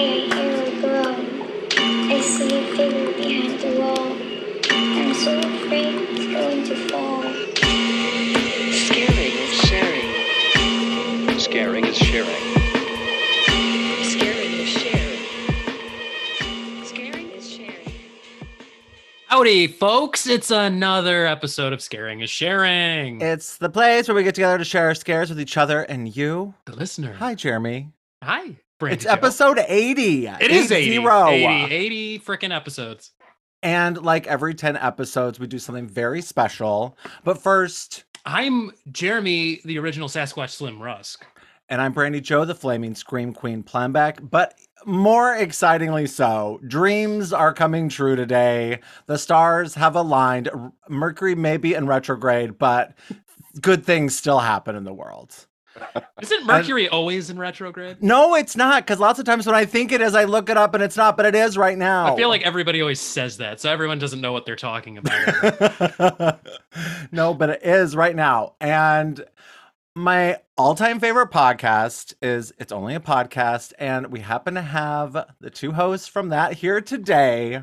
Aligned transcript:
I 0.00 0.02
hear 0.32 0.56
a 0.64 0.80
groan. 0.80 1.20
I 2.10 2.20
see 2.22 2.48
a 2.56 2.62
figure 2.74 3.12
behind 3.12 3.60
the 3.60 3.70
wall. 3.78 4.16
I'm 4.72 5.12
so 5.12 5.38
afraid 5.38 5.94
it's 6.08 6.26
going 6.32 6.64
to 6.64 6.76
fall. 6.88 7.22
Scaring 8.86 9.34
is 9.44 9.54
sharing. 9.68 11.38
Scaring 11.38 11.84
is 11.84 11.96
sharing. 11.98 12.42
Scaring 14.04 14.52
is 14.52 14.68
sharing. 14.70 15.24
Scaring 16.86 17.30
is 17.32 17.50
sharing. 17.50 17.92
Howdy, 19.26 19.66
folks. 19.66 20.26
It's 20.26 20.50
another 20.50 21.26
episode 21.26 21.74
of 21.74 21.82
Scaring 21.82 22.20
is 22.20 22.30
Sharing. 22.30 23.20
It's 23.20 23.58
the 23.58 23.68
place 23.68 24.08
where 24.08 24.14
we 24.14 24.22
get 24.22 24.34
together 24.34 24.56
to 24.56 24.64
share 24.64 24.86
our 24.86 24.94
scares 24.94 25.28
with 25.28 25.38
each 25.38 25.58
other 25.58 25.82
and 25.82 26.16
you. 26.16 26.54
the 26.64 26.74
listener. 26.74 27.12
Hi, 27.12 27.34
Jeremy. 27.34 27.90
Hi. 28.22 28.56
It's 28.88 29.04
Joe. 29.04 29.10
episode 29.10 29.58
80. 29.66 30.26
It 30.26 30.50
is 30.50 30.72
80. 30.72 30.96
80. 30.96 31.44
80, 31.46 31.74
80 31.74 32.18
freaking 32.20 32.54
episodes. 32.54 33.12
And 33.62 34.00
like 34.02 34.26
every 34.26 34.54
10 34.54 34.76
episodes, 34.76 35.38
we 35.38 35.46
do 35.46 35.58
something 35.58 35.86
very 35.86 36.22
special. 36.22 36.96
But 37.24 37.42
first, 37.42 38.04
I'm 38.24 38.70
Jeremy, 38.90 39.60
the 39.64 39.78
original 39.78 40.08
Sasquatch 40.08 40.50
Slim 40.50 40.82
Rusk. 40.82 41.26
and 41.68 41.80
I'm 41.80 41.92
Brandy 41.92 42.20
Joe, 42.20 42.44
the 42.44 42.54
Flaming 42.54 42.94
Scream 42.94 43.32
Queen 43.34 43.62
Plembeck. 43.62 44.30
But 44.30 44.54
more 44.86 45.34
excitingly 45.36 46.06
so, 46.06 46.58
dreams 46.66 47.34
are 47.34 47.52
coming 47.52 47.90
true 47.90 48.16
today. 48.16 48.80
The 49.06 49.18
stars 49.18 49.74
have 49.74 49.94
aligned. 49.94 50.48
Mercury 50.88 51.34
may 51.34 51.58
be 51.58 51.74
in 51.74 51.86
retrograde, 51.86 52.58
but 52.58 52.94
good 53.60 53.84
things 53.84 54.16
still 54.16 54.38
happen 54.38 54.74
in 54.74 54.84
the 54.84 54.94
world. 54.94 55.46
Isn't 56.22 56.46
Mercury 56.46 56.88
always 56.88 57.30
in 57.30 57.38
retrograde? 57.38 58.02
No, 58.02 58.34
it's 58.34 58.56
not. 58.56 58.84
Because 58.84 58.98
lots 58.98 59.18
of 59.18 59.24
times 59.24 59.46
when 59.46 59.54
I 59.54 59.64
think 59.64 59.92
it 59.92 60.00
is, 60.00 60.14
I 60.14 60.24
look 60.24 60.50
it 60.50 60.56
up 60.56 60.74
and 60.74 60.82
it's 60.82 60.96
not, 60.96 61.16
but 61.16 61.26
it 61.26 61.34
is 61.34 61.56
right 61.56 61.78
now. 61.78 62.12
I 62.12 62.16
feel 62.16 62.28
like 62.28 62.42
everybody 62.42 62.80
always 62.80 63.00
says 63.00 63.38
that, 63.38 63.60
so 63.60 63.70
everyone 63.70 63.98
doesn't 63.98 64.20
know 64.20 64.32
what 64.32 64.46
they're 64.46 64.56
talking 64.56 64.98
about. 64.98 66.40
no, 67.12 67.34
but 67.34 67.50
it 67.50 67.60
is 67.62 67.96
right 67.96 68.14
now. 68.14 68.54
And 68.60 69.24
my 69.94 70.38
all 70.56 70.74
time 70.74 71.00
favorite 71.00 71.30
podcast 71.30 72.14
is 72.22 72.52
It's 72.58 72.72
Only 72.72 72.94
a 72.94 73.00
Podcast. 73.00 73.72
And 73.78 74.08
we 74.08 74.20
happen 74.20 74.54
to 74.54 74.62
have 74.62 75.26
the 75.40 75.50
two 75.50 75.72
hosts 75.72 76.06
from 76.06 76.28
that 76.28 76.54
here 76.54 76.80
today. 76.80 77.62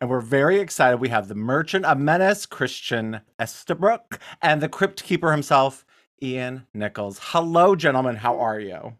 And 0.00 0.10
we're 0.10 0.20
very 0.20 0.58
excited. 0.58 1.00
We 1.00 1.10
have 1.10 1.28
the 1.28 1.34
Merchant 1.34 1.84
of 1.84 1.98
Menace, 1.98 2.46
Christian 2.46 3.20
Estabrook, 3.38 4.18
and 4.42 4.60
the 4.60 4.68
Crypt 4.68 5.04
Keeper 5.04 5.32
himself, 5.32 5.84
Ian 6.22 6.66
Nichols. 6.72 7.18
Hello, 7.22 7.76
gentlemen. 7.76 8.16
How 8.16 8.38
are 8.40 8.58
you? 8.58 8.96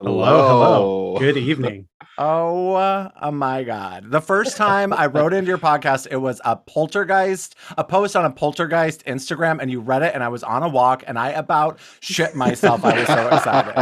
Hello, 0.00 0.48
hello. 0.48 1.16
Good 1.18 1.36
evening. 1.36 1.88
Oh, 2.18 2.74
uh, 2.74 3.10
oh 3.20 3.30
my 3.30 3.64
God. 3.64 4.10
The 4.10 4.20
first 4.20 4.56
time 4.56 4.92
I 4.92 5.06
wrote 5.14 5.32
into 5.32 5.48
your 5.48 5.58
podcast, 5.58 6.06
it 6.10 6.16
was 6.18 6.40
a 6.44 6.56
poltergeist, 6.56 7.54
a 7.76 7.84
post 7.84 8.16
on 8.16 8.24
a 8.24 8.30
poltergeist 8.30 9.04
Instagram, 9.06 9.60
and 9.60 9.70
you 9.70 9.80
read 9.80 10.02
it, 10.02 10.14
and 10.14 10.22
I 10.22 10.28
was 10.28 10.42
on 10.42 10.62
a 10.62 10.68
walk 10.68 11.04
and 11.06 11.18
I 11.18 11.30
about 11.30 11.78
shit 12.00 12.34
myself. 12.34 12.84
I 12.84 12.98
was 12.98 13.06
so 13.08 13.28
excited. 13.28 13.72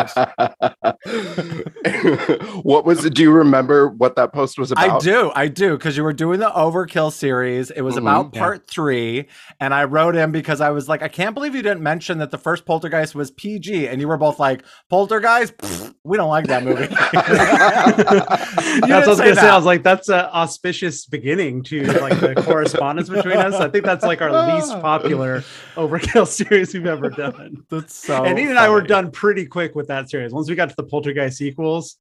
what 2.62 2.84
was 2.84 3.04
it? 3.04 3.14
Do 3.14 3.22
you 3.22 3.32
remember 3.32 3.88
what 3.88 4.16
that 4.16 4.32
post 4.32 4.58
was 4.58 4.70
about? 4.72 5.02
I 5.02 5.04
do, 5.04 5.32
I 5.34 5.48
do, 5.48 5.76
because 5.76 5.96
you 5.96 6.04
were 6.04 6.12
doing 6.12 6.40
the 6.40 6.50
Overkill 6.50 7.12
series. 7.12 7.70
It 7.70 7.82
was 7.82 7.96
Mhm, 7.96 7.98
about 7.98 8.30
yeah. 8.34 8.40
part 8.40 8.66
three, 8.66 9.26
and 9.60 9.74
I 9.74 9.84
wrote 9.84 10.16
in 10.16 10.32
because 10.32 10.60
I 10.60 10.70
was 10.70 10.88
like, 10.88 11.02
I 11.02 11.08
can't 11.08 11.34
believe 11.34 11.54
you 11.54 11.62
didn't 11.62 11.82
mention 11.82 12.18
that 12.18 12.30
the 12.30 12.38
first 12.38 12.64
poltergeist 12.64 13.14
was 13.14 13.30
PG, 13.30 13.88
and 13.88 14.00
you 14.00 14.08
were 14.08 14.16
both 14.16 14.38
like, 14.38 14.62
Poltergeist, 14.88 15.56
Pfft, 15.58 15.94
we 16.04 16.16
don't 16.16 16.28
like 16.28 16.46
that 16.46 16.62
movie. 16.64 16.88
That's 18.20 18.80
what 18.80 18.90
I 18.90 19.08
was 19.08 19.18
gonna 19.18 19.34
say. 19.34 19.48
I 19.48 19.56
was 19.56 19.64
like, 19.64 19.82
that's 19.82 20.08
an 20.08 20.26
auspicious 20.26 21.06
beginning 21.06 21.62
to 21.64 21.84
like 22.00 22.18
the 22.20 22.34
correspondence 22.46 23.08
between 23.08 23.36
us. 23.36 23.54
I 23.54 23.68
think 23.68 23.84
that's 23.84 24.04
like 24.04 24.20
our 24.20 24.54
least 24.54 24.72
popular 24.80 25.42
overkill 25.74 26.26
series 26.26 26.74
we've 26.74 26.86
ever 26.86 27.10
done. 27.10 27.64
That's 27.70 27.94
so. 27.94 28.24
and 28.24 28.38
Ian 28.38 28.50
and 28.50 28.58
I 28.58 28.68
were 28.68 28.82
done 28.82 29.10
pretty 29.10 29.46
quick 29.46 29.74
with 29.74 29.88
that 29.88 30.10
series. 30.10 30.32
Once 30.32 30.48
we 30.48 30.54
got 30.54 30.70
to 30.70 30.76
the 30.76 30.84
poltergeist 30.84 31.38
sequels, 31.38 31.96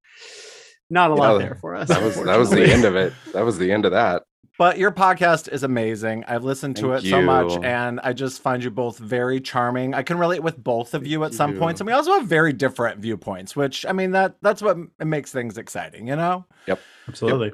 not 0.90 1.12
a 1.12 1.16
lot 1.16 1.34
Yeah, 1.34 1.48
there 1.48 1.56
for 1.56 1.76
us. 1.76 1.88
That 1.90 2.02
was 2.02 2.16
that 2.16 2.38
was 2.38 2.50
the 2.50 2.64
end 2.64 2.86
of 2.86 2.96
it. 2.96 3.14
That 3.34 3.46
was 3.46 3.58
the 3.58 3.72
end 3.72 3.86
of 3.86 3.92
that. 3.92 4.24
But 4.60 4.78
your 4.78 4.92
podcast 4.92 5.48
is 5.48 5.64
amazing. 5.64 6.26
I've 6.28 6.44
listened 6.44 6.76
to 6.76 6.90
Thank 6.90 7.06
it 7.06 7.10
so 7.10 7.22
much, 7.22 7.64
and 7.64 8.02
I 8.02 8.12
just 8.12 8.42
find 8.42 8.62
you 8.62 8.70
both 8.70 8.98
very 8.98 9.40
charming. 9.40 9.94
I 9.94 10.04
can 10.04 10.18
relate 10.18 10.44
with 10.44 10.62
both 10.62 10.94
of 10.94 11.08
you 11.08 11.24
at 11.24 11.28
Thank 11.32 11.38
some 11.38 11.54
you. 11.54 11.60
points, 11.60 11.80
and 11.80 11.88
we 11.88 11.94
also 11.94 12.12
have 12.12 12.26
very 12.26 12.52
different 12.52 13.00
viewpoints. 13.00 13.56
Which 13.56 13.86
I 13.86 13.94
mean 13.94 14.12
that 14.12 14.36
that's 14.42 14.62
what 14.62 14.78
makes 15.00 15.32
things 15.32 15.58
exciting, 15.58 16.10
you 16.10 16.18
know. 16.18 16.46
Yep, 16.68 16.82
absolutely. 17.08 17.54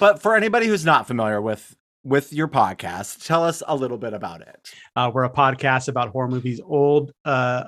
But 0.00 0.22
for 0.22 0.34
anybody 0.34 0.66
who's 0.66 0.86
not 0.86 1.06
familiar 1.06 1.42
with 1.42 1.76
with 2.04 2.32
your 2.32 2.48
podcast, 2.48 3.26
tell 3.26 3.44
us 3.44 3.62
a 3.68 3.76
little 3.76 3.98
bit 3.98 4.14
about 4.14 4.40
it. 4.40 4.70
Uh, 4.96 5.10
we're 5.12 5.24
a 5.24 5.30
podcast 5.30 5.88
about 5.88 6.08
horror 6.08 6.28
movies, 6.28 6.62
old, 6.64 7.12
uh, 7.26 7.64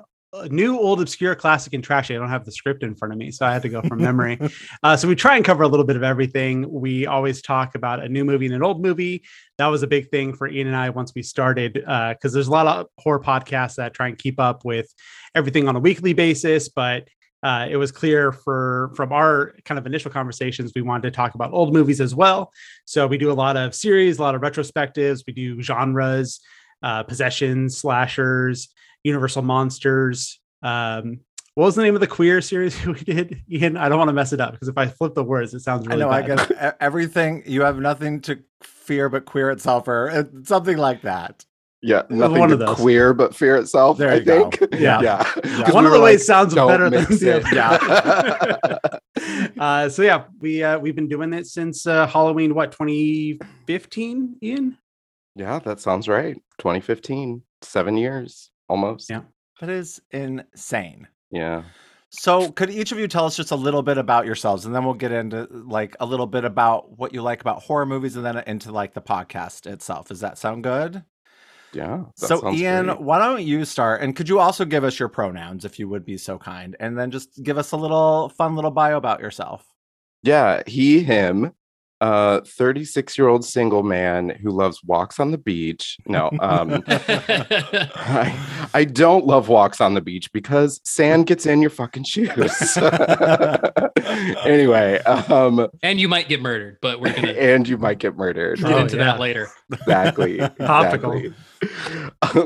new, 0.50 0.78
old, 0.78 1.00
obscure, 1.00 1.34
classic, 1.34 1.72
and 1.72 1.82
trashy. 1.82 2.14
I 2.14 2.18
don't 2.18 2.28
have 2.28 2.44
the 2.44 2.52
script 2.52 2.82
in 2.82 2.94
front 2.94 3.12
of 3.12 3.18
me, 3.18 3.30
so 3.30 3.46
I 3.46 3.52
had 3.52 3.62
to 3.62 3.68
go 3.68 3.82
from 3.82 4.02
memory. 4.02 4.38
uh, 4.82 4.96
so 4.96 5.08
we 5.08 5.14
try 5.14 5.36
and 5.36 5.44
cover 5.44 5.62
a 5.62 5.68
little 5.68 5.86
bit 5.86 5.96
of 5.96 6.02
everything. 6.02 6.70
We 6.70 7.06
always 7.06 7.40
talk 7.40 7.74
about 7.74 8.02
a 8.02 8.08
new 8.08 8.24
movie 8.24 8.46
and 8.46 8.54
an 8.54 8.62
old 8.62 8.82
movie. 8.82 9.24
That 9.56 9.68
was 9.68 9.82
a 9.82 9.86
big 9.86 10.10
thing 10.10 10.34
for 10.34 10.46
Ian 10.46 10.66
and 10.66 10.76
I 10.76 10.90
once 10.90 11.12
we 11.14 11.22
started, 11.22 11.74
because 11.74 12.32
there's 12.32 12.48
a 12.48 12.52
lot 12.52 12.66
of 12.66 12.86
horror 12.98 13.20
podcasts 13.20 13.76
that 13.76 13.94
try 13.94 14.08
and 14.08 14.18
keep 14.18 14.38
up 14.38 14.64
with 14.64 14.92
everything 15.34 15.68
on 15.68 15.76
a 15.76 15.80
weekly 15.80 16.12
basis, 16.12 16.68
but 16.68 17.08
uh, 17.42 17.68
it 17.70 17.76
was 17.76 17.92
clear 17.92 18.32
for 18.32 18.90
from 18.96 19.12
our 19.12 19.54
kind 19.64 19.78
of 19.78 19.86
initial 19.86 20.10
conversations 20.10 20.72
we 20.74 20.82
wanted 20.82 21.02
to 21.02 21.10
talk 21.10 21.34
about 21.34 21.52
old 21.52 21.72
movies 21.72 22.00
as 22.00 22.12
well 22.12 22.52
so 22.84 23.06
we 23.06 23.16
do 23.16 23.30
a 23.30 23.32
lot 23.32 23.56
of 23.56 23.76
series 23.76 24.18
a 24.18 24.22
lot 24.22 24.34
of 24.34 24.40
retrospectives 24.40 25.22
we 25.24 25.32
do 25.32 25.62
genres 25.62 26.40
uh, 26.82 27.04
possessions 27.04 27.78
slashers 27.78 28.70
universal 29.04 29.42
monsters 29.42 30.40
um, 30.62 31.20
what 31.54 31.64
was 31.64 31.74
the 31.74 31.82
name 31.82 31.94
of 31.94 32.00
the 32.00 32.06
queer 32.06 32.40
series 32.40 32.84
we 32.86 32.94
did 33.00 33.42
ian 33.50 33.76
i 33.76 33.88
don't 33.88 33.98
want 33.98 34.08
to 34.08 34.12
mess 34.12 34.32
it 34.32 34.40
up 34.40 34.52
because 34.52 34.68
if 34.68 34.76
i 34.78 34.86
flip 34.86 35.14
the 35.14 35.24
words 35.24 35.54
it 35.54 35.60
sounds 35.60 35.86
really 35.86 36.02
I 36.02 36.06
know 36.06 36.10
I 36.12 36.22
bad. 36.22 36.48
get 36.48 36.50
e- 36.74 36.76
everything. 36.80 37.42
You 37.46 37.62
have 37.62 37.78
nothing 37.78 38.20
to 38.22 38.38
fear 38.62 39.08
but 39.08 39.24
queer 39.24 39.50
itself, 39.50 39.86
or 39.88 40.10
uh, 40.10 40.24
something 40.44 40.76
like 40.78 41.02
that. 41.02 41.44
Yeah, 41.80 42.02
nothing 42.10 42.38
one 42.40 42.48
to 42.48 42.54
of 42.54 42.58
those. 42.60 42.76
queer 42.76 43.14
but 43.14 43.36
fear 43.36 43.56
itself. 43.56 43.98
There 43.98 44.10
I 44.10 44.14
you 44.16 44.24
go. 44.24 44.50
think. 44.50 44.74
Yeah. 44.80 45.00
yeah. 45.00 45.32
Yeah. 45.44 45.64
'Cause 45.64 45.74
one 45.74 45.84
we 45.84 45.88
of 45.88 45.92
the 45.92 45.98
were 46.00 46.04
ways 46.04 46.20
like, 46.20 46.26
sounds 46.26 46.54
better 46.54 46.90
than 46.90 47.06
mix 47.08 47.20
the 47.20 47.36
it." 47.36 47.56
other. 47.56 49.50
uh, 49.60 49.88
so 49.88 50.02
yeah, 50.02 50.24
we 50.40 50.62
uh, 50.64 50.78
we've 50.78 50.96
been 50.96 51.06
doing 51.08 51.32
it 51.32 51.46
since 51.46 51.86
uh, 51.86 52.06
Halloween. 52.08 52.54
What 52.54 52.72
2015, 52.72 54.36
Ian? 54.42 54.78
Yeah, 55.36 55.58
that 55.60 55.80
sounds 55.80 56.08
right. 56.08 56.34
2015, 56.58 57.42
seven 57.62 57.96
years 57.96 58.50
almost. 58.68 59.10
Yeah. 59.10 59.22
That 59.60 59.70
is 59.70 60.00
insane. 60.10 61.08
Yeah. 61.30 61.62
So, 62.10 62.50
could 62.52 62.70
each 62.70 62.90
of 62.90 62.98
you 62.98 63.06
tell 63.06 63.26
us 63.26 63.36
just 63.36 63.50
a 63.50 63.56
little 63.56 63.82
bit 63.82 63.98
about 63.98 64.24
yourselves, 64.24 64.64
and 64.64 64.74
then 64.74 64.84
we'll 64.84 64.94
get 64.94 65.12
into 65.12 65.46
like 65.50 65.94
a 66.00 66.06
little 66.06 66.26
bit 66.26 66.44
about 66.44 66.96
what 66.98 67.12
you 67.12 67.20
like 67.20 67.42
about 67.42 67.62
horror 67.62 67.84
movies, 67.84 68.16
and 68.16 68.24
then 68.24 68.38
uh, 68.38 68.44
into 68.46 68.72
like 68.72 68.94
the 68.94 69.02
podcast 69.02 69.66
itself. 69.66 70.08
Does 70.08 70.20
that 70.20 70.38
sound 70.38 70.64
good? 70.64 71.04
Yeah. 71.74 72.04
so, 72.16 72.50
Ian, 72.50 72.86
great. 72.86 73.00
why 73.02 73.18
don't 73.18 73.42
you 73.42 73.66
start? 73.66 74.00
And 74.00 74.16
could 74.16 74.26
you 74.26 74.38
also 74.40 74.64
give 74.64 74.84
us 74.84 74.98
your 74.98 75.10
pronouns 75.10 75.66
if 75.66 75.78
you 75.78 75.86
would 75.88 76.06
be 76.06 76.16
so 76.16 76.38
kind, 76.38 76.76
and 76.80 76.98
then 76.98 77.10
just 77.10 77.42
give 77.42 77.58
us 77.58 77.72
a 77.72 77.76
little 77.76 78.30
fun 78.30 78.54
little 78.54 78.70
bio 78.70 78.96
about 78.96 79.20
yourself. 79.20 79.66
Yeah, 80.22 80.62
he, 80.66 81.00
him, 81.00 81.52
uh, 82.00 82.40
36 82.46 83.18
year 83.18 83.28
old 83.28 83.44
single 83.44 83.82
man 83.82 84.30
who 84.30 84.50
loves 84.50 84.82
walks 84.84 85.18
on 85.18 85.30
the 85.32 85.38
beach. 85.38 85.96
No, 86.06 86.30
um, 86.40 86.82
I, 86.86 88.68
I 88.74 88.84
don't 88.84 89.26
love 89.26 89.48
walks 89.48 89.80
on 89.80 89.94
the 89.94 90.00
beach 90.00 90.32
because 90.32 90.80
sand 90.84 91.26
gets 91.26 91.46
in 91.46 91.60
your 91.60 91.70
fucking 91.70 92.04
shoes. 92.04 92.76
anyway, 94.44 94.98
um, 95.00 95.66
and 95.82 96.00
you 96.00 96.08
might 96.08 96.28
get 96.28 96.40
murdered, 96.40 96.78
but 96.80 97.00
we're 97.00 97.12
going 97.12 97.22
to 97.34 97.42
and 97.42 97.68
you 97.68 97.76
might 97.78 97.98
get 97.98 98.16
murdered. 98.16 98.58
get 98.58 98.72
Oh, 98.72 98.78
into 98.78 98.96
yeah. 98.96 99.04
that 99.04 99.20
later. 99.20 99.48
Exactly. 99.72 100.38
Topical. 100.60 101.12
exactly. 101.12 101.34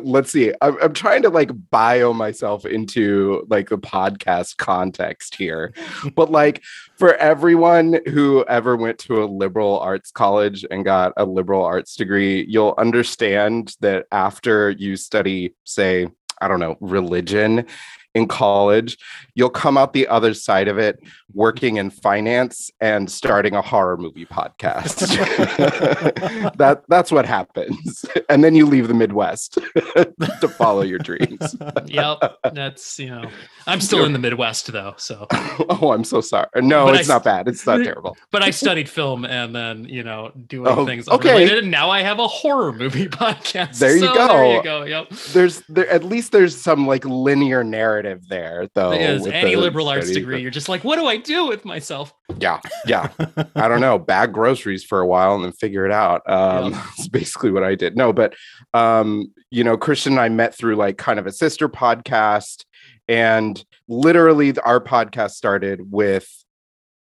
Let's 0.03 0.33
see. 0.33 0.53
I'm, 0.63 0.77
I'm 0.83 0.93
trying 0.95 1.23
to 1.23 1.29
like 1.29 1.51
bio 1.71 2.13
myself 2.13 2.65
into 2.65 3.47
like 3.49 3.69
the 3.69 3.79
podcast 3.79 4.57
context 4.57 5.35
here, 5.35 5.73
but 6.15 6.31
like 6.31 6.63
for 7.03 7.17
everyone 7.17 7.99
who 8.07 8.45
ever 8.45 8.77
went 8.77 8.97
to 8.97 9.25
a 9.25 9.27
liberal 9.27 9.81
arts 9.81 10.13
college 10.13 10.65
and 10.71 10.85
got 10.85 11.13
a 11.17 11.25
liberal 11.25 11.65
arts 11.65 11.97
degree, 11.97 12.47
you'll 12.49 12.77
understand 12.79 13.75
that 13.81 14.07
after 14.13 14.71
you 14.71 14.95
study, 14.95 15.53
say, 15.65 16.07
I 16.41 16.47
don't 16.47 16.61
know, 16.61 16.77
religion, 16.81 17.67
in 18.15 18.29
college, 18.29 18.99
you'll 19.35 19.51
come 19.51 19.79
out 19.79 19.93
the 19.93 20.07
other 20.09 20.35
side 20.35 20.69
of 20.69 20.79
it 20.79 21.01
working 21.35 21.77
in 21.79 21.89
finance 21.89 22.71
and 22.81 23.11
starting 23.11 23.55
a 23.55 23.63
horror 23.63 23.97
movie 23.97 24.27
podcast. 24.27 24.99
that 26.57 26.83
that's 26.89 27.11
what 27.11 27.25
happens. 27.27 28.05
And 28.29 28.45
then 28.45 28.55
you 28.55 28.67
leave 28.67 28.89
the 28.89 28.95
Midwest 28.95 29.55
to 29.97 30.49
follow 30.49 30.83
your 30.83 30.99
dreams. 30.99 31.57
yep, 31.87 32.19
that's 32.53 32.99
you 32.99 33.09
know, 33.09 33.31
I'm 33.67 33.81
still 33.81 34.05
in 34.05 34.13
the 34.13 34.19
Midwest 34.19 34.71
though, 34.71 34.95
so. 34.99 35.27
oh, 35.31 35.93
I'm 35.93 36.05
so 36.05 36.21
sorry. 36.21 36.49
No, 36.57 36.85
But 36.87 36.97
I 36.97 36.99
it's 37.01 37.09
not 37.09 37.25
bad. 37.25 37.49
It's 37.49 37.67
not 37.67 37.79
terrible. 37.83 38.17
But 38.31 38.43
I 38.43 38.51
studied 38.51 38.89
film 38.89 39.25
and 39.25 39.55
then 39.55 39.85
you 39.85 40.03
know 40.03 40.33
doing 40.47 40.69
Oh, 40.69 40.87
things 40.87 41.09
okay. 41.09 41.59
and 41.59 41.71
now 41.71 41.91
I 41.91 42.03
have 42.03 42.19
a 42.19 42.29
horror 42.29 42.73
movie 42.73 43.09
podcast. 43.09 43.79
There 43.79 43.95
you 43.95 44.01
So 44.01 44.15
go. 44.15 44.29
There 44.29 44.57
you 44.57 44.63
go. 44.63 44.85
Yep. 44.85 45.09
There's 45.33 45.61
there 45.69 45.89
at 45.89 46.05
least 46.05 46.33
there's 46.33 46.57
some 46.61 46.87
like 46.87 47.05
linear 47.05 47.65
narrative 47.65 48.02
there 48.29 48.69
though. 48.75 48.93
It 48.93 49.01
is 49.01 49.27
any 49.27 49.57
liberal 49.57 49.89
arts 49.89 50.11
degree. 50.11 50.41
You're 50.41 50.51
just 50.51 50.69
like, 50.69 50.85
what 50.85 50.97
do 50.97 51.07
I 51.07 51.17
do 51.17 51.47
with 51.47 51.65
myself? 51.65 52.13
Yeah, 52.39 52.61
yeah. 52.87 53.09
I 53.57 53.69
don't 53.69 53.81
know. 53.81 53.99
Bag 53.99 54.33
groceries 54.33 54.85
for 54.85 55.01
a 55.01 55.07
while 55.07 55.35
and 55.35 55.45
then 55.45 55.53
figure 55.53 55.85
it 55.87 55.93
out. 55.93 56.23
Um, 56.29 56.73
That's 56.97 57.09
basically 57.09 57.51
what 57.51 57.65
I 57.65 57.75
did. 57.75 57.97
No, 57.97 58.13
but 58.13 58.35
um, 58.75 59.33
you 59.51 59.65
know, 59.65 59.77
Christian 59.77 60.15
and 60.15 60.21
I 60.21 60.29
met 60.29 60.55
through 60.55 60.77
like 60.77 60.99
kind 60.99 61.19
of 61.19 61.27
a 61.27 61.33
sister 61.33 61.69
podcast, 61.69 62.65
and 63.09 63.65
literally 63.89 64.57
our 64.59 64.81
podcast 64.81 65.33
started 65.33 65.91
with, 65.91 66.29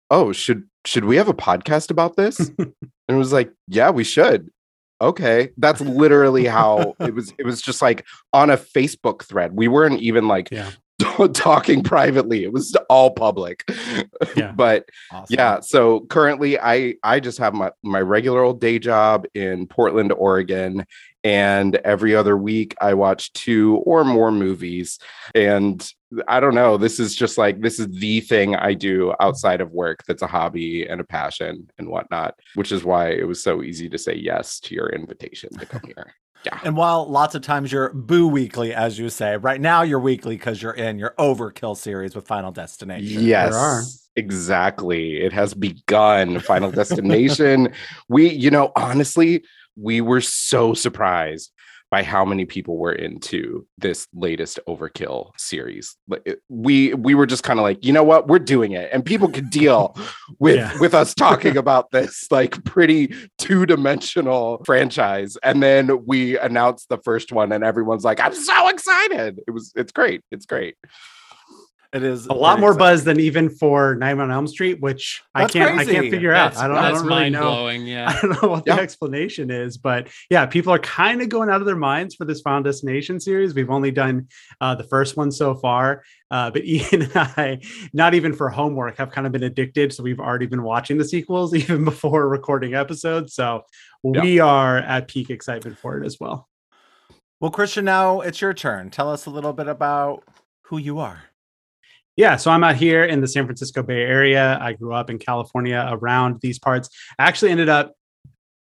"Oh, 0.09 0.31
should 0.31 0.63
should 0.85 1.05
we 1.05 1.17
have 1.17 1.29
a 1.29 1.33
podcast 1.33 1.91
about 1.91 2.15
this?" 2.15 2.39
and 2.59 2.73
it 3.07 3.13
was 3.13 3.33
like, 3.33 3.51
"Yeah, 3.67 3.89
we 3.89 4.03
should." 4.03 4.49
Okay, 5.01 5.49
that's 5.57 5.81
literally 5.81 6.45
how 6.45 6.95
it 6.99 7.13
was. 7.13 7.33
It 7.37 7.45
was 7.45 7.61
just 7.61 7.81
like 7.81 8.05
on 8.33 8.49
a 8.49 8.57
Facebook 8.57 9.23
thread. 9.23 9.53
We 9.53 9.67
weren't 9.67 10.01
even 10.01 10.27
like 10.27 10.49
Yeah. 10.51 10.71
talking 11.33 11.83
privately. 11.83 12.43
It 12.43 12.53
was 12.53 12.75
all 12.89 13.11
public. 13.11 13.63
Yeah. 14.35 14.51
but 14.55 14.87
Awesome. 15.11 15.35
yeah 15.35 15.59
so 15.59 16.01
currently 16.01 16.59
i 16.59 16.95
i 17.03 17.19
just 17.19 17.37
have 17.37 17.53
my 17.53 17.71
my 17.83 17.99
regular 17.99 18.41
old 18.41 18.61
day 18.61 18.79
job 18.79 19.25
in 19.33 19.67
portland 19.67 20.11
oregon 20.13 20.85
and 21.23 21.75
every 21.77 22.15
other 22.15 22.37
week 22.37 22.75
i 22.81 22.93
watch 22.93 23.31
two 23.33 23.77
or 23.85 24.03
more 24.03 24.31
movies 24.31 24.99
and 25.33 25.91
i 26.27 26.39
don't 26.39 26.55
know 26.55 26.77
this 26.77 26.99
is 26.99 27.15
just 27.15 27.37
like 27.37 27.61
this 27.61 27.79
is 27.79 27.87
the 27.99 28.21
thing 28.21 28.55
i 28.55 28.73
do 28.73 29.13
outside 29.19 29.61
of 29.61 29.71
work 29.71 30.03
that's 30.07 30.21
a 30.21 30.27
hobby 30.27 30.87
and 30.87 31.01
a 31.01 31.05
passion 31.05 31.69
and 31.77 31.87
whatnot 31.87 32.35
which 32.55 32.71
is 32.71 32.83
why 32.83 33.09
it 33.09 33.27
was 33.27 33.43
so 33.43 33.61
easy 33.63 33.89
to 33.89 33.97
say 33.97 34.15
yes 34.15 34.59
to 34.59 34.73
your 34.75 34.89
invitation 34.89 35.49
to 35.57 35.65
come 35.65 35.81
here 35.85 36.13
yeah 36.45 36.59
And 36.63 36.77
while 36.77 37.09
lots 37.09 37.35
of 37.35 37.41
times 37.41 37.71
you're 37.71 37.91
boo 37.93 38.27
weekly, 38.27 38.73
as 38.73 38.97
you 38.99 39.09
say, 39.09 39.37
right 39.37 39.59
now 39.59 39.81
you're 39.81 39.99
weekly 39.99 40.35
because 40.35 40.61
you're 40.61 40.73
in 40.73 40.99
your 40.99 41.13
overkill 41.17 41.75
series 41.75 42.15
with 42.15 42.27
Final 42.27 42.51
Destination. 42.51 43.23
Yes, 43.23 43.53
are. 43.53 43.81
exactly. 44.15 45.17
It 45.17 45.33
has 45.33 45.53
begun. 45.53 46.39
Final 46.39 46.71
Destination. 46.71 47.73
we, 48.09 48.29
you 48.29 48.51
know, 48.51 48.71
honestly, 48.75 49.43
we 49.75 50.01
were 50.01 50.21
so 50.21 50.73
surprised 50.73 51.51
by 51.95 52.03
how 52.03 52.25
many 52.25 52.43
people 52.43 52.75
were 52.77 52.91
into 52.91 53.65
this 53.77 54.05
latest 54.13 54.59
Overkill 54.67 55.31
series. 55.37 55.95
Like, 56.09 56.27
We 56.49 56.93
we 56.93 57.15
were 57.15 57.25
just 57.25 57.43
kind 57.43 57.57
of 57.57 57.63
like, 57.63 57.85
you 57.85 57.93
know 57.93 58.03
what, 58.03 58.27
we're 58.27 58.39
doing 58.55 58.73
it, 58.73 58.89
and 58.91 59.05
people 59.05 59.29
could 59.29 59.49
deal 59.49 59.95
with 60.39 60.57
Yeah. 60.57 60.77
with 60.79 60.93
us 60.93 61.13
talking 61.13 61.55
about 61.55 61.91
this 61.91 62.27
like 62.31 62.61
pretty 62.65 63.13
two 63.37 63.65
dimensional 63.65 64.61
franchise. 64.65 65.37
And 65.41 65.63
then 65.63 66.05
we 66.05 66.37
announced 66.37 66.89
the 66.89 66.97
first 66.97 67.31
one, 67.31 67.53
and 67.53 67.63
everyone's 67.63 68.03
like, 68.03 68.19
I'm 68.19 68.35
so 68.35 68.67
excited. 68.67 69.39
It 69.47 69.51
was 69.51 69.71
it's 69.77 69.93
great. 69.93 70.21
It's 70.31 70.45
great. 70.45 70.75
It 71.95 72.03
is 72.03 72.25
a 72.27 72.33
lot 72.33 72.59
more 72.59 72.71
exciting. 72.71 72.93
buzz 72.95 73.03
than 73.05 73.19
even 73.21 73.49
for 73.49 73.95
Nightmare 73.95 74.25
on 74.25 74.31
Elm 74.31 74.47
Street, 74.47 74.81
which 74.81 75.23
That's 75.33 75.55
I 75.55 75.59
can't 75.59 75.79
I 75.79 75.85
can't 75.85 76.09
figure 76.11 76.33
out. 76.33 76.57
I 76.57 76.67
don't, 76.67 76.75
I 76.77 76.91
don't 76.91 77.05
really 77.07 77.29
know. 77.29 77.41
blowing. 77.43 77.87
Yeah. 77.87 78.09
I 78.09 78.19
don't 78.21 78.41
know 78.43 78.49
what 78.49 78.63
Yeah. 78.67 78.75
the 78.75 78.81
explanation 78.81 79.49
is, 79.49 79.77
but 79.77 80.09
yeah, 80.29 80.45
people 80.45 80.73
are 80.73 80.79
kind 80.79 81.21
of 81.21 81.29
going 81.29 81.49
out 81.49 81.61
of 81.61 81.65
their 81.65 81.77
minds 81.77 82.13
for 82.13 82.25
this 82.25 82.41
Final 82.41 82.63
Destination 82.63 83.21
series. 83.21 83.55
We've 83.55 83.69
only 83.69 83.91
done 83.91 84.27
uh, 84.59 84.75
the 84.75 84.83
first 84.83 85.15
one 85.15 85.31
so 85.31 85.55
far, 85.55 86.03
uh, 86.31 86.51
but 86.51 86.65
Ian 86.65 87.03
and 87.03 87.11
I, 87.15 87.59
not 87.93 88.13
even 88.13 88.33
for 88.33 88.49
homework, 88.49 88.97
have 88.97 89.11
kind 89.11 89.25
of 89.25 89.31
been 89.31 89.43
addicted. 89.43 89.93
So 89.93 90.03
we've 90.03 90.19
already 90.19 90.47
been 90.47 90.63
watching 90.63 90.97
the 90.97 91.05
sequels 91.05 91.53
even 91.55 91.85
before 91.85 92.27
recording 92.27 92.73
episodes. 92.73 93.33
So 93.35 93.61
Yeah. 94.03 94.21
we 94.21 94.39
are 94.39 94.79
at 94.79 95.07
peak 95.07 95.29
excitement 95.29 95.77
for 95.77 95.97
it 95.97 96.05
as 96.05 96.19
well. 96.19 96.49
Well, 97.39 97.51
Christian, 97.51 97.85
now 97.85 98.19
it's 98.19 98.41
your 98.41 98.53
turn. 98.53 98.89
Tell 98.89 99.09
us 99.09 99.25
a 99.25 99.29
little 99.29 99.53
bit 99.53 99.67
about 99.69 100.23
who 100.63 100.77
you 100.77 100.99
are. 100.99 101.23
Yeah, 102.15 102.37
so 102.37 102.49
I'm 102.49 102.63
out 102.63 102.75
here 102.75 103.03
in 103.03 103.19
the 103.19 103.27
San 103.27 103.45
Francisco 103.45 103.83
Bay 103.83 104.01
Area. 104.01 104.57
I 104.61 104.73
grew 104.73 104.93
up 104.93 105.09
in 105.09 105.19
California 105.19 105.85
around 105.91 106.39
these 106.41 106.59
parts. 106.59 106.89
I 107.19 107.27
actually 107.27 107.51
ended 107.51 107.67
up 107.67 107.93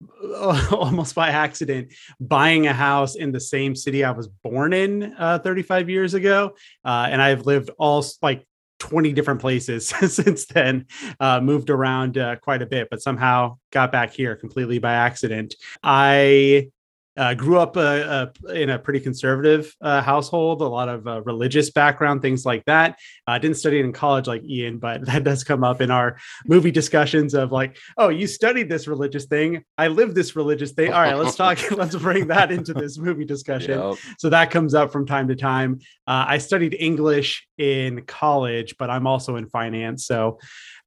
almost 0.72 1.16
by 1.16 1.30
accident 1.30 1.94
buying 2.20 2.68
a 2.68 2.74
house 2.74 3.16
in 3.16 3.32
the 3.32 3.40
same 3.40 3.76
city 3.76 4.04
I 4.04 4.12
was 4.12 4.28
born 4.28 4.72
in 4.74 5.14
uh, 5.18 5.40
35 5.40 5.90
years 5.90 6.14
ago. 6.14 6.56
Uh, 6.86 7.08
and 7.10 7.22
I've 7.22 7.46
lived 7.46 7.72
all 7.78 8.06
like 8.22 8.48
20 8.80 9.12
different 9.14 9.42
places 9.42 9.88
since 10.08 10.46
then, 10.46 10.86
uh, 11.20 11.42
moved 11.42 11.70
around 11.70 12.18
uh, 12.18 12.38
quite 12.38 12.62
a 12.62 12.66
bit, 12.66 12.88
but 12.90 13.02
somehow 13.02 13.58
got 13.72 13.92
back 13.92 14.14
here 14.14 14.36
completely 14.36 14.80
by 14.80 14.94
accident. 14.94 15.56
I 15.84 16.70
uh, 17.18 17.34
grew 17.34 17.60
up 17.60 17.76
uh, 17.76 17.80
uh, 17.80 18.28
in 18.54 18.70
a 18.70 18.80
pretty 18.80 19.00
conservative 19.00 19.76
uh, 19.82 20.02
household, 20.02 20.62
a 20.62 20.68
lot 20.68 20.88
of 20.88 21.06
uh, 21.08 21.22
religious 21.24 21.70
background, 21.70 22.22
things 22.22 22.46
like 22.46 22.64
that. 22.66 22.98
I 23.28 23.38
didn't 23.38 23.58
study 23.58 23.80
it 23.80 23.86
in 23.86 23.92
college 23.92 24.28
like 24.28 24.44
Ian, 24.44 24.78
but 24.78 25.06
that 25.06 25.24
does 25.24 25.44
come 25.44 25.64
up 25.64 25.82
in 25.82 25.92
our 25.92 26.18
movie 26.46 26.72
discussions 26.72 27.34
of 27.34 27.52
like, 27.52 27.78
oh, 27.98 28.10
you 28.10 28.28
studied 28.28 28.70
this 28.70 28.88
religious 28.88 29.26
thing. 29.26 29.64
I 29.78 29.88
live 29.90 30.16
this 30.16 30.36
religious 30.36 30.72
thing. 30.72 30.94
All 30.94 31.02
right, 31.02 31.18
let's 31.18 31.36
talk. 31.36 31.60
let's 31.72 31.96
bring 31.96 32.28
that 32.28 32.52
into 32.52 32.74
this 32.74 32.98
movie 32.98 33.26
discussion. 33.26 33.80
Yep. 33.80 33.98
So 34.18 34.30
that 34.30 34.52
comes 34.52 34.74
up 34.74 34.92
from 34.92 35.06
time 35.06 35.28
to 35.28 35.36
time. 35.36 35.80
Uh, 36.08 36.26
I 36.28 36.38
studied 36.38 36.76
English 36.80 37.48
in 37.58 38.04
college, 38.06 38.76
but 38.80 38.90
I'm 38.90 39.06
also 39.06 39.36
in 39.36 39.48
finance. 39.48 40.06
So 40.06 40.40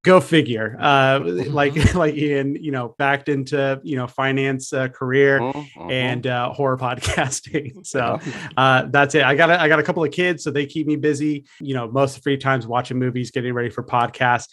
go 0.04 0.20
figure. 0.20 0.76
Uh, 0.78 1.20
like 1.48 1.94
like 1.94 2.14
Ian, 2.14 2.54
you 2.54 2.70
know, 2.70 2.94
backed 2.98 3.28
into 3.28 3.80
you 3.82 3.96
know 3.96 4.06
finance 4.06 4.72
uh, 4.72 4.86
career 4.88 5.40
Mhm, 5.40 5.90
and 5.90 6.26
uh, 6.26 6.50
horror 6.52 6.78
podcasting. 6.86 7.72
So 7.84 8.20
uh, 8.56 8.86
that's 8.90 9.14
it. 9.14 9.24
I 9.24 9.34
got 9.34 9.50
a, 9.50 9.60
I 9.60 9.66
got 9.68 9.78
a 9.80 9.82
couple 9.82 10.04
of 10.04 10.12
kids, 10.12 10.44
so 10.44 10.50
they 10.50 10.66
keep 10.66 10.86
me 10.86 10.96
busy. 10.96 11.44
You 11.60 11.74
know, 11.74 11.90
most 11.90 12.10
of 12.16 12.22
the 12.22 12.22
free 12.22 12.36
times 12.36 12.66
watching 12.66 12.98
movies, 12.98 13.30
getting 13.32 13.52
ready 13.52 13.70
for 13.70 13.82
podcasts. 13.82 14.48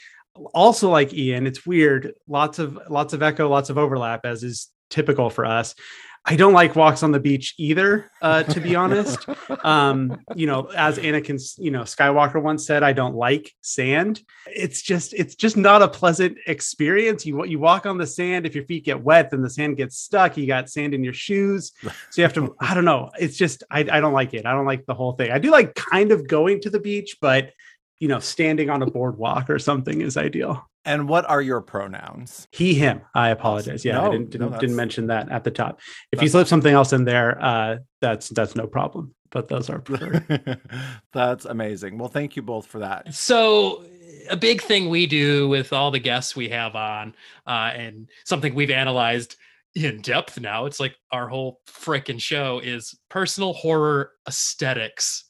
Also, 0.53 0.89
like 0.89 1.13
Ian, 1.13 1.45
it's 1.45 1.65
weird. 1.65 2.13
Lots 2.27 2.57
of 2.59 2.80
lots 2.89 3.13
of 3.13 3.21
echo, 3.21 3.47
lots 3.50 3.69
of 3.69 3.77
overlap, 3.77 4.25
as 4.25 4.44
is 4.44 4.69
typical 4.89 5.30
for 5.30 5.45
us. 5.45 5.75
I 6.23 6.35
don't 6.35 6.53
like 6.53 6.75
walks 6.75 7.01
on 7.01 7.12
the 7.12 7.19
beach 7.19 7.56
either, 7.57 8.12
uh, 8.21 8.44
to 8.44 8.62
be 8.62 8.75
honest. 8.83 9.25
Um, 9.63 10.23
you 10.35 10.45
know, 10.45 10.69
as 10.75 11.00
Anakin, 11.00 11.41
you 11.57 11.71
know, 11.71 11.81
Skywalker 11.81 12.41
once 12.41 12.65
said, 12.65 12.83
I 12.83 12.94
don't 12.94 13.15
like 13.15 13.51
sand. 13.62 14.21
It's 14.45 14.83
just, 14.83 15.13
it's 15.13 15.33
just 15.35 15.57
not 15.57 15.81
a 15.81 15.87
pleasant 15.87 16.37
experience. 16.45 17.25
You 17.25 17.44
you 17.45 17.57
walk 17.57 17.87
on 17.87 17.97
the 17.97 18.06
sand. 18.06 18.45
If 18.45 18.54
your 18.54 18.66
feet 18.66 18.85
get 18.85 19.01
wet, 19.01 19.31
then 19.31 19.42
the 19.42 19.49
sand 19.49 19.78
gets 19.78 19.97
stuck. 19.97 20.37
You 20.37 20.45
got 20.45 20.69
sand 20.69 20.94
in 20.94 21.04
your 21.04 21.13
shoes, 21.13 21.71
so 21.81 21.92
you 22.16 22.23
have 22.23 22.33
to. 22.33 22.56
I 22.59 22.75
don't 22.75 22.85
know. 22.85 23.09
It's 23.19 23.37
just, 23.37 23.63
I, 23.71 23.80
I 23.80 23.99
don't 23.99 24.13
like 24.13 24.35
it. 24.35 24.45
I 24.45 24.51
don't 24.51 24.66
like 24.66 24.85
the 24.85 24.94
whole 24.94 25.13
thing. 25.13 25.31
I 25.31 25.40
do 25.40 25.49
like 25.49 25.73
kind 25.73 26.11
of 26.11 26.28
going 26.28 26.61
to 26.61 26.69
the 26.69 26.80
beach, 26.80 27.18
but 27.19 27.51
you 27.99 28.07
know, 28.07 28.19
standing 28.19 28.69
on 28.69 28.81
a 28.81 28.87
boardwalk 28.87 29.49
or 29.49 29.59
something 29.59 30.01
is 30.01 30.18
ideal. 30.18 30.68
And 30.85 31.07
what 31.07 31.30
are 31.30 31.42
your 31.42 31.61
pronouns? 31.61 32.47
He, 32.52 32.73
him. 32.73 33.02
I 33.14 33.30
apologize. 33.30 33.85
Yeah, 33.85 33.94
No, 33.95 34.07
I 34.07 34.09
didn't 34.11 34.30
didn't, 34.31 34.47
that's- 34.47 34.61
didn't 34.61 34.76
mention 34.76 35.07
that 35.07 35.30
at 35.31 35.44
the 35.44 35.52
top. 35.52 35.80
If 36.11 36.18
you 36.21 36.28
that's- 36.28 36.31
slip 36.31 36.47
something 36.47 36.73
else 36.73 36.92
in 36.94 37.06
there, 37.06 37.40
uh, 37.44 37.78
that's 38.02 38.30
that's 38.30 38.56
no 38.56 38.66
problem. 38.68 39.14
But 39.30 39.47
those 39.47 39.69
are 39.69 39.80
preferred. 39.80 40.59
That's 41.14 41.45
amazing. 41.45 41.97
Well, 41.97 42.09
thank 42.09 42.35
you 42.35 42.42
both 42.42 42.66
for 42.66 42.80
that. 42.80 43.14
So, 43.14 43.85
a 44.30 44.35
big 44.35 44.61
thing 44.61 44.90
we 44.90 45.07
do 45.07 45.47
with 45.47 45.71
all 45.71 45.90
the 45.90 46.00
guests 46.00 46.35
we 46.35 46.50
have 46.50 46.76
on, 46.76 47.16
uh, 47.47 47.71
and 47.73 48.09
something 48.26 48.54
we've 48.54 48.69
analyzed 48.71 49.38
in 49.73 50.02
depth 50.02 50.38
now, 50.42 50.66
it's 50.66 50.81
like 50.81 50.97
our 51.14 51.30
whole 51.30 51.61
frickin' 51.66 52.19
show 52.21 52.59
is 52.59 52.94
personal 53.09 53.54
horror 53.54 54.11
aesthetics. 54.28 55.23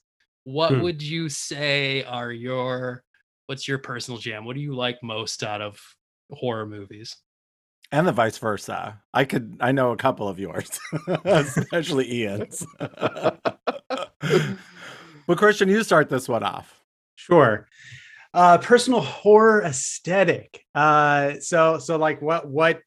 What 0.46 0.72
Hmm. 0.74 0.81
would 0.81 1.03
you 1.03 1.29
say 1.29 2.03
are 2.05 2.31
your, 2.31 3.03
what's 3.51 3.67
your 3.67 3.79
personal 3.79 4.17
jam? 4.17 4.46
What 4.46 4.55
do 4.55 4.62
you 4.62 4.74
like 4.74 5.03
most 5.03 5.43
out 5.43 5.62
of 5.62 5.77
horror 6.31 6.65
movies? 6.65 7.17
And 7.91 8.08
the 8.08 8.13
vice 8.13 8.38
versa. 8.38 9.01
I 9.13 9.25
could 9.25 9.58
I 9.60 9.74
know 9.74 9.91
a 9.91 9.98
couple 9.98 10.29
of 10.29 10.39
yours, 10.39 10.79
especially 11.25 12.10
Ian's. 12.13 12.65
well, 15.27 15.36
Christian, 15.36 15.67
you 15.67 15.84
start 15.84 16.08
this 16.08 16.29
one 16.29 16.43
off. 16.43 16.81
Sure. 17.15 17.67
Uh 18.34 18.58
personal 18.60 19.01
horror 19.01 19.63
aesthetic. 19.63 20.63
Uh 20.74 21.34
so 21.41 21.77
so 21.77 21.98
like 21.98 22.22
what 22.22 22.48
what 22.48 22.79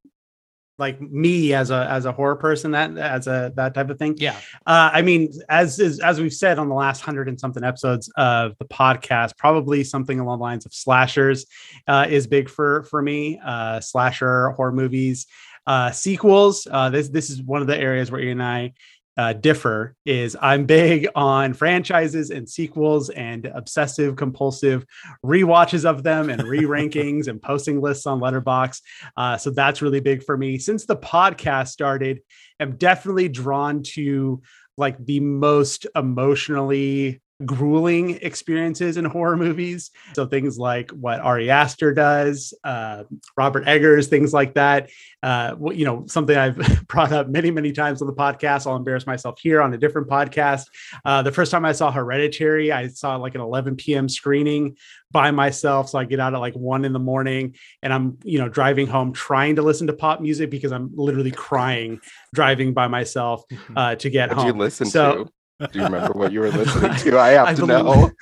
like 0.78 1.00
me 1.00 1.54
as 1.54 1.70
a 1.70 1.86
as 1.88 2.04
a 2.04 2.12
horror 2.12 2.36
person 2.36 2.72
that 2.72 2.96
as 2.96 3.26
a 3.26 3.52
that 3.56 3.74
type 3.74 3.90
of 3.90 3.98
thing. 3.98 4.14
Yeah. 4.18 4.36
Uh, 4.66 4.90
I 4.92 5.02
mean, 5.02 5.32
as 5.48 5.78
is 5.78 6.00
as 6.00 6.20
we've 6.20 6.32
said 6.32 6.58
on 6.58 6.68
the 6.68 6.74
last 6.74 7.00
hundred 7.00 7.28
and 7.28 7.38
something 7.38 7.62
episodes 7.62 8.10
of 8.16 8.56
the 8.58 8.64
podcast, 8.64 9.36
probably 9.36 9.84
something 9.84 10.20
along 10.20 10.38
the 10.38 10.42
lines 10.42 10.66
of 10.66 10.74
slashers 10.74 11.46
uh, 11.86 12.06
is 12.08 12.26
big 12.26 12.48
for 12.48 12.82
for 12.84 13.02
me. 13.02 13.40
Uh, 13.44 13.80
slasher 13.80 14.50
horror 14.50 14.72
movies, 14.72 15.26
uh, 15.66 15.90
sequels. 15.90 16.66
Uh, 16.70 16.90
this 16.90 17.08
this 17.08 17.30
is 17.30 17.42
one 17.42 17.60
of 17.60 17.66
the 17.66 17.78
areas 17.78 18.10
where 18.10 18.20
Ian 18.20 18.40
and 18.40 18.42
I 18.42 18.72
uh, 19.16 19.32
differ. 19.32 19.94
Is 20.04 20.36
I'm 20.40 20.66
big 20.66 21.08
on 21.14 21.54
franchises 21.54 22.30
and 22.30 22.48
sequels 22.48 23.10
and 23.10 23.46
obsessive 23.46 24.16
compulsive 24.16 24.84
rewatches 25.24 25.84
of 25.84 26.02
them 26.02 26.30
and 26.30 26.42
re-rankings 26.42 27.28
and 27.28 27.40
posting 27.40 27.80
lists 27.80 28.06
on 28.06 28.20
Letterboxd. 28.20 28.80
Uh, 29.16 29.36
so 29.36 29.50
that's 29.50 29.82
really 29.82 30.00
big 30.00 30.22
for 30.22 30.36
me. 30.36 30.58
Since 30.58 30.86
the 30.86 30.96
podcast 30.96 31.68
started, 31.68 32.20
I'm 32.60 32.76
definitely 32.76 33.28
drawn 33.28 33.82
to 33.94 34.42
like 34.76 35.04
the 35.04 35.20
most 35.20 35.86
emotionally 35.94 37.20
grueling 37.44 38.18
experiences 38.22 38.96
in 38.96 39.04
horror 39.14 39.36
movies. 39.36 39.90
So 40.14 40.26
things 40.26 40.58
like 40.58 40.90
what 40.92 41.20
Ari 41.20 41.50
Aster 41.50 41.92
does, 41.92 42.54
uh, 42.64 43.04
Robert 43.36 43.66
Eggers, 43.66 44.08
things 44.08 44.32
like 44.32 44.54
that. 44.54 44.90
Uh, 45.22 45.54
you 45.72 45.84
know, 45.84 46.04
something 46.06 46.36
I've 46.36 46.86
brought 46.88 47.12
up 47.12 47.28
many, 47.28 47.50
many 47.50 47.72
times 47.72 48.02
on 48.02 48.06
the 48.08 48.14
podcast. 48.14 48.66
I'll 48.66 48.76
embarrass 48.76 49.06
myself 49.06 49.38
here 49.40 49.62
on 49.62 49.72
a 49.74 49.78
different 49.78 50.08
podcast. 50.08 50.66
Uh, 51.04 51.22
the 51.22 51.32
first 51.32 51.50
time 51.50 51.64
I 51.64 51.72
saw 51.72 51.90
Hereditary, 51.90 52.70
I 52.70 52.88
saw 52.88 53.16
like 53.16 53.34
an 53.34 53.40
11 53.40 53.76
p.m. 53.76 54.08
screening 54.08 54.76
by 55.10 55.30
myself. 55.30 55.88
So 55.90 55.98
I 55.98 56.04
get 56.04 56.20
out 56.20 56.34
at 56.34 56.38
like 56.40 56.54
one 56.54 56.84
in 56.84 56.92
the 56.92 56.98
morning 56.98 57.54
and 57.82 57.92
I'm, 57.92 58.18
you 58.24 58.38
know, 58.38 58.48
driving 58.48 58.86
home 58.86 59.12
trying 59.12 59.56
to 59.56 59.62
listen 59.62 59.86
to 59.86 59.92
pop 59.92 60.20
music 60.20 60.50
because 60.50 60.72
I'm 60.72 60.90
literally 60.94 61.30
crying 61.30 62.00
driving 62.34 62.74
by 62.74 62.88
myself 62.88 63.44
uh, 63.76 63.94
to 63.96 64.10
get 64.10 64.28
What 64.30 64.36
home. 64.38 64.46
did 64.46 64.54
you 64.54 64.60
listen 64.60 64.86
So- 64.86 65.24
to? 65.24 65.32
Do 65.60 65.78
you 65.78 65.84
remember 65.84 66.12
what 66.18 66.32
you 66.32 66.40
were 66.40 66.50
listening 66.50 66.94
to? 66.98 67.18
I 67.18 67.28
have 67.30 67.48
I 67.48 67.54
to 67.54 67.66
believe- 67.66 67.84
know. 67.84 68.10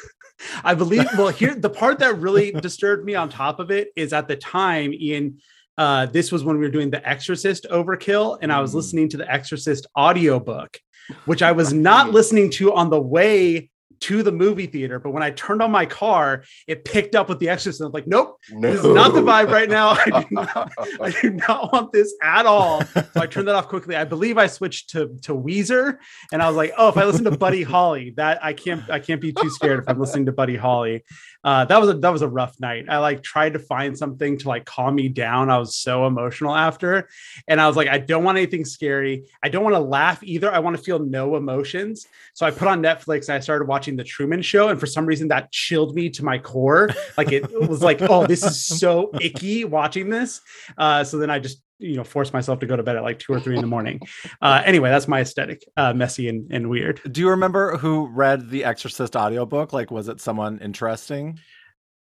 I 0.65 0.75
believe. 0.75 1.07
Well, 1.17 1.29
here 1.29 1.55
the 1.55 1.71
part 1.71 2.01
that 2.01 2.19
really 2.19 2.51
disturbed 2.51 3.05
me 3.05 3.15
on 3.15 3.29
top 3.29 3.61
of 3.61 3.71
it 3.71 3.89
is 3.95 4.13
at 4.13 4.27
the 4.29 4.37
time, 4.37 4.93
Ian. 4.93 5.39
Uh, 5.79 6.07
this 6.07 6.31
was 6.33 6.43
when 6.45 6.57
we 6.59 6.63
were 6.67 6.71
doing 6.71 6.91
the 6.91 7.07
Exorcist 7.09 7.65
Overkill, 7.71 8.39
and 8.43 8.53
I 8.53 8.61
was 8.61 8.73
Mm. 8.73 8.75
listening 8.75 9.09
to 9.11 9.17
the 9.17 9.33
Exorcist 9.33 9.87
audiobook, 9.97 10.79
which 11.27 11.43
I 11.43 11.53
was 11.53 11.73
not 11.73 12.11
listening 12.11 12.51
to 12.53 12.75
on 12.75 12.91
the 12.91 13.01
way 13.01 13.71
to 14.03 14.23
the 14.23 14.33
movie 14.33 14.67
theater. 14.67 14.99
But 14.99 15.11
when 15.11 15.23
I 15.23 15.31
turned 15.31 15.63
on 15.63 15.71
my 15.71 15.87
car, 15.87 16.45
it 16.67 16.85
picked 16.85 17.15
up 17.15 17.29
with 17.29 17.39
the 17.39 17.49
Exorcist. 17.49 17.81
I'm 17.81 17.93
like, 17.93 18.07
nope, 18.07 18.39
No. 18.51 18.71
this 18.73 18.81
is 18.85 18.95
not 18.95 19.15
the 19.15 19.23
vibe 19.23 19.49
right 19.51 19.69
now. 19.69 19.91
I 19.91 20.05
do 20.23 20.27
not, 20.31 20.73
I 21.01 21.11
do 21.23 21.31
not 21.49 21.73
want 21.73 21.93
this 21.93 22.15
at 22.23 22.45
all. 22.47 22.83
So 22.85 23.05
I 23.17 23.27
turned 23.27 23.49
that 23.49 23.55
off 23.55 23.69
quickly. 23.69 23.97
I 23.97 24.05
believe 24.05 24.39
I 24.39 24.47
switched 24.49 24.91
to 24.91 25.17
to 25.23 25.35
Weezer, 25.35 25.99
and 26.33 26.43
I 26.43 26.49
was 26.49 26.57
like, 26.57 26.73
oh, 26.77 26.89
if 26.89 26.97
I 26.97 27.05
listen 27.05 27.25
to 27.25 27.37
Buddy 27.37 27.63
Holly, 27.63 28.13
that 28.17 28.45
I 28.45 28.53
can't 28.53 28.89
I 28.91 28.99
can't 28.99 29.21
be 29.21 29.33
too 29.33 29.51
scared 29.51 29.81
if 29.81 29.89
I'm 29.89 29.99
listening 30.01 30.27
to 30.27 30.33
Buddy 30.33 30.57
Holly. 30.57 31.05
Uh, 31.45 31.65
that 31.65 31.81
was 31.81 31.91
a 31.91 31.95
that 31.95 32.11
was 32.13 32.23
a 32.23 32.29
rough 32.29 32.59
night. 32.61 32.87
I 32.89 32.99
like 32.99 33.23
tried 33.23 33.55
to 33.55 33.59
find 33.59 33.97
something 33.97 34.39
to 34.39 34.49
like 34.49 34.65
calm 34.65 34.95
me 34.95 35.09
down. 35.09 35.51
I 35.51 35.59
was 35.59 35.77
so 35.77 36.07
emotional 36.07 36.55
after, 36.55 37.09
and 37.49 37.61
I 37.61 37.67
was 37.67 37.77
like, 37.77 37.89
I 37.89 37.99
don't 37.99 38.25
want 38.25 38.39
anything 38.39 38.65
scary. 38.65 39.25
I 39.43 39.49
don't 39.49 39.63
want 39.65 39.75
to 39.75 39.81
laugh 39.81 40.23
either. 40.23 40.53
I 40.53 40.59
want 40.61 40.77
to 40.77 40.83
feel 40.83 40.99
no 40.99 41.37
emotions. 41.37 42.07
So 42.35 42.47
I 42.47 42.51
put 42.51 42.69
on 42.69 42.83
Netflix 42.83 43.29
and 43.29 43.37
I 43.37 43.41
started 43.41 43.67
watching 43.69 43.92
The 43.97 44.05
Truman 44.05 44.43
Show, 44.43 44.69
and 44.69 44.79
for 44.81 44.87
some 44.87 45.07
reason 45.07 45.29
that 45.29 45.51
chilled 45.53 45.95
me 45.95 46.11
to 46.11 46.25
my 46.25 46.39
core. 46.39 46.91
Like 47.17 47.33
it 47.33 47.51
was 47.69 47.83
like, 47.83 48.01
oh, 48.03 48.27
this 48.27 48.43
is 48.45 48.65
so 48.65 49.11
icky 49.21 49.65
watching 49.65 50.09
this. 50.09 50.41
Uh, 50.79 51.05
so 51.05 51.19
then 51.19 51.31
I 51.31 51.39
just 51.39 51.63
you 51.79 51.97
know 51.97 52.05
forced 52.05 52.33
myself 52.33 52.61
to 52.61 52.67
go 52.67 52.77
to 52.77 52.83
bed 52.83 52.97
at 52.97 53.03
like 53.03 53.19
two 53.19 53.33
or 53.33 53.41
three 53.41 53.57
in 53.57 53.61
the 53.61 53.67
morning. 53.67 54.01
Uh, 54.41 54.63
anyway, 54.65 54.89
that's 54.91 55.09
my 55.09 55.21
aesthetic, 55.21 55.65
uh, 55.77 55.93
messy 55.93 56.29
and, 56.29 56.51
and 56.53 56.71
weird. 56.71 57.01
Do 57.11 57.21
you 57.21 57.31
remember 57.31 57.77
who 57.77 58.07
read 58.07 58.51
the 58.51 58.65
Exorcist 58.65 59.17
audiobook? 59.17 59.73
Like, 59.73 59.91
was 59.91 60.09
it 60.09 60.21
someone 60.21 60.59
interesting? 60.61 61.39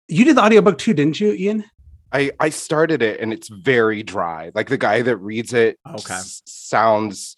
You 0.08 0.26
did 0.26 0.38
the 0.38 0.44
audiobook 0.44 0.78
too, 0.78 0.94
didn't 0.94 1.20
you, 1.20 1.32
Ian? 1.34 1.64
I 2.12 2.32
I 2.40 2.50
started 2.50 3.02
it 3.02 3.20
and 3.20 3.34
it's 3.34 3.48
very 3.50 4.04
dry. 4.04 4.52
Like 4.54 4.70
the 4.70 4.78
guy 4.78 5.02
that 5.02 5.18
reads 5.18 5.54
it 5.54 5.80
Okay. 5.88 6.14
s- 6.14 6.44
sounds 6.46 7.36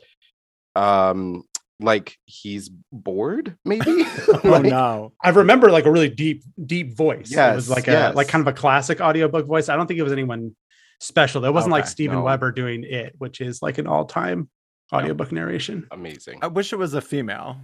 um 0.75 1.43
like 1.79 2.17
he's 2.25 2.69
bored 2.91 3.57
maybe. 3.65 4.05
Oh 4.43 4.59
no. 4.61 5.11
I 5.23 5.29
remember 5.29 5.71
like 5.71 5.85
a 5.85 5.91
really 5.91 6.09
deep, 6.09 6.43
deep 6.65 6.95
voice. 6.95 7.31
Yeah, 7.31 7.51
it 7.51 7.55
was 7.55 7.67
Yes, 7.69 7.75
like 7.75 7.87
a 7.87 7.91
yes. 7.91 8.15
like 8.15 8.27
kind 8.27 8.41
of 8.47 8.53
a 8.53 8.57
classic 8.57 9.01
audiobook 9.01 9.45
voice. 9.45 9.69
I 9.69 9.75
don't 9.75 9.87
think 9.87 9.99
it 9.99 10.03
was 10.03 10.13
anyone 10.13 10.55
special. 10.99 11.41
that 11.41 11.53
wasn't 11.53 11.71
like 11.73 11.83
Okay, 11.83 11.89
Steven 11.91 12.17
no. 12.17 12.23
Weber 12.23 12.51
doing 12.51 12.83
it, 12.83 13.15
which 13.17 13.41
is 13.41 13.61
like 13.61 13.77
an 13.77 13.87
all-time 13.87 14.49
audiobook 14.93 15.31
narration. 15.31 15.87
Amazing. 15.91 16.39
I 16.41 16.47
wish 16.47 16.71
it 16.71 16.77
was 16.77 16.93
a 16.93 17.01
female. 17.01 17.57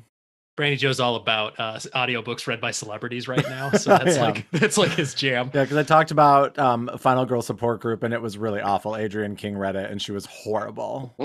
Brandy 0.58 0.76
Joe's 0.76 1.00
all 1.00 1.16
about 1.16 1.58
uh, 1.60 1.78
audiobooks 1.96 2.46
read 2.46 2.60
by 2.60 2.72
celebrities 2.72 3.28
right 3.30 3.44
now. 3.48 3.70
So 3.78 3.98
that's 3.98 4.18
Yeah. 4.18 4.24
like 4.24 4.52
that's 4.52 4.78
like 4.78 4.92
his 4.92 5.14
jam. 5.14 5.50
Yeah, 5.54 5.64
because 5.64 5.78
I 5.78 5.84
talked 5.84 6.12
about 6.12 6.60
um, 6.60 6.90
Final 7.00 7.26
Girl 7.26 7.42
Support 7.42 7.80
Group 7.80 8.04
and 8.04 8.14
it 8.14 8.22
was 8.22 8.38
really 8.38 8.60
awful. 8.60 8.98
Adrian 8.98 9.38
King 9.38 9.58
read 9.58 9.78
it 9.78 9.90
and 9.90 10.02
she 10.02 10.12
was 10.12 10.26
horrible. 10.26 11.16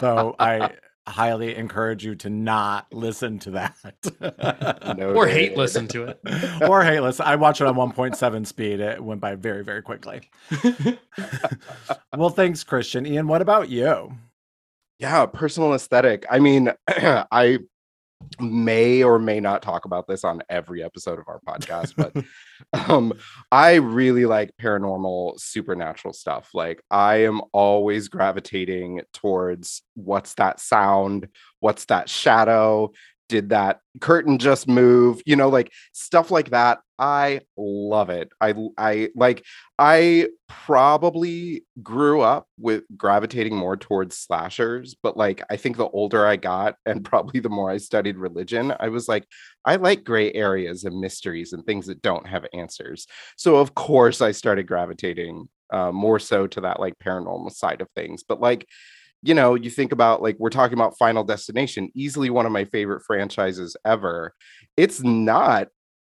So 0.00 0.34
I 0.40 0.72
highly 1.08 1.56
encourage 1.56 2.04
you 2.04 2.14
to 2.16 2.30
not 2.30 2.86
listen 2.92 3.38
to 3.40 3.50
that. 3.52 3.76
No 4.98 5.12
Or 5.14 5.26
hate 5.26 5.56
listen 5.56 5.86
to 5.88 6.04
it. 6.04 6.20
or 6.68 6.82
hate 6.84 7.00
listen. 7.00 7.26
I 7.26 7.36
watch 7.36 7.60
it 7.60 7.66
on 7.66 7.74
1.7 7.74 8.46
speed. 8.46 8.80
It 8.80 9.02
went 9.02 9.20
by 9.20 9.34
very, 9.34 9.62
very 9.62 9.82
quickly. 9.82 10.22
well, 12.16 12.30
thanks, 12.30 12.64
Christian. 12.64 13.06
Ian, 13.06 13.28
what 13.28 13.42
about 13.42 13.68
you? 13.68 14.12
yeah 14.98 15.24
personal 15.26 15.74
aesthetic 15.74 16.26
i 16.30 16.38
mean 16.38 16.70
i 16.88 17.58
may 18.40 19.02
or 19.02 19.18
may 19.18 19.40
not 19.40 19.62
talk 19.62 19.84
about 19.84 20.06
this 20.06 20.24
on 20.24 20.42
every 20.48 20.82
episode 20.82 21.18
of 21.18 21.28
our 21.28 21.40
podcast 21.46 21.94
but 21.96 22.88
um 22.90 23.12
i 23.52 23.74
really 23.74 24.26
like 24.26 24.50
paranormal 24.60 25.38
supernatural 25.38 26.12
stuff. 26.12 26.50
Like 26.52 26.82
i 26.90 27.22
am 27.24 27.40
always 27.52 28.08
gravitating 28.08 29.02
towards 29.12 29.82
what's 29.94 30.34
that 30.34 30.60
sound 30.60 31.28
what's 31.60 31.84
that 31.86 32.08
shadow 32.08 32.90
did 33.28 33.50
that 33.50 33.80
curtain 34.00 34.38
just 34.38 34.68
move 34.68 35.20
you 35.26 35.36
know 35.36 35.48
like 35.48 35.72
stuff 35.92 36.30
like 36.30 36.50
that. 36.50 36.78
I 37.00 37.42
love 37.56 38.10
it. 38.10 38.30
I 38.40 38.54
i 38.76 39.08
like 39.14 39.44
i 39.78 40.26
probably 40.48 41.64
grew 41.82 42.20
up 42.22 42.46
with 42.58 42.82
gravitating 42.96 43.54
more 43.54 43.76
towards 43.76 44.16
slashers 44.16 44.96
but 45.02 45.16
like 45.16 45.42
i 45.50 45.56
think 45.56 45.76
the 45.76 45.88
older 45.90 46.26
i 46.26 46.36
got 46.36 46.74
and 46.86 47.04
probably 47.04 47.38
the 47.38 47.48
more 47.48 47.70
i 47.70 47.76
studied 47.76 48.16
religion 48.16 48.72
i 48.80 48.88
was 48.88 49.06
like 49.08 49.24
i 49.64 49.76
like 49.76 50.02
gray 50.04 50.32
areas 50.32 50.84
and 50.84 50.98
mysteries 50.98 51.52
and 51.52 51.64
things 51.64 51.86
that 51.86 52.02
don't 52.02 52.26
have 52.26 52.46
answers. 52.52 53.06
So 53.36 53.56
of 53.56 53.74
course 53.74 54.20
i 54.20 54.32
started 54.32 54.66
gravitating 54.66 55.48
uh, 55.70 55.92
more 55.92 56.18
so 56.18 56.46
to 56.46 56.62
that 56.62 56.80
like 56.80 56.94
paranormal 56.98 57.52
side 57.52 57.82
of 57.82 57.88
things 57.94 58.24
but 58.26 58.40
like 58.40 58.66
you 59.22 59.34
know, 59.34 59.54
you 59.54 59.70
think 59.70 59.92
about 59.92 60.22
like 60.22 60.36
we're 60.38 60.50
talking 60.50 60.78
about 60.78 60.96
Final 60.98 61.24
Destination, 61.24 61.90
easily 61.94 62.30
one 62.30 62.46
of 62.46 62.52
my 62.52 62.64
favorite 62.64 63.02
franchises 63.04 63.76
ever. 63.84 64.34
It's 64.76 65.02
not 65.02 65.68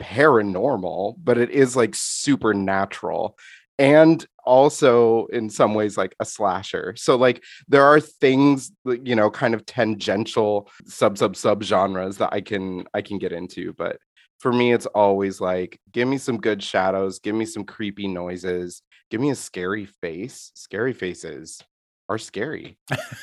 paranormal, 0.01 1.15
but 1.23 1.37
it 1.37 1.49
is 1.51 1.75
like 1.75 1.95
supernatural 1.95 3.37
and 3.77 4.25
also 4.45 5.27
in 5.27 5.49
some 5.49 5.73
ways 5.73 5.97
like 5.97 6.13
a 6.19 6.25
slasher. 6.25 6.93
So 6.97 7.15
like 7.15 7.43
there 7.67 7.85
are 7.85 7.99
things 7.99 8.71
you 8.85 9.15
know, 9.15 9.31
kind 9.31 9.53
of 9.53 9.65
tangential 9.65 10.69
sub 10.85 11.17
sub 11.17 11.35
sub 11.35 11.63
genres 11.63 12.17
that 12.17 12.33
I 12.33 12.41
can 12.41 12.85
I 12.93 13.01
can 13.01 13.17
get 13.17 13.31
into, 13.31 13.73
but 13.73 13.97
for 14.39 14.51
me 14.51 14.73
it's 14.73 14.85
always 14.87 15.39
like 15.39 15.79
give 15.91 16.07
me 16.07 16.17
some 16.17 16.37
good 16.37 16.61
shadows, 16.61 17.19
give 17.19 17.35
me 17.35 17.45
some 17.45 17.63
creepy 17.63 18.07
noises, 18.07 18.81
give 19.09 19.21
me 19.21 19.29
a 19.29 19.35
scary 19.35 19.85
face. 19.85 20.51
Scary 20.55 20.93
faces 20.93 21.61
are 22.09 22.17
scary. 22.17 22.77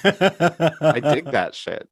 I 0.05 1.01
dig 1.03 1.25
that 1.33 1.55
shit. 1.55 1.89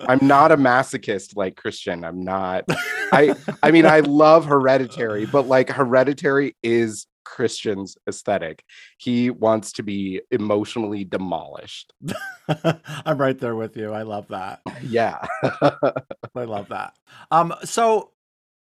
I'm 0.00 0.26
not 0.26 0.50
a 0.50 0.56
masochist 0.56 1.36
like 1.36 1.56
Christian. 1.56 2.04
I'm 2.04 2.24
not. 2.24 2.64
I 3.12 3.34
I 3.62 3.70
mean 3.70 3.86
I 3.86 4.00
love 4.00 4.46
Hereditary, 4.46 5.26
but 5.26 5.46
like 5.46 5.68
Hereditary 5.70 6.56
is 6.62 7.06
Christian's 7.24 7.96
aesthetic. 8.08 8.64
He 8.96 9.28
wants 9.28 9.72
to 9.72 9.82
be 9.82 10.22
emotionally 10.30 11.04
demolished. 11.04 11.92
I'm 13.04 13.18
right 13.18 13.38
there 13.38 13.54
with 13.54 13.76
you. 13.76 13.92
I 13.92 14.02
love 14.02 14.28
that. 14.28 14.60
Yeah. 14.82 15.26
I 15.42 16.44
love 16.44 16.68
that. 16.68 16.94
Um, 17.30 17.52
so 17.64 18.12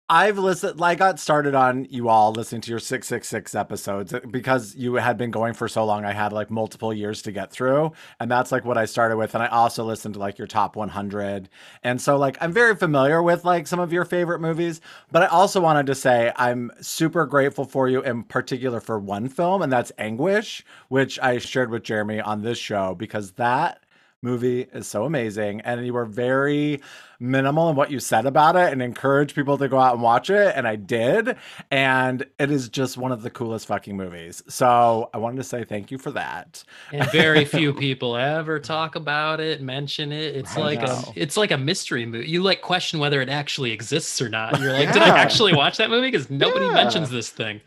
I've 0.10 0.38
listened, 0.38 0.80
like, 0.80 0.98
got 0.98 1.18
started 1.18 1.56
on 1.56 1.86
you 1.90 2.10
all 2.10 2.34
listening 2.34 2.60
to 2.62 2.70
your 2.70 2.80
666 2.80 3.56
episodes 3.56 4.14
uh, 4.14 4.20
because 4.30 4.76
you 4.76 4.96
had 4.96 5.18
been 5.18 5.32
going 5.32 5.54
for 5.54 5.70
so 5.70 5.86
long. 5.86 6.04
I 6.04 6.12
had 6.12 6.34
like 6.34 6.52
multiple 6.52 6.94
years 6.94 7.22
to 7.22 7.32
get 7.32 7.52
through. 7.52 7.94
And 8.20 8.30
that's 8.30 8.52
like 8.52 8.66
what 8.66 8.78
I 8.78 8.84
started 8.84 9.16
with. 9.16 9.34
And 9.34 9.42
I 9.42 9.48
also 9.48 9.86
listened 9.86 10.16
to 10.16 10.20
like 10.20 10.38
your 10.38 10.48
top 10.48 10.76
100. 10.76 11.48
And 11.84 12.02
so, 12.02 12.18
like, 12.18 12.38
I'm 12.42 12.52
very 12.52 12.76
familiar 12.76 13.24
with 13.24 13.46
like 13.46 13.66
some 13.66 13.80
of 13.80 13.94
your 13.94 14.04
favorite 14.04 14.40
movies. 14.42 14.82
But 15.12 15.24
I 15.24 15.28
also 15.28 15.62
wanted 15.62 15.86
to 15.86 15.96
say 15.96 16.34
I'm 16.36 16.70
super 16.82 17.26
grateful 17.26 17.64
for 17.64 17.88
you, 17.88 18.02
in 18.02 18.24
particular 18.24 18.82
for 18.82 19.00
one 19.00 19.30
film, 19.30 19.62
and 19.62 19.72
that's 19.72 19.92
Anguish, 19.98 20.66
which 20.90 21.18
I 21.20 21.38
shared 21.38 21.70
with 21.70 21.84
Jeremy 21.84 22.20
on 22.20 22.42
this 22.42 22.58
show 22.58 22.94
because 22.94 23.32
that 23.34 23.83
movie 24.24 24.62
is 24.74 24.88
so 24.88 25.06
amazing 25.06 25.62
and 25.62 25.86
you 25.86 25.94
were 25.94 26.06
very 26.06 26.80
minimal 27.20 27.70
in 27.70 27.76
what 27.76 27.92
you 27.92 28.00
said 28.00 28.26
about 28.26 28.56
it 28.56 28.72
and 28.74 28.82
encouraged 28.82 29.36
people 29.36 29.58
to 29.58 29.68
go 29.68 29.78
out 29.80 29.94
and 29.94 30.02
watch 30.02 30.30
it 30.30 30.54
and 30.56 30.68
I 30.68 30.76
did 30.76 31.38
and 31.72 32.26
it 32.40 32.50
is 32.52 32.70
just 32.70 32.98
one 32.98 33.12
of 33.12 33.22
the 33.22 33.30
coolest 33.30 33.68
fucking 33.68 33.96
movies. 33.96 34.42
So 34.48 35.10
I 35.14 35.18
wanted 35.18 35.38
to 35.38 35.44
say 35.44 35.64
thank 35.64 35.92
you 35.92 35.98
for 35.98 36.12
that. 36.12 36.64
And 36.92 37.06
very 37.12 37.46
few 37.46 37.74
people 37.74 38.16
ever 38.16 38.60
talk 38.60 38.96
about 38.96 39.40
it, 39.40 39.62
mention 39.62 40.12
it. 40.12 40.36
It's 40.36 40.58
I 40.58 40.62
like 40.62 40.82
a 40.82 41.04
it's 41.16 41.38
like 41.38 41.52
a 41.52 41.58
mystery 41.58 42.06
movie. 42.06 42.28
You 42.30 42.42
like 42.42 42.62
question 42.62 43.00
whether 43.00 43.22
it 43.22 43.30
actually 43.30 43.72
exists 43.72 44.22
or 44.22 44.30
not. 44.30 44.60
You're 44.60 44.74
like, 44.74 44.92
did 44.94 45.02
I 45.02 45.18
actually 45.18 45.54
watch 45.54 45.78
that 45.78 45.90
movie? 45.90 46.08
Because 46.10 46.30
nobody 46.30 46.66
Yeah. 46.66 46.74
mentions 46.74 47.10
this 47.10 47.30
thing. 47.30 47.62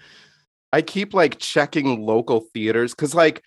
I 0.73 0.83
keep 0.83 1.15
like 1.15 1.39
checking 1.39 2.05
local 2.05 2.41
theaters 2.41 2.95
because 2.95 3.15
like 3.15 3.43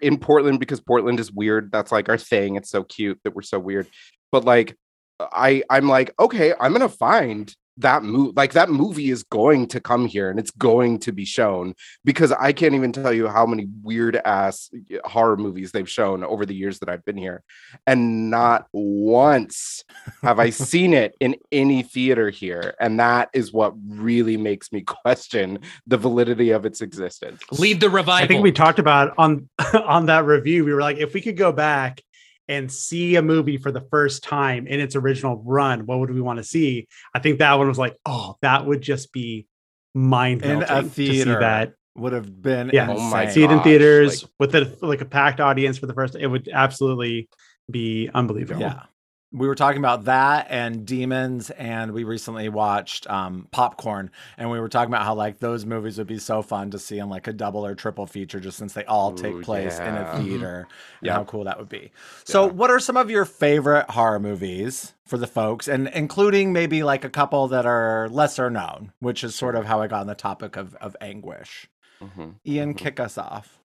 in 0.00 0.18
Portland, 0.18 0.60
because 0.60 0.80
Portland 0.80 1.20
is 1.20 1.32
weird. 1.32 1.70
That's 1.72 1.92
like 1.92 2.08
our 2.08 2.18
thing. 2.18 2.56
It's 2.56 2.70
so 2.70 2.84
cute 2.84 3.18
that 3.24 3.34
we're 3.34 3.42
so 3.42 3.58
weird. 3.58 3.88
But 4.32 4.44
like 4.44 4.76
I 5.20 5.62
I'm 5.68 5.88
like, 5.88 6.14
okay, 6.18 6.54
I'm 6.58 6.72
gonna 6.72 6.88
find 6.88 7.54
that 7.80 8.02
movie 8.02 8.32
like 8.36 8.52
that 8.52 8.70
movie 8.70 9.10
is 9.10 9.22
going 9.22 9.66
to 9.68 9.80
come 9.80 10.06
here 10.06 10.30
and 10.30 10.38
it's 10.38 10.50
going 10.52 10.98
to 11.00 11.12
be 11.12 11.24
shown 11.24 11.74
because 12.04 12.32
I 12.32 12.52
can't 12.52 12.74
even 12.74 12.92
tell 12.92 13.12
you 13.12 13.28
how 13.28 13.46
many 13.46 13.68
weird 13.82 14.16
ass 14.16 14.70
horror 15.04 15.36
movies 15.36 15.72
they've 15.72 15.88
shown 15.88 16.22
over 16.24 16.46
the 16.46 16.54
years 16.54 16.78
that 16.80 16.88
I've 16.88 17.04
been 17.04 17.16
here. 17.16 17.42
And 17.86 18.30
not 18.30 18.66
once 18.72 19.84
have 20.22 20.38
I 20.38 20.50
seen 20.70 20.94
it 20.94 21.14
in 21.20 21.36
any 21.52 21.82
theater 21.82 22.30
here. 22.30 22.74
And 22.80 23.00
that 23.00 23.30
is 23.32 23.52
what 23.52 23.74
really 23.88 24.36
makes 24.36 24.72
me 24.72 24.80
question 24.86 25.60
the 25.86 25.96
validity 25.96 26.50
of 26.50 26.66
its 26.66 26.80
existence. 26.80 27.42
Lead 27.52 27.80
the 27.80 27.90
revival. 27.90 28.24
I 28.24 28.26
think 28.26 28.42
we 28.42 28.52
talked 28.52 28.78
about 28.78 29.14
on 29.18 29.48
on 29.74 30.06
that 30.06 30.24
review. 30.24 30.64
We 30.64 30.72
were 30.72 30.80
like, 30.80 30.98
if 30.98 31.14
we 31.14 31.20
could 31.20 31.36
go 31.36 31.52
back 31.52 32.02
and 32.50 32.70
see 32.70 33.14
a 33.16 33.22
movie 33.22 33.56
for 33.56 33.70
the 33.72 33.80
first 33.92 34.22
time 34.24 34.66
in 34.66 34.80
its 34.80 34.96
original 34.96 35.40
run, 35.46 35.86
what 35.86 36.00
would 36.00 36.10
we 36.12 36.20
want 36.20 36.36
to 36.38 36.44
see? 36.44 36.88
I 37.14 37.20
think 37.20 37.38
that 37.38 37.54
one 37.54 37.68
was 37.68 37.78
like, 37.78 37.96
oh, 38.04 38.36
that 38.42 38.66
would 38.66 38.82
just 38.82 39.12
be 39.12 39.46
mind 39.94 40.42
In 40.42 40.58
melting 40.58 40.76
a 40.76 40.82
to 40.82 40.88
see 40.90 41.08
theater. 41.12 41.40
that. 41.40 41.72
Would 41.96 42.12
have 42.12 42.40
been 42.42 42.70
Yeah. 42.72 42.88
Oh 42.90 43.00
my 43.10 43.22
insane. 43.22 43.34
See 43.34 43.42
it 43.44 43.50
in 43.50 43.60
theaters 43.62 44.22
like- 44.22 44.30
with 44.38 44.54
a, 44.54 44.76
like 44.84 45.00
a 45.00 45.04
packed 45.04 45.40
audience 45.40 45.78
for 45.78 45.86
the 45.86 45.94
first. 45.94 46.14
It 46.14 46.26
would 46.26 46.48
absolutely 46.52 47.28
be 47.70 48.08
unbelievable. 48.12 48.60
Yeah. 48.62 48.82
We 49.32 49.46
were 49.46 49.54
talking 49.54 49.78
about 49.78 50.06
that 50.06 50.48
and 50.50 50.84
demons, 50.84 51.50
and 51.50 51.92
we 51.92 52.02
recently 52.02 52.48
watched 52.48 53.08
um, 53.08 53.46
Popcorn, 53.52 54.10
and 54.36 54.50
we 54.50 54.58
were 54.58 54.68
talking 54.68 54.92
about 54.92 55.04
how 55.04 55.14
like 55.14 55.38
those 55.38 55.64
movies 55.64 55.98
would 55.98 56.08
be 56.08 56.18
so 56.18 56.42
fun 56.42 56.72
to 56.72 56.80
see 56.80 56.98
in 56.98 57.08
like 57.08 57.28
a 57.28 57.32
double 57.32 57.64
or 57.64 57.76
triple 57.76 58.06
feature, 58.06 58.40
just 58.40 58.58
since 58.58 58.72
they 58.72 58.84
all 58.86 59.12
take 59.12 59.36
Ooh, 59.36 59.40
place 59.40 59.78
in 59.78 59.96
a 59.96 60.04
theater, 60.04 60.66
and 61.04 61.12
Yeah. 61.12 61.14
how 61.14 61.24
cool 61.24 61.44
that 61.44 61.60
would 61.60 61.68
be. 61.68 61.92
So, 62.24 62.44
Yeah. 62.44 62.50
what 62.50 62.72
are 62.72 62.80
some 62.80 62.96
of 62.96 63.08
your 63.08 63.24
favorite 63.24 63.88
horror 63.90 64.18
movies 64.18 64.94
for 65.06 65.16
the 65.16 65.28
folks, 65.28 65.68
and 65.68 65.86
including 65.94 66.52
maybe 66.52 66.82
like 66.82 67.04
a 67.04 67.10
couple 67.10 67.46
that 67.48 67.66
are 67.66 68.08
lesser 68.08 68.50
known, 68.50 68.92
which 68.98 69.22
is 69.22 69.36
sort 69.36 69.54
of 69.54 69.64
how 69.64 69.80
I 69.80 69.86
got 69.86 70.00
on 70.00 70.06
the 70.08 70.16
topic 70.16 70.56
of 70.56 70.74
of 70.76 70.96
anguish. 71.00 71.68
Mhm. 72.00 72.40
Ian, 72.46 72.74
Mhm. 72.74 72.74
kick 72.74 73.00
us 73.00 73.18
off. 73.18 73.59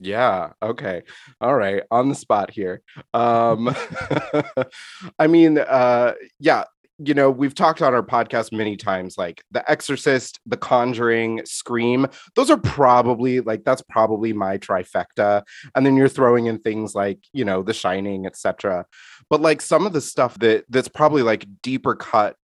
Yeah. 0.00 0.52
Okay. 0.62 1.02
All 1.40 1.54
right. 1.54 1.82
On 1.90 2.08
the 2.08 2.14
spot 2.14 2.50
here. 2.50 2.82
Um, 3.12 3.74
I 5.18 5.26
mean, 5.26 5.58
uh, 5.58 6.14
yeah. 6.38 6.64
You 7.02 7.14
know, 7.14 7.30
we've 7.30 7.54
talked 7.54 7.80
on 7.80 7.94
our 7.94 8.02
podcast 8.02 8.52
many 8.52 8.76
times, 8.76 9.16
like 9.16 9.42
The 9.50 9.68
Exorcist, 9.70 10.38
The 10.46 10.58
Conjuring, 10.58 11.40
Scream. 11.44 12.06
Those 12.36 12.50
are 12.50 12.58
probably 12.58 13.40
like 13.40 13.64
that's 13.64 13.82
probably 13.82 14.32
my 14.34 14.58
trifecta. 14.58 15.42
And 15.74 15.84
then 15.84 15.96
you're 15.96 16.08
throwing 16.08 16.46
in 16.46 16.58
things 16.58 16.94
like 16.94 17.18
you 17.32 17.44
know, 17.44 17.62
The 17.62 17.72
Shining, 17.72 18.26
etc. 18.26 18.84
But 19.30 19.40
like 19.40 19.62
some 19.62 19.86
of 19.86 19.92
the 19.92 20.00
stuff 20.00 20.38
that 20.40 20.66
that's 20.68 20.88
probably 20.88 21.22
like 21.22 21.46
deeper 21.62 21.94
cut 21.94 22.36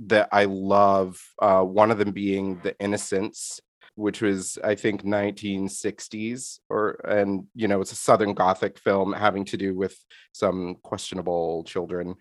that 0.00 0.28
I 0.32 0.44
love. 0.44 1.20
Uh, 1.40 1.62
one 1.62 1.90
of 1.90 1.98
them 1.98 2.10
being 2.10 2.60
The 2.62 2.78
Innocents 2.80 3.60
which 4.00 4.22
was 4.22 4.58
I 4.64 4.74
think 4.74 5.04
1960s 5.04 6.58
or 6.70 6.92
and 7.06 7.44
you 7.54 7.68
know 7.68 7.80
it's 7.80 7.92
a 7.92 7.96
southern 7.96 8.34
gothic 8.34 8.78
film 8.78 9.12
having 9.12 9.44
to 9.46 9.56
do 9.56 9.76
with 9.76 9.96
some 10.32 10.76
questionable 10.82 11.64
children 11.64 12.14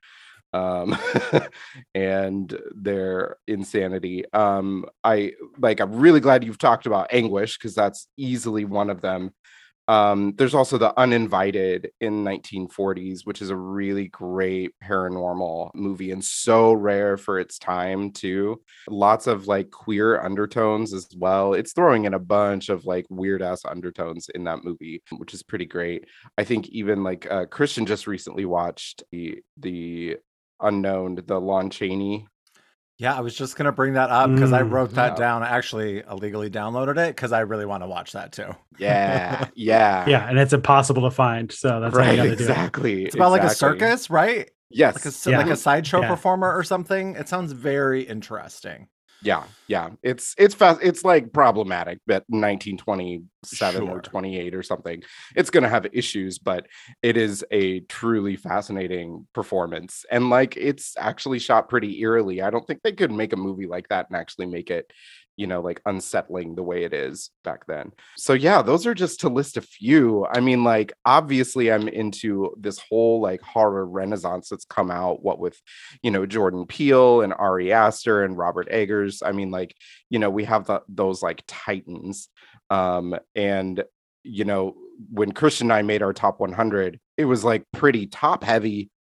um 0.52 0.98
and 1.96 2.60
their 2.76 3.38
insanity. 3.48 4.26
Um 4.34 4.86
i 5.04 5.34
like 5.58 5.80
i'm 5.80 5.94
really 5.94 6.20
glad 6.20 6.44
you've 6.44 6.58
talked 6.58 6.86
about 6.86 7.14
anguish 7.14 7.58
because 7.58 7.76
that's 7.76 8.08
easily 8.18 8.66
one 8.66 8.90
of 8.90 9.02
them 9.02 9.32
um 9.90 10.34
there's 10.38 10.54
also 10.54 10.78
the 10.78 10.98
uninvited 11.00 11.92
in 12.00 12.24
1940s 12.24 13.26
which 13.26 13.42
is 13.42 13.50
a 13.50 13.56
really 13.56 14.08
great 14.08 14.72
paranormal 14.84 15.72
movie 15.74 16.12
and 16.12 16.24
so 16.24 16.72
rare 16.74 17.18
for 17.18 17.40
its 17.40 17.58
time 17.60 18.12
too 18.12 18.62
lots 18.88 19.28
of 19.28 19.48
like 19.48 19.72
queer 19.72 20.22
undertones 20.22 20.94
as 20.94 21.08
well. 21.18 21.54
It's 21.54 21.74
throwing 21.74 22.06
in 22.06 22.14
a 22.14 22.20
bunch 22.20 22.70
of 22.70 22.86
like 22.86 23.06
weird 23.10 23.42
ass 23.42 23.66
undertones 23.66 24.30
in 24.34 24.44
that 24.46 24.64
movie, 24.64 25.02
which 25.18 25.34
is 25.34 25.44
pretty 25.44 25.66
great. 25.66 26.06
I 26.38 26.44
think 26.44 26.70
even 26.70 27.04
like 27.04 27.30
uh, 27.32 27.46
Christian 27.46 27.86
just 27.86 28.08
recently 28.08 28.46
watched 28.46 29.04
the 29.12 29.40
the 29.58 30.18
unknown, 30.62 31.20
the 31.26 31.40
Lon 31.40 31.70
Chaney. 31.70 32.28
Yeah, 33.00 33.16
I 33.16 33.22
was 33.22 33.34
just 33.36 33.56
gonna 33.56 33.72
bring 33.72 33.94
that 33.94 34.10
up 34.12 34.36
because 34.36 34.54
I 34.54 34.62
Mm, 34.62 34.72
wrote 34.72 34.96
that 34.96 35.14
yeah. 35.14 35.16
down. 35.16 35.42
I 35.44 35.50
actually 35.50 36.02
illegally 36.02 36.50
downloaded 36.52 36.98
it 36.98 37.16
because 37.16 37.32
I 37.32 37.42
really 37.42 37.66
want 37.66 37.84
to 37.84 37.88
watch 37.88 38.12
that 38.12 38.34
too. 38.34 38.56
Yeah, 38.78 39.50
yeah, 39.56 40.06
Yeah, 40.06 40.28
and 40.30 40.38
it's 40.40 40.54
impossible 40.54 41.04
to 41.04 41.12
find. 41.12 41.52
So 41.52 41.80
that's 41.80 41.98
how 41.98 42.06
you 42.06 42.08
right, 42.08 42.16
gotta 42.16 42.36
do 42.36 42.52
it. 42.52 42.70
exactly. 42.74 43.06
It's 43.06 43.16
about 43.16 43.32
like 43.32 43.44
a 43.44 43.50
circus, 43.50 44.10
right? 44.10 44.50
Yes, 44.70 44.96
Like 44.96 45.06
a 45.06 45.10
s- 45.10 45.28
Yeah. 45.28 45.38
like 45.38 45.50
a 45.50 45.56
sideshow 45.56 46.02
Yeah. 46.02 46.08
performer 46.08 46.54
or 46.54 46.64
something. 46.64 47.16
It 47.16 47.28
sounds 47.30 47.52
very 47.54 48.04
interesting. 48.04 48.88
Yeah, 49.22 49.44
yeah. 49.68 49.90
It's 50.02 50.34
it's 50.38 50.56
fast. 50.56 50.80
It's 50.82 51.04
like 51.04 51.34
problematic, 51.34 52.00
but 52.08 52.24
1927 52.28 53.82
Sure. 53.82 53.98
or 53.98 54.02
28 54.02 54.56
or 54.56 54.64
something. 54.64 55.04
It's 55.36 55.50
gonna 55.50 55.70
have 55.70 55.88
issues, 55.92 56.40
but 56.40 56.68
it 57.02 57.18
is 57.18 57.44
a 57.52 57.82
truly 57.82 58.36
fascinating 58.36 59.28
performance, 59.34 60.06
and 60.10 60.30
like 60.30 60.56
it's 60.58 60.96
actually 60.98 61.40
shot 61.40 61.70
pretty 61.70 62.00
eerily. 62.00 62.42
I 62.42 62.50
don't 62.50 62.66
think 62.66 62.82
they 62.82 62.94
could 62.94 63.12
make 63.12 63.34
a 63.34 63.38
movie 63.38 63.68
like 63.68 63.90
that 63.90 64.08
and 64.10 64.18
actually 64.18 64.46
make 64.46 64.70
it, 64.72 64.90
you 65.40 65.48
know, 65.48 65.62
like 65.62 65.82
unsettling 65.86 66.54
the 66.54 66.64
way 66.64 66.84
it 66.84 66.94
is 66.94 67.30
back 67.46 67.66
then. 67.66 67.94
So 68.18 68.34
yeah, 68.34 68.62
those 68.62 68.86
are 68.86 68.94
just 68.94 69.22
to 69.22 69.30
list 69.30 69.56
a 69.56 69.62
few. 69.62 70.26
I 70.26 70.42
mean, 70.42 70.66
like 70.66 70.92
obviously, 71.06 71.72
I'm 71.72 71.88
into 71.88 72.54
this 72.60 72.78
whole 72.78 73.22
like 73.22 73.42
horror 73.42 73.86
renaissance 73.86 74.50
that's 74.50 74.66
come 74.66 74.92
out. 74.92 75.24
What 75.24 75.40
with 75.40 75.58
you 76.04 76.12
know 76.12 76.26
Jordan 76.26 76.66
Peele 76.66 77.22
and 77.22 77.34
Ari 77.34 77.72
Aster 77.72 78.26
and 78.26 78.38
Robert 78.38 78.68
Eggers. 78.70 79.24
I 79.24 79.32
mean, 79.32 79.50
like 79.50 79.74
you 80.10 80.20
know 80.20 80.30
we 80.30 80.44
have 80.44 80.66
the, 80.66 80.82
those 80.90 81.24
like 81.24 81.42
titans, 81.48 82.28
um, 82.70 83.16
and 83.34 83.82
you 84.24 84.44
know 84.44 84.76
when 85.10 85.32
Christian 85.32 85.68
and 85.68 85.74
I 85.74 85.84
made 85.84 86.02
our 86.02 86.12
top 86.12 86.42
100, 86.42 87.00
it 87.16 87.24
was 87.24 87.46
like 87.46 87.64
pretty 87.72 88.08
top 88.08 88.44
heavy 88.44 88.92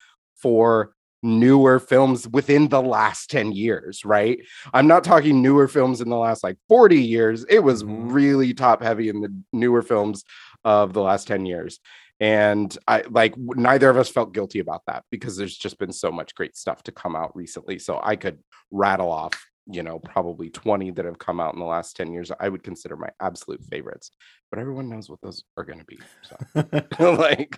for 0.41 0.93
newer 1.21 1.79
films 1.79 2.27
within 2.29 2.69
the 2.69 2.81
last 2.81 3.29
10 3.29 3.51
years, 3.51 4.05
right? 4.05 4.39
I'm 4.73 4.87
not 4.87 5.03
talking 5.03 5.41
newer 5.41 5.67
films 5.67 6.01
in 6.01 6.09
the 6.09 6.17
last 6.17 6.43
like 6.43 6.57
40 6.67 7.01
years. 7.01 7.45
It 7.49 7.59
was 7.59 7.83
Mhm. 7.83 8.11
really 8.13 8.53
top 8.53 8.81
heavy 8.81 9.09
in 9.09 9.21
the 9.21 9.33
newer 9.51 9.81
films 9.81 10.23
of 10.63 10.93
the 10.93 11.01
last 11.01 11.27
10 11.27 11.45
years. 11.45 11.79
And 12.21 12.77
I 12.87 13.03
like 13.09 13.35
neither 13.37 13.89
of 13.89 13.97
us 13.97 14.09
felt 14.09 14.33
guilty 14.33 14.59
about 14.59 14.81
that 14.87 15.05
because 15.09 15.37
there's 15.37 15.57
just 15.57 15.77
been 15.77 15.93
so 15.93 16.11
much 16.11 16.35
great 16.35 16.57
stuff 16.57 16.83
to 16.83 16.91
come 16.91 17.15
out 17.15 17.35
recently. 17.35 17.79
So 17.79 17.99
I 18.03 18.17
could 18.17 18.39
rattle 18.71 19.09
off, 19.11 19.45
you 19.67 19.83
know, 19.83 19.99
probably 19.99 20.49
20 20.49 20.91
that 20.91 21.05
have 21.05 21.17
come 21.17 21.39
out 21.39 21.53
in 21.53 21.59
the 21.61 21.65
last 21.65 21.95
10 21.95 22.11
years. 22.11 22.29
I 22.37 22.49
would 22.49 22.63
consider 22.63 22.97
my 22.97 23.09
absolute 23.21 23.63
favorites, 23.63 24.11
but 24.51 24.59
everyone 24.59 24.89
knows 24.89 25.09
what 25.09 25.21
those 25.21 25.43
are 25.55 25.63
going 25.63 25.79
to 25.79 25.85
be. 25.85 25.99
So, 26.23 26.35
like, 27.17 27.57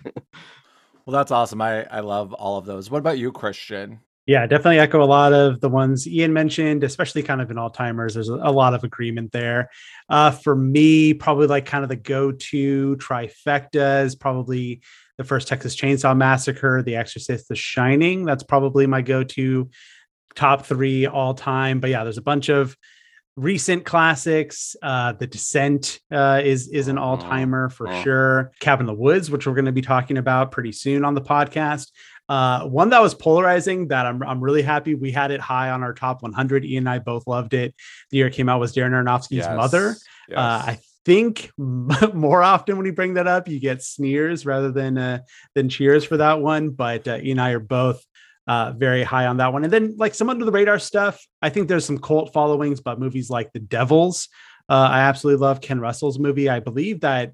Well, 1.06 1.12
that's 1.12 1.30
awesome. 1.30 1.60
I 1.60 1.84
I 1.84 2.00
love 2.00 2.32
all 2.32 2.58
of 2.58 2.64
those. 2.64 2.90
What 2.90 2.98
about 2.98 3.18
you, 3.18 3.32
Christian? 3.32 4.00
Yeah, 4.24 4.46
definitely 4.46 4.78
echo 4.78 5.02
a 5.02 5.04
lot 5.04 5.32
of 5.32 5.60
the 5.60 5.68
ones 5.68 6.06
Ian 6.06 6.32
mentioned, 6.32 6.84
especially 6.84 7.24
kind 7.24 7.40
of 7.40 7.50
in 7.50 7.58
all 7.58 7.70
timers. 7.70 8.14
There's 8.14 8.28
a, 8.28 8.36
lot 8.36 8.72
of 8.72 8.84
agreement 8.84 9.32
there. 9.32 9.68
Uh, 10.08 10.30
for 10.30 10.54
me, 10.54 11.12
probably 11.12 11.48
like 11.48 11.66
kind 11.66 11.82
of 11.82 11.88
the 11.88 11.96
go 11.96 12.30
to 12.30 12.96
trifecta 12.98 14.04
is 14.04 14.14
probably 14.14 14.80
the 15.18 15.24
first 15.24 15.48
Texas 15.48 15.74
Chainsaw 15.74 16.16
Massacre, 16.16 16.84
The 16.84 16.94
Exorcist, 16.94 17.48
The 17.48 17.56
Shining. 17.56 18.24
That's 18.24 18.44
probably 18.44 18.86
my 18.86 19.02
go 19.02 19.24
to 19.24 19.68
top 20.36 20.66
three 20.66 21.06
all 21.06 21.34
time. 21.34 21.80
But 21.80 21.90
yeah, 21.90 22.04
there's 22.04 22.16
a 22.16 22.22
bunch 22.22 22.48
of 22.48 22.76
recent 23.36 23.84
classics. 23.84 24.76
Uh, 24.82 25.12
the 25.12 25.26
Descent 25.26 26.00
uh, 26.10 26.40
is 26.44 26.68
is 26.68 26.88
an 26.88 26.98
all 26.98 27.18
timer 27.18 27.68
for 27.70 27.88
Oh. 27.88 28.02
sure. 28.02 28.52
Cabin 28.60 28.84
in 28.84 28.94
the 28.94 29.00
Woods, 29.00 29.30
which 29.30 29.46
we're 29.46 29.54
going 29.54 29.64
to 29.66 29.72
be 29.72 29.82
talking 29.82 30.18
about 30.18 30.52
pretty 30.52 30.72
soon 30.72 31.04
on 31.04 31.14
the 31.14 31.20
podcast. 31.22 31.90
Uh, 32.28 32.64
one 32.66 32.90
that 32.90 33.02
was 33.02 33.14
polarizing 33.14 33.88
that 33.88 34.06
I'm, 34.06 34.22
I'm 34.22 34.40
really 34.40 34.62
happy 34.62 34.94
we 34.94 35.10
had 35.10 35.30
it 35.30 35.40
high 35.40 35.70
on 35.70 35.82
our 35.82 35.92
top 35.92 36.22
100. 36.22 36.64
Ian 36.64 36.82
and 36.84 36.88
I 36.88 36.98
both 36.98 37.26
loved 37.26 37.52
it. 37.52 37.74
The 38.10 38.18
year 38.18 38.28
it 38.28 38.32
came 38.32 38.48
out 38.48 38.60
was 38.60 38.72
Darren 38.74 38.90
Aronofsky's 38.92 39.30
Yes, 39.38 39.56
Mother. 39.56 39.96
yes. 40.28 40.38
Uh, 40.38 40.62
I 40.66 40.78
think 41.04 41.50
more 41.58 42.42
often 42.42 42.76
when 42.76 42.86
you 42.86 42.92
bring 42.92 43.14
that 43.14 43.26
up, 43.26 43.48
you 43.48 43.58
get 43.60 43.82
sneers 43.82 44.46
rather 44.46 44.70
than 44.70 44.96
uh, 44.96 45.18
than 45.54 45.68
cheers 45.68 46.04
for 46.04 46.16
that 46.18 46.40
one. 46.40 46.70
But 46.70 47.06
uh, 47.08 47.16
Ian 47.16 47.30
and 47.32 47.40
I 47.40 47.50
are 47.50 47.58
both 47.60 48.02
uh, 48.46 48.72
very 48.76 49.02
high 49.02 49.26
on 49.26 49.36
that 49.38 49.52
one. 49.52 49.64
And 49.64 49.72
then 49.72 49.94
like 49.98 50.14
some 50.14 50.28
under 50.30 50.44
the 50.44 50.52
radar 50.52 50.78
stuff, 50.78 51.24
I 51.40 51.48
think 51.48 51.68
there's 51.68 51.84
some 51.84 51.98
cult 51.98 52.32
followings, 52.32 52.80
but 52.80 52.98
movies 52.98 53.30
like 53.30 53.52
The 53.52 53.60
Devils, 53.60 54.28
uh, 54.68 54.88
I 54.90 55.00
absolutely 55.00 55.40
love 55.46 55.60
Ken 55.60 55.80
Russell's 55.80 56.18
movie. 56.18 56.48
I 56.48 56.60
believe 56.60 57.00
that 57.00 57.32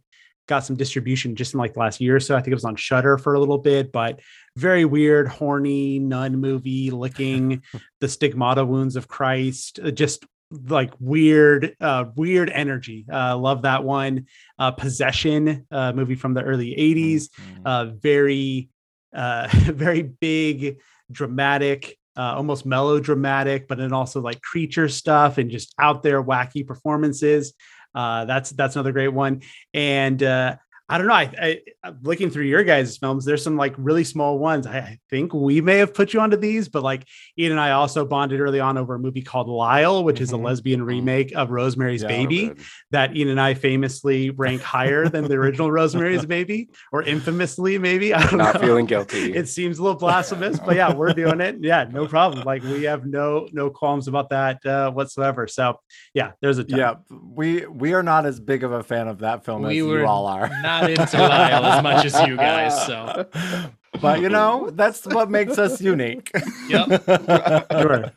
got 0.49 0.65
some 0.65 0.77
distribution 0.77 1.37
just 1.37 1.53
in 1.55 1.59
like 1.61 1.75
the 1.75 1.81
last 1.81 2.01
year 2.01 2.17
or 2.17 2.21
so. 2.21 2.35
I 2.35 2.39
think 2.41 2.53
it 2.53 2.55
was 2.55 2.65
on 2.65 2.75
Shudder 2.77 3.19
for 3.19 3.35
a 3.35 3.39
little 3.41 3.59
bit, 3.59 3.93
but 3.93 4.21
very 4.57 4.85
weird, 4.87 5.29
horny 5.29 5.99
nun 5.99 6.37
movie, 6.41 6.91
licking 6.91 7.63
the 8.01 8.09
stigmata 8.09 8.65
wounds 8.65 8.97
of 8.97 9.09
Christ. 9.09 9.79
uh, 9.83 9.91
Just 9.91 10.25
like 10.51 10.95
weird, 10.99 11.77
uh, 11.81 12.07
weird 12.17 12.49
energy. 12.49 13.05
Uh, 13.13 13.37
love 13.37 13.63
that 13.63 13.85
one. 13.85 14.25
Uh, 14.59 14.71
Possession, 14.71 15.67
uh, 15.71 15.93
movie 15.93 16.15
from 16.15 16.33
the 16.33 16.43
early 16.43 16.75
80s 16.75 17.29
Mhm. 17.29 17.63
uh, 17.67 17.85
very 18.01 18.71
uh 19.15 19.49
very 19.53 20.03
big 20.03 20.81
dramatic 21.11 21.97
uh 22.17 22.35
almost 22.37 22.67
melodramatic 22.67 23.69
but 23.69 23.79
then 23.79 23.93
also 23.93 24.21
like 24.21 24.41
creature 24.43 24.89
stuff 24.89 25.39
and 25.39 25.51
just 25.51 25.75
out 25.79 26.03
there 26.03 26.23
wacky 26.23 26.67
performances. 26.67 27.55
Uh 27.95 28.25
that's 28.25 28.51
that's 28.51 28.77
another 28.77 28.93
great 28.93 29.09
one. 29.09 29.43
And 29.73 30.23
uh 30.23 30.57
I 30.91 30.97
don't 30.99 31.07
know. 31.07 31.13
I, 31.15 31.31
I 31.41 31.61
I'm 31.85 31.99
looking 32.03 32.31
through 32.31 32.45
your 32.45 32.65
guys' 32.65 32.97
films. 32.97 33.25
There's 33.27 33.45
some 33.45 33.57
like 33.57 33.75
really 33.77 34.05
small 34.05 34.39
ones. 34.39 34.67
I, 34.67 34.79
I 34.79 34.99
think 35.11 35.35
we 35.35 35.61
may 35.61 35.77
have 35.79 35.93
put 35.93 36.15
you 36.15 36.21
onto 36.21 36.37
these, 36.39 36.69
but 36.69 36.83
like 36.83 37.05
Ian 37.39 37.53
and 37.53 37.61
I 37.61 37.73
also 37.73 38.07
bonded 38.07 38.41
early 38.41 38.59
on 38.61 38.79
over 38.79 38.95
a 38.95 38.99
movie 38.99 39.21
called 39.23 39.49
Lyle, 39.49 40.03
which 40.03 40.21
is 40.21 40.33
a 40.33 40.37
Mhm. 40.37 40.45
lesbian 40.45 40.83
remake 40.83 41.33
of 41.37 41.51
Rosemary's 41.51 42.03
Yeah. 42.03 42.09
Baby 42.09 42.53
that 42.91 43.15
Ian 43.15 43.29
and 43.29 43.41
I 43.41 43.53
famously 43.55 44.31
rank 44.31 44.63
higher 44.63 45.09
than 45.09 45.25
the 45.29 45.35
original 45.35 45.71
Rosemary's 45.79 46.25
Baby, 46.25 46.71
or 46.91 47.03
infamously, 47.03 47.79
maybe. 47.79 48.15
I 48.15 48.23
don't 48.27 48.39
Not 48.39 48.55
know. 48.55 48.61
feeling 48.61 48.87
guilty. 48.87 49.33
It 49.39 49.49
seems 49.49 49.79
a 49.79 49.83
little 49.83 49.99
blasphemous, 49.99 50.59
but 50.59 50.75
yeah, 50.77 50.95
we're 50.95 51.13
doing 51.13 51.41
it. 51.41 51.57
Yeah, 51.61 51.85
no 51.91 52.07
problem. 52.07 52.45
Like 52.45 52.63
we 52.63 52.85
have 52.85 53.05
no 53.07 53.47
no 53.53 53.69
qualms 53.71 54.09
about 54.09 54.31
that 54.31 54.65
uh, 54.65 54.91
whatsoever. 54.91 55.47
So 55.49 55.81
yeah, 56.15 56.33
there's 56.41 56.57
a 56.59 56.65
ton. 56.65 56.79
Yeah, 56.79 56.95
we 57.11 57.67
we 57.67 57.93
are 57.93 58.03
not 58.03 58.25
as 58.27 58.41
big 58.41 58.65
of 58.65 58.73
a 58.73 58.83
fan 58.83 59.07
of 59.07 59.19
that 59.19 59.45
film 59.45 59.63
We 59.63 59.81
as 59.81 59.87
were 59.87 60.01
you 60.01 60.07
all 60.07 60.27
are. 60.27 60.49
Not 60.63 60.78
into 60.85 61.19
Lyle 61.19 61.65
as 61.65 61.83
much 61.83 62.05
as 62.05 62.27
you 62.27 62.37
guys. 62.37 62.87
So 62.87 63.27
but 64.01 64.21
you 64.21 64.29
know, 64.29 64.71
that's 64.71 65.05
what 65.07 65.31
makes 65.31 65.59
us 65.59 65.81
unique. 65.81 66.31
Yep. 66.69 66.89
Sure. 67.73 68.13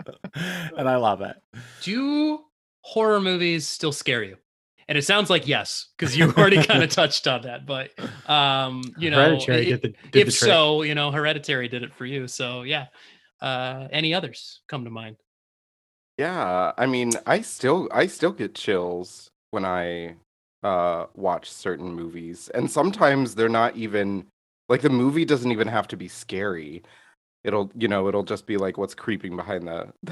and 0.77 0.89
I 0.89 0.95
love 0.97 1.21
it. 1.21 1.35
do 1.81 2.39
horror 2.81 3.21
movies 3.21 3.67
still 3.67 3.91
scare 3.91 4.23
you? 4.23 4.37
And 4.87 4.97
it 4.97 5.03
sounds 5.03 5.29
like 5.29 5.47
yes, 5.47 5.87
because 5.97 6.17
you 6.17 6.31
already 6.31 6.61
kind 6.63 6.83
of 6.83 6.89
touched 6.89 7.25
on 7.27 7.43
that. 7.43 7.65
But 7.65 7.91
um, 8.29 8.81
you 8.97 9.09
know, 9.09 9.17
Hereditary 9.17 9.61
i- 9.61 9.63
did 9.69 9.81
the, 9.81 9.87
did 10.11 10.27
if 10.27 10.37
trick. 10.37 10.49
so, 10.49 10.81
you 10.81 10.95
know, 10.95 11.11
Hereditary 11.11 11.67
did 11.69 11.83
it 11.83 11.93
for 11.93 12.05
you. 12.05 12.27
So 12.27 12.63
yeah. 12.63 12.87
Uh, 13.41 13.87
any 13.91 14.13
others 14.13 14.59
come 14.67 14.83
to 14.83 14.91
mind? 14.91 15.15
Yeah, 16.17 16.73
I 16.77 16.85
mean, 16.85 17.13
I 17.25 17.41
still 17.41 17.87
I 17.91 18.05
still 18.07 18.31
get 18.31 18.53
chills 18.53 19.31
when 19.49 19.65
I 19.65 20.15
uh 20.63 21.07
watch 21.15 21.51
certain 21.51 21.93
movies. 21.93 22.49
And 22.53 22.69
sometimes 22.69 23.35
they're 23.35 23.49
not 23.49 23.75
even 23.75 24.25
like 24.69 24.81
the 24.81 24.89
movie 24.89 25.25
doesn't 25.25 25.51
even 25.51 25.67
have 25.67 25.87
to 25.89 25.97
be 25.97 26.07
scary. 26.07 26.83
It'll, 27.43 27.71
you 27.75 27.87
know, 27.87 28.07
it'll 28.07 28.23
just 28.23 28.45
be 28.45 28.57
like 28.57 28.77
what's 28.77 28.93
creeping 28.95 29.35
behind 29.35 29.67
the 29.67 29.93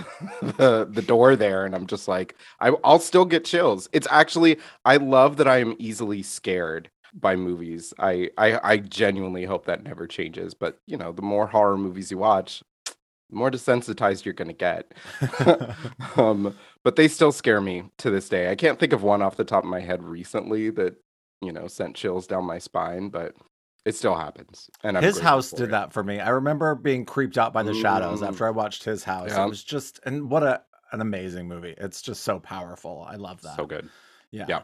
the 0.42 0.88
the 0.90 1.02
door 1.04 1.36
there 1.36 1.66
and 1.66 1.76
I'm 1.76 1.88
just 1.88 2.08
like 2.08 2.36
I 2.60 2.72
I'll 2.84 3.00
still 3.00 3.26
get 3.26 3.46
chills. 3.46 3.90
It's 3.94 4.08
actually 4.10 4.60
I 4.86 4.98
love 4.98 5.38
that 5.38 5.48
I 5.48 5.60
am 5.60 5.76
easily 5.80 6.24
scared 6.24 6.90
by 7.14 7.36
movies. 7.36 7.94
I 8.00 8.32
I 8.38 8.60
I 8.64 8.78
genuinely 8.78 9.46
hope 9.46 9.66
that 9.68 9.84
never 9.84 10.08
changes, 10.08 10.54
but 10.56 10.80
you 10.88 10.98
know, 10.98 11.12
the 11.12 11.22
more 11.22 11.48
horror 11.48 11.78
movies 11.78 12.12
you 12.12 12.18
watch, 12.18 12.64
the 13.30 13.36
more 13.36 13.52
desensitized 13.52 14.26
you're 14.26 14.34
going 14.34 14.48
to 14.48 14.54
get. 14.54 14.94
um, 16.18 16.56
but 16.84 16.96
they 16.96 17.08
still 17.08 17.32
scare 17.32 17.62
me 17.62 17.84
to 17.98 18.10
this 18.10 18.30
day. 18.30 18.50
I 18.52 18.56
can't 18.56 18.80
think 18.80 18.94
of 18.94 19.04
one 19.04 19.22
off 19.22 19.38
the 19.38 19.44
top 19.44 19.64
of 19.64 19.70
my 19.70 19.80
head 19.80 20.04
recently 20.04 20.70
that 20.72 20.96
you 21.42 21.52
know 21.52 21.68
sent 21.68 21.96
chills 21.96 22.28
down 22.28 22.46
my 22.46 22.58
spine, 22.60 23.10
but 23.10 23.36
it 23.86 23.96
still 23.96 24.16
happens. 24.16 24.70
And 24.84 24.98
I'm 24.98 25.04
his 25.04 25.20
house 25.20 25.52
did 25.52 25.66
it. 25.70 25.72
that 25.72 25.94
for 25.94 26.04
me. 26.04 26.20
I 26.20 26.30
remember 26.30 26.76
being 26.76 27.06
creeped 27.06 27.38
out 27.38 27.54
by 27.54 27.64
the 27.64 27.74
shadows 27.74 28.22
Mm. 28.22 28.28
after 28.28 28.46
I 28.46 28.50
watched 28.52 28.84
his 28.84 29.04
house. 29.04 29.30
Yeah. 29.32 29.46
It 29.46 29.50
was 29.50 29.64
just 29.64 30.00
and 30.06 30.30
what 30.30 30.44
a 30.44 30.62
an 30.92 31.02
amazing 31.02 31.48
movie. 31.48 31.76
It's 31.78 32.02
just 32.02 32.24
so 32.24 32.40
powerful. 32.40 33.06
I 33.08 33.16
love 33.16 33.42
that. 33.44 33.56
So 33.56 33.66
good. 33.66 33.88
Yeah. 34.32 34.46
yeah. 34.50 34.62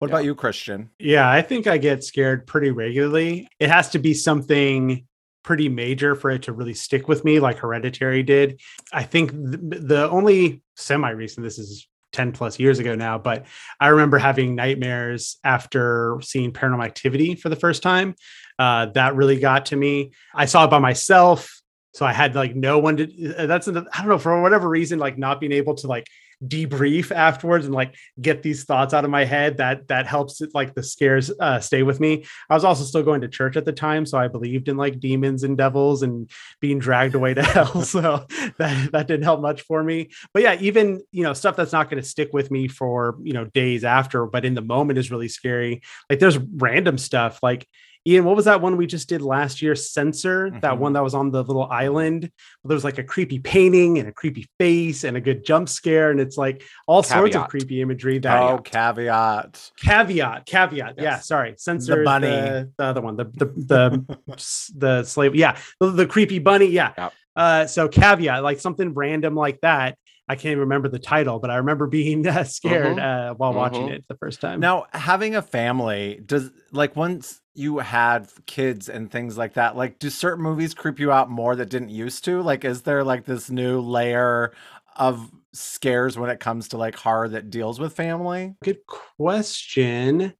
What 0.00 0.08
Yeah. 0.08 0.14
about 0.16 0.24
you, 0.24 0.34
Christian? 0.34 0.90
Yeah, 0.98 1.30
I 1.30 1.40
think 1.42 1.66
I 1.66 1.78
get 1.78 2.02
scared 2.04 2.46
pretty 2.46 2.70
regularly. 2.70 3.48
It 3.58 3.70
has 3.70 3.90
to 3.90 3.98
be 3.98 4.12
something 4.14 5.06
pretty 5.42 5.68
major 5.68 6.14
for 6.14 6.30
it 6.30 6.42
to 6.42 6.52
really 6.52 6.74
stick 6.74 7.08
with 7.08 7.24
me, 7.24 7.40
like 7.40 7.58
Hereditary 7.58 8.22
did. 8.22 8.60
I 8.92 9.02
think 9.02 9.32
the, 9.32 10.08
only 10.10 10.62
semi 10.76 11.10
recent, 11.10 11.44
this 11.44 11.58
is 11.58 11.88
10 12.12 12.32
plus 12.32 12.58
years 12.58 12.78
ago 12.78 12.94
now, 12.94 13.18
but 13.18 13.46
I 13.78 13.88
remember 13.88 14.18
having 14.18 14.54
nightmares 14.54 15.38
after 15.44 16.18
seeing 16.22 16.52
Paranormal 16.52 16.84
Activity 16.84 17.34
for 17.34 17.48
the 17.48 17.56
first 17.56 17.82
time. 17.82 18.14
Uh, 18.58 18.86
that 18.86 19.14
really 19.14 19.38
got 19.38 19.66
to 19.66 19.76
me. 19.76 20.12
I 20.34 20.46
saw 20.46 20.64
it 20.64 20.70
by 20.70 20.78
myself. 20.78 21.60
So 21.94 22.06
I 22.06 22.12
had 22.12 22.34
like 22.34 22.54
no 22.54 22.78
one 22.78 22.98
to, 22.98 23.34
uh, 23.34 23.46
that's, 23.46 23.66
I 23.68 23.72
don't 23.72 24.08
know, 24.08 24.18
for 24.18 24.40
whatever 24.42 24.68
reason, 24.68 24.98
like 24.98 25.18
not 25.18 25.40
being 25.40 25.52
able 25.52 25.74
to 25.76 25.86
like 25.86 26.06
debrief 26.46 27.10
afterwards 27.10 27.66
and 27.66 27.74
like 27.74 27.94
get 28.20 28.42
these 28.42 28.64
thoughts 28.64 28.94
out 28.94 29.04
of 29.04 29.10
my 29.10 29.24
head 29.24 29.58
that 29.58 29.88
that 29.88 30.06
helps 30.06 30.40
it 30.40 30.50
like 30.54 30.74
the 30.74 30.82
scares 30.82 31.30
uh, 31.40 31.60
stay 31.60 31.82
with 31.82 32.00
me. 32.00 32.24
I 32.48 32.54
was 32.54 32.64
also 32.64 32.84
still 32.84 33.02
going 33.02 33.20
to 33.20 33.28
church 33.28 33.56
at 33.56 33.64
the 33.64 33.72
time 33.72 34.06
so 34.06 34.18
i 34.18 34.28
believed 34.28 34.68
in 34.68 34.76
like 34.76 35.00
demons 35.00 35.42
and 35.42 35.56
devils 35.56 36.02
and 36.02 36.30
being 36.60 36.78
dragged 36.78 37.14
away 37.14 37.34
to 37.34 37.42
hell 37.54 37.82
so 37.82 38.26
that 38.58 38.92
that 38.92 39.06
didn't 39.06 39.24
help 39.24 39.40
much 39.40 39.62
for 39.62 39.82
me. 39.82 40.10
But 40.32 40.42
yeah 40.42 40.56
even 40.60 41.02
you 41.12 41.22
know 41.22 41.32
stuff 41.32 41.56
that's 41.56 41.72
not 41.72 41.90
going 41.90 42.02
to 42.02 42.08
stick 42.08 42.30
with 42.32 42.50
me 42.50 42.68
for 42.68 43.16
you 43.22 43.32
know 43.32 43.44
days 43.46 43.84
after 43.84 44.26
but 44.26 44.44
in 44.44 44.54
the 44.54 44.62
moment 44.62 44.98
is 44.98 45.10
really 45.10 45.28
scary. 45.28 45.82
Like 46.08 46.20
there's 46.20 46.38
random 46.38 46.98
stuff 46.98 47.40
like 47.42 47.66
Ian, 48.06 48.24
what 48.24 48.34
was 48.34 48.46
that 48.46 48.62
one 48.62 48.78
we 48.78 48.86
just 48.86 49.10
did 49.10 49.20
last 49.20 49.60
year? 49.60 49.74
Censor, 49.74 50.50
that 50.62 50.74
Mhm. 50.74 50.78
one 50.78 50.92
that 50.94 51.02
was 51.02 51.12
on 51.14 51.30
the 51.30 51.42
little 51.44 51.64
island. 51.70 52.30
There 52.64 52.74
was 52.74 52.82
like 52.82 52.96
a 52.96 53.02
creepy 53.04 53.38
painting 53.40 53.98
and 53.98 54.08
a 54.08 54.12
creepy 54.12 54.48
face 54.58 55.04
and 55.04 55.18
a 55.18 55.20
good 55.20 55.44
jump 55.44 55.68
scare. 55.68 56.10
And 56.10 56.18
it's 56.18 56.38
like 56.38 56.62
all 56.86 57.02
sorts 57.02 57.36
of 57.36 57.48
creepy 57.48 57.82
imagery 57.82 58.18
that 58.20 58.40
Oh, 58.42 58.58
caveat. 58.58 59.70
caveat 59.82 60.46
caveat 60.46 60.94
yeah 60.98 61.18
sorry 61.18 61.54
censor 61.58 61.96
The 61.98 62.04
bunny. 62.04 62.26
the, 62.28 62.70
the 62.78 62.84
other 62.84 63.00
one 63.02 63.16
the 63.16 63.24
the 63.24 63.44
the, 63.46 64.16
s- 64.32 64.72
the 64.76 65.04
slave 65.04 65.34
yeah 65.34 65.56
the, 65.78 65.90
the 65.90 66.06
creepy 66.06 66.38
bunny 66.38 66.66
yeah 66.66 66.92
Yep. 66.96 67.12
uh 67.36 67.66
so 67.66 67.88
caveat 67.88 68.42
like 68.42 68.60
something 68.60 68.94
random 68.94 69.34
like 69.34 69.60
that 69.60 69.96
i 70.30 70.34
can't 70.34 70.46
even 70.52 70.60
remember 70.60 70.88
the 70.88 70.98
title 70.98 71.38
but 71.38 71.50
i 71.50 71.56
remember 71.56 71.86
being 71.86 72.26
uh, 72.26 72.44
scared 72.44 72.98
uh 72.98 73.34
while 73.34 73.52
watching 73.54 73.88
Mhm. 73.88 73.96
it 73.96 74.04
the 74.08 74.16
first 74.16 74.40
time 74.40 74.60
Now, 74.60 74.86
having 74.92 75.34
a 75.34 75.42
family, 75.42 76.20
does 76.24 76.50
like 76.72 76.96
once 76.96 77.40
you 77.54 77.78
had 77.78 78.28
kids 78.46 78.88
and 78.88 79.10
things 79.10 79.36
like 79.38 79.54
that, 79.54 79.76
like 79.76 79.98
do 79.98 80.10
certain 80.10 80.42
movies 80.44 80.74
creep 80.74 80.98
you 81.00 81.12
out 81.12 81.30
more 81.30 81.56
that 81.56 81.70
didn't 81.70 81.90
used 81.90 82.24
to? 82.26 82.42
Like, 82.42 82.64
is 82.64 82.82
there 82.82 83.04
like 83.04 83.24
this 83.24 83.50
new 83.50 83.80
layer 83.80 84.52
of 84.96 85.30
scares 85.52 86.18
when 86.18 86.30
it 86.30 86.40
comes 86.40 86.68
to 86.68 86.76
like 86.78 86.96
horror 86.96 87.28
that 87.28 87.50
deals 87.50 87.80
with 87.80 87.94
family? 87.94 88.54
good 88.62 88.78
question 88.86 90.34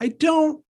i 0.00 0.08
don't 0.08 0.64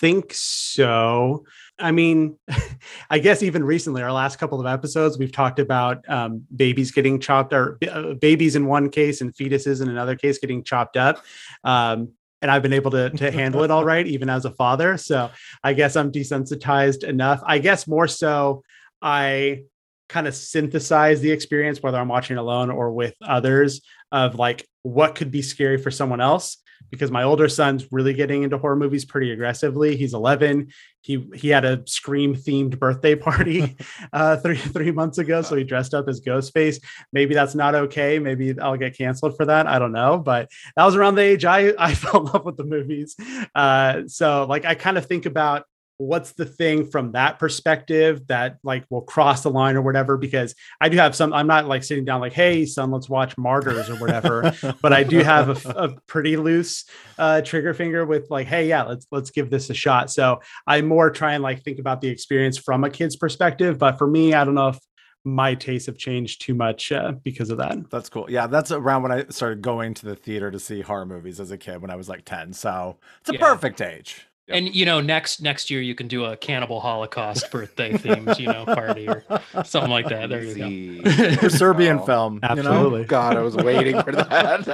think 0.00 0.32
so. 0.34 1.44
I 1.78 1.92
mean 1.92 2.38
i 3.10 3.18
guess 3.18 3.42
even 3.42 3.62
recently 3.62 4.02
our 4.02 4.12
last 4.12 4.36
couple 4.36 4.58
of 4.60 4.66
episodes 4.66 5.18
we've 5.18 5.32
talked 5.32 5.58
about 5.58 6.08
um, 6.08 6.46
babies 6.54 6.90
getting 6.90 7.20
chopped 7.20 7.52
or 7.52 7.78
uh, 7.90 8.14
babies 8.14 8.56
in 8.56 8.66
one 8.66 8.88
case 8.88 9.20
and 9.20 9.34
fetuses 9.34 9.82
in 9.82 9.88
another 9.88 10.16
case 10.16 10.38
getting 10.38 10.64
chopped 10.64 10.96
up 10.96 11.22
um, 11.64 12.08
and 12.40 12.50
i've 12.50 12.62
been 12.62 12.72
able 12.72 12.90
to, 12.90 13.10
to 13.10 13.30
handle 13.30 13.62
it 13.62 13.70
all 13.70 13.84
right 13.92 14.06
even 14.06 14.30
as 14.30 14.44
a 14.44 14.50
father. 14.50 14.96
So 14.96 15.30
i 15.62 15.72
guess 15.74 15.96
i'm 15.96 16.10
desensitized 16.10 17.04
enough. 17.04 17.42
I 17.44 17.58
guess 17.58 17.86
more 17.86 18.08
so 18.08 18.62
i 19.02 19.62
kind 20.08 20.26
of 20.26 20.34
synthesize 20.34 21.20
the 21.20 21.32
experience 21.32 21.82
whether 21.82 21.98
i'm 21.98 22.08
watching 22.08 22.36
alone 22.38 22.70
or 22.70 22.92
with 22.92 23.14
others 23.20 23.82
of 24.12 24.36
like 24.36 24.66
what 24.82 25.16
could 25.16 25.30
be 25.30 25.42
scary 25.42 25.78
for 25.78 25.90
someone 25.90 26.20
else 26.20 26.58
because 26.90 27.10
my 27.10 27.22
older 27.22 27.48
son's 27.48 27.90
really 27.90 28.14
getting 28.14 28.42
into 28.42 28.58
horror 28.58 28.76
movies 28.76 29.04
pretty 29.04 29.32
aggressively. 29.32 29.96
He's 29.96 30.14
11. 30.14 30.72
He 31.00 31.28
he 31.34 31.48
had 31.48 31.64
a 31.64 31.82
Scream 31.86 32.34
themed 32.34 32.78
birthday 32.78 33.14
party 33.28 33.76
uh, 34.12 34.36
three 34.38 34.56
three 34.56 34.90
months 34.90 35.18
ago, 35.18 35.42
so 35.42 35.56
he 35.56 35.64
dressed 35.64 35.94
up 35.94 36.08
as 36.08 36.20
Ghostface. 36.20 36.82
Maybe 37.12 37.34
that's 37.34 37.54
not 37.54 37.74
okay. 37.74 38.18
Maybe 38.18 38.58
I'll 38.58 38.76
get 38.76 38.96
canceled 38.96 39.36
for 39.36 39.46
that. 39.46 39.66
I 39.66 39.78
don't 39.78 39.92
know, 39.92 40.18
but 40.18 40.50
that 40.76 40.84
was 40.84 40.96
around 40.96 41.14
the 41.14 41.22
age 41.22 41.44
I 41.44 41.72
I 41.78 41.94
fell 41.94 42.26
in 42.26 42.32
love 42.32 42.44
with 42.44 42.56
the 42.56 42.64
movies. 42.64 43.16
Uh, 43.54 44.02
so 44.06 44.46
like 44.48 44.64
I 44.64 44.74
kind 44.74 44.98
of 44.98 45.06
think 45.06 45.26
about 45.26 45.64
what's 45.98 46.32
the 46.32 46.44
thing 46.44 46.86
from 46.90 47.12
that 47.12 47.38
perspective 47.38 48.26
that 48.26 48.58
like 48.62 48.84
will 48.90 49.00
cross 49.00 49.42
the 49.42 49.50
line 49.50 49.76
or 49.76 49.82
whatever 49.82 50.18
because 50.18 50.54
i 50.80 50.88
do 50.88 50.96
have 50.98 51.16
some 51.16 51.32
i'm 51.32 51.46
not 51.46 51.66
like 51.66 51.82
sitting 51.82 52.04
down 52.04 52.20
like 52.20 52.34
hey 52.34 52.66
son 52.66 52.90
let's 52.90 53.08
watch 53.08 53.36
martyrs 53.38 53.88
or 53.88 53.94
whatever 53.96 54.52
but 54.82 54.92
i 54.92 55.02
do 55.02 55.20
have 55.20 55.48
a, 55.64 55.70
a 55.70 56.00
pretty 56.06 56.36
loose 56.36 56.84
uh, 57.18 57.40
trigger 57.40 57.72
finger 57.72 58.04
with 58.04 58.28
like 58.30 58.46
hey 58.46 58.68
yeah 58.68 58.82
let's 58.82 59.06
let's 59.10 59.30
give 59.30 59.48
this 59.48 59.70
a 59.70 59.74
shot 59.74 60.10
so 60.10 60.38
i 60.66 60.82
more 60.82 61.10
try 61.10 61.32
and 61.32 61.42
like 61.42 61.62
think 61.62 61.78
about 61.78 62.00
the 62.02 62.08
experience 62.08 62.58
from 62.58 62.84
a 62.84 62.90
kid's 62.90 63.16
perspective 63.16 63.78
but 63.78 63.96
for 63.96 64.06
me 64.06 64.34
i 64.34 64.44
don't 64.44 64.54
know 64.54 64.68
if 64.68 64.78
my 65.24 65.54
tastes 65.54 65.86
have 65.86 65.96
changed 65.98 66.42
too 66.42 66.54
much 66.54 66.92
uh, 66.92 67.10
because 67.24 67.50
of 67.50 67.58
that 67.58 67.90
That's 67.90 68.08
cool. 68.08 68.30
Yeah, 68.30 68.46
that's 68.46 68.70
around 68.70 69.02
when 69.02 69.10
I 69.10 69.24
started 69.30 69.60
going 69.60 69.92
to 69.94 70.06
the 70.06 70.14
theater 70.14 70.52
to 70.52 70.60
see 70.60 70.82
horror 70.82 71.04
movies 71.04 71.40
as 71.40 71.50
a 71.50 71.58
kid 71.58 71.82
when 71.82 71.90
I 71.90 71.96
was 71.96 72.08
like 72.08 72.24
10. 72.24 72.52
So 72.52 72.98
it's 73.22 73.30
a 73.30 73.32
Yeah. 73.32 73.40
perfect 73.40 73.80
age. 73.80 74.25
And 74.48 74.72
you 74.74 74.84
know, 74.86 75.00
next 75.00 75.42
next 75.42 75.70
year 75.70 75.80
you 75.80 75.94
can 75.96 76.06
do 76.08 76.24
a 76.24 76.36
cannibal 76.36 76.78
holocaust 76.80 77.50
birthday 77.50 77.92
themed, 77.94 78.38
you 78.38 78.46
know, 78.46 78.64
party 78.64 79.08
or 79.08 79.24
something 79.64 79.90
like 79.90 80.08
that. 80.08 80.28
There 80.28 80.44
you 80.44 81.02
go. 81.02 81.46
Or 81.46 81.50
Serbian 81.50 81.98
Oh, 81.98 82.06
film. 82.06 82.34
you 82.34 82.40
know? 82.40 82.48
absolutely 82.72 83.04
God, 83.06 83.36
I 83.36 83.40
was 83.42 83.56
waiting 83.56 84.00
for 84.02 84.12
that. 84.12 84.66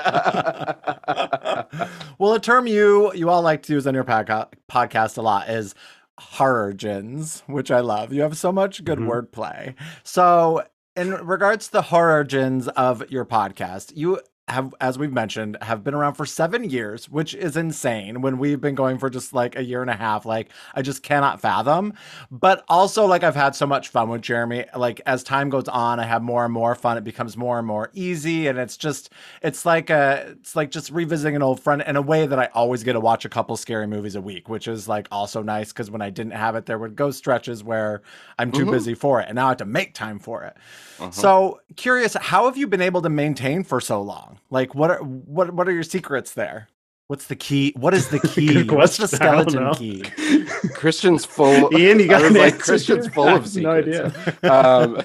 well, 2.19 2.35
a 2.35 2.41
term 2.41 2.67
you 2.67 3.13
you 3.15 3.31
all 3.31 3.43
like 3.43 3.63
to 3.65 3.73
use 3.73 3.87
on 3.87 3.95
your 3.95 4.05
podca- 4.05 4.49
podcast 4.71 5.17
a 5.17 5.23
lot 5.23 5.49
is 5.49 5.75
horrorgens, 6.21 7.43
which 7.49 7.71
I 7.71 7.81
love. 7.81 8.13
You 8.13 8.23
have 8.23 8.37
so 8.37 8.53
much 8.53 8.85
good 8.85 8.99
Mhm. 8.99 9.09
wordplay. 9.09 9.75
So, 10.05 10.65
in 10.95 11.13
regards 11.15 11.67
to 11.67 11.73
the 11.73 11.83
horrorgens 11.83 12.69
of 12.69 13.11
your 13.11 13.25
podcast, 13.25 13.93
you 13.97 14.21
have, 14.49 14.75
as 14.81 14.99
we've 14.99 15.13
mentioned, 15.13 15.57
have 15.63 15.85
been 15.85 15.95
around 15.95 16.15
for 16.15 16.27
seven 16.27 16.69
years, 16.69 17.09
which 17.09 17.33
is 17.35 17.57
insane. 17.57 18.21
When 18.23 18.39
we've 18.39 18.61
been 18.61 18.75
going 18.75 18.99
for 18.99 19.09
just 19.09 19.33
like 19.33 19.57
a 19.57 19.63
year 19.63 19.83
and 19.83 19.91
a 19.91 19.95
half, 19.95 20.27
like 20.27 20.51
I 20.75 20.83
just 20.83 21.03
cannot 21.03 21.41
fathom. 21.41 21.95
But 22.31 22.65
also, 22.69 23.07
like 23.07 23.23
I've 23.23 23.37
had 23.37 23.55
so 23.55 23.67
much 23.67 23.89
fun 23.89 24.09
with 24.09 24.21
Jeremy. 24.21 24.67
Like 24.77 25.01
as 25.07 25.23
time 25.23 25.49
goes 25.49 25.69
on, 25.69 26.01
I 26.01 26.05
have 26.05 26.23
more 26.23 26.45
and 26.45 26.53
more 26.53 26.75
fun. 26.75 26.99
It 26.99 27.05
becomes 27.05 27.37
more 27.37 27.59
and 27.59 27.67
more 27.67 27.91
easy, 27.95 28.49
and 28.49 28.59
it's 28.59 28.77
just 28.77 29.11
it's 29.43 29.65
like 29.65 29.91
a 29.91 30.35
it's 30.41 30.57
like 30.57 30.71
just 30.71 30.91
revisiting 30.91 31.37
an 31.37 31.43
old 31.43 31.61
friend 31.61 31.83
in 31.87 31.97
a 31.97 32.03
way 32.03 32.27
that 32.27 32.39
I 32.39 32.47
always 32.53 32.83
get 32.83 32.95
to 32.95 33.01
watch 33.01 33.25
a 33.25 33.29
couple 33.29 33.57
scary 33.57 33.87
movies 33.87 34.17
a 34.17 34.21
week, 34.21 34.49
which 34.49 34.67
is 34.67 34.89
like 34.89 35.07
also 35.13 35.43
nice 35.43 35.73
because 35.73 35.91
when 35.91 36.03
I 36.03 36.11
didn't 36.11 36.33
have 36.33 36.57
it, 36.57 36.67
there 36.67 36.79
would 36.79 36.97
go 36.97 37.11
stretches 37.13 37.63
where 37.63 38.03
I'm 38.39 38.51
too 38.51 38.67
Mhm. 38.67 38.71
busy 38.73 38.95
for 38.95 39.21
it, 39.21 39.27
and 39.29 39.37
now 39.37 39.47
I 39.47 39.49
have 39.51 39.59
to 39.59 39.65
make 39.65 39.95
time 39.95 40.19
for 40.19 40.43
it. 40.43 40.57
Uh-huh. 40.99 41.11
So 41.11 41.61
curious, 41.77 42.15
how 42.15 42.47
have 42.47 42.57
you 42.57 42.67
been 42.67 42.83
able 42.83 43.03
to 43.03 43.09
maintain 43.09 43.63
for 43.65 43.81
so 43.81 44.03
long? 44.03 44.32
Like, 44.51 44.75
what 44.75 44.91
are 44.91 44.99
what 44.99 45.53
what 45.53 45.69
are 45.69 45.73
your 45.73 45.83
secrets 45.83 46.33
there? 46.35 46.69
What's 47.09 47.27
the 47.27 47.37
key? 47.37 47.73
What 47.77 47.95
is 47.95 48.09
the 48.09 48.21
key? 48.29 48.65
Good 48.65 48.71
What's 48.71 48.97
the. 48.97 49.05
I 49.21 49.43
don't 49.43 49.51
skeleton 49.51 49.75
key? 49.75 50.03
Christian's 50.75 51.25
full. 51.25 51.71
Ian, 51.79 51.99
you 51.99 52.09
got 52.09 52.23
I 52.23 52.27
an 52.29 52.35
like 52.35 52.59
Christian's 52.59 53.09
full 53.09 53.29
of 53.29 53.43
have 53.45 53.57
no 53.57 53.83
secrets. 53.83 54.19
idea. 54.43 54.51
um, 54.53 55.03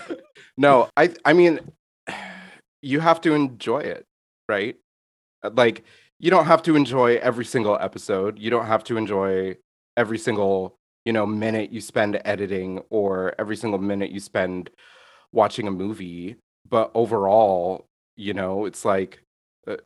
no, 0.58 0.90
I 0.96 1.13
I 1.26 1.34
mean, 1.34 1.60
you 2.82 3.00
have 3.00 3.22
to 3.22 3.34
enjoy 3.34 3.80
it, 3.80 4.06
right? 4.48 4.76
Like 5.44 5.84
you 6.20 6.32
don't 6.32 6.46
have 6.46 6.63
to 6.63 6.76
enjoy 6.76 7.18
every 7.18 7.46
single 7.46 7.78
episode. 7.80 8.40
You 8.40 8.50
don't 8.50 8.68
have 8.68 8.84
to 8.86 8.98
enjoy 8.98 9.58
every 9.98 10.18
single 10.18 10.78
you 11.06 11.13
know 11.13 11.26
minute 11.26 11.72
you 11.72 11.82
spend 11.82 12.22
editing 12.26 12.80
or 12.90 13.34
every 13.40 13.56
single 13.58 13.80
minute 13.80 14.12
you 14.12 14.20
spend 14.20 14.70
watching 15.32 15.68
a 15.68 15.72
movie. 15.72 16.38
But 16.70 16.92
overall, 16.94 17.87
you 18.18 18.34
know, 18.34 18.66
it's 18.66 18.84
like 18.84 19.22
uh, 19.68 19.78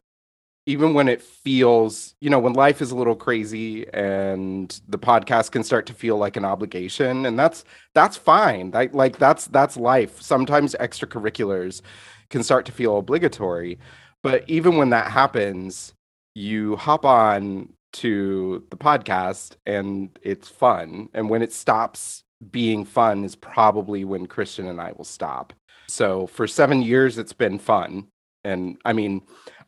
even 0.65 0.93
when 0.93 1.07
it 1.07 1.21
feels, 1.21 2.15
you 2.21 2.29
know, 2.29 2.39
when 2.39 2.53
life 2.53 2.81
is 2.81 2.91
a 2.91 2.95
little 2.95 3.15
crazy 3.15 3.87
and 3.93 4.81
the 4.87 4.97
podcast 4.97 5.51
can 5.51 5.63
start 5.63 5.85
to 5.87 5.93
feel 5.93 6.17
like 6.17 6.37
an 6.37 6.45
obligation, 6.45 7.25
and 7.25 7.37
that's 7.37 7.63
that's 7.93 8.17
fine. 8.17 8.71
That, 8.71 8.95
like 8.95 9.17
that's 9.19 9.45
that's 9.47 9.77
life. 9.77 10.21
Sometimes 10.21 10.75
extracurriculars 10.79 11.81
can 12.29 12.43
start 12.43 12.65
to 12.65 12.71
feel 12.71 12.97
obligatory, 12.97 13.77
but 14.23 14.49
even 14.49 14.77
when 14.77 14.89
that 14.91 15.11
happens, 15.11 15.93
you 16.33 16.75
hop 16.77 17.05
on 17.05 17.69
to 17.93 18.63
the 18.69 18.77
podcast 18.77 19.55
and 19.65 20.17
it's 20.21 20.47
fun. 20.47 21.09
And 21.13 21.29
when 21.29 21.41
it 21.41 21.51
stops 21.51 22.23
being 22.51 22.85
fun 22.85 23.23
is 23.23 23.35
probably 23.35 24.05
when 24.05 24.25
Christian 24.27 24.67
and 24.67 24.79
I 24.79 24.93
will 24.97 25.03
stop. 25.03 25.53
So 25.87 26.27
for 26.27 26.47
seven 26.47 26.81
years, 26.81 27.17
it's 27.17 27.33
been 27.33 27.59
fun. 27.59 28.07
And 28.43 28.77
I 28.85 28.93
mean, 28.93 29.21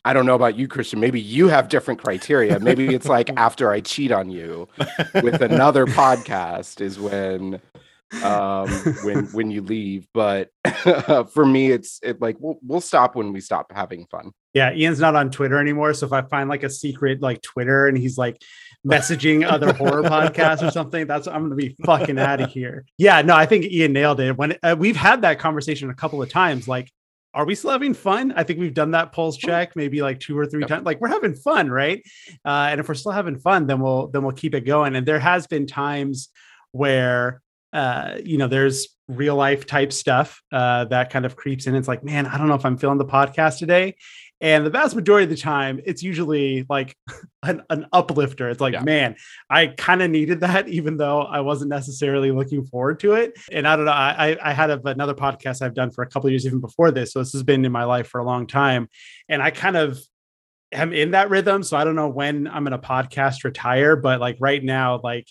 I 0.04 0.12
don't 0.12 0.26
know 0.26 0.34
about 0.34 0.56
you, 0.56 0.68
Christian. 0.68 1.00
Maybe 1.00 1.20
you 1.20 1.48
have 1.48 1.68
different 1.68 2.02
criteria. 2.02 2.58
Maybe 2.60 2.94
it's 2.94 3.08
like 3.08 3.30
after 3.36 3.70
I 3.70 3.80
cheat 3.80 4.12
on 4.12 4.30
you 4.30 4.68
with 5.14 5.40
another 5.40 5.86
podcast 5.86 6.80
is 6.80 6.98
when 6.98 7.60
um 8.22 8.68
when 9.02 9.24
when 9.32 9.50
you 9.50 9.60
leave 9.60 10.06
but 10.12 10.50
for 11.32 11.44
me 11.44 11.72
it's 11.72 11.98
it 12.02 12.20
like 12.20 12.36
we'll, 12.38 12.58
we'll 12.62 12.80
stop 12.80 13.16
when 13.16 13.32
we 13.32 13.40
stop 13.40 13.72
having 13.72 14.06
fun 14.06 14.30
Yeah, 14.52 14.72
Ian's 14.72 15.00
not 15.00 15.16
on 15.16 15.30
Twitter 15.30 15.58
anymore. 15.58 15.92
So 15.94 16.06
if 16.06 16.12
I 16.12 16.22
find 16.22 16.48
like 16.48 16.62
a 16.62 16.70
secret 16.70 17.20
like 17.20 17.42
Twitter 17.42 17.88
and 17.88 17.98
he's 17.98 18.16
like 18.16 18.40
messaging 18.86 19.44
other 19.44 19.72
horror 19.72 20.02
podcasts 20.14 20.66
or 20.66 20.70
something, 20.70 21.08
that's 21.08 21.26
I'm 21.26 21.42
gonna 21.42 21.56
be 21.56 21.74
fucking 21.84 22.18
out 22.18 22.40
of 22.40 22.50
here. 22.50 22.84
Yeah, 22.98 23.20
no, 23.22 23.34
I 23.34 23.46
think 23.46 23.64
Ian 23.64 23.92
nailed 23.92 24.20
it. 24.20 24.36
When 24.36 24.56
uh, 24.62 24.76
we've 24.78 24.96
had 24.96 25.22
that 25.22 25.40
conversation 25.40 25.90
a 25.90 25.94
couple 25.94 26.22
of 26.22 26.28
times, 26.28 26.68
like, 26.68 26.92
are 27.34 27.44
we 27.44 27.54
still 27.54 27.70
having 27.70 27.94
fun? 27.94 28.32
I 28.36 28.44
think 28.44 28.60
we've 28.60 28.72
done 28.74 28.92
that 28.92 29.12
pulse 29.12 29.36
check 29.36 29.74
maybe 29.76 30.00
like 30.02 30.20
two 30.20 30.38
or 30.38 30.46
three 30.46 30.60
Yep. 30.60 30.68
times. 30.68 30.86
Like 30.86 31.00
we're 31.00 31.08
having 31.08 31.34
fun, 31.34 31.68
right? 31.70 32.02
Uh, 32.44 32.68
and 32.70 32.80
if 32.80 32.88
we're 32.88 32.94
still 32.94 33.12
having 33.12 33.38
fun, 33.38 33.66
then 33.66 33.80
we'll 33.80 34.08
then 34.08 34.22
we'll 34.22 34.32
keep 34.32 34.54
it 34.54 34.62
going. 34.62 34.94
And 34.96 35.06
there 35.06 35.18
has 35.20 35.46
been 35.46 35.66
times 35.66 36.28
where 36.72 37.42
uh, 37.72 38.18
you 38.24 38.38
know, 38.38 38.46
there's 38.46 38.86
real 39.08 39.34
life 39.34 39.66
type 39.66 39.92
stuff 39.92 40.40
uh, 40.52 40.84
that 40.84 41.10
kind 41.10 41.26
of 41.26 41.34
creeps 41.34 41.66
in. 41.66 41.74
It's 41.74 41.88
like, 41.88 42.04
man, 42.04 42.24
I 42.24 42.38
don't 42.38 42.46
know 42.46 42.54
if 42.54 42.64
I'm 42.64 42.76
feeling 42.78 42.98
the 42.98 43.04
podcast 43.04 43.58
today. 43.58 43.96
And 44.40 44.66
the 44.66 44.70
vast 44.70 44.94
majority 44.94 45.24
of 45.24 45.30
the 45.30 45.36
time, 45.36 45.80
it's 45.86 46.02
usually 46.02 46.66
like 46.68 46.96
an, 47.42 47.62
an 47.70 47.86
uplifter. 47.92 48.50
It's 48.50 48.60
like, 48.60 48.74
Yeah. 48.74 48.82
man, 48.82 49.16
I 49.48 49.68
kind 49.68 50.02
of 50.02 50.10
needed 50.10 50.40
that, 50.40 50.68
even 50.68 50.96
though 50.96 51.20
I 51.22 51.40
wasn't 51.40 51.70
necessarily 51.70 52.30
looking 52.30 52.64
forward 52.64 53.00
to 53.00 53.14
it. 53.14 53.38
And 53.50 53.66
I 53.66 53.76
don't 53.76 53.84
know, 53.86 53.92
I, 53.92 54.36
I- 54.42 54.52
had 54.52 54.70
another 54.70 55.14
podcast 55.14 55.62
I've 55.62 55.74
done 55.74 55.90
for 55.90 56.02
a 56.02 56.06
couple 56.08 56.26
of 56.28 56.32
years, 56.32 56.46
even 56.46 56.60
before 56.60 56.90
this. 56.90 57.12
So 57.12 57.20
this 57.20 57.32
has 57.32 57.42
been 57.42 57.64
in 57.64 57.72
my 57.72 57.84
life 57.84 58.08
for 58.08 58.20
a 58.20 58.24
long 58.24 58.46
time. 58.46 58.88
And 59.28 59.42
I 59.42 59.50
kind 59.50 59.76
of 59.76 59.98
am 60.72 60.92
in 60.92 61.12
that 61.12 61.30
rhythm. 61.30 61.62
So 61.62 61.76
I 61.76 61.84
don't 61.84 61.96
know 61.96 62.08
when 62.08 62.46
I'm 62.48 62.64
going 62.64 62.78
to 62.78 62.86
podcast 62.86 63.44
retire, 63.44 63.96
but 63.96 64.20
like 64.20 64.36
right 64.40 64.62
now, 64.62 65.00
like 65.02 65.28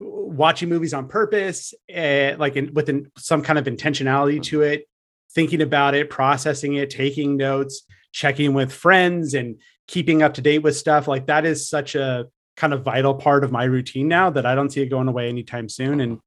watching 0.00 0.68
movies 0.68 0.92
on 0.94 1.08
purpose, 1.08 1.72
uh, 1.94 2.34
like 2.38 2.56
in, 2.56 2.74
with 2.74 2.90
some 3.16 3.42
kind 3.42 3.58
of 3.58 3.64
intentionality 3.64 4.42
to 4.44 4.62
it, 4.62 4.86
thinking 5.34 5.62
about 5.62 5.94
it, 5.94 6.10
processing 6.10 6.74
it, 6.74 6.90
taking 6.90 7.36
notes, 7.36 7.82
checking 8.14 8.54
with 8.54 8.72
friends, 8.72 9.34
and 9.34 9.60
keeping 9.88 10.22
up 10.22 10.32
to 10.34 10.40
date 10.40 10.60
with 10.60 10.76
stuff. 10.76 11.06
Like 11.08 11.26
that 11.26 11.44
is 11.44 11.68
such 11.68 11.94
a 11.96 12.26
kind 12.56 12.72
of 12.72 12.82
vital 12.84 13.12
part 13.14 13.42
of 13.44 13.50
my 13.52 13.64
routine 13.64 14.06
now 14.08 14.30
that 14.30 14.46
I 14.46 14.54
don't 14.54 14.70
see 14.70 14.80
it 14.80 14.86
going 14.86 15.08
away 15.08 15.28
anytime 15.28 15.68
soon. 15.68 16.00
And 16.00 16.20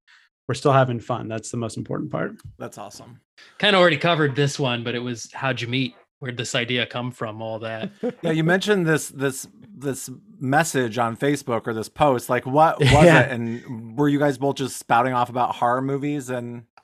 we're 0.48 0.56
still 0.56 0.74
having 0.74 1.00
fun. 1.00 1.28
That's 1.28 1.50
the 1.50 1.58
most 1.58 1.78
important 1.78 2.12
part. 2.12 2.34
That's 2.60 2.78
awesome. 2.78 3.22
Kind 3.58 3.76
of 3.76 3.80
already 3.80 3.98
covered 3.98 4.36
this 4.36 4.60
one, 4.60 4.84
but 4.84 4.94
it 4.94 5.00
was 5.00 5.32
how'd 5.34 5.62
you 5.62 5.68
meet? 5.68 5.96
Where'd 6.20 6.36
this 6.38 6.56
idea 6.56 6.86
come 6.86 7.12
from? 7.12 7.42
All 7.42 7.60
that. 7.60 7.92
Yeah, 8.22 8.32
you 8.32 8.44
mentioned 8.44 8.86
this 8.86 9.10
this 9.10 9.48
this 9.80 10.10
message 10.40 10.98
on 10.98 11.16
Facebook 11.16 11.68
or 11.68 11.74
this 11.74 11.90
post. 11.90 12.30
Like, 12.30 12.46
what 12.46 12.80
was 12.80 12.92
Yeah. 12.92 13.22
it? 13.22 13.32
And 13.32 13.98
were 13.98 14.10
you 14.10 14.20
guys 14.20 14.38
both 14.38 14.56
just 14.56 14.78
spouting 14.78 15.14
off 15.14 15.30
about 15.30 15.56
horror 15.56 15.82
movies? 15.82 16.30
And 16.30 16.64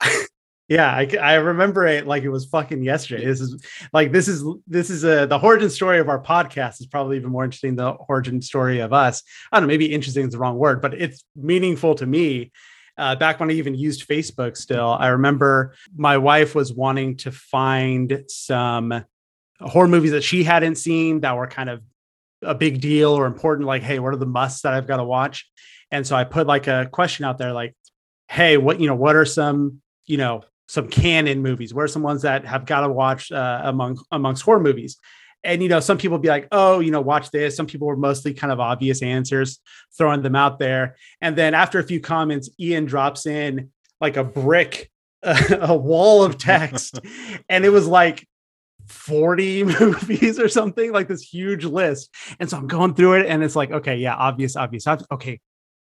Yeah, 0.68 0.90
I, 0.90 1.08
I, 1.20 1.34
remember 1.34 1.86
it 1.86 2.06
like 2.06 2.22
it 2.22 2.30
was 2.30 2.46
fucking 2.46 2.82
yesterday. 2.82 3.26
This 3.26 3.40
is 3.42 3.62
like 3.92 4.12
this 4.12 4.28
is 4.28 4.42
this 4.66 4.88
is 4.88 5.04
a 5.04 5.26
the 5.26 5.38
origin 5.38 5.68
story 5.68 5.98
of 5.98 6.08
our 6.08 6.22
podcast 6.22 6.80
is 6.80 6.86
probably 6.86 7.18
even 7.18 7.30
more 7.30 7.44
interesting 7.44 7.76
than 7.76 7.84
the 7.84 7.90
origin 8.08 8.40
story 8.40 8.80
of 8.80 8.94
us. 8.94 9.22
I 9.52 9.56
don't 9.56 9.64
know, 9.64 9.72
maybe 9.72 9.92
interesting 9.92 10.24
is 10.24 10.32
the 10.32 10.38
wrong 10.38 10.56
word, 10.56 10.80
but 10.80 10.94
it's 10.94 11.22
meaningful 11.36 11.94
to 11.96 12.06
me. 12.06 12.50
Uh, 12.96 13.14
back 13.14 13.40
when 13.40 13.50
I 13.50 13.54
even 13.54 13.74
used 13.74 14.08
Facebook, 14.08 14.56
still, 14.56 14.96
I 14.98 15.08
remember 15.08 15.74
my 15.96 16.16
wife 16.16 16.54
was 16.54 16.72
wanting 16.72 17.16
to 17.18 17.32
find 17.32 18.24
some 18.28 19.04
horror 19.60 19.88
movies 19.88 20.12
that 20.12 20.24
she 20.24 20.44
hadn't 20.44 20.76
seen 20.76 21.20
that 21.20 21.36
were 21.36 21.48
kind 21.48 21.68
of 21.68 21.82
a 22.40 22.54
big 22.54 22.80
deal 22.80 23.10
or 23.10 23.26
important. 23.26 23.66
Like, 23.66 23.82
hey, 23.82 23.98
what 23.98 24.14
are 24.14 24.18
the 24.18 24.26
musts 24.26 24.62
that 24.62 24.72
I've 24.72 24.86
got 24.86 24.96
to 24.96 25.04
watch? 25.04 25.46
And 25.90 26.06
so 26.06 26.16
I 26.16 26.24
put 26.24 26.46
like 26.46 26.68
a 26.68 26.88
question 26.90 27.26
out 27.26 27.36
there, 27.36 27.52
like, 27.52 27.74
hey, 28.28 28.56
what 28.56 28.80
you 28.80 28.86
know, 28.86 28.94
what 28.94 29.14
are 29.14 29.26
some 29.26 29.82
you 30.06 30.16
know 30.16 30.42
some 30.68 30.88
canon 30.88 31.42
movies? 31.42 31.74
What 31.74 31.82
are 31.82 31.88
some 31.88 32.02
ones 32.02 32.22
that 32.22 32.44
have 32.44 32.66
got 32.66 32.80
to 32.80 32.88
watch 32.88 33.30
uh, 33.32 33.62
among 33.64 33.98
amongst 34.10 34.42
horror 34.42 34.60
movies? 34.60 34.98
and 35.44 35.62
you 35.62 35.68
know, 35.68 35.80
some 35.80 35.98
people 35.98 36.18
be 36.18 36.28
like, 36.28 36.48
"Oh, 36.50 36.80
you 36.80 36.90
know, 36.90 37.00
watch 37.00 37.30
this." 37.30 37.56
Some 37.56 37.66
people 37.66 37.86
were 37.86 37.96
mostly 37.96 38.32
kind 38.34 38.52
of 38.52 38.60
obvious 38.60 39.02
answers, 39.02 39.60
throwing 39.96 40.22
them 40.22 40.34
out 40.34 40.58
there. 40.58 40.96
And 41.20 41.36
then 41.36 41.54
after 41.54 41.78
a 41.78 41.84
few 41.84 42.00
comments, 42.00 42.48
Ian 42.58 42.86
drops 42.86 43.26
in 43.26 43.70
like 44.00 44.16
a 44.16 44.24
brick, 44.24 44.90
a 45.22 45.76
wall 45.76 46.24
of 46.24 46.38
text, 46.38 46.98
and 47.48 47.64
it 47.64 47.70
was 47.70 47.86
like 47.86 48.26
40 48.86 49.64
movies 49.80 50.40
or 50.40 50.48
something, 50.48 50.92
like 50.92 51.08
this 51.08 51.22
huge 51.22 51.64
list. 51.64 52.10
And 52.40 52.48
so 52.48 52.56
I'm 52.56 52.66
going 52.66 52.94
through 52.94 53.20
it, 53.20 53.26
and 53.26 53.44
it's 53.44 53.56
like, 53.56 53.70
okay, 53.70 53.96
yeah, 53.96 54.14
obvious, 54.14 54.56
obvious. 54.56 54.86
Okay, 54.86 55.40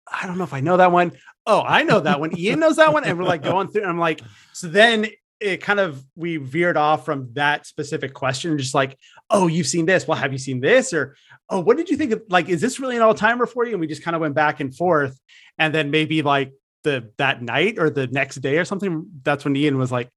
I 0.07 0.27
don't 0.27 0.37
know 0.37 0.43
if 0.43 0.53
I 0.53 0.61
know 0.61 0.77
that 0.77 0.91
one. 0.91 1.13
Oh, 1.45 1.61
I 1.61 1.83
know 1.83 1.99
that 1.99 2.19
one. 2.19 2.37
Ian 2.37 2.59
knows 2.59 2.77
that 2.77 2.93
one. 2.93 3.03
And 3.03 3.17
we're 3.17 3.25
like 3.25 3.43
going 3.43 3.67
through, 3.69 3.83
I'm 3.83 3.97
like, 3.99 4.21
so 4.53 4.67
then 4.67 5.07
it 5.39 5.57
kind 5.57 5.79
of 5.79 6.03
we 6.15 6.37
veered 6.37 6.77
off 6.77 7.03
from 7.03 7.29
that 7.33 7.65
specific 7.65 8.13
question, 8.13 8.57
just 8.57 8.75
like, 8.75 8.97
oh, 9.29 9.47
you've 9.47 9.67
seen 9.67 9.85
this. 9.85 10.07
Well, 10.07 10.17
have 10.17 10.31
you 10.31 10.37
seen 10.37 10.59
this? 10.59 10.93
Or 10.93 11.15
oh, 11.49 11.59
what 11.59 11.77
did 11.77 11.89
you 11.89 11.97
think 11.97 12.11
of 12.11 12.21
like, 12.29 12.47
is 12.49 12.61
this 12.61 12.79
really 12.79 12.95
an 12.95 13.01
all-timer 13.01 13.45
for 13.45 13.65
you? 13.65 13.71
And 13.71 13.81
we 13.81 13.87
just 13.87 14.03
kind 14.03 14.15
of 14.15 14.21
went 14.21 14.35
back 14.35 14.59
and 14.59 14.75
forth. 14.75 15.19
And 15.57 15.73
then 15.73 15.89
maybe 15.89 16.21
like 16.21 16.53
the 16.83 17.11
that 17.17 17.41
night 17.41 17.79
or 17.79 17.89
the 17.89 18.07
next 18.07 18.35
day 18.35 18.57
or 18.57 18.65
something, 18.65 19.07
that's 19.23 19.43
when 19.43 19.55
Ian 19.55 19.77
was 19.77 19.91
like, 19.91 20.09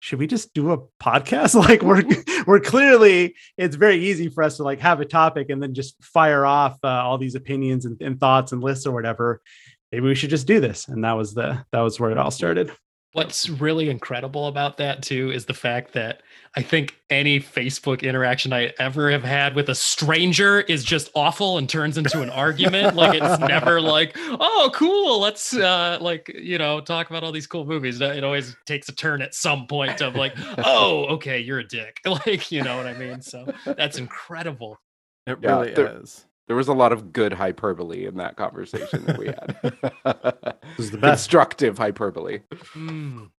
should 0.00 0.18
we 0.18 0.26
just 0.26 0.52
do 0.54 0.72
a 0.72 0.78
podcast? 1.02 1.54
Like 1.60 1.82
we're 1.82 2.02
we're 2.46 2.60
clearly 2.60 3.36
it's 3.56 3.76
very 3.76 4.04
easy 4.06 4.28
for 4.28 4.42
us 4.42 4.56
to 4.56 4.64
like 4.64 4.80
have 4.80 5.00
a 5.00 5.04
topic 5.04 5.50
and 5.50 5.62
then 5.62 5.74
just 5.74 6.02
fire 6.02 6.44
off 6.44 6.78
uh, 6.82 6.88
all 6.88 7.18
these 7.18 7.34
opinions 7.34 7.84
and, 7.84 8.00
and 8.00 8.18
thoughts 8.18 8.52
and 8.52 8.62
lists 8.62 8.86
or 8.86 8.92
whatever. 8.92 9.40
Maybe 9.92 10.06
we 10.06 10.14
should 10.14 10.30
just 10.30 10.46
do 10.46 10.58
this. 10.60 10.88
And 10.88 11.04
that 11.04 11.12
was 11.12 11.34
the 11.34 11.64
that 11.72 11.80
was 11.80 12.00
where 12.00 12.10
it 12.10 12.18
all 12.18 12.30
started 12.30 12.72
What's 13.12 13.48
really 13.48 13.90
incredible 13.90 14.46
about 14.46 14.76
that 14.76 15.02
too 15.02 15.32
is 15.32 15.46
the 15.46 15.54
fact 15.54 15.94
that 15.94 16.22
I 16.56 16.62
think 16.62 16.96
any 17.10 17.40
Facebook 17.40 18.02
interaction 18.02 18.52
I 18.52 18.72
ever 18.78 19.10
have 19.10 19.24
had 19.24 19.56
with 19.56 19.68
a 19.68 19.74
stranger 19.74 20.60
is 20.60 20.84
just 20.84 21.10
awful 21.16 21.58
and 21.58 21.68
turns 21.68 21.98
into 21.98 22.22
an 22.22 22.30
argument. 22.30 22.94
Like 22.94 23.20
it's 23.20 23.40
never 23.40 23.80
like, 23.96 24.16
oh, 24.16 24.70
cool, 24.72 25.18
let's 25.20 25.56
uh 25.56 25.98
like 26.00 26.30
you 26.40 26.56
know 26.58 26.80
talk 26.80 27.10
about 27.10 27.24
all 27.24 27.32
these 27.32 27.48
cool 27.48 27.64
movies. 27.64 28.00
It 28.00 28.22
always 28.22 28.56
takes 28.64 28.88
a 28.88 28.92
turn 28.94 29.22
at 29.22 29.34
some 29.34 29.66
point 29.66 30.00
of 30.02 30.14
like, 30.14 30.34
oh, 30.58 31.06
okay, 31.14 31.40
you're 31.40 31.58
a 31.60 31.66
dick. 31.66 31.98
Like 32.06 32.52
you 32.52 32.62
know 32.62 32.76
what 32.76 32.86
I 32.86 32.94
mean. 32.94 33.22
So 33.22 33.52
that's 33.64 33.98
incredible. 33.98 34.78
It 35.26 35.38
Yeah, 35.42 35.58
really 35.58 35.74
there- 35.74 36.00
is. 36.00 36.26
There 36.50 36.56
was 36.56 36.66
a 36.66 36.72
lot 36.74 36.90
of 36.92 37.12
good 37.12 37.34
hyperbole 37.34 38.06
in 38.06 38.16
that 38.16 38.34
conversation 38.34 39.04
that 39.04 39.18
we 39.18 39.26
had. 39.26 40.56
was 40.76 40.90
the 40.90 40.98
best. 40.98 41.30
Constructive 41.30 41.78
hyperbole. 41.78 42.40
Mm. 42.74 43.30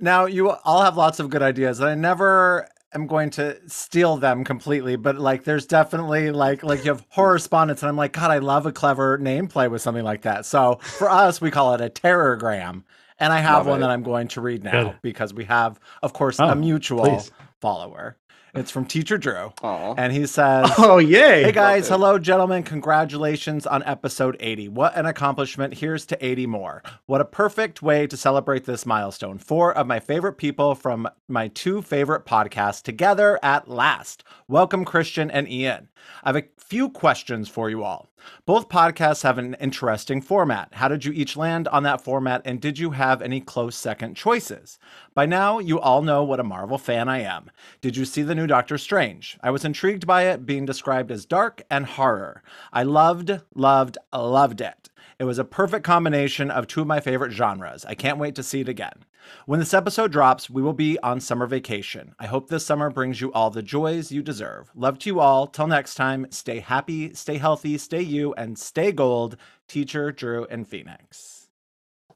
Now 0.00 0.24
you 0.24 0.48
all 0.48 0.80
have 0.82 0.96
lots 0.96 1.20
of 1.20 1.28
good 1.28 1.42
ideas, 1.42 1.80
and 1.80 1.90
I 1.90 1.94
never 1.94 2.66
am 2.94 3.06
going 3.06 3.28
to 3.32 3.58
steal 3.68 4.16
them 4.16 4.44
completely. 4.44 4.96
But 4.96 5.18
like, 5.18 5.44
there's 5.44 5.66
definitely 5.66 6.30
like 6.30 6.62
like 6.62 6.86
you 6.86 6.90
have 6.90 7.04
horror 7.10 7.34
respondents, 7.34 7.82
and 7.82 7.90
I'm 7.90 7.98
like, 7.98 8.14
God, 8.14 8.30
I 8.30 8.38
love 8.38 8.64
a 8.64 8.72
clever 8.72 9.18
name 9.18 9.46
play 9.46 9.68
with 9.68 9.82
something 9.82 10.02
like 10.02 10.22
that. 10.22 10.46
So 10.46 10.76
for 10.82 11.10
us, 11.10 11.42
we 11.42 11.50
call 11.50 11.74
it 11.74 11.82
a 11.82 11.90
terrorgram, 11.90 12.84
and 13.18 13.30
I 13.30 13.40
have 13.40 13.58
Love 13.58 13.66
one 13.66 13.78
it. 13.78 13.80
that 13.82 13.90
I'm 13.90 14.02
going 14.02 14.28
to 14.28 14.40
read 14.40 14.64
now 14.64 14.84
Good. 14.84 14.98
because 15.02 15.34
we 15.34 15.44
have, 15.44 15.78
of 16.02 16.14
course, 16.14 16.40
Oh, 16.40 16.48
a 16.48 16.54
mutual 16.56 17.04
please. 17.04 17.30
follower. 17.60 18.16
It's 18.56 18.70
from 18.70 18.84
Teacher 18.84 19.18
Drew, 19.18 19.52
Aw. 19.62 19.94
and 19.98 20.12
he 20.12 20.26
says. 20.26 20.70
oh 20.78 20.98
yay 20.98 21.42
Hey 21.42 21.50
guys, 21.52 21.88
hello 21.88 22.20
gentlemen. 22.20 22.62
Congratulations 22.62 23.66
on 23.66 23.82
episode 23.82 24.36
80. 24.38 24.68
What 24.68 24.96
an 24.96 25.06
accomplishment. 25.06 25.74
Here's 25.74 26.06
to 26.06 26.24
80 26.24 26.46
more. 26.46 26.82
What 27.06 27.20
a 27.20 27.24
perfect 27.24 27.82
way 27.82 28.06
to 28.06 28.16
celebrate 28.16 28.64
this 28.64 28.86
milestone. 28.86 29.38
Four 29.38 29.76
of 29.76 29.88
my 29.88 29.98
favorite 29.98 30.34
people 30.34 30.76
from 30.76 31.08
my 31.26 31.48
two 31.48 31.82
favorite 31.82 32.26
podcasts 32.26 32.80
together 32.80 33.40
at 33.42 33.68
last. 33.68 34.22
Welcome, 34.46 34.84
Christian 34.84 35.32
and 35.32 35.48
Ian. 35.48 35.88
I 36.22 36.28
have 36.28 36.36
a 36.36 36.44
few 36.56 36.90
questions 36.90 37.48
for 37.48 37.68
you 37.68 37.82
all. 37.82 38.08
Both 38.46 38.68
podcasts 38.68 39.22
have 39.22 39.38
an 39.38 39.54
interesting 39.54 40.20
format. 40.20 40.68
How 40.74 40.88
did 40.88 41.04
you 41.04 41.12
each 41.12 41.36
land 41.36 41.68
on 41.68 41.82
that 41.82 42.00
format, 42.00 42.42
and 42.44 42.60
did 42.60 42.78
you 42.78 42.90
have 42.90 43.22
any 43.22 43.40
close 43.40 43.76
second 43.76 44.16
choices? 44.16 44.78
By 45.14 45.26
now, 45.26 45.58
you 45.58 45.80
all 45.80 46.02
know 46.02 46.24
what 46.24 46.40
a 46.40 46.44
Marvel 46.44 46.78
fan 46.78 47.08
I 47.08 47.20
am. 47.20 47.50
Did 47.80 47.96
you 47.96 48.04
see 48.04 48.22
the 48.22 48.34
new 48.34 48.46
Doctor 48.46 48.78
Strange? 48.78 49.38
I 49.42 49.50
was 49.50 49.64
intrigued 49.64 50.06
by 50.06 50.22
it 50.22 50.46
being 50.46 50.64
described 50.64 51.10
as 51.10 51.26
dark 51.26 51.62
and 51.70 51.86
horror. 51.86 52.42
I 52.72 52.82
loved, 52.82 53.40
loved, 53.54 53.98
loved 54.12 54.60
it. 54.60 54.90
It 55.18 55.24
was 55.24 55.38
a 55.38 55.44
perfect 55.44 55.84
combination 55.84 56.50
of 56.50 56.66
two 56.66 56.80
of 56.80 56.86
my 56.86 57.00
favorite 57.00 57.32
genres. 57.32 57.84
I 57.84 57.94
can't 57.94 58.18
wait 58.18 58.34
to 58.34 58.42
see 58.42 58.60
it 58.60 58.68
again. 58.68 59.04
When 59.46 59.60
this 59.60 59.74
episode 59.74 60.12
drops, 60.12 60.48
we 60.48 60.62
will 60.62 60.72
be 60.72 60.98
on 61.00 61.20
summer 61.20 61.46
vacation. 61.46 62.14
I 62.18 62.26
hope 62.26 62.48
this 62.48 62.66
summer 62.66 62.90
brings 62.90 63.20
you 63.20 63.32
all 63.32 63.50
the 63.50 63.62
joys 63.62 64.10
you 64.12 64.22
deserve. 64.22 64.70
Love 64.74 64.98
to 65.00 65.10
you 65.10 65.20
all. 65.20 65.46
Till 65.46 65.66
next 65.66 65.94
time, 65.94 66.26
stay 66.30 66.60
happy, 66.60 67.14
stay 67.14 67.38
healthy, 67.38 67.78
stay 67.78 68.02
you, 68.02 68.34
and 68.34 68.58
stay 68.58 68.92
gold. 68.92 69.36
Teacher 69.68 70.12
Drew 70.12 70.46
and 70.46 70.66
Phoenix. 70.68 71.48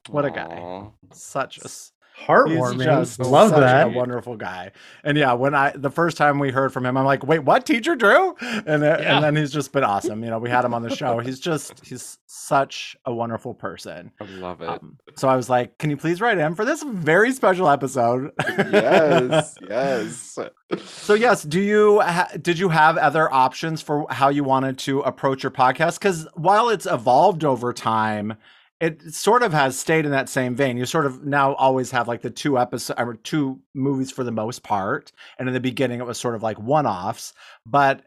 What 0.09 0.25
a 0.25 0.31
guy. 0.31 0.87
Such 1.11 1.57
a 1.57 1.69
heartwarming 2.27 2.75
He's 3.01 3.17
just 3.17 3.19
love 3.19 3.49
such 3.49 3.59
that 3.59 3.87
a 3.87 3.89
wonderful 3.91 4.35
guy. 4.35 4.71
And 5.03 5.17
yeah, 5.17 5.33
when 5.33 5.55
I 5.55 5.71
the 5.75 5.89
first 5.89 6.17
time 6.17 6.39
we 6.39 6.51
heard 6.51 6.71
from 6.73 6.85
him, 6.85 6.97
I'm 6.97 7.05
like, 7.05 7.25
wait, 7.25 7.39
what? 7.39 7.65
Teacher 7.65 7.95
Drew? 7.95 8.35
And 8.41 8.83
uh, 8.83 8.97
Yeah. 8.99 9.15
and 9.15 9.23
then 9.23 9.35
he's 9.35 9.51
just 9.51 9.71
been 9.71 9.83
awesome. 9.83 10.23
You 10.23 10.29
know, 10.29 10.39
we 10.39 10.49
had 10.49 10.65
him 10.65 10.73
on 10.73 10.81
the 10.83 10.95
show. 10.95 11.19
He's 11.19 11.39
just 11.39 11.85
he's 11.85 12.17
such 12.27 12.95
a 13.05 13.13
wonderful 13.13 13.53
person. 13.53 14.11
I 14.19 14.25
love 14.25 14.61
it. 14.61 14.69
Um, 14.69 14.97
so 15.15 15.27
I 15.27 15.35
was 15.35 15.49
like, 15.49 15.77
can 15.77 15.89
you 15.89 15.97
please 15.97 16.21
write 16.21 16.37
in 16.37 16.55
for 16.55 16.65
this 16.65 16.83
very 16.83 17.31
special 17.31 17.69
episode? 17.69 18.31
yes, 18.47 19.55
yes. 19.69 20.37
So 20.85 21.13
yes, 21.13 21.43
do 21.43 21.59
you 21.59 21.99
ha- 22.01 22.29
did 22.41 22.59
you 22.59 22.69
have 22.69 22.97
other 22.97 23.31
options 23.33 23.81
for 23.81 24.05
how 24.09 24.29
you 24.29 24.43
wanted 24.43 24.77
to 24.79 24.99
approach 25.01 25.43
your 25.43 25.51
podcast? 25.51 25.99
Because 25.99 26.27
while 26.35 26.69
it's 26.69 26.85
evolved 26.85 27.43
over 27.43 27.73
time, 27.73 28.35
it 28.79 29.13
sort 29.13 29.43
of 29.43 29.51
has 29.51 29.77
stayed 29.77 30.05
in 30.05 30.11
that 30.11 30.29
same 30.29 30.55
vein. 30.55 30.77
You 30.77 30.85
sort 30.85 31.05
of 31.05 31.25
now 31.25 31.53
always 31.55 31.91
have 31.91 32.07
like 32.07 32.21
the 32.21 32.29
two 32.29 32.57
episodes 32.57 32.99
or 32.99 33.15
two 33.15 33.59
movies 33.73 34.11
for 34.11 34.23
the 34.23 34.31
most 34.31 34.63
part, 34.63 35.11
and 35.37 35.47
in 35.47 35.53
the 35.53 35.59
beginning 35.59 35.99
it 35.99 36.05
was 36.05 36.19
sort 36.19 36.35
of 36.35 36.43
like 36.43 36.59
one 36.59 36.85
offs. 36.85 37.33
But 37.65 38.03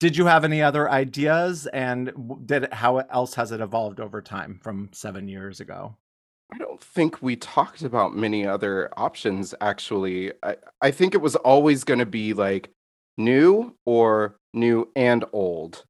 did 0.00 0.16
you 0.16 0.26
have 0.26 0.44
any 0.44 0.62
other 0.62 0.90
ideas, 0.90 1.66
and 1.68 2.12
did 2.44 2.64
it, 2.64 2.74
how 2.74 2.98
else 2.98 3.34
has 3.34 3.52
it 3.52 3.60
evolved 3.60 4.00
over 4.00 4.20
time 4.20 4.60
from 4.62 4.90
seven 4.92 5.28
years 5.28 5.60
ago? 5.60 5.96
I 6.52 6.58
don't 6.58 6.80
think 6.80 7.22
we 7.22 7.36
talked 7.36 7.82
about 7.82 8.14
many 8.16 8.46
other 8.46 8.90
options 8.96 9.54
actually. 9.60 10.32
I, 10.42 10.56
I 10.80 10.90
think 10.90 11.14
it 11.14 11.20
was 11.20 11.34
always 11.36 11.82
going 11.82 11.98
to 11.98 12.06
be 12.06 12.34
like 12.34 12.70
new 13.18 13.74
or 13.84 14.38
new 14.54 14.90
and 14.94 15.24
old. 15.32 15.84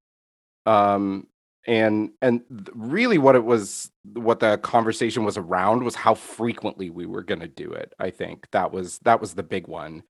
Um 0.64 1.27
and 1.66 2.11
and 2.22 2.42
really 2.74 3.18
what 3.18 3.35
it 3.35 3.44
was 3.44 3.90
what 4.14 4.40
the 4.40 4.59
conversation 4.59 5.24
was 5.24 5.37
around 5.37 5.83
was 5.83 5.96
how 5.96 6.14
frequently 6.14 6.90
we 6.90 7.07
were 7.07 7.22
going 7.22 7.40
to 7.40 7.48
do 7.48 7.72
it. 7.72 7.92
I 7.98 8.11
think 8.11 8.48
that 8.52 8.72
was 8.72 8.98
that 9.00 9.20
was 9.20 9.35
the 9.35 9.42
big 9.42 9.66
one. 9.66 10.05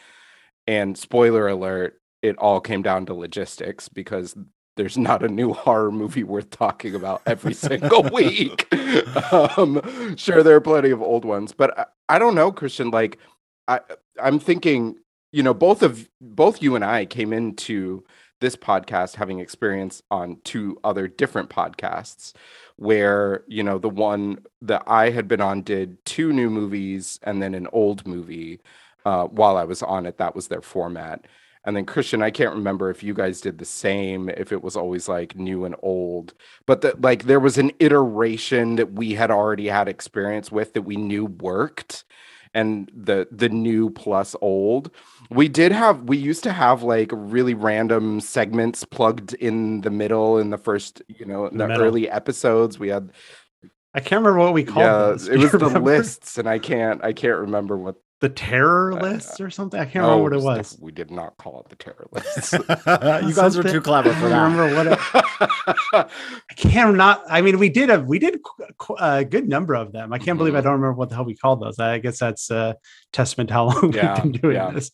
And 0.67 0.99
spoiler 0.99 1.49
alert, 1.49 2.01
it 2.23 2.37
all 2.39 2.61
came 2.61 2.83
down 2.83 3.07
to 3.07 3.15
logistics 3.15 3.89
because 3.89 4.37
there's 4.77 4.99
not 4.99 5.25
a 5.25 5.29
new 5.29 5.53
horror 5.55 5.91
movie 5.91 6.25
worth 6.25 6.51
talking 6.51 6.95
about 6.95 7.23
every 7.27 7.55
single 7.55 8.03
week. 8.13 8.73
um, 9.33 10.17
sure, 10.17 10.43
there 10.43 10.57
are 10.57 10.61
plenty 10.61 10.91
of 10.91 11.03
old 11.03 11.25
ones, 11.25 11.53
but 11.53 11.79
I, 11.79 11.87
I 12.09 12.19
don't 12.19 12.35
know, 12.35 12.53
Christian. 12.53 12.91
Like, 12.91 13.19
I, 13.69 13.81
I'm 14.23 14.39
thinking, 14.39 14.97
you 15.33 15.43
know, 15.43 15.55
both 15.55 15.83
of 15.83 16.09
both 16.21 16.63
you 16.63 16.75
and 16.75 16.85
I 16.85 17.07
came 17.07 17.33
into 17.33 18.05
this 18.41 18.57
podcast 18.57 19.17
having 19.17 19.41
experience 19.41 20.03
on 20.11 20.39
two 20.45 20.79
other 20.85 21.09
different 21.09 21.51
podcasts 21.51 22.33
where 22.77 23.43
you 23.47 23.63
know 23.63 23.79
the 23.79 23.89
one 23.89 24.39
that 24.61 24.83
i 24.87 25.11
had 25.11 25.27
been 25.29 25.41
on 25.41 25.63
did 25.63 26.05
two 26.05 26.33
new 26.33 26.51
movies 26.51 27.19
and 27.23 27.43
then 27.43 27.55
an 27.55 27.67
old 27.73 28.07
movie 28.07 28.61
uh, 29.07 29.25
while 29.27 29.57
i 29.57 29.65
was 29.65 29.83
on 29.83 30.05
it. 30.07 30.19
That 30.19 30.35
was 30.35 30.49
their 30.49 30.63
format. 30.63 31.27
And 31.65 31.77
then 31.77 31.85
Christian, 31.85 32.23
I 32.23 32.31
can't 32.31 32.55
remember 32.55 32.91
if 32.91 33.03
you 33.03 33.13
guys 33.13 33.41
did 33.41 33.59
the 33.59 33.65
same, 33.65 34.29
if 34.29 34.53
it 34.53 34.63
was 34.63 34.77
always 34.77 35.09
like 35.09 35.35
new 35.35 35.65
and 35.65 35.75
old, 35.83 36.33
but 36.65 36.81
that 36.83 37.01
like 37.01 37.25
there 37.25 37.41
was 37.41 37.59
an 37.59 37.73
iteration 37.81 38.77
that 38.77 38.93
we 38.93 39.15
had 39.15 39.33
already 39.33 39.67
had 39.67 39.89
experience 39.89 40.53
with 40.53 40.75
that 40.75 40.83
we 40.83 40.97
knew 40.97 41.25
worked, 41.25 42.05
and 42.55 42.91
the 42.95 43.29
the 43.31 43.49
new 43.49 43.91
plus 43.91 44.35
old. 44.41 44.91
We 45.31 45.49
did 45.49 45.73
have 45.73 46.03
we 46.03 46.17
used 46.17 46.43
to 46.45 46.53
have 46.53 46.83
like 46.83 47.11
really 47.13 47.55
random 47.55 48.21
segments 48.21 48.85
plugged 48.85 49.35
in 49.35 49.81
the 49.83 49.91
middle 49.91 50.39
in 50.39 50.51
the 50.51 50.59
first, 50.59 51.03
you 51.09 51.27
know, 51.27 51.49
The 51.49 51.67
the, 51.67 51.79
early 51.79 52.09
episodes. 52.09 52.79
We 52.79 52.89
had 52.89 53.13
i 53.95 54.01
can't 54.01 54.21
remember 54.21 54.39
what 54.39 54.53
we 54.53 54.63
called 54.63 55.23
yeah, 55.23 55.33
it 55.33 55.39
was 55.39 55.53
the 55.53 55.81
lists, 55.81 56.39
and 56.39 56.49
I 56.49 56.59
can't 56.59 57.03
I 57.03 57.13
can't 57.13 57.39
remember 57.39 57.77
what 57.77 57.97
the 58.21 58.29
terror 58.31 58.93
Uh, 58.95 59.03
list 59.03 59.41
or 59.43 59.51
something. 59.51 59.79
I 59.79 59.85
can't 59.85 60.05
remember 60.05 60.23
what 60.23 60.33
it 60.33 60.37
was 60.37 60.59
was. 60.59 60.79
We 60.81 60.91
did 60.93 61.11
not 61.11 61.37
call 61.37 61.61
it 61.61 61.69
the 61.69 61.77
terror 61.77 62.07
list. 62.13 62.53
you 62.55 63.35
guys 63.35 63.57
are 63.59 63.63
too 63.63 63.81
clever 63.83 64.11
I 64.11 64.15
for 64.15 64.29
don't 64.29 64.31
that. 64.31 64.43
remember 64.43 64.75
what 64.75 64.87
it, 64.87 64.99
I 65.93 66.55
can't 66.57 66.97
not. 66.97 67.23
I 67.29 67.41
mean, 67.43 67.59
we 67.59 67.69
did 67.69 67.91
a 67.91 68.01
we 68.01 68.19
did 68.19 68.43
qu- 68.43 68.65
qu- 68.79 68.97
a 68.99 69.25
good 69.25 69.49
number 69.49 69.75
of 69.75 69.93
them. 69.93 70.13
I 70.13 70.19
can't 70.19 70.39
believe 70.39 70.55
I 70.55 70.61
Mhm. 70.61 70.65
don't 70.65 70.73
remember 70.75 70.95
what 70.95 71.09
the 71.11 71.15
hell 71.17 71.25
we 71.25 71.35
called 71.37 71.61
those. 71.63 71.79
I 71.79 71.99
guess 71.99 72.19
that's 72.19 72.51
a 72.51 72.77
testament 73.13 73.49
to 73.49 73.55
how 73.55 73.65
long 73.67 73.93
Yeah, 73.95 74.15
we've 74.23 74.33
been 74.33 74.41
doing 74.41 74.57
yeah. 74.57 74.71
this. 74.71 74.91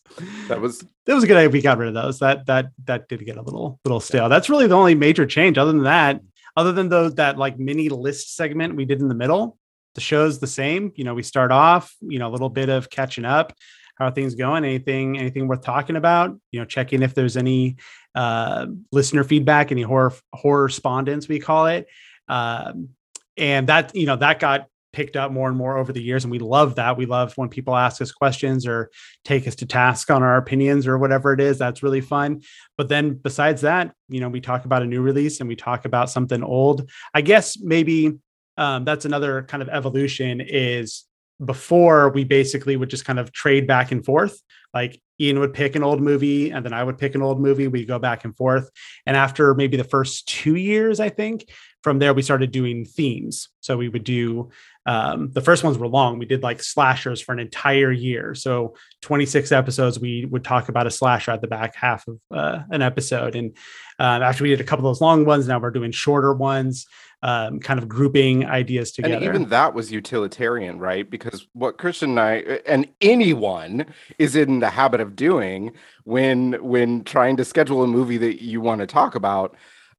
that 0.47 0.59
was 0.61 0.83
That 1.05 1.15
was 1.15 1.23
a 1.23 1.27
good 1.27 1.37
idea. 1.37 1.49
We 1.49 1.61
got 1.61 1.77
rid 1.77 1.89
of 1.89 1.93
those. 1.93 2.19
That 2.19 2.45
that 2.47 2.67
that 2.85 3.07
did 3.09 3.25
get 3.25 3.37
a 3.37 3.41
little 3.41 3.79
little 3.85 3.99
stale. 3.99 4.29
That's 4.29 4.49
really 4.49 4.67
the 4.67 4.75
only 4.75 4.95
major 4.95 5.25
change. 5.25 5.57
Other 5.57 5.71
than 5.71 5.83
that, 5.83 6.21
other 6.57 6.71
than 6.71 6.89
those 6.89 7.15
that 7.15 7.37
like 7.37 7.57
mini 7.57 7.89
list 7.89 8.35
segment 8.35 8.75
we 8.75 8.85
did 8.85 8.99
in 9.01 9.07
the 9.07 9.15
middle, 9.15 9.57
the 9.95 10.01
show's 10.01 10.39
the 10.39 10.47
same. 10.47 10.91
You 10.95 11.03
know, 11.03 11.13
we 11.13 11.23
start 11.23 11.51
off. 11.51 11.95
You 12.01 12.19
know, 12.19 12.29
a 12.29 12.31
little 12.31 12.49
bit 12.49 12.69
of 12.69 12.89
catching 12.89 13.25
up. 13.25 13.53
How 13.95 14.07
are 14.07 14.11
things 14.11 14.35
going? 14.35 14.65
Anything 14.65 15.19
anything 15.19 15.47
worth 15.47 15.61
talking 15.61 15.95
about? 15.95 16.35
You 16.51 16.59
know, 16.59 16.65
checking 16.65 17.03
if 17.03 17.13
there's 17.13 17.37
any 17.37 17.77
uh, 18.15 18.67
listener 18.91 19.23
feedback, 19.23 19.71
any 19.71 19.83
horror 19.83 20.13
horror 20.33 20.63
respondents 20.63 21.27
we 21.27 21.39
call 21.39 21.67
it, 21.67 21.87
um, 22.27 22.89
and 23.37 23.67
that 23.67 23.95
you 23.95 24.05
know 24.05 24.15
that 24.15 24.39
got 24.39 24.67
picked 24.93 25.15
up 25.15 25.31
more 25.31 25.47
and 25.49 25.57
more 25.57 25.77
over 25.77 25.91
the 25.91 26.01
years, 26.01 26.23
and 26.23 26.31
we 26.31 26.39
love 26.39 26.75
that. 26.75 26.97
We 26.97 27.05
love 27.05 27.33
when 27.35 27.49
people 27.49 27.75
ask 27.75 28.01
us 28.01 28.11
questions 28.11 28.65
or 28.65 28.89
take 29.25 29.47
us 29.47 29.55
to 29.55 29.65
task 29.65 30.09
on 30.09 30.23
our 30.23 30.37
opinions 30.37 30.87
or 30.87 30.97
whatever 30.97 31.33
it 31.33 31.41
is. 31.41 31.57
That's 31.57 31.83
really 31.83 32.01
fun. 32.01 32.41
But 32.77 32.89
then 32.89 33.15
besides 33.15 33.61
that, 33.61 33.93
you 34.09 34.21
know, 34.21 34.29
we 34.29 34.39
talk 34.39 34.65
about 34.65 34.83
a 34.83 34.87
new 34.87 35.01
release 35.01 35.39
and 35.39 35.49
we 35.49 35.55
talk 35.55 35.85
about 35.85 36.09
something 36.09 36.43
old. 36.43 36.89
I 37.13 37.21
guess 37.21 37.59
maybe 37.59 38.13
um, 38.57 38.85
that's 38.85 39.05
another 39.05 39.43
kind 39.43 39.63
of 39.63 39.69
evolution 39.69 40.41
is 40.41 41.05
before 41.43 42.09
we 42.09 42.23
basically 42.23 42.75
would 42.75 42.89
just 42.89 43.05
kind 43.05 43.19
of 43.19 43.31
trade 43.31 43.67
back 43.67 43.91
and 43.91 44.05
forth. 44.05 44.39
Like 44.73 45.01
Ian 45.19 45.39
would 45.39 45.53
pick 45.53 45.75
an 45.75 45.83
old 45.83 46.01
movie 46.01 46.51
and 46.51 46.65
then 46.65 46.73
I 46.73 46.83
would 46.83 46.97
pick 46.97 47.15
an 47.15 47.21
old 47.21 47.39
movie. 47.39 47.67
We 47.67 47.85
go 47.85 47.99
back 47.99 48.23
and 48.25 48.35
forth. 48.35 48.69
And 49.05 49.15
after 49.15 49.53
maybe 49.53 49.77
the 49.77 49.83
first 49.83 50.27
two 50.27 50.55
years, 50.55 50.99
I 50.99 51.09
think 51.09 51.49
from 51.83 51.99
there 51.99 52.13
we 52.13 52.21
started 52.21 52.51
doing 52.51 52.85
themes. 52.85 53.49
So 53.59 53.77
we 53.77 53.89
would 53.89 54.03
do 54.03 54.49
um, 54.85 55.31
the 55.31 55.41
first 55.41 55.63
ones 55.63 55.77
were 55.77 55.87
long. 55.87 56.19
We 56.19 56.25
did 56.25 56.43
like 56.43 56.61
slashers 56.61 57.21
for 57.21 57.31
an 57.31 57.39
entire 57.39 57.91
year. 57.91 58.35
So 58.35 58.75
26 59.01 59.51
episodes, 59.51 59.99
we 59.99 60.25
would 60.25 60.43
talk 60.43 60.69
about 60.69 60.87
a 60.87 60.91
slasher 60.91 61.31
at 61.31 61.41
the 61.41 61.47
back 61.47 61.75
half 61.75 62.07
of 62.07 62.19
uh, 62.31 62.59
an 62.69 62.81
episode. 62.81 63.35
And 63.35 63.55
um, 63.99 64.21
after 64.21 64.43
we 64.43 64.49
did 64.49 64.61
a 64.61 64.65
couple 64.65 64.85
of 64.85 64.93
those 64.93 65.01
long 65.01 65.25
ones, 65.25 65.47
now 65.47 65.59
we're 65.59 65.71
doing 65.71 65.91
shorter 65.91 66.33
ones, 66.33 66.85
um, 67.21 67.59
kind 67.61 67.79
of 67.79 67.87
grouping 67.87 68.45
ideas 68.45 68.91
together. 68.91 69.15
And 69.15 69.23
even 69.23 69.49
that 69.49 69.73
was 69.73 69.89
utilitarian, 69.89 70.79
right? 70.79 71.09
Because 71.09 71.47
what 71.53 71.77
Christian 71.77 72.11
and 72.11 72.19
I 72.19 72.33
and 72.65 72.87
anyone 72.99 73.85
is 74.19 74.35
in 74.35 74.59
the 74.59 74.69
habit 74.69 74.99
of 74.99 75.15
doing 75.15 75.71
when 76.03 76.53
when 76.61 77.05
trying 77.05 77.37
to 77.37 77.45
schedule 77.45 77.83
a 77.83 77.87
movie 77.87 78.17
that 78.17 78.43
you 78.43 78.59
want 78.59 78.81
to 78.81 78.87
talk 78.87 79.15
about, 79.15 79.55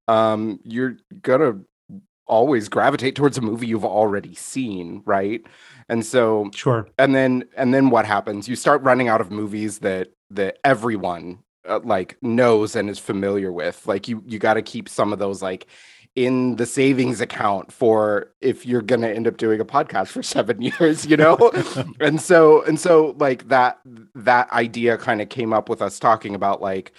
um, 0.08 0.60
you're 0.64 0.98
gonna 1.22 1.60
always 2.26 2.68
gravitate 2.68 3.14
towards 3.14 3.38
a 3.38 3.40
movie 3.40 3.66
you've 3.66 3.84
already 3.84 4.34
seen, 4.34 5.02
right? 5.04 5.42
And 5.88 6.04
so 6.04 6.50
sure. 6.54 6.88
and 6.98 7.14
then 7.14 7.44
and 7.56 7.74
then 7.74 7.90
what 7.90 8.06
happens? 8.06 8.48
You 8.48 8.56
start 8.56 8.82
running 8.82 9.08
out 9.08 9.20
of 9.20 9.30
movies 9.30 9.80
that 9.80 10.08
that 10.30 10.58
everyone 10.64 11.38
uh, 11.68 11.80
like 11.84 12.16
knows 12.22 12.76
and 12.76 12.88
is 12.88 12.98
familiar 12.98 13.52
with. 13.52 13.86
Like 13.86 14.08
you 14.08 14.22
you 14.26 14.38
got 14.38 14.54
to 14.54 14.62
keep 14.62 14.88
some 14.88 15.12
of 15.12 15.18
those 15.18 15.42
like 15.42 15.66
in 16.14 16.54
the 16.56 16.66
savings 16.66 17.20
account 17.20 17.72
for 17.72 18.32
if 18.40 18.64
you're 18.64 18.82
going 18.82 19.00
to 19.00 19.12
end 19.12 19.26
up 19.26 19.36
doing 19.36 19.60
a 19.60 19.64
podcast 19.64 20.08
for 20.08 20.22
7 20.22 20.62
years, 20.62 21.04
you 21.04 21.16
know? 21.16 21.50
and 22.00 22.20
so 22.20 22.62
and 22.64 22.78
so 22.78 23.14
like 23.18 23.48
that 23.48 23.80
that 24.14 24.50
idea 24.52 24.96
kind 24.96 25.20
of 25.20 25.28
came 25.28 25.52
up 25.52 25.68
with 25.68 25.82
us 25.82 25.98
talking 25.98 26.34
about 26.34 26.62
like 26.62 26.92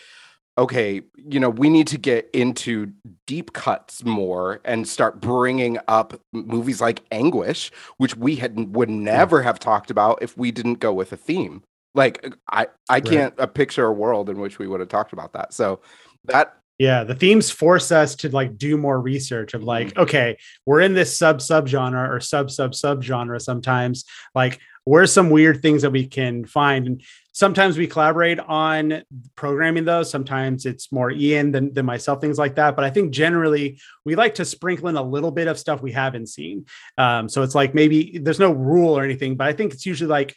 okay, 0.58 1.02
you 1.18 1.40
know, 1.40 1.50
we 1.50 1.70
need 1.70 1.88
to 1.88 1.98
get 1.98 2.30
into 2.34 2.94
deep 3.28 3.54
cuts 3.54 4.06
more 4.06 4.62
and 4.64 4.88
start 4.88 5.20
bringing 5.20 5.78
up 5.88 6.20
movies 6.32 6.80
like 6.80 7.02
Anguish, 7.12 7.72
which 7.98 8.16
we 8.16 8.38
had 8.38 8.76
would 8.76 8.90
never 8.90 9.42
have 9.42 9.60
talked 9.60 9.92
about 9.92 10.20
if 10.22 10.38
we 10.38 10.52
didn't 10.52 10.76
go 10.76 10.94
with 10.94 11.12
a 11.12 11.18
theme. 11.18 11.62
Like 11.94 12.34
I, 12.50 12.68
I 12.90 13.00
can't 13.00 13.38
uh, 13.40 13.48
picture 13.48 13.86
a 13.86 13.94
world 13.94 14.30
in 14.30 14.40
which 14.40 14.60
we 14.60 14.68
would 14.68 14.80
have 14.80 14.90
talked 14.90 15.14
about 15.14 15.34
that. 15.34 15.54
So 15.54 15.80
that 16.26 16.58
Yeah, 16.78 17.04
the 17.06 17.16
themes 17.16 17.50
force 17.50 17.92
us 17.92 18.16
to 18.18 18.30
like 18.30 18.58
do 18.58 18.78
more 18.78 19.00
research 19.00 19.54
of 19.54 19.64
like, 19.64 19.98
okay, 19.98 20.38
we're 20.66 20.82
in 20.82 20.94
this 20.94 21.18
sub 21.18 21.42
sub 21.42 21.68
genre 21.68 22.10
or 22.10 22.20
sub 22.20 22.52
sub 22.52 22.76
sub 22.76 23.02
genre 23.02 23.40
sometimes. 23.40 24.04
Like, 24.34 24.60
where's 24.84 25.12
some 25.12 25.30
weird 25.30 25.62
things 25.62 25.82
that 25.84 25.92
we 25.92 26.08
can 26.08 26.46
find? 26.46 26.86
And 26.88 27.04
sometimes 27.36 27.78
we 27.78 27.86
collaborate 27.86 28.40
on 28.40 29.04
programming 29.36 29.84
those. 29.84 30.10
Sometimes 30.10 30.66
it's 30.66 30.90
more 30.90 31.12
Ian 31.12 31.52
than, 31.52 31.74
than 31.74 31.86
myself, 31.86 32.22
things 32.22 32.38
like 32.38 32.56
that. 32.56 32.78
But 32.78 32.86
I 32.86 32.90
think 32.90 33.12
generally 33.12 33.78
we 34.06 34.16
like 34.16 34.36
to 34.36 34.46
sprinkle 34.46 34.88
in 34.88 34.96
a 34.96 35.04
little 35.04 35.32
bit 35.32 35.50
of 35.50 35.60
stuff 35.60 35.82
we 35.82 35.92
haven't 35.92 36.28
seen. 36.28 36.66
Um, 36.98 37.28
so 37.28 37.44
it's 37.44 37.54
like 37.54 37.76
maybe 37.76 38.20
there's 38.20 38.40
no 38.40 38.54
rule 38.54 38.98
or 38.98 39.04
anything, 39.04 39.36
but 39.36 39.48
I 39.48 39.54
think 39.54 39.74
it's 39.74 39.86
usually 39.86 40.08
like 40.08 40.34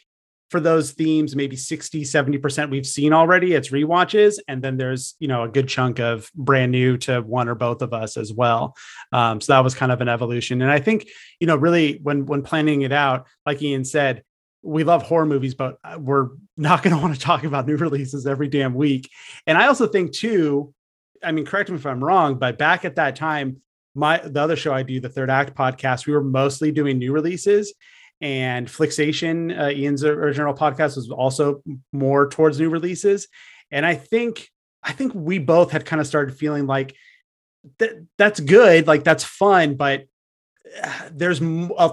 for 0.49 0.59
those 0.59 0.91
themes, 0.91 1.37
maybe 1.37 1.55
60, 1.55 2.03
70% 2.03 2.69
we've 2.69 2.85
seen 2.85 3.13
already. 3.13 3.53
It's 3.53 3.69
rewatches. 3.69 4.39
And 4.47 4.61
then 4.61 4.75
there's, 4.75 5.15
you 5.19 5.27
know, 5.27 5.43
a 5.43 5.47
good 5.47 5.69
chunk 5.69 5.99
of 5.99 6.29
brand 6.35 6.71
new 6.71 6.97
to 6.97 7.21
one 7.21 7.47
or 7.47 7.55
both 7.55 7.81
of 7.81 7.93
us 7.93 8.17
as 8.17 8.33
well. 8.33 8.75
Um, 9.13 9.39
so 9.39 9.53
that 9.53 9.63
was 9.63 9.75
kind 9.75 9.91
of 9.91 10.01
an 10.01 10.09
evolution. 10.09 10.61
And 10.61 10.71
I 10.71 10.79
think, 10.79 11.07
you 11.39 11.47
know, 11.47 11.55
really 11.55 11.99
when 12.01 12.25
when 12.25 12.41
planning 12.41 12.81
it 12.81 12.91
out, 12.91 13.27
like 13.45 13.61
Ian 13.61 13.85
said, 13.85 14.23
we 14.61 14.83
love 14.83 15.03
horror 15.03 15.25
movies, 15.25 15.53
but 15.53 15.77
uh, 15.83 15.97
we're 15.99 16.29
not 16.57 16.83
going 16.83 16.95
to 16.95 17.01
want 17.01 17.13
to 17.13 17.19
talk 17.19 17.43
about 17.43 17.67
new 17.67 17.77
releases 17.77 18.25
every 18.25 18.47
damn 18.47 18.73
week. 18.73 19.09
And 19.47 19.57
I 19.57 19.67
also 19.67 19.87
think 19.87 20.11
too, 20.13 20.73
I 21.23 21.31
mean, 21.31 21.45
correct 21.45 21.69
me 21.69 21.75
if 21.75 21.85
I'm 21.85 22.03
wrong, 22.03 22.35
but 22.35 22.57
back 22.57 22.85
at 22.85 22.95
that 22.95 23.15
time, 23.15 23.61
my 23.95 24.19
the 24.19 24.39
other 24.39 24.55
show 24.55 24.73
I 24.73 24.83
do, 24.83 24.99
the 24.99 25.09
Third 25.09 25.29
Act 25.29 25.55
podcast, 25.55 26.05
we 26.05 26.13
were 26.13 26.23
mostly 26.23 26.71
doing 26.71 26.99
new 26.99 27.11
releases 27.11 27.73
and 28.21 28.67
Flixation, 28.67 29.57
uh, 29.57 29.69
Ian's 29.69 30.03
original 30.03 30.53
podcast 30.53 30.97
was 30.97 31.09
also 31.09 31.63
more 31.93 32.27
towards 32.27 32.59
new 32.59 32.69
releases. 32.69 33.27
And 33.71 33.85
I 33.85 33.95
think 33.95 34.49
I 34.83 34.91
think 34.91 35.13
we 35.13 35.39
both 35.39 35.71
had 35.71 35.85
kind 35.85 35.99
of 35.99 36.07
started 36.07 36.37
feeling 36.37 36.67
like 36.67 36.95
that 37.77 38.05
that's 38.17 38.39
good, 38.39 38.87
like 38.87 39.03
that's 39.03 39.23
fun, 39.23 39.75
but 39.75 40.05
uh, 40.83 41.09
there's 41.11 41.41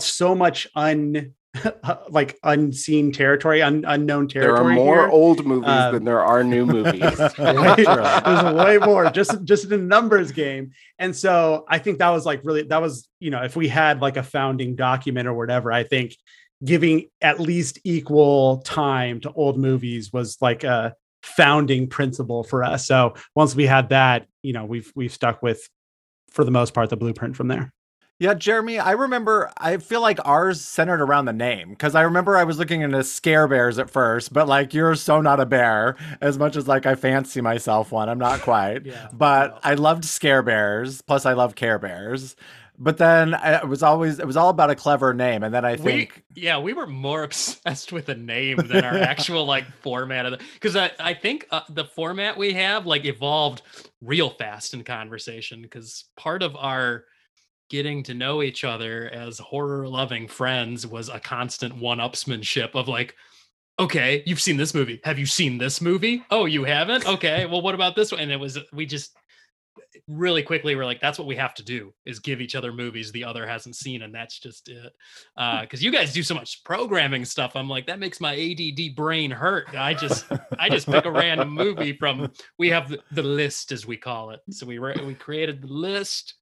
so 0.01 0.35
much 0.35 0.67
un 0.75 1.35
like 2.09 2.39
unseen 2.43 3.13
territory, 3.13 3.63
un, 3.63 3.85
unknown 3.87 4.29
there 4.33 4.53
are 4.53 4.57
territory. 4.57 4.75
more 4.75 5.01
here. 5.03 5.09
old 5.09 5.45
movies 5.47 5.69
Um, 5.69 5.95
than 5.95 6.05
there 6.05 6.23
are 6.25 6.43
new 6.45 6.67
movies. 6.67 7.03
Way- 7.39 7.85
there's 7.85 8.55
way 8.55 8.79
more 8.79 9.11
just 9.11 9.43
just 9.45 9.71
in 9.71 9.89
numbers 9.89 10.33
game 10.33 10.71
and 10.99 11.15
so 11.15 11.65
i 11.69 11.79
think 11.79 11.99
that 11.99 12.11
was 12.11 12.25
like 12.27 12.41
really 12.45 12.63
that 12.63 12.81
was 12.83 13.09
you 13.21 13.31
know 13.31 13.43
if 13.43 13.57
we 13.57 13.69
had 13.69 14.01
like 14.01 14.17
a 14.17 14.23
founding 14.23 14.75
document 14.77 15.27
or 15.29 15.35
whatever 15.35 15.71
i 15.73 15.83
think 15.83 16.15
giving 16.65 17.05
at 17.21 17.39
least 17.41 17.79
equal 17.85 18.59
time 18.63 19.21
to 19.21 19.31
old 19.33 19.59
movies 19.59 20.13
was 20.13 20.37
like 20.41 20.65
a 20.65 20.95
founding 21.23 21.87
principle 21.89 22.43
for 22.45 22.63
us 22.65 22.87
so 22.87 23.15
once 23.35 23.55
we 23.55 23.67
had 23.67 23.89
that 23.91 24.27
you 24.43 24.53
know 24.53 24.65
we've 24.65 24.93
we've 24.95 25.13
stuck 25.13 25.43
with 25.43 25.69
for 26.31 26.45
the 26.45 26.51
most 26.51 26.73
part 26.75 26.89
the 26.91 26.97
blueprint 26.97 27.37
from 27.37 27.49
there 27.49 27.73
Yeah, 28.19 28.33
Jeremy, 28.33 28.79
I 28.79 28.93
remember, 28.93 29.53
I 29.59 29.77
feel 29.77 30.01
like 30.01 30.19
ours 30.25 30.63
centered 30.63 31.03
around 31.03 31.27
the 31.27 31.35
name 31.35 31.71
because 31.71 31.95
I 31.95 32.01
remember 32.01 32.35
I 32.37 32.45
was 32.45 32.59
looking 32.59 32.81
into 32.81 33.05
Scare 33.05 33.47
Bears 33.47 33.79
at 33.79 33.91
first, 33.91 34.33
but 34.33 34.49
like 34.49 34.73
you're 34.73 34.95
so 34.95 35.21
not 35.21 35.39
a 35.39 35.45
bear 35.45 35.97
as 36.23 36.39
much 36.39 36.57
as 36.57 36.67
like 36.67 36.87
I 36.87 36.95
fancy 36.95 37.43
myself 37.43 37.93
one. 37.93 38.09
I'm 38.09 38.19
not 38.19 38.41
quite. 38.41 38.87
Yeah, 38.87 39.09
But 39.13 39.49
no. 39.53 39.59
I 39.65 39.75
loved 39.75 40.05
Scare 40.05 40.43
Bears. 40.43 41.03
Plus, 41.03 41.27
I 41.27 41.35
love 41.35 41.57
Care 41.57 41.79
Bears. 41.79 42.37
But 42.79 42.99
then 42.99 43.35
it 43.35 43.69
was 43.69 43.83
always, 43.83 44.19
it 44.19 44.27
was 44.27 44.37
all 44.37 44.49
about 44.51 44.71
a 44.71 44.75
clever 44.75 45.13
name. 45.13 45.43
And 45.43 45.53
then 45.53 45.65
I 45.65 45.77
we 45.77 45.77
think, 45.77 46.25
yeah 46.35 46.59
we 46.59 46.73
were 46.73 46.87
more 46.87 47.23
obsessed 47.25 47.93
with 47.93 48.09
a 48.09 48.15
name 48.15 48.67
than 48.69 48.85
our 48.85 48.97
actual 48.99 49.45
like 49.45 49.67
format 49.83 50.25
of 50.27 50.33
the 50.33 50.39
because 50.55 50.77
I, 50.77 50.91
I 50.99 51.15
think 51.15 51.47
uh, 51.51 51.63
the 51.69 51.85
format 51.85 52.37
we 52.39 52.53
have 52.55 52.87
like 52.87 53.05
evolved 53.05 53.63
real 54.01 54.31
fast 54.31 54.73
in 54.75 54.85
conversation 54.85 55.63
because 55.63 56.05
part 56.17 56.43
of 56.43 56.55
our 56.57 57.05
getting 57.69 58.03
to 58.05 58.15
know 58.15 58.43
each 58.43 58.65
other 58.65 59.11
as 59.11 59.39
horror 59.39 59.89
loving 59.89 60.29
friends 60.29 60.87
was 60.87 61.09
a 61.09 61.21
constant 61.21 61.77
one 61.77 61.99
upsmanship 61.99 62.75
of 62.75 62.89
like 62.89 63.15
okay 63.79 64.23
you've 64.27 64.41
seen 64.41 64.57
this 64.57 64.75
movie. 64.75 65.01
Have 65.05 65.19
you 65.19 65.27
seen 65.27 65.59
this 65.59 65.81
movie? 65.81 66.25
Oh 66.31 66.45
you 66.47 66.65
haven't? 66.65 67.07
Okay 67.07 67.47
well 67.47 67.63
what 67.63 67.75
about 67.75 67.97
this 67.97 68.13
one? 68.13 68.21
And 68.21 68.33
it 68.33 68.41
was 68.41 68.59
we 68.73 68.87
just 68.87 69.17
really 70.09 70.43
quickly 70.43 70.77
we're 70.77 70.85
like 70.85 71.01
that's 71.01 71.19
what 71.19 71.27
we 71.27 71.37
have 71.37 71.55
to 71.55 71.65
do 71.65 71.93
is 72.05 72.19
give 72.19 72.41
each 72.41 72.55
other 72.55 72.73
movies 72.73 73.11
the 73.11 73.25
other 73.25 73.47
hasn't 73.47 73.75
seen 73.75 74.03
and 74.03 74.15
that's 74.15 74.39
just 74.39 74.69
it. 74.69 74.93
Uh 75.37 75.63
because 75.63 75.83
you 75.83 75.91
guys 75.91 76.13
do 76.13 76.23
so 76.23 76.35
much 76.35 76.63
programming 76.65 77.25
stuff 77.25 77.57
i'm 77.57 77.69
like 77.69 77.87
that 77.87 77.99
makes 77.99 78.21
my 78.21 78.35
add 78.35 78.95
brain 78.95 79.31
hurt. 79.31 79.75
I 79.75 79.95
just 79.95 80.27
i 80.59 80.69
just 80.69 80.87
pick 80.87 81.05
a 81.05 81.11
random 81.11 81.51
movie 81.51 81.97
from 81.97 82.31
we 82.59 82.71
have 82.71 82.89
the, 82.89 83.01
the 83.13 83.23
list 83.23 83.73
as 83.73 83.87
we 83.87 83.97
call 83.97 84.31
it. 84.31 84.41
So 84.51 84.67
we 84.67 84.79
re- 84.79 85.03
we 85.05 85.15
created 85.15 85.63
the 85.63 85.73
list 85.73 86.35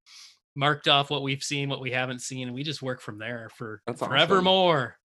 marked 0.55 0.87
off 0.87 1.09
what 1.09 1.21
we've 1.23 1.43
seen 1.43 1.69
what 1.69 1.81
we 1.81 1.91
haven't 1.91 2.19
seen 2.21 2.47
and 2.47 2.55
we 2.55 2.63
just 2.63 2.81
work 2.81 3.01
from 3.01 3.17
there 3.19 3.49
for 3.55 3.81
That's 3.85 4.01
awesome. 4.01 4.11
forevermore 4.11 4.95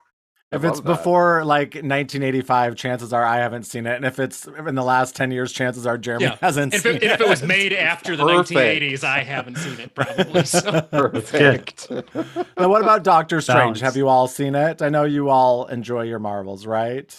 I 0.52 0.56
If 0.56 0.64
it's 0.64 0.80
that. 0.80 0.84
before 0.86 1.44
like 1.44 1.74
1985, 1.76 2.74
chances 2.74 3.12
are 3.12 3.24
I 3.24 3.36
haven't 3.36 3.64
seen 3.64 3.86
it. 3.86 3.94
And 3.94 4.04
if 4.04 4.18
it's 4.18 4.48
in 4.48 4.74
the 4.74 4.82
last 4.82 5.14
10 5.14 5.30
years, 5.30 5.52
chances 5.52 5.86
are 5.86 5.96
Jeremy 5.96 6.24
Yeah. 6.24 6.36
hasn't 6.40 6.74
If 6.74 6.82
seen 6.82 6.96
it, 6.96 7.02
if 7.04 7.20
it 7.20 7.28
was 7.28 7.42
made 7.44 7.72
after 7.72 8.16
the 8.16 8.24
Perfect. 8.24 8.50
1980s, 8.58 9.04
I 9.04 9.20
haven't 9.20 9.58
seen 9.58 9.78
it 9.78 9.94
probably. 9.94 10.44
So. 10.44 10.80
perfect. 10.90 11.88
Now, 12.58 12.68
what 12.68 12.82
about 12.82 13.04
Doctor 13.04 13.40
Strange? 13.40 13.58
Balance. 13.58 13.80
Have 13.80 13.96
you 13.96 14.08
all 14.08 14.26
seen 14.26 14.54
it? 14.56 14.82
I 14.82 14.88
know 14.88 15.04
you 15.04 15.28
all 15.30 15.66
enjoy 15.66 16.02
your 16.02 16.18
Marvels, 16.18 16.66
right? 16.66 17.16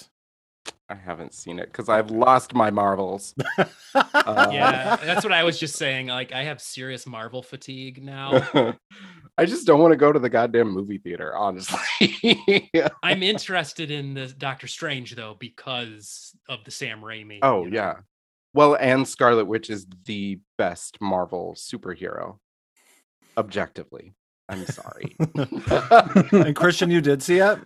I 0.92 0.96
haven't 0.96 1.34
seen 1.34 1.58
it 1.58 1.72
because 1.72 1.88
I've 1.88 2.12
lost 2.12 2.54
my 2.54 2.70
marvels. 2.70 3.34
Uh, 3.94 4.50
yeah, 4.54 4.96
that's 5.04 5.24
what 5.24 5.34
I 5.34 5.44
was 5.44 5.60
just 5.60 5.76
saying. 5.76 6.08
Like, 6.08 6.32
I 6.32 6.44
have 6.44 6.62
serious 6.62 7.06
Marvel 7.06 7.44
fatigue 7.44 8.02
now. 8.02 8.48
I 9.38 9.46
just 9.46 9.68
don't 9.68 9.82
want 9.82 9.92
to 9.92 9.98
go 9.98 10.14
to 10.14 10.20
the 10.20 10.30
goddamn 10.30 10.70
movie 10.70 11.00
theater, 11.00 11.36
honestly. 11.36 12.70
I'm 13.04 13.22
interested 13.24 13.92
in 13.92 14.14
the 14.14 14.28
Doctor 14.28 14.68
Strange 14.68 15.16
though 15.16 15.36
because 15.38 16.34
of 16.48 16.64
the 16.64 16.72
Sam 16.72 17.02
Raimi. 17.02 17.40
oh 17.42 17.66
you 17.66 17.72
know. 17.72 17.76
yeah. 17.76 17.94
Well, 18.54 18.76
and 18.76 19.08
Scarlet 19.08 19.46
Witch 19.46 19.70
is 19.70 19.86
the 20.06 20.40
best 20.58 20.98
Marvel 21.02 21.56
superhero. 21.58 22.38
Objectively. 23.38 24.14
I'm 24.52 24.66
sorry. 24.66 25.16
and 26.46 26.56
Christian, 26.56 26.92
you 26.92 27.00
did 27.00 27.24
see 27.24 27.38
it? 27.38 27.60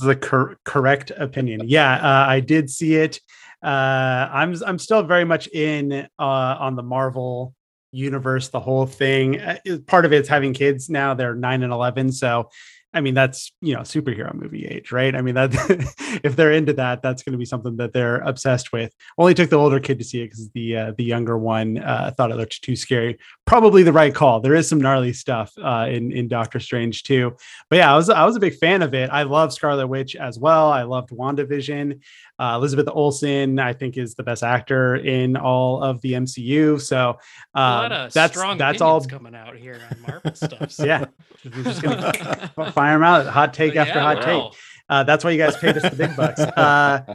The 0.00 0.16
cor- 0.16 0.58
correct 0.64 1.12
opinion. 1.16 1.60
Yeah, 1.64 1.94
uh, 1.94 2.26
I 2.28 2.40
did 2.40 2.68
see 2.68 2.96
it. 2.96 3.20
Uh, 3.62 4.28
I'm 4.32 4.56
I'm 4.66 4.78
still 4.78 5.04
very 5.04 5.24
much 5.24 5.46
in 5.48 5.92
uh, 5.92 6.22
on 6.58 6.74
the 6.74 6.82
Marvel 6.82 7.54
universe, 7.92 8.48
the 8.48 8.58
whole 8.58 8.86
thing. 8.86 9.40
Uh, 9.40 9.58
part 9.86 10.04
of 10.04 10.12
it's 10.12 10.28
having 10.28 10.52
kids 10.52 10.90
now; 10.90 11.14
they're 11.14 11.36
nine 11.36 11.62
and 11.62 11.72
eleven. 11.72 12.10
So, 12.10 12.50
I 12.94 13.00
mean, 13.00 13.14
that's 13.14 13.52
you 13.60 13.74
know 13.74 13.80
superhero 13.80 14.34
movie 14.34 14.66
age, 14.66 14.92
right? 14.92 15.14
I 15.14 15.22
mean, 15.22 15.34
that 15.34 15.50
if 16.24 16.36
they're 16.36 16.52
into 16.52 16.72
that, 16.74 17.02
that's 17.02 17.22
going 17.22 17.32
to 17.32 17.38
be 17.38 17.44
something 17.44 17.76
that 17.78 17.92
they're 17.92 18.18
obsessed 18.18 18.72
with. 18.72 18.94
Only 19.18 19.34
took 19.34 19.50
the 19.50 19.56
older 19.56 19.80
kid 19.80 19.98
to 19.98 20.04
see 20.04 20.20
it 20.20 20.26
because 20.26 20.50
the 20.50 20.76
uh, 20.76 20.92
the 20.96 21.04
younger 21.04 21.38
one 21.38 21.78
uh, 21.78 22.12
thought 22.16 22.30
it 22.30 22.36
looked 22.36 22.62
too 22.62 22.76
scary. 22.76 23.18
Probably 23.46 23.82
the 23.82 23.92
right 23.92 24.14
call. 24.14 24.40
There 24.40 24.54
is 24.54 24.68
some 24.68 24.80
gnarly 24.80 25.12
stuff 25.12 25.52
uh, 25.62 25.86
in 25.88 26.12
in 26.12 26.28
Doctor 26.28 26.60
Strange 26.60 27.02
too 27.02 27.36
but 27.68 27.76
yeah, 27.76 27.92
I 27.92 27.96
was 27.96 28.10
I 28.10 28.24
was 28.24 28.36
a 28.36 28.40
big 28.40 28.54
fan 28.54 28.82
of 28.82 28.94
it. 28.94 29.10
I 29.10 29.22
love 29.22 29.52
Scarlet 29.52 29.86
Witch 29.86 30.16
as 30.16 30.38
well. 30.38 30.70
I 30.70 30.82
loved 30.82 31.10
WandaVision. 31.10 32.00
Uh, 32.42 32.56
Elizabeth 32.56 32.88
Olsen, 32.90 33.60
I 33.60 33.72
think, 33.72 33.96
is 33.96 34.16
the 34.16 34.24
best 34.24 34.42
actor 34.42 34.96
in 34.96 35.36
all 35.36 35.80
of 35.80 36.00
the 36.00 36.14
MCU. 36.14 36.80
So 36.80 37.16
of 37.54 38.12
that's 38.12 38.34
strong 38.36 38.58
that's 38.58 38.80
all. 38.80 39.00
coming 39.04 39.36
out 39.36 39.54
here 39.56 39.80
on 39.88 40.00
Marvel 40.00 40.34
stuff. 40.34 40.72
so- 40.72 40.84
Yeah, 40.84 41.04
we're 41.44 41.62
just 41.62 41.82
gonna 41.82 42.12
fire 42.72 42.94
them 42.94 43.04
out, 43.04 43.26
hot 43.26 43.54
take 43.54 43.76
after 43.76 43.94
Yeah, 43.94 44.02
hot 44.02 44.16
wow. 44.26 44.50
take. 44.50 44.58
Uh, 44.88 45.04
that's 45.04 45.22
why 45.24 45.30
you 45.30 45.38
guys 45.38 45.56
paid 45.56 45.76
us 45.76 45.88
the 45.88 45.96
big 45.96 46.16
bucks. 46.16 46.40
Uh, 46.56 47.14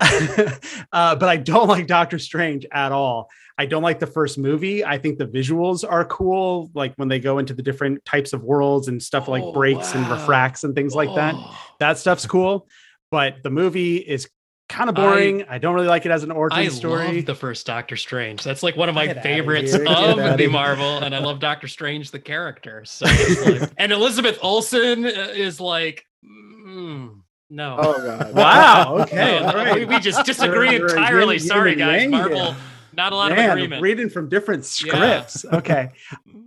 uh, 0.92 1.16
but 1.16 1.28
I 1.28 1.36
don't 1.36 1.68
like 1.68 1.86
Doctor 1.86 2.18
Strange 2.18 2.66
at 2.72 2.92
all. 2.92 3.30
I 3.56 3.66
don't 3.66 3.82
like 3.82 3.98
the 4.00 4.06
first 4.06 4.36
movie. 4.36 4.84
I 4.84 4.98
think 4.98 5.18
the 5.18 5.26
visuals 5.26 5.84
are 5.88 6.04
cool, 6.04 6.70
like 6.74 6.92
when 6.96 7.08
they 7.08 7.18
go 7.20 7.38
into 7.38 7.54
the 7.54 7.62
different 7.62 8.04
types 8.04 8.32
of 8.32 8.42
worlds 8.42 8.88
and 8.88 9.02
stuff 9.02 9.28
like 9.28 9.42
Oh, 9.42 9.52
breaks 9.52 9.94
and 9.94 10.06
refracts 10.08 10.64
and 10.64 10.74
things 10.74 10.94
like 10.94 11.14
that. 11.14 11.34
Oh. 11.36 11.58
That 11.78 11.96
stuff's 11.98 12.26
cool, 12.26 12.68
but 13.10 13.42
the 13.42 13.50
movie 13.50 13.96
is 13.96 14.28
kind 14.74 14.88
of 14.90 14.96
boring. 14.96 15.44
I, 15.48 15.58
don't 15.58 15.74
really 15.74 15.86
like 15.86 16.04
it 16.04 16.10
as 16.10 16.22
an 16.24 16.30
origin 16.30 16.58
I 16.58 16.68
story. 16.68 17.16
love 17.16 17.26
the 17.26 17.34
first 17.34 17.66
Doctor 17.66 17.96
Strange. 17.96 18.42
That's 18.42 18.62
like 18.62 18.76
one 18.76 18.88
of 18.88 18.94
my 18.94 19.06
Get 19.06 19.22
favorites 19.22 19.72
here, 19.74 19.84
get 19.84 20.18
of 20.18 20.36
the. 20.38 20.46
Marvel, 20.48 20.98
and 20.98 21.14
I 21.14 21.18
love 21.20 21.38
Doctor 21.40 21.68
Strange 21.68 22.10
the 22.10 22.18
character. 22.18 22.84
So, 22.84 23.06
like- 23.06 23.70
and 23.78 23.92
Elizabeth 23.92 24.38
Olsen 24.42 25.04
uh, 25.04 25.08
is 25.34 25.60
like, 25.60 26.04
mm, 26.24 27.20
no. 27.50 27.76
oh 27.78 27.92
god. 28.04 28.34
wow. 28.34 28.96
Okay. 29.02 29.40
No, 29.40 29.46
all 29.46 29.54
right. 29.54 29.74
we, 29.78 29.84
we 29.84 30.00
just 30.00 30.24
disagree 30.26 30.68
We're- 30.70 30.80
we're 30.80 30.88
entirely. 30.96 31.34
yin- 31.36 31.42
yin 31.42 31.48
Sorry, 31.48 31.74
guys. 31.76 32.08
Marvel, 32.10 32.52
here. 32.52 32.56
Not 32.96 33.12
a 33.12 33.16
lot 33.16 33.30
Man, 33.32 33.50
of 33.50 33.56
agreement. 33.56 33.82
reading 33.82 34.08
from 34.08 34.28
different 34.28 34.62
Yeah. 34.84 35.24
scripts. 35.24 35.44
Okay. 35.52 35.90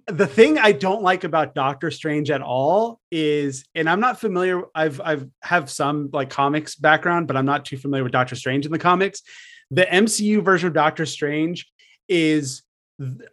the 0.07 0.27
thing 0.27 0.57
I 0.57 0.71
don't 0.71 1.01
like 1.01 1.23
about 1.23 1.53
Doctor 1.55 1.91
Strange 1.91 2.31
at 2.31 2.41
all 2.41 2.99
is, 3.11 3.65
and 3.75 3.89
I'm 3.89 3.99
not 3.99 4.19
familiar. 4.19 4.63
I've 4.75 5.01
I've 5.03 5.27
have 5.41 5.69
some 5.69 6.09
like 6.13 6.29
comics 6.29 6.75
background, 6.75 7.27
but 7.27 7.35
I'm 7.37 7.45
not 7.45 7.65
too 7.65 7.77
familiar 7.77 8.03
with 8.03 8.13
Doctor 8.13 8.35
Strange 8.35 8.65
in 8.65 8.71
the 8.71 8.79
comics. 8.79 9.21
The 9.71 9.83
MCU 9.85 10.41
version 10.43 10.67
of 10.67 10.73
Doctor 10.73 11.05
Strange 11.05 11.69
is 12.07 12.63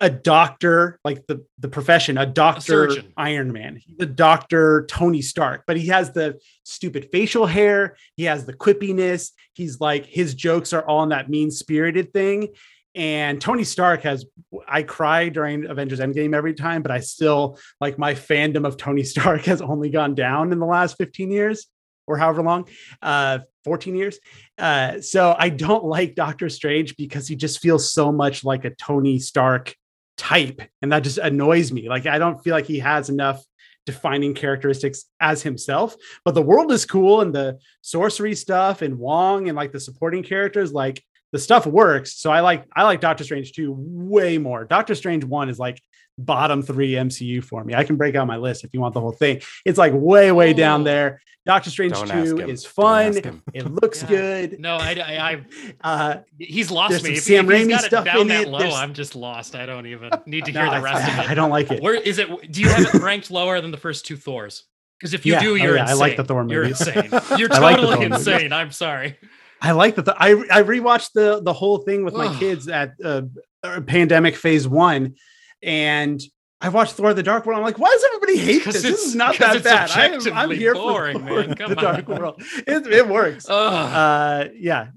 a 0.01 0.11
doctor, 0.11 0.99
like 1.05 1.27
the 1.27 1.43
the 1.59 1.69
profession, 1.69 2.19
a 2.19 2.27
doctor 2.27 2.61
surgeon. 2.61 3.13
Iron 3.17 3.51
Man, 3.53 3.81
the 3.97 4.05
doctor 4.05 4.85
Tony 4.91 5.23
Stark, 5.23 5.63
but 5.67 5.79
he 5.79 5.87
has 5.87 6.13
the 6.13 6.39
stupid 6.65 7.09
facial 7.11 7.47
hair, 7.47 7.97
he 8.17 8.25
has 8.25 8.45
the 8.45 8.53
quippiness, 8.53 9.31
he's 9.55 9.81
like 9.81 10.05
his 10.05 10.35
jokes 10.35 10.75
are 10.75 10.83
all 10.87 11.03
in 11.05 11.09
that 11.11 11.31
mean 11.31 11.51
spirited 11.51 12.13
thing. 12.13 12.49
And 12.95 13.41
Tony 13.41 13.65
Stark 13.65 14.03
has, 14.03 14.25
I 14.69 14.83
cry 14.83 15.29
during 15.29 15.67
Avengers 15.67 16.01
Endgame 16.01 16.35
every 16.35 16.55
time, 16.55 16.83
but 16.83 16.93
I 16.93 17.01
still 17.01 17.59
like 17.81 17.99
my 17.99 18.15
fandom 18.15 18.67
of 18.67 18.77
Tony 18.77 19.03
Stark 19.05 19.43
has 19.43 19.61
only 19.61 19.91
gone 19.91 20.15
down 20.15 20.53
in 20.53 20.59
the 20.59 20.67
last 20.67 20.97
15 20.97 21.31
years 21.31 21.67
or 22.07 22.19
however 22.19 22.43
long, 22.43 22.69
uh, 23.03 23.39
14 23.65 23.97
years. 23.97 24.19
Uh, 24.59 25.01
so 25.01 25.35
I 25.39 25.49
don't 25.49 25.85
like 25.85 26.15
Doctor 26.15 26.49
Strange 26.49 26.97
because 26.97 27.27
he 27.27 27.35
just 27.35 27.61
feels 27.61 27.91
so 27.91 28.13
much 28.13 28.45
like 28.45 28.65
a 28.65 28.71
Tony 28.71 29.19
Stark 29.19 29.75
type. 30.17 30.61
And 30.83 30.93
that 30.93 31.03
just 31.03 31.19
annoys 31.19 31.73
me. 31.73 31.89
Like, 31.89 32.07
I 32.07 32.19
don't 32.19 32.43
feel 32.45 32.55
like 32.55 32.67
he 32.67 32.79
has 32.81 33.09
enough 33.09 33.43
defining 33.87 34.35
characteristics 34.35 35.05
as 35.21 35.43
himself, 35.43 35.97
but 36.25 36.35
the 36.35 36.43
world 36.43 36.73
is 36.73 36.87
cool 36.87 37.21
and 37.21 37.35
the 37.35 37.59
sorcery 37.83 38.35
stuff 38.35 38.81
and 38.83 38.99
Wong 38.99 39.49
and 39.49 39.57
like 39.57 39.73
the 39.73 39.81
supporting 39.81 40.23
characters, 40.23 40.73
like 40.73 41.03
the 41.35 41.39
stuff 41.41 41.67
works. 41.67 42.15
So 42.17 42.31
I 42.31 42.41
like 42.41 42.65
I 42.73 42.85
like 42.85 43.01
Doctor 43.01 43.25
Strange 43.25 43.53
2 43.53 43.75
way 43.77 44.39
more. 44.39 44.65
Doctor 44.65 44.95
Strange 44.95 45.25
1 45.25 45.49
is 45.49 45.59
like 45.59 45.83
bottom 46.17 46.63
3 46.63 46.93
MCU 46.93 47.43
for 47.43 47.65
me. 47.65 47.75
I 47.75 47.83
can 47.83 47.97
break 47.97 48.15
out 48.15 48.29
my 48.29 48.37
list 48.37 48.63
if 48.63 48.73
you 48.73 48.81
want 48.81 48.95
the 48.95 49.01
whole 49.01 49.11
thing. 49.11 49.41
It's 49.65 49.77
like 49.79 49.93
way 49.95 50.31
way 50.31 50.53
down 50.53 50.83
Oh. 50.83 50.85
there. 50.85 51.21
Doctor 51.45 51.71
Strange 51.71 51.93
Don't 51.95 52.07
2 52.09 52.49
is 52.49 52.65
fun. 52.65 53.17
It 53.53 53.67
looks 53.69 54.03
Yeah. 54.03 54.09
good. 54.09 54.61
no, 54.61 54.77
I, 54.77 54.93
I, 54.93 55.31
I 55.33 55.45
Uh 55.83 56.17
he's 56.39 56.71
lost 56.71 56.91
There's 56.93 57.03
me. 57.03 57.17
some 57.17 57.17
If, 57.17 57.25
Sam 57.25 57.51
if 57.51 57.69
Raimi 57.69 57.79
stuff 57.81 58.05
down 58.05 58.21
in 58.21 58.29
that 58.29 58.43
it. 58.45 58.49
low, 58.49 58.59
There's- 58.61 58.75
I'm 58.77 58.95
just 58.95 59.17
lost. 59.17 59.57
I 59.57 59.67
don't 59.67 59.87
even 59.87 60.11
need 60.27 60.45
to 60.45 60.53
no, 60.53 60.61
hear 60.61 60.71
the 60.71 60.77
I- 60.77 60.81
rest 60.81 61.09
of 61.13 61.19
it. 61.19 61.31
I 61.31 61.35
don't 61.35 61.51
like 61.51 61.71
it. 61.73 61.83
Where 61.83 61.95
is 61.95 62.19
it? 62.19 62.29
Do 62.53 62.61
you 62.63 62.69
have 62.69 62.95
it 62.95 63.03
ranked 63.03 63.31
lower 63.33 63.61
than 63.61 63.73
the 63.73 63.77
first 63.77 64.07
two 64.07 64.17
Thors? 64.17 64.63
Because 65.01 65.13
if 65.15 65.27
you 65.27 65.33
Yeah. 65.33 65.41
do, 65.41 65.51
Oh, 65.51 65.55
you're 65.57 65.77
yeah, 65.77 65.87
I 65.89 65.95
like 65.95 66.17
the 66.17 66.23
Thor 66.25 66.47
You're 66.49 66.63
insane. 66.63 67.09
You're 67.37 67.53
I 67.53 67.59
like 67.59 67.77
the 67.77 67.83
totally 67.83 68.09
movies. 68.09 68.27
insane. 68.27 68.53
I'm 68.53 68.71
sorry. 68.71 69.19
I 69.65 69.73
like 69.73 69.95
that. 69.95 70.05
The, 70.05 70.15
I 70.19 70.33
I 70.51 70.63
rewatched 70.63 71.13
the 71.15 71.41
the 71.43 71.53
whole 71.53 71.79
thing 71.79 72.05
with 72.05 72.15
my 72.15 72.37
kids 72.39 72.69
at 72.69 72.93
uh, 73.03 73.23
uh, 73.63 73.81
pandemic 73.81 74.37
phase 74.37 74.69
one, 74.69 75.15
and 75.63 76.21
I 76.61 76.69
watched 76.69 76.93
Thor: 76.93 77.15
The 77.15 77.23
Dark 77.23 77.47
World. 77.47 77.59
I'm 77.59 77.65
like, 77.65 77.79
why 77.79 77.89
does 77.89 78.05
everybody 78.05 78.37
hate 78.37 78.65
this? 78.65 78.83
This 78.83 79.07
is 79.07 79.15
not 79.15 79.39
that 79.39 79.65
bad. 79.65 79.91
I 79.91 80.09
am, 80.09 80.21
I'm 80.35 80.51
here 80.51 80.75
boring, 80.75 81.19
for 81.19 81.27
Thor, 81.27 81.47
man. 81.47 81.55
Come 81.57 81.71
The 81.71 81.77
Dark. 81.77 82.09
World. 82.09 82.43
It, 82.67 82.87
it 82.87 83.09
works. 83.09 83.49
Uh, 83.49 84.49
yeah. 84.55 84.89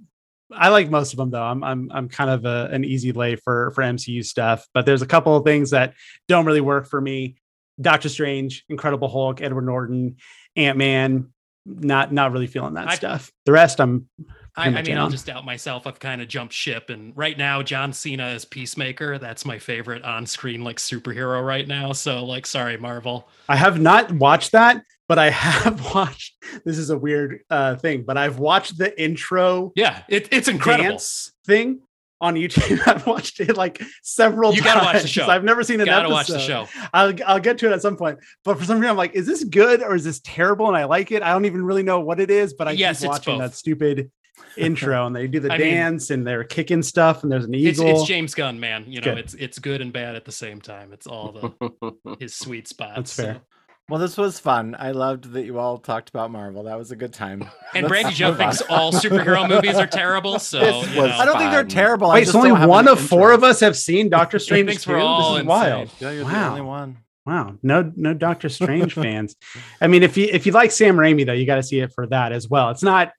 I 0.52 0.70
like 0.70 0.90
most 0.90 1.14
of 1.14 1.18
them 1.18 1.30
though. 1.30 1.44
I'm 1.44 1.64
I'm 1.64 1.90
I'm 1.94 2.10
kind 2.10 2.30
of 2.30 2.46
a, 2.46 2.70
an 2.72 2.84
easy 2.84 3.12
lay 3.14 3.38
for 3.38 3.72
for 3.72 3.84
MCU 3.84 4.24
stuff, 4.26 4.68
but 4.74 4.86
there's 4.86 5.02
a 5.02 5.08
couple 5.08 5.36
of 5.36 5.46
things 5.46 5.72
that 5.72 5.94
don't 6.28 6.46
really 6.46 6.62
work 6.62 6.88
for 6.88 7.00
me. 7.00 7.38
Doctor 7.80 8.10
Strange, 8.10 8.66
Incredible 8.70 9.08
Hulk, 9.08 9.42
Edward 9.42 9.66
Norton, 9.66 10.18
Ant 10.56 10.78
Man. 10.78 11.30
Not 11.66 12.14
not 12.14 12.32
really 12.32 12.48
feeling 12.48 12.76
that 12.76 12.90
I- 12.90 12.96
stuff. 12.96 13.32
The 13.46 13.52
rest, 13.52 13.82
I'm 13.82 14.08
I, 14.58 14.70
I 14.70 14.82
mean, 14.82 14.98
I'll 14.98 15.10
just 15.10 15.30
out 15.30 15.46
myself. 15.46 15.86
I've 15.86 16.00
kind 16.00 16.22
of 16.22 16.28
jumped 16.28 16.54
ship, 16.54 16.90
and 16.90 17.16
right 17.16 17.38
now, 17.38 17.62
John 17.62 17.94
Cena 17.94 18.30
is 18.30 18.44
Peacemaker. 18.44 19.20
That's 19.20 19.46
my 19.46 19.60
favorite 19.60 20.04
on-screen 20.04 20.64
like 20.64 20.78
superhero 20.78 21.46
right 21.46 21.68
now. 21.68 21.94
So, 21.94 22.26
like, 22.26 22.46
sorry, 22.48 22.76
Marvel. 22.78 23.30
I 23.48 23.56
have 23.56 23.80
not 23.80 24.12
watched 24.14 24.54
that, 24.54 24.82
but 25.08 25.20
I 25.20 25.30
have 25.32 25.94
watched. 25.94 26.36
This 26.66 26.78
is 26.80 26.90
a 26.90 26.98
weird 26.98 27.42
uh, 27.52 27.76
thing, 27.76 28.02
but 28.04 28.18
I've 28.18 28.40
watched 28.40 28.78
the 28.80 29.00
intro 29.02 29.72
Yeah, 29.76 30.02
it, 30.10 30.28
it's 30.32 30.48
incredible. 30.48 30.90
dance 30.90 31.34
thing 31.46 31.82
on 32.20 32.34
YouTube. 32.34 32.82
I've 32.88 33.06
watched 33.06 33.40
it 33.40 33.56
like 33.58 33.80
several 34.02 34.52
You 34.56 34.62
times. 34.62 34.74
gotta 34.74 34.86
watch 34.86 35.02
the 35.04 35.08
show. 35.08 35.28
I've 35.28 35.44
never 35.44 35.62
seen 35.62 35.80
an 35.82 35.86
Gotta 35.86 36.06
episode. 36.06 36.14
watch 36.14 36.28
the 36.30 36.40
show. 36.40 36.68
I'll, 36.96 37.14
I'll 37.28 37.40
get 37.40 37.60
to 37.60 37.68
it 37.68 37.74
at 37.74 37.84
some 37.84 37.96
point. 37.96 38.18
But 38.44 38.58
for 38.58 38.66
some 38.66 38.80
reason, 38.80 38.90
I'm 38.90 38.98
like, 38.98 39.14
is 39.14 39.28
this 39.28 39.44
good 39.44 39.84
or 39.84 39.94
is 39.94 40.04
this 40.04 40.20
terrible? 40.24 40.68
And 40.68 40.76
I 40.76 40.86
like 40.86 41.12
it. 41.12 41.22
I 41.22 41.32
don't 41.32 41.46
even 41.46 41.64
really 41.64 41.84
know 41.84 42.00
what 42.00 42.20
it 42.20 42.32
is, 42.32 42.56
but 42.56 42.68
I 42.68 42.72
Yes, 42.72 43.02
keep 43.02 43.10
watching 43.10 43.38
both. 43.38 43.52
that 43.52 43.56
stupid 43.56 44.10
intro 44.58 45.06
and 45.06 45.16
they 45.16 45.28
do 45.28 45.40
the 45.40 45.52
I 45.54 45.58
mean, 45.58 45.74
dance 45.76 46.10
and 46.10 46.26
they're 46.26 46.44
kicking 46.44 46.82
stuff 46.84 47.24
and 47.24 47.32
there's 47.32 47.46
an 47.46 47.54
It's, 47.54 47.80
eagle. 47.80 47.90
it's 47.92 48.04
James 48.08 48.34
Gunn, 48.34 48.60
man. 48.60 48.86
You 48.88 49.02
know, 49.02 49.06
Good. 49.16 49.18
it's 49.20 49.34
it's 49.36 49.60
good 49.60 49.82
and 49.82 49.92
bad 49.94 50.16
at 50.16 50.26
the 50.26 50.32
same 50.32 50.62
time. 50.62 50.94
It's 50.94 51.08
all 51.08 51.32
the 51.32 52.16
his 52.20 52.36
sweet 52.36 52.68
spots. 52.68 52.96
That's 52.96 53.14
fair. 53.16 53.34
so. 53.36 53.42
Well, 53.90 54.02
this 54.02 54.18
was 54.18 54.38
fun. 54.38 54.76
I 54.78 54.92
loved 54.92 55.32
that 55.32 55.46
you 55.46 55.60
all 55.60 55.78
talked 55.78 56.10
about 56.10 56.30
Marvel. 56.30 56.64
That 56.64 56.78
was 56.78 56.92
a 56.92 56.96
good 56.98 57.14
time. 57.14 57.40
And 57.74 57.84
Let's 57.84 57.88
Brandy 57.90 58.14
Joe 58.14 58.34
thinks 58.34 58.62
all 58.64 58.92
superhero 58.92 59.48
movies 59.48 59.76
are 59.76 59.88
terrible. 59.88 60.40
So 60.40 60.60
This 60.60 60.94
you 60.96 61.02
was 61.02 61.10
know. 61.12 61.18
I 61.18 61.26
don't 61.26 61.38
think 61.38 61.52
they're 61.52 61.62
fun. 61.62 61.70
terrible. 61.70 62.12
I 62.12 62.16
Wait, 62.16 62.20
just 62.22 62.32
so 62.34 62.40
only 62.40 62.52
one 62.68 62.88
of 62.90 63.00
four 63.00 63.32
of 63.32 63.44
us 63.46 63.60
have 63.62 63.78
seen 63.78 64.10
Doctor 64.10 64.40
Strange 64.40 64.68
thinks 64.70 64.86
we're 64.88 64.98
all 65.00 65.36
this 65.36 65.42
is 65.44 65.48
wild. 65.48 65.90
Yeah, 66.00 66.12
you're 66.12 66.26
the 66.26 66.32
Wow. 66.34 66.50
only 66.50 66.62
one. 66.62 66.98
Wow, 67.26 67.56
no, 67.64 67.92
no 67.96 68.14
Doctor 68.14 68.50
Strange 68.50 68.94
fans. 68.94 69.36
I 69.82 69.88
mean, 69.88 70.02
if 70.04 70.16
you 70.18 70.28
if 70.32 70.46
you 70.46 70.52
like 70.54 70.72
Sam 70.72 70.96
Raimi 70.98 71.26
though, 71.26 71.34
you 71.34 71.46
got 71.46 71.56
to 71.58 71.64
see 71.64 71.80
it 71.82 71.92
for 71.94 72.08
that 72.08 72.32
as 72.34 72.50
well. 72.50 72.70
It's 72.72 72.84
not. 72.84 73.12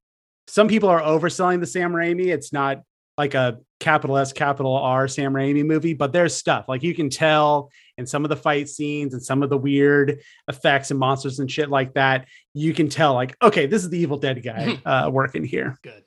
Some 0.49 0.67
people 0.67 0.89
are 0.89 1.03
overselling 1.03 1.61
the 1.61 1.67
Sam 1.67 1.93
Raimi. 1.93 2.27
It's 2.29 2.53
not 2.53 2.83
like 3.19 3.35
a 3.35 3.59
capital 3.81 4.17
S, 4.17 4.33
capital 4.33 4.75
R 4.75 5.07
Sam 5.07 5.35
Raimi 5.35 5.65
movie, 5.65 5.93
but 5.93 6.13
there's 6.13 6.35
stuff 6.35 6.69
like 6.69 6.83
you 6.83 6.95
can 6.95 7.11
tell 7.11 7.71
in 7.99 8.07
some 8.07 8.25
of 8.25 8.31
the 8.31 8.37
fight 8.37 8.69
scenes 8.69 9.13
and 9.13 9.23
some 9.23 9.43
of 9.43 9.51
the 9.51 9.59
weird 9.59 10.21
effects 10.49 10.91
and 10.91 10.99
monsters 10.99 11.39
and 11.39 11.51
shit 11.51 11.69
like 11.69 11.95
that. 11.95 12.27
You 12.55 12.73
can 12.73 12.89
tell 12.89 13.13
like, 13.13 13.37
okay, 13.43 13.67
this 13.67 13.85
is 13.85 13.91
the 13.91 13.99
Evil 13.99 14.17
Dead 14.17 14.43
guy 14.43 14.81
uh, 14.87 15.11
working 15.11 15.45
here. 15.45 15.77
Good. 15.83 16.05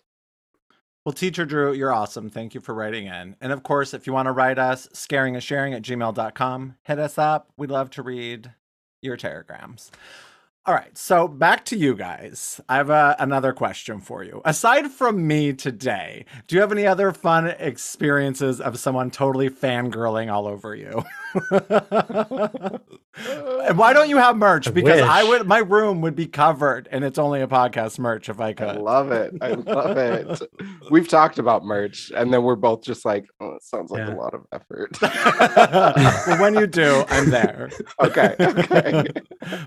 Well, 1.05 1.13
teacher 1.13 1.45
Drew, 1.45 1.73
you're 1.73 1.93
awesome. 1.93 2.29
Thank 2.29 2.55
you 2.55 2.61
for 2.61 2.73
writing 2.73 3.07
in. 3.07 3.35
And 3.41 3.51
of 3.51 3.61
course, 3.61 3.93
if 3.93 4.07
you 4.07 4.13
want 4.13 4.27
to 4.27 4.31
write 4.31 4.57
us, 4.57 4.87
scaring 4.93 5.35
and 5.35 5.43
sharing 5.43 5.73
at 5.73 5.81
gmail.com, 5.83 6.75
hit 6.83 6.99
us 6.99 7.17
up. 7.17 7.51
We'd 7.57 7.71
love 7.71 7.89
to 7.91 8.03
read 8.03 8.51
your 9.01 9.17
terrorgrams. 9.17 9.91
All 10.63 10.75
right, 10.75 10.95
so 10.95 11.27
back 11.27 11.65
to 11.65 11.75
you 11.75 11.95
guys. 11.95 12.61
I 12.69 12.75
have 12.75 12.91
uh, 12.91 13.15
another 13.17 13.51
question 13.51 13.99
for 13.99 14.23
you. 14.23 14.43
Aside 14.45 14.91
from 14.91 15.25
me 15.25 15.53
today, 15.53 16.25
do 16.45 16.53
you 16.55 16.61
have 16.61 16.71
any 16.71 16.85
other 16.85 17.11
fun 17.13 17.47
experiences 17.47 18.61
of 18.61 18.77
someone 18.77 19.09
totally 19.09 19.49
fangirling 19.49 20.31
all 20.31 20.45
over 20.45 20.75
you? 20.75 21.03
and 21.51 22.79
why 23.77 23.93
don't 23.93 24.09
you 24.09 24.17
have 24.17 24.35
merch? 24.37 24.67
I 24.67 24.71
Because 24.71 25.01
I 25.01 25.23
would, 25.23 25.47
my 25.47 25.59
room 25.59 26.01
would 26.01 26.15
be 26.15 26.27
covered, 26.27 26.87
and 26.91 27.03
it's 27.03 27.17
only 27.19 27.41
a 27.41 27.47
podcast 27.47 27.99
merch 27.99 28.29
if 28.29 28.39
I 28.39 28.47
I 28.49 28.53
could. 28.53 28.75
love 28.77 29.11
it. 29.11 29.33
I 29.41 29.49
love 29.51 29.97
it. 29.97 30.41
We've 30.91 31.07
talked 31.07 31.39
about 31.39 31.63
merch, 31.63 32.11
and 32.15 32.33
then 32.33 32.43
we're 32.43 32.55
both 32.55 32.83
just 32.83 33.05
like, 33.05 33.25
oh, 33.39 33.53
it 33.55 33.63
sounds 33.63 33.91
like 33.91 33.99
Yeah. 34.07 34.13
a 34.13 34.17
lot 34.17 34.33
of 34.33 34.45
effort. 34.51 34.97
well, 36.27 36.41
when 36.41 36.55
you 36.55 36.67
do, 36.67 37.03
I'm 37.09 37.29
there. 37.29 37.69
okay. 38.01 38.35
Okay. 38.39 39.07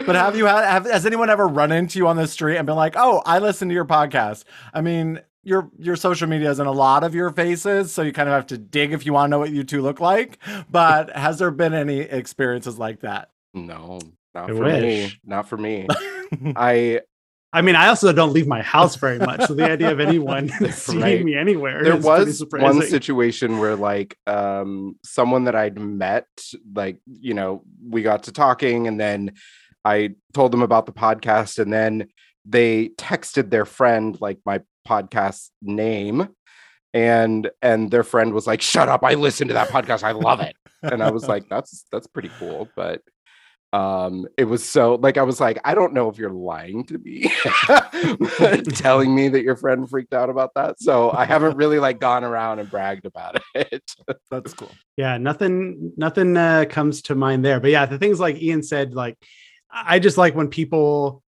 But 0.07 0.17
have 0.17 0.37
you 0.37 0.47
had 0.47 0.65
have 0.65 0.85
has 0.87 1.07
anyone 1.07 1.31
ever 1.31 1.47
run 1.47 1.73
into 1.73 1.99
you 1.99 2.07
on 2.09 2.17
the 2.17 2.27
street 2.27 2.57
and 2.57 2.67
been 2.67 2.77
like, 2.77 2.95
"Oh, 2.97 3.23
I 3.27 3.39
listen 3.39 3.69
to 3.69 3.75
your 3.75 3.85
podcast"? 3.85 4.45
I 4.73 4.81
mean, 4.81 5.21
your 5.45 5.71
your 5.79 5.97
social 5.97 6.29
media 6.29 6.51
is 6.51 6.59
in 6.59 6.67
a 6.67 6.73
lot 6.73 7.05
of 7.05 7.15
your 7.15 7.31
faces, 7.31 7.93
so 7.93 8.03
you 8.03 8.13
kind 8.13 8.29
of 8.29 8.35
have 8.35 8.47
to 8.49 8.59
dig 8.59 8.93
if 8.93 9.07
you 9.07 9.13
want 9.13 9.27
to 9.27 9.31
know 9.31 9.39
what 9.39 9.51
you 9.51 9.65
two 9.65 9.83
look 9.83 10.01
like. 10.01 10.39
But 10.71 11.15
has 11.17 11.39
there 11.39 11.51
been 11.51 11.75
any 11.75 12.01
experiences 12.01 12.79
like 12.79 13.01
that? 13.01 13.31
No, 13.53 13.99
not 14.35 14.51
I 14.51 14.55
for 14.55 14.65
me. 14.65 15.13
Not 15.25 15.49
for 15.49 15.57
me. 15.57 15.87
I 16.57 17.01
I 17.53 17.63
mean, 17.63 17.77
I 17.77 17.87
also 17.87 18.13
don't 18.13 18.33
leave 18.33 18.49
my 18.49 18.63
house 18.63 18.97
very 18.97 19.21
much, 19.21 19.45
so 19.47 19.55
the 19.55 19.71
idea 19.71 19.93
of 19.93 20.01
anyone 20.01 20.49
seeing 20.73 21.01
Right. 21.01 21.25
me 21.25 21.37
anywhere 21.37 21.85
there 21.85 21.97
is 21.97 22.05
pretty 22.05 22.65
was 22.65 22.77
one 22.77 22.83
situation 22.83 23.59
where 23.59 23.77
like 23.77 24.19
um 24.27 24.99
someone 25.05 25.45
that 25.45 25.55
I'd 25.55 25.79
met, 25.79 26.27
like, 26.75 26.99
you 27.07 27.35
know, 27.35 27.63
we 27.89 28.03
got 28.03 28.25
to 28.25 28.33
talking 28.33 28.89
and 28.89 28.99
then 28.99 29.35
I 29.85 30.15
told 30.33 30.51
them 30.51 30.63
about 30.63 30.87
the 30.87 30.93
podcast 30.93 31.59
and 31.61 31.73
then 31.73 32.09
they 32.45 32.89
texted 32.99 33.51
their 33.51 33.65
friend 33.65 34.19
like 34.21 34.39
my 34.45 34.61
podcast 34.87 35.51
name 35.63 36.29
and 36.93 37.51
and 37.61 37.91
their 37.91 38.05
friend 38.05 38.33
was 38.33 38.47
like 38.47 38.63
shut 38.63 38.89
up 38.89 39.03
i 39.05 39.15
listened 39.15 39.49
to 39.49 39.55
that 39.55 39.69
podcast 39.69 40.03
i 40.03 40.13
love 40.13 40.41
it 40.41 40.57
and 40.83 41.03
i 41.03 41.11
was 41.11 41.27
like 41.29 41.49
that's 41.51 41.85
that's 41.91 42.07
pretty 42.07 42.31
cool 42.39 42.69
but 42.77 43.03
um 43.73 44.25
it 44.39 44.45
was 44.45 44.65
so 44.65 44.95
like 44.95 45.19
i 45.19 45.23
was 45.23 45.41
like 45.41 45.59
i 45.65 45.75
don't 45.75 45.93
know 45.93 46.09
if 46.09 46.17
you're 46.17 46.31
lying 46.31 46.85
to 46.85 46.97
me 46.99 47.29
telling 48.75 49.13
me 49.13 49.29
that 49.29 49.43
your 49.43 49.57
friend 49.57 49.91
freaked 49.91 50.15
out 50.15 50.31
about 50.31 50.55
that 50.55 50.81
so 50.81 51.11
i 51.11 51.25
haven't 51.25 51.57
really 51.57 51.81
like 51.81 51.99
gone 51.99 52.23
around 52.23 52.61
and 52.61 52.71
bragged 52.71 53.05
about 53.05 53.43
it 53.57 53.83
That's 54.31 54.55
cool. 54.55 54.71
yeah 54.97 55.19
nothing 55.19 55.93
nothing 55.97 56.37
uh, 56.37 56.67
comes 56.71 57.03
to 57.03 57.17
mind 57.17 57.45
there 57.45 57.59
but 57.59 57.71
yeah 57.71 57.87
the 57.87 57.99
things 57.99 58.21
like 58.21 58.41
ian 58.41 58.63
said 58.63 58.95
like 58.95 59.19
i 59.73 59.99
just 59.99 60.17
like 60.17 60.37
when 60.37 60.47
people 60.47 61.24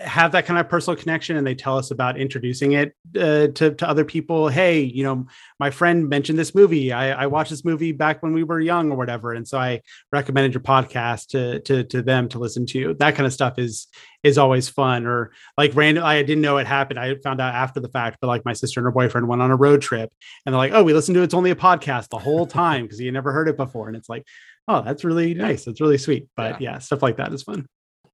have 0.00 0.32
that 0.32 0.46
kind 0.46 0.58
of 0.60 0.68
personal 0.68 0.96
connection 0.96 1.36
and 1.36 1.46
they 1.46 1.54
tell 1.54 1.76
us 1.76 1.90
about 1.90 2.16
introducing 2.16 2.72
it 2.72 2.94
uh, 3.16 3.48
to, 3.48 3.74
to 3.74 3.88
other 3.88 4.04
people 4.04 4.48
hey 4.48 4.80
you 4.80 5.02
know 5.02 5.26
my 5.60 5.70
friend 5.70 6.08
mentioned 6.08 6.38
this 6.38 6.54
movie. 6.54 6.92
I, 6.92 7.22
I 7.22 7.26
watched 7.26 7.50
this 7.50 7.64
movie 7.64 7.92
back 7.92 8.22
when 8.22 8.32
we 8.32 8.42
were 8.42 8.60
young 8.60 8.90
or 8.90 8.96
whatever. 8.96 9.32
And 9.32 9.46
so 9.46 9.58
i 9.58 9.80
recommended 10.12 10.52
your 10.52 10.62
podcast 10.62 11.28
to, 11.28 11.60
to 11.60 11.84
to 11.84 12.02
them 12.02 12.28
to 12.30 12.38
listen 12.38 12.66
to. 12.66 12.94
That 12.94 13.14
kind 13.14 13.26
of 13.26 13.32
stuff 13.32 13.58
is 13.58 13.86
is 14.22 14.36
always 14.36 14.68
fun. 14.68 15.06
Or 15.06 15.32
like 15.56 15.74
random 15.74 16.04
i 16.04 16.22
didn't 16.22 16.42
know 16.42 16.58
it 16.58 16.66
happened. 16.66 16.98
I 16.98 17.14
found 17.16 17.40
out 17.40 17.54
after 17.54 17.80
the 17.80 17.88
fact 17.88 18.18
but 18.20 18.26
like 18.26 18.44
my 18.44 18.52
sister 18.52 18.80
and 18.80 18.84
her 18.84 18.90
boyfriend 18.90 19.28
went 19.28 19.42
on 19.42 19.50
a 19.50 19.56
road 19.56 19.80
trip 19.80 20.12
and 20.44 20.52
they're 20.52 20.58
like 20.58 20.72
oh 20.72 20.84
we 20.84 20.92
listened 20.92 21.14
to 21.16 21.22
it's 21.22 21.34
only 21.34 21.50
a 21.50 21.56
podcast 21.56 22.08
the 22.08 22.18
whole 22.18 22.46
time 22.46 22.82
because 22.82 23.00
you 23.00 23.10
never 23.12 23.32
heard 23.32 23.48
it 23.48 23.56
before. 23.56 23.88
And 23.88 23.96
it's 23.96 24.08
like 24.08 24.26
oh 24.68 24.82
that's 24.82 25.04
really 25.04 25.34
nice. 25.34 25.64
That's 25.64 25.80
really 25.80 25.98
sweet. 25.98 26.28
But 26.36 26.60
yeah. 26.60 26.78
stuff 26.78 27.02
like 27.02 27.16
that 27.18 27.32
is 27.32 27.42
fun 27.42 27.66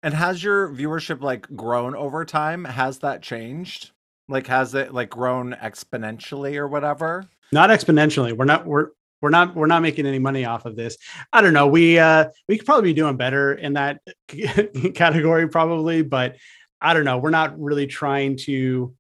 And 0.03 0.15
has 0.15 0.43
your 0.43 0.69
viewership 0.69 1.21
like 1.21 1.47
grown 1.55 1.95
over 1.95 2.25
time? 2.25 2.65
Has 2.65 2.99
that 3.01 3.23
changed? 3.23 3.91
Like, 4.29 4.47
has 4.47 4.75
it 4.75 4.95
like 4.95 5.11
grown 5.11 5.53
exponentially 5.61 6.57
or 6.57 6.69
whatever? 6.69 7.29
not 7.53 7.71
exponentially. 7.71 8.33
We're 8.33 8.45
not 8.45 8.67
we're 8.67 8.89
we're 9.21 9.31
not 9.31 9.55
we're 9.55 9.67
not 9.67 9.83
making 9.83 10.07
any 10.07 10.19
money 10.19 10.45
off 10.45 10.65
of 10.65 10.77
this. 10.77 10.97
I 11.33 11.41
don't 11.41 11.53
know. 11.53 11.67
We 11.67 11.99
uh 11.99 12.27
we 12.49 12.57
could 12.57 12.67
probably 12.67 12.91
be 12.91 12.95
doing 12.95 13.17
better 13.17 13.53
in 13.55 13.75
that 13.75 14.01
category 14.95 15.49
probably 15.49 16.03
but 16.03 16.37
i 16.81 16.95
don't 16.95 17.05
know. 17.05 17.19
We're 17.19 17.31
not 17.31 17.61
really 17.61 17.87
trying 17.87 18.37
to 18.39 18.95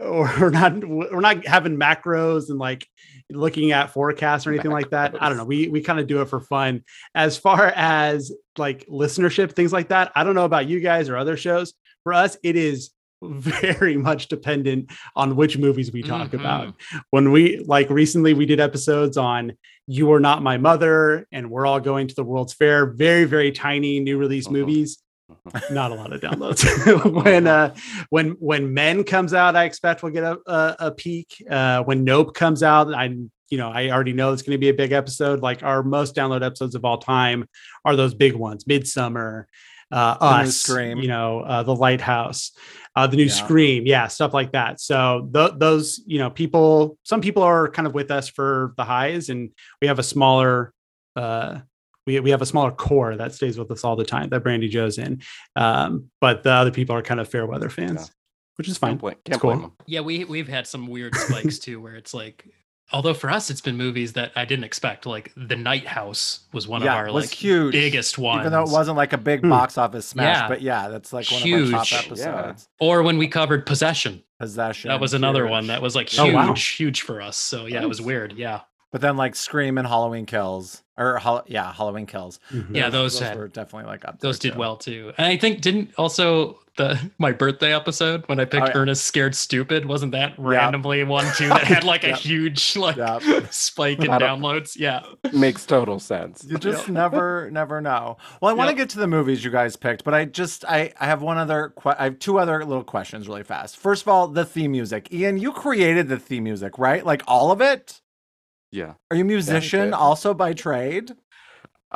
or 0.00 0.32
we're 0.40 0.50
not 0.50 0.84
we're 0.84 1.20
not 1.20 1.46
having 1.46 1.76
macros 1.76 2.50
and 2.50 2.58
like 2.58 2.86
looking 3.30 3.72
at 3.72 3.90
forecasts 3.90 4.46
or 4.46 4.50
anything 4.52 4.70
like 4.70 4.90
that. 4.90 5.20
I 5.20 5.28
don't 5.28 5.38
know. 5.38 5.44
We 5.44 5.68
we 5.68 5.80
kind 5.80 5.98
of 5.98 6.06
do 6.06 6.20
it 6.20 6.28
for 6.28 6.40
fun. 6.40 6.84
As 7.14 7.36
far 7.36 7.66
as 7.74 8.30
like 8.58 8.86
listenership 8.86 9.52
things 9.52 9.72
like 9.72 9.88
that 9.88 10.10
i 10.14 10.24
don't 10.24 10.34
know 10.34 10.44
about 10.44 10.66
you 10.68 10.80
guys 10.80 11.08
or 11.08 11.16
other 11.16 11.36
shows. 11.36 11.74
For 12.04 12.12
us 12.12 12.36
it 12.42 12.54
is 12.56 12.90
very 13.22 13.96
much 14.08 14.28
dependent 14.28 14.90
on 15.16 15.36
which 15.36 15.58
movies 15.58 15.90
we 15.92 16.02
talk 16.02 16.30
Mhm. 16.30 16.40
about. 16.40 16.74
When 17.10 17.32
we 17.32 17.58
like 17.66 17.88
recently 17.90 18.34
we 18.34 18.46
did 18.46 18.60
episodes 18.60 19.16
on 19.16 19.52
you 19.88 20.12
are 20.12 20.20
not 20.20 20.42
my 20.42 20.56
mother 20.58 21.26
and 21.32 21.50
we're 21.50 21.66
all 21.66 21.80
going 21.80 22.06
to 22.08 22.14
the 22.14 22.22
world's 22.24 22.52
fair 22.52 22.86
very 22.86 23.24
very 23.24 23.50
tiny 23.52 23.98
new 24.00 24.18
release 24.18 24.46
Mhm. 24.48 24.52
movies. 24.52 24.98
Not 25.72 25.90
a 25.90 25.94
lot 25.96 26.12
of 26.12 26.20
downloads. 26.20 26.62
When 27.24 27.48
uh 27.48 27.74
when 28.10 28.30
when 28.38 28.72
men 28.72 29.02
comes 29.02 29.34
out 29.34 29.56
i 29.56 29.64
expect 29.64 30.02
we'll 30.04 30.12
get 30.12 30.22
a 30.22 30.38
a, 30.46 30.76
a 30.78 30.90
peak. 30.92 31.42
Uh 31.50 31.82
when 31.82 32.04
nope 32.04 32.34
comes 32.34 32.62
out 32.62 32.94
i 32.94 33.08
you 33.50 33.58
know 33.58 33.70
i 33.70 33.90
already 33.90 34.12
know 34.12 34.32
it's 34.32 34.42
going 34.42 34.54
to 34.54 34.58
be 34.58 34.68
a 34.68 34.74
big 34.74 34.92
episode 34.92 35.40
like 35.40 35.62
our 35.62 35.82
most 35.82 36.14
download 36.14 36.44
episodes 36.44 36.74
of 36.74 36.84
all 36.84 36.98
time 36.98 37.46
are 37.84 37.96
those 37.96 38.14
big 38.14 38.34
ones 38.34 38.64
Midsommar 38.64 39.44
uh 39.92 40.18
The 40.18 40.42
new 40.42 40.48
us 40.48 40.56
Scream. 40.56 40.98
you 40.98 41.08
know 41.08 41.40
uh 41.40 41.62
the 41.62 41.74
lighthouse 41.74 42.52
uh 42.96 43.06
the 43.06 43.16
new 43.16 43.24
Yeah. 43.24 43.32
scream 43.32 43.86
yeah 43.86 44.06
stuff 44.08 44.34
like 44.34 44.52
that 44.52 44.80
so 44.80 45.28
th- 45.32 45.52
those 45.58 46.00
you 46.06 46.18
know 46.18 46.30
people 46.30 46.98
some 47.04 47.20
people 47.20 47.42
are 47.42 47.68
kind 47.70 47.86
of 47.86 47.94
with 47.94 48.10
us 48.10 48.28
for 48.28 48.74
the 48.76 48.84
highs 48.84 49.28
and 49.28 49.50
we 49.80 49.86
have 49.88 49.98
a 49.98 50.02
smaller 50.02 50.72
uh 51.14 51.60
we, 52.06 52.20
we 52.20 52.30
have 52.30 52.42
a 52.42 52.46
smaller 52.46 52.70
core 52.72 53.16
that 53.16 53.32
stays 53.34 53.58
with 53.58 53.70
us 53.70 53.82
all 53.84 53.96
the 53.96 54.04
time 54.04 54.28
that 54.30 54.42
brandy 54.42 54.68
joe's 54.68 54.98
in 54.98 55.22
um 55.54 56.10
but 56.20 56.42
the 56.42 56.50
other 56.50 56.70
people 56.72 56.94
are 56.96 57.02
kind 57.02 57.20
of 57.20 57.28
fair 57.28 57.46
weather 57.46 57.70
fans 57.70 58.00
Yeah. 58.00 58.06
which 58.56 58.68
is 58.68 58.78
fine 58.78 58.92
can't, 58.92 59.00
blame, 59.00 59.14
It's 59.24 59.30
can't 59.30 59.40
cool. 59.42 59.50
blame 59.52 59.64
'em. 59.66 59.72
Yeah, 59.86 60.00
we 60.00 60.24
we've 60.24 60.48
had 60.48 60.66
some 60.66 60.86
weird 60.88 61.14
spikes 61.14 61.58
too, 61.60 61.80
where 61.80 61.94
it's 61.94 62.12
like, 62.14 62.44
although 62.92 63.14
for 63.14 63.30
us 63.30 63.50
it's 63.50 63.60
been 63.60 63.76
movies 63.76 64.12
that 64.14 64.32
I 64.36 64.44
didn't 64.44 64.64
expect. 64.64 65.06
Like 65.06 65.32
The 65.36 65.56
Night 65.56 65.86
House 65.86 66.40
was 66.52 66.68
one 66.68 66.82
yeah, 66.82 66.92
of 66.92 66.96
our 66.98 67.08
it 67.08 67.12
was 67.12 67.24
like 67.26 67.34
huge. 67.34 67.72
biggest 67.72 68.18
ones. 68.18 68.40
Even 68.40 68.52
though 68.52 68.62
it 68.62 68.70
wasn't 68.70 68.96
like 68.96 69.12
a 69.12 69.18
big 69.18 69.40
Hmm. 69.40 69.50
box 69.50 69.76
office 69.78 70.06
smash, 70.06 70.36
Yeah. 70.36 70.48
but 70.48 70.62
yeah, 70.62 70.88
that's 70.88 71.12
like 71.12 71.30
one 71.30 71.42
of 71.42 71.74
our 71.74 71.84
top 71.84 71.86
Huge. 71.86 72.06
episodes. 72.06 72.68
or 72.80 73.02
when 73.02 73.18
we 73.18 73.28
covered 73.28 73.66
Possession, 73.66 74.22
Possession. 74.38 74.88
that 74.88 75.00
was 75.00 75.14
another 75.14 75.44
huge. 75.44 75.50
one 75.50 75.66
that 75.68 75.82
was 75.82 75.94
like 75.96 76.08
Oh, 76.18 76.24
huge, 76.24 76.34
wow. 76.34 76.54
huge 76.54 77.00
for 77.02 77.20
us. 77.22 77.36
So 77.36 77.66
yeah, 77.66 77.82
it 77.82 77.88
was 77.88 78.00
weird. 78.00 78.32
Yeah, 78.34 78.60
But 78.92 79.00
then 79.00 79.16
like 79.16 79.34
Scream 79.34 79.78
and 79.78 79.86
Halloween 79.86 80.24
Kills, 80.26 80.82
or 80.96 81.20
yeah, 81.48 81.72
Halloween 81.72 82.06
Kills. 82.06 82.38
Mhm. 82.52 82.74
Yeah, 82.74 82.88
those 82.88 83.18
had- 83.18 83.36
were 83.36 83.48
definitely 83.48 83.88
like 83.90 84.04
up. 84.06 84.20
those 84.20 84.38
there, 84.38 84.50
did 84.50 84.54
too. 84.54 84.60
well 84.60 84.76
too. 84.76 85.12
And 85.18 85.26
I 85.26 85.36
think 85.36 85.60
didn't 85.60 85.90
also 85.98 86.60
the 86.76 87.10
my 87.18 87.32
birthday 87.32 87.74
episode 87.74 88.24
when 88.28 88.38
I 88.38 88.42
oh, 88.42 88.46
picked 88.46 88.68
yeah. 88.68 88.72
Ernest 88.76 89.04
Scared 89.04 89.34
Stupid 89.34 89.86
wasn't 89.86 90.12
that 90.12 90.34
randomly 90.38 91.02
one 91.04 91.26
too 91.34 91.48
that 91.48 91.64
had 91.64 91.84
like 91.84 92.04
a 92.04 92.14
huge 92.14 92.76
like 92.76 92.96
Yeah. 92.96 93.18
spike 93.50 93.98
in 94.00 94.06
downloads? 94.06 94.76
Yeah. 94.76 95.02
makes 95.32 95.66
total 95.66 95.98
sense 95.98 96.44
You 96.48 96.58
just 96.58 96.88
never, 96.88 97.50
never 97.50 97.80
know. 97.80 98.16
Well, 98.40 98.50
I 98.50 98.54
want 98.54 98.68
to 98.68 98.72
Yep. 98.72 98.78
get 98.78 98.90
to 98.90 98.98
the 98.98 99.06
movies 99.06 99.44
you 99.44 99.50
guys 99.50 99.76
picked, 99.76 100.04
but 100.04 100.14
I 100.14 100.24
just, 100.26 100.64
I, 100.66 100.92
I 101.00 101.06
have 101.06 101.22
one 101.22 101.38
other, 101.38 101.72
que- 101.80 101.94
I 101.98 102.04
have 102.04 102.18
two 102.18 102.38
other 102.38 102.64
little 102.64 102.84
questions 102.84 103.28
really 103.28 103.42
fast. 103.44 103.76
First 103.76 104.02
of 104.02 104.08
all, 104.08 104.28
the 104.28 104.44
theme 104.44 104.72
music. 104.72 105.12
Ian, 105.12 105.38
you 105.38 105.52
created 105.52 106.08
the 106.08 106.18
theme 106.18 106.44
music, 106.44 106.78
right? 106.78 107.04
Like 107.04 107.22
all 107.26 107.50
of 107.52 107.60
it. 107.60 108.00
yeah 108.72 108.94
Are 109.10 109.16
you 109.16 109.22
a 109.22 109.26
musician 109.26 109.86
did. 109.86 109.92
also 109.94 110.34
by 110.34 110.52
trade? 110.52 111.12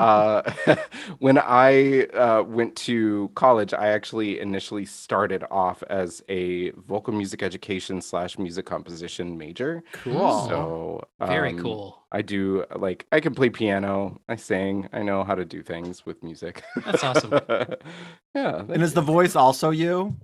Uh, 0.00 0.76
when 1.18 1.38
I 1.38 2.04
uh, 2.06 2.42
went 2.42 2.76
to 2.76 3.30
college, 3.34 3.72
I 3.74 3.88
actually 3.88 4.40
initially 4.40 4.84
started 4.86 5.44
off 5.50 5.82
as 5.90 6.22
a 6.28 6.70
vocal 6.70 7.12
music 7.14 7.42
education 7.42 8.00
slash 8.00 8.38
music 8.38 8.66
composition 8.66 9.36
major. 9.38 9.82
Cool. 9.92 10.48
So 10.48 11.08
Very 11.20 11.50
um, 11.50 11.58
cool. 11.58 11.98
I 12.12 12.22
do 12.22 12.64
like 12.76 13.06
I 13.12 13.20
can 13.20 13.34
play 13.34 13.50
piano. 13.50 14.20
I 14.28 14.36
sing. 14.36 14.88
I 14.92 15.02
know 15.02 15.22
how 15.22 15.34
to 15.34 15.44
do 15.44 15.62
things 15.62 16.04
with 16.06 16.22
music. 16.22 16.62
That's 16.84 17.04
awesome. 17.04 17.32
yeah. 18.34 18.62
and 18.68 18.82
is 18.82 18.94
the 18.94 19.00
voice 19.02 19.36
also 19.36 19.70
you? 19.70 20.16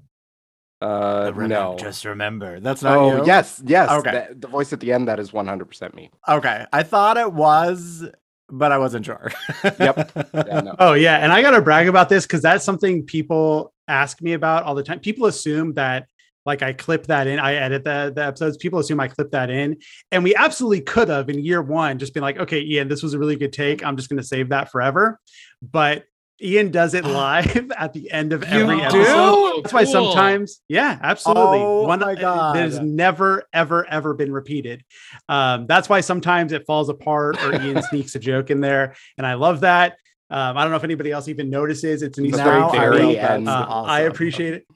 uh 0.83 1.33
Remember- 1.35 1.55
no. 1.55 1.77
Just 1.79 2.05
remember. 2.05 2.61
That's 2.61 2.83
not 2.83 2.99
oh 2.99 3.16
you. 3.18 3.27
yes, 3.27 3.62
yes. 3.64 3.91
Okay. 3.91 4.11
that- 4.12 4.41
the 4.41 4.49
voice 4.49 4.72
at 4.72 4.81
the 4.81 4.93
end 4.93 5.09
that 5.09 5.18
is 5.18 5.33
one 5.33 5.47
hundred 5.47 5.66
percent 5.66 5.95
me. 5.95 6.11
Okay. 6.29 6.66
I 6.72 6.83
thought 6.83 7.16
it 7.16 7.33
was, 7.33 8.05
but 8.49 8.72
I 8.72 8.78
wasn't 8.78 9.05
sure. 9.07 9.32
Yep. 9.78 10.12
Yeah, 10.47 10.61
no. 10.61 10.76
Oh 10.78 10.92
yeah, 10.92 11.16
and 11.16 11.32
I 11.32 11.42
got 11.42 11.53
to 11.53 11.62
brag 11.62 11.88
about 11.88 12.09
this 12.09 12.26
because 12.26 12.42
that's 12.42 12.64
something 12.64 13.05
people 13.05 13.72
ask 13.88 14.20
me 14.20 14.34
about 14.34 14.64
all 14.64 14.74
the 14.74 14.82
time. 14.82 15.01
People 15.01 15.26
assume 15.26 15.72
that 15.74 16.07
like 16.44 16.62
I 16.62 16.72
clip 16.72 17.07
that 17.07 17.26
in, 17.26 17.38
I 17.38 17.55
edit 17.55 17.84
the 17.84 18.12
the 18.14 18.24
episodes. 18.24 18.57
People 18.57 18.78
assume 18.78 19.01
I 19.01 19.09
clip 19.09 19.30
that 19.32 19.51
in, 19.51 19.78
and 20.12 20.22
we 20.22 20.34
absolutely 20.34 20.82
could 20.82 21.09
have 21.09 21.28
in 21.28 21.44
year 21.44 21.62
one 21.62 21.99
just 21.99 22.14
been 22.14 22.22
like, 22.22 22.38
okay, 22.38 22.61
Ian, 22.61 22.88
this 22.88 23.03
was 23.03 23.14
a 23.14 23.18
really 23.18 23.36
good 23.36 23.53
take. 23.53 23.84
I'm 23.84 23.97
just 23.97 24.09
going 24.09 24.18
to 24.20 24.26
save 24.26 24.51
that 24.51 24.70
forever. 24.70 25.18
But 25.61 26.05
Ian 26.43 26.70
does 26.70 26.95
it 26.95 27.05
live 27.07 27.70
at 27.76 27.93
the 27.93 28.11
end 28.11 28.32
of 28.32 28.43
every 28.45 28.76
do? 28.76 28.82
episode. 28.82 29.62
That's 29.62 29.72
why 29.72 29.84
Cool. 29.84 29.93
sometimes, 29.93 30.61
yeah, 30.68 30.99
absolutely. 31.03 31.59
Oh 31.61 31.87
my 31.87 31.97
That 32.55 32.57
has 32.57 32.80
never, 32.80 33.45
ever, 33.53 33.87
ever 33.89 34.14
been 34.14 34.32
repeated. 34.32 34.84
Um, 35.28 35.66
that's 35.66 35.89
why 35.89 36.01
sometimes 36.01 36.53
it 36.53 36.66
falls 36.66 36.89
apart 36.89 37.43
or 37.43 37.55
Ian 37.61 37.82
sneaks 37.91 38.14
a 38.14 38.18
joke 38.18 38.51
in 38.51 38.61
there, 38.61 38.95
and 39.16 39.26
I 39.26 39.34
love 39.34 39.61
that. 39.61 39.97
Um, 40.28 40.57
I 40.57 40.62
don't 40.62 40.70
know 40.72 40.76
if 40.76 40.84
anybody 40.84 41.12
else 41.12 41.28
even 41.28 41.51
notices. 41.51 42.03
It's 42.03 42.18
an 42.18 42.26
Easter 42.26 42.39
Now 42.45 42.68
egg. 42.70 42.74
I 42.80 42.84
to 42.84 42.91
very 42.91 43.07
me. 43.07 43.12
know 43.14 43.20
that's 43.20 43.30
end. 43.32 43.49
Uh, 43.49 43.66
awesome. 43.68 43.91
I 43.91 44.01
appreciate 44.01 44.55
it. 44.55 44.66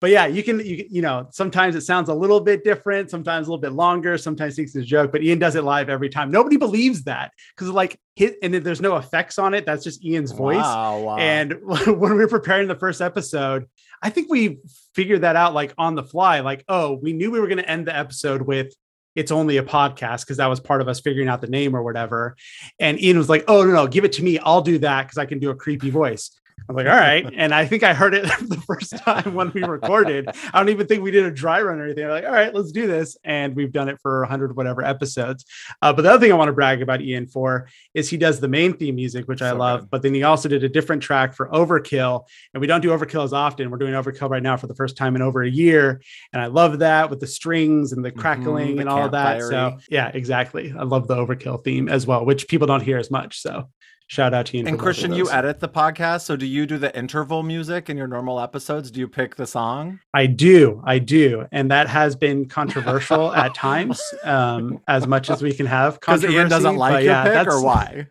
But 0.00 0.10
yeah, 0.10 0.26
you 0.26 0.42
can, 0.42 0.60
you, 0.60 0.86
you 0.88 1.02
know, 1.02 1.28
sometimes 1.30 1.76
it 1.76 1.82
sounds 1.82 2.08
a 2.08 2.14
little 2.14 2.40
bit 2.40 2.64
different, 2.64 3.10
sometimes 3.10 3.46
a 3.46 3.50
little 3.50 3.60
bit 3.60 3.72
longer, 3.72 4.16
sometimes 4.16 4.56
thinks 4.56 4.74
it's 4.74 4.84
a 4.84 4.88
joke, 4.88 5.12
but 5.12 5.22
Ian 5.22 5.38
does 5.38 5.56
it 5.56 5.64
live 5.64 5.90
every 5.90 6.08
time. 6.08 6.30
Nobody 6.30 6.56
believes 6.56 7.04
that 7.04 7.32
because 7.54 7.68
like 7.68 8.00
hit 8.16 8.36
and 8.42 8.54
then 8.54 8.62
there's 8.62 8.80
no 8.80 8.96
effects 8.96 9.38
on 9.38 9.52
it. 9.52 9.66
That's 9.66 9.84
just 9.84 10.04
Ian's 10.04 10.32
voice. 10.32 10.56
Wow, 10.56 11.00
wow. 11.00 11.16
And 11.18 11.54
when 11.62 12.12
we 12.12 12.18
were 12.18 12.28
preparing 12.28 12.66
the 12.66 12.74
first 12.74 13.02
episode, 13.02 13.66
I 14.02 14.08
think 14.08 14.30
we 14.30 14.58
figured 14.94 15.20
that 15.20 15.36
out 15.36 15.52
like 15.52 15.74
on 15.76 15.94
the 15.94 16.04
fly. 16.04 16.40
Like, 16.40 16.64
oh, 16.68 16.94
we 16.94 17.12
knew 17.12 17.30
we 17.30 17.40
were 17.40 17.48
going 17.48 17.58
to 17.58 17.68
end 17.68 17.86
the 17.86 17.96
episode 17.96 18.42
with 18.42 18.74
it's 19.14 19.32
only 19.32 19.56
a 19.56 19.62
podcast 19.62 20.20
because 20.20 20.36
that 20.38 20.46
was 20.46 20.60
part 20.60 20.80
of 20.80 20.88
us 20.88 21.00
figuring 21.00 21.28
out 21.28 21.40
the 21.40 21.48
name 21.48 21.74
or 21.74 21.82
whatever. 21.82 22.36
And 22.78 23.00
Ian 23.02 23.18
was 23.18 23.28
like, 23.28 23.44
oh, 23.48 23.64
no, 23.64 23.72
no, 23.72 23.86
give 23.86 24.04
it 24.04 24.12
to 24.12 24.22
me. 24.22 24.38
I'll 24.38 24.62
do 24.62 24.78
that 24.78 25.02
because 25.02 25.18
I 25.18 25.26
can 25.26 25.40
do 25.40 25.50
a 25.50 25.54
creepy 25.54 25.90
voice. 25.90 26.30
I'm 26.68 26.76
like, 26.76 26.86
all 26.86 26.92
right. 26.92 27.28
And 27.36 27.52
I 27.54 27.66
think 27.66 27.82
I 27.82 27.94
heard 27.94 28.14
it 28.14 28.22
the 28.48 28.62
first 28.66 28.96
time 28.98 29.34
when 29.34 29.50
we 29.52 29.62
recorded. 29.62 30.28
I 30.52 30.58
don't 30.58 30.68
even 30.68 30.86
think 30.86 31.02
we 31.02 31.10
did 31.10 31.24
a 31.24 31.30
dry 31.30 31.60
run 31.62 31.80
or 31.80 31.84
anything. 31.84 32.04
I'm 32.04 32.10
like, 32.10 32.24
all 32.24 32.30
right, 32.32 32.54
let's 32.54 32.70
do 32.72 32.86
this. 32.86 33.16
And 33.24 33.56
we've 33.56 33.72
done 33.72 33.88
it 33.88 33.98
for 34.00 34.20
100 34.20 34.56
whatever 34.56 34.84
episodes. 34.84 35.44
Uh, 35.82 35.92
but 35.92 36.02
the 36.02 36.10
other 36.10 36.20
thing 36.20 36.32
I 36.32 36.36
want 36.36 36.48
to 36.48 36.52
brag 36.52 36.82
about 36.82 37.00
Ian 37.00 37.26
for 37.26 37.68
is 37.94 38.08
he 38.08 38.16
does 38.16 38.40
the 38.40 38.48
main 38.48 38.74
theme 38.74 38.94
music, 38.94 39.26
which 39.26 39.42
I 39.42 39.52
love. 39.52 39.80
good. 39.80 39.90
But 39.90 40.02
then 40.02 40.14
he 40.14 40.22
also 40.22 40.48
did 40.48 40.62
a 40.62 40.68
different 40.68 41.02
track 41.02 41.34
for 41.34 41.48
Overkill. 41.48 42.26
And 42.54 42.60
we 42.60 42.66
don't 42.66 42.80
do 42.80 42.90
Overkill 42.90 43.24
as 43.24 43.32
often. 43.32 43.70
We're 43.70 43.78
doing 43.78 43.94
Overkill 43.94 44.30
right 44.30 44.42
now 44.42 44.56
for 44.56 44.66
the 44.66 44.74
first 44.74 44.96
time 44.96 45.16
in 45.16 45.22
over 45.22 45.42
a 45.42 45.50
year. 45.50 46.00
And 46.32 46.40
I 46.40 46.46
love 46.46 46.80
that 46.80 47.10
with 47.10 47.20
the 47.20 47.26
strings 47.26 47.92
and 47.92 48.04
the 48.04 48.10
crackling 48.10 48.50
Mm-hmm, 48.50 48.74
the 48.76 48.80
and 48.80 48.88
all 48.88 49.08
that. 49.08 49.42
So, 49.42 49.78
yeah, 49.90 50.10
exactly. 50.12 50.72
I 50.76 50.82
love 50.82 51.08
the 51.08 51.14
Overkill 51.16 51.64
theme 51.64 51.88
as 51.88 52.06
well, 52.06 52.24
which 52.24 52.48
people 52.48 52.66
don't 52.66 52.82
hear 52.82 52.98
as 52.98 53.10
much. 53.10 53.40
So, 53.40 53.68
shout 54.10 54.34
out 54.34 54.44
to 54.46 54.56
you. 54.56 54.64
and 54.66 54.70
for 54.70 54.72
both 54.72 54.80
of 54.80 54.84
Christian, 54.84 55.12
you 55.12 55.30
edit 55.30 55.60
the 55.60 55.68
podcast. 55.68 56.22
So 56.22 56.34
do 56.34 56.44
you 56.44 56.66
do 56.66 56.78
the 56.78 56.94
interval 56.98 57.44
music 57.44 57.88
in 57.88 57.96
your 57.96 58.08
normal 58.08 58.40
episodes? 58.40 58.90
Do 58.90 58.98
you 58.98 59.06
pick 59.06 59.36
the 59.36 59.46
song? 59.46 60.00
I 60.12 60.26
do, 60.26 60.82
I 60.84 60.98
do, 60.98 61.46
and 61.52 61.70
that 61.70 61.86
has 61.88 62.16
been 62.16 62.46
controversial 62.48 63.32
at 63.44 63.54
times. 63.54 64.02
Um, 64.24 64.80
as 64.88 65.06
much 65.06 65.30
as 65.30 65.42
we 65.42 65.52
can 65.54 65.66
have 65.66 65.94
Because 66.00 66.24
Ian 66.24 66.48
doesn't 66.48 66.76
like 66.76 67.04
your 67.04 67.12
yeah, 67.12 67.22
pick, 67.24 67.32
that's- 67.34 67.54
or 67.54 67.64
why? 67.64 68.08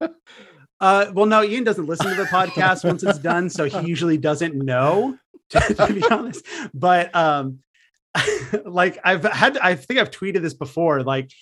Uh, 0.80 1.12
well, 1.12 1.26
no, 1.26 1.42
Ian 1.42 1.62
doesn't 1.62 1.84
listen 1.84 2.08
to 2.08 2.14
the 2.14 2.24
podcast 2.24 2.84
once 2.84 3.02
it's 3.02 3.18
done, 3.18 3.50
so 3.50 3.66
he 3.66 3.86
usually 3.86 4.16
doesn't 4.16 4.54
know. 4.54 5.18
To, 5.50 5.60
to 5.74 5.92
be 5.92 6.02
honest, 6.10 6.42
but 6.72 7.14
um, 7.14 7.58
like 8.64 8.98
I've 9.04 9.24
had, 9.24 9.58
I 9.58 9.74
think 9.74 10.00
I've 10.00 10.10
tweeted 10.10 10.40
this 10.40 10.54
before. 10.54 11.02
Like, 11.02 11.32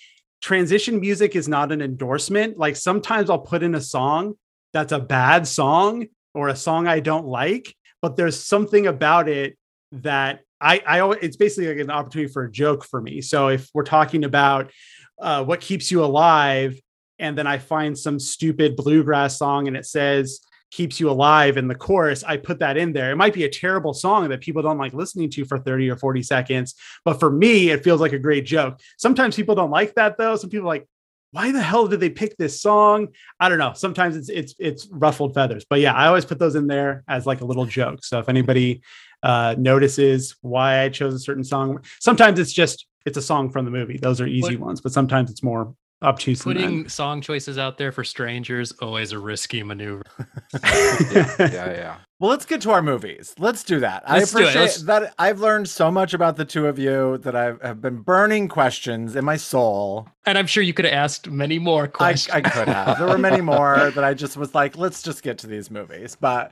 transition 0.41 0.99
music 0.99 1.35
is 1.35 1.47
not 1.47 1.71
an 1.71 1.81
endorsement. 1.81 2.57
Like 2.57 2.75
sometimes 2.75 3.29
I'll 3.29 3.39
put 3.39 3.63
in 3.63 3.75
a 3.75 3.81
song 3.81 4.35
that's 4.73 4.91
a 4.91 4.99
bad 4.99 5.47
song 5.47 6.07
or 6.33 6.49
a 6.49 6.55
song 6.55 6.87
I 6.87 6.99
don't 6.99 7.25
like, 7.25 7.75
but 8.01 8.15
there's 8.15 8.41
something 8.41 8.87
about 8.87 9.27
it 9.27 9.57
that 9.91 10.41
I, 10.61 10.81
I 10.85 10.99
always, 10.99 11.19
it's 11.21 11.37
basically 11.37 11.69
like 11.69 11.83
an 11.83 11.89
opportunity 11.89 12.31
for 12.31 12.43
a 12.43 12.51
joke 12.51 12.83
for 12.83 13.01
me. 13.01 13.21
So 13.21 13.47
if 13.47 13.69
we're 13.73 13.83
talking 13.83 14.23
about 14.23 14.71
uh, 15.19 15.43
what 15.43 15.61
keeps 15.61 15.91
you 15.91 16.03
alive, 16.03 16.79
and 17.17 17.37
then 17.37 17.47
I 17.47 17.57
find 17.57 17.97
some 17.97 18.19
stupid 18.19 18.77
bluegrass 18.77 19.37
song 19.37 19.67
and 19.67 19.75
it 19.75 19.85
says 19.85 20.39
keeps 20.71 20.99
you 20.99 21.09
alive 21.09 21.57
in 21.57 21.67
the 21.67 21.75
chorus, 21.75 22.23
I 22.23 22.37
put 22.37 22.59
that 22.59 22.77
in 22.77 22.93
there. 22.93 23.11
It 23.11 23.15
might 23.15 23.33
be 23.33 23.43
a 23.43 23.49
terrible 23.49 23.93
song 23.93 24.29
that 24.29 24.41
people 24.41 24.61
don't 24.61 24.77
like 24.77 24.93
listening 24.93 25.29
to 25.31 25.45
for 25.45 25.57
30 25.57 25.89
or 25.89 25.97
40 25.97 26.23
seconds, 26.23 26.75
but 27.05 27.19
for 27.19 27.31
me, 27.31 27.69
it 27.69 27.83
feels 27.83 28.01
like 28.01 28.13
a 28.13 28.19
great 28.19 28.45
joke. 28.45 28.79
Sometimes 28.97 29.35
people 29.35 29.55
don't 29.55 29.71
like 29.71 29.95
that 29.95 30.17
though. 30.17 30.35
Some 30.35 30.49
people 30.49 30.65
are 30.67 30.73
like, 30.73 30.87
why 31.31 31.51
the 31.51 31.61
hell 31.61 31.87
did 31.87 31.99
they 31.99 32.09
pick 32.09 32.37
this 32.37 32.59
song? 32.61 33.09
I 33.39 33.49
don't 33.49 33.59
know. 33.59 33.73
Sometimes 33.73 34.15
it's 34.15 34.29
it's 34.29 34.55
it's 34.57 34.87
ruffled 34.91 35.35
feathers. 35.35 35.63
But 35.69 35.79
yeah, 35.79 35.93
I 35.93 36.07
always 36.07 36.25
put 36.25 36.39
those 36.39 36.55
in 36.55 36.65
there 36.65 37.03
as 37.07 37.27
like 37.27 37.41
a 37.41 37.45
little 37.45 37.65
joke. 37.65 38.03
So 38.03 38.17
if 38.19 38.29
anybody 38.29 38.81
uh 39.21 39.53
notices 39.57 40.35
why 40.41 40.79
I 40.81 40.89
chose 40.89 41.13
a 41.13 41.19
certain 41.19 41.43
song, 41.43 41.83
sometimes 41.99 42.39
it's 42.39 42.51
just 42.51 42.87
it's 43.05 43.17
a 43.17 43.21
song 43.21 43.51
from 43.51 43.65
the 43.65 43.71
movie. 43.71 43.97
Those 43.97 44.19
are 44.21 44.27
easy 44.27 44.55
What- 44.55 44.67
ones, 44.67 44.81
but 44.81 44.91
sometimes 44.91 45.29
it's 45.29 45.43
more 45.43 45.75
obtuse 46.01 46.43
than 46.43 46.53
Putting 46.53 46.89
song 46.89 47.21
choices 47.21 47.57
out 47.57 47.77
there 47.77 47.91
for 47.91 48.03
strangers 48.03 48.71
always 48.81 49.11
a 49.11 49.19
risky 49.19 49.63
maneuver. 49.63 50.03
yeah, 50.63 51.35
yeah, 51.39 51.47
yeah. 51.49 51.97
Well, 52.19 52.29
let's 52.29 52.45
get 52.45 52.61
to 52.61 52.71
our 52.71 52.81
movies. 52.81 53.33
Let's 53.39 53.63
do 53.63 53.79
that. 53.79 54.03
Let's 54.09 54.35
I 54.35 54.41
appreciate 54.41 54.85
that. 54.87 55.13
I've 55.17 55.39
learned 55.39 55.69
so 55.69 55.89
much 55.89 56.13
about 56.13 56.35
the 56.35 56.45
two 56.45 56.67
of 56.67 56.77
you 56.77 57.17
that 57.19 57.35
I've 57.35 57.81
been 57.81 58.01
burning 58.01 58.47
questions 58.49 59.15
in 59.15 59.23
my 59.23 59.37
soul. 59.37 60.07
And 60.25 60.37
I'm 60.37 60.47
sure 60.47 60.61
you 60.61 60.73
could 60.73 60.85
have 60.85 60.93
asked 60.93 61.29
many 61.29 61.59
more 61.59 61.83
I, 61.83 61.87
questions. 61.87 62.35
I 62.35 62.41
could 62.41 62.67
have. 62.67 62.99
There 62.99 63.07
were 63.07 63.17
many 63.17 63.41
more 63.41 63.91
that 63.95 64.03
I 64.03 64.13
just 64.13 64.35
was 64.35 64.53
like, 64.53 64.77
let's 64.77 65.01
just 65.01 65.23
get 65.23 65.37
to 65.39 65.47
these 65.47 65.71
movies. 65.71 66.17
But 66.19 66.51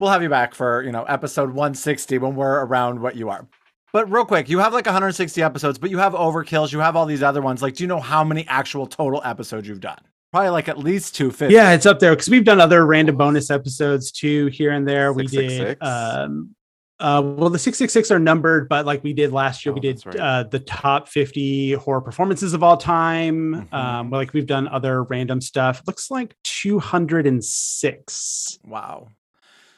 we'll 0.00 0.10
have 0.10 0.22
you 0.22 0.30
back 0.30 0.54
for, 0.54 0.82
you 0.82 0.92
know, 0.92 1.04
episode 1.04 1.50
160 1.50 2.18
when 2.18 2.34
we're 2.34 2.64
around 2.64 3.00
what 3.00 3.16
you 3.16 3.28
are. 3.28 3.46
But 3.92 4.10
real 4.10 4.24
quick, 4.26 4.48
you 4.48 4.58
have 4.58 4.72
like 4.74 4.86
160 4.86 5.40
episodes, 5.42 5.78
but 5.78 5.90
you 5.90 5.98
have 5.98 6.12
overkills, 6.12 6.72
you 6.72 6.78
have 6.80 6.94
all 6.96 7.06
these 7.06 7.22
other 7.22 7.40
ones. 7.40 7.62
Like, 7.62 7.74
do 7.74 7.82
you 7.84 7.88
know 7.88 8.00
how 8.00 8.22
many 8.22 8.46
actual 8.48 8.86
total 8.86 9.22
episodes 9.24 9.66
you've 9.66 9.80
done? 9.80 9.96
Probably 10.30 10.50
like 10.50 10.68
at 10.68 10.76
least 10.78 11.14
250. 11.16 11.54
Yeah, 11.54 11.72
it's 11.72 11.86
up 11.86 11.98
there 12.00 12.12
because 12.12 12.28
we've 12.28 12.44
done 12.44 12.60
other 12.60 12.84
random 12.84 13.16
bonus 13.16 13.50
episodes 13.50 14.12
too 14.12 14.48
here 14.48 14.72
and 14.72 14.86
there. 14.86 15.10
We 15.14 15.22
did 15.26 15.50
666? 15.50 15.86
um 15.86 16.54
uh 17.00 17.22
well 17.24 17.48
the 17.48 17.58
666 17.58 18.10
are 18.10 18.18
numbered, 18.18 18.68
but 18.68 18.84
like 18.84 19.02
we 19.04 19.12
did 19.14 19.32
last 19.32 19.64
year, 19.64 19.72
Oh, 19.72 19.76
we 19.76 19.80
did 19.80 20.04
right. 20.04 20.16
uh 20.16 20.42
the 20.42 20.58
top 20.58 21.08
50 21.08 21.72
horror 21.74 22.02
performances 22.02 22.52
of 22.52 22.62
all 22.62 22.76
time. 22.76 23.54
Mhm. 23.54 23.72
Um 23.72 24.10
like 24.10 24.34
we've 24.34 24.44
done 24.46 24.68
other 24.68 25.02
random 25.04 25.40
stuff. 25.40 25.80
looks 25.86 26.10
like 26.10 26.36
206. 26.44 28.58
Wow. 28.64 29.08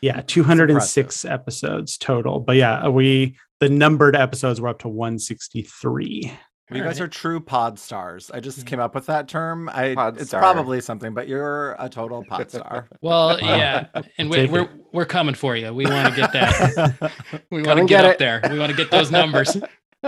Yeah, 0.01 0.23
206 0.27 1.25
episodes 1.27 1.97
total. 1.99 2.41
But 2.41 2.57
yeah, 2.57 2.89
we 2.89 3.37
the 3.61 3.69
numbered 3.69 4.17
episodes 4.17 4.61
were 4.61 4.69
up 4.69 4.79
to 4.81 4.89
163. 4.89 6.23
Well, 6.71 6.77
you 6.79 6.83
All 6.85 6.89
guys 6.89 7.01
right. 7.01 7.07
are 7.07 7.09
true 7.09 7.41
pod 7.41 7.79
stars. 7.81 8.31
I 8.33 8.39
just 8.41 8.65
came 8.65 8.79
up 8.79 8.95
with 8.95 9.07
that 9.07 9.27
term. 9.27 9.69
I 9.71 9.95
Pod 9.95 10.19
it's 10.21 10.29
star. 10.29 10.41
probably 10.41 10.81
something, 10.81 11.13
but 11.15 11.27
you're 11.27 11.75
a 11.81 11.89
total 11.89 12.25
pod 12.25 12.49
star. 12.51 12.89
well, 13.03 13.39
Wow. 13.43 13.57
yeah, 13.57 13.87
and 14.19 14.31
we, 14.31 14.37
Take 14.37 14.51
we're 14.53 14.63
it. 14.63 14.71
we're 14.93 15.05
coming 15.05 15.35
for 15.35 15.57
you. 15.57 15.75
We 15.75 15.85
want 15.87 16.15
to 16.15 16.21
get 16.21 16.33
that. 16.33 17.13
We 17.51 17.63
want 17.63 17.79
to 17.81 17.87
get, 17.87 18.03
get 18.03 18.05
up 18.05 18.19
there. 18.19 18.41
We 18.51 18.59
want 18.59 18.71
to 18.71 18.77
get 18.77 18.91
those 18.93 19.11
numbers. 19.11 19.57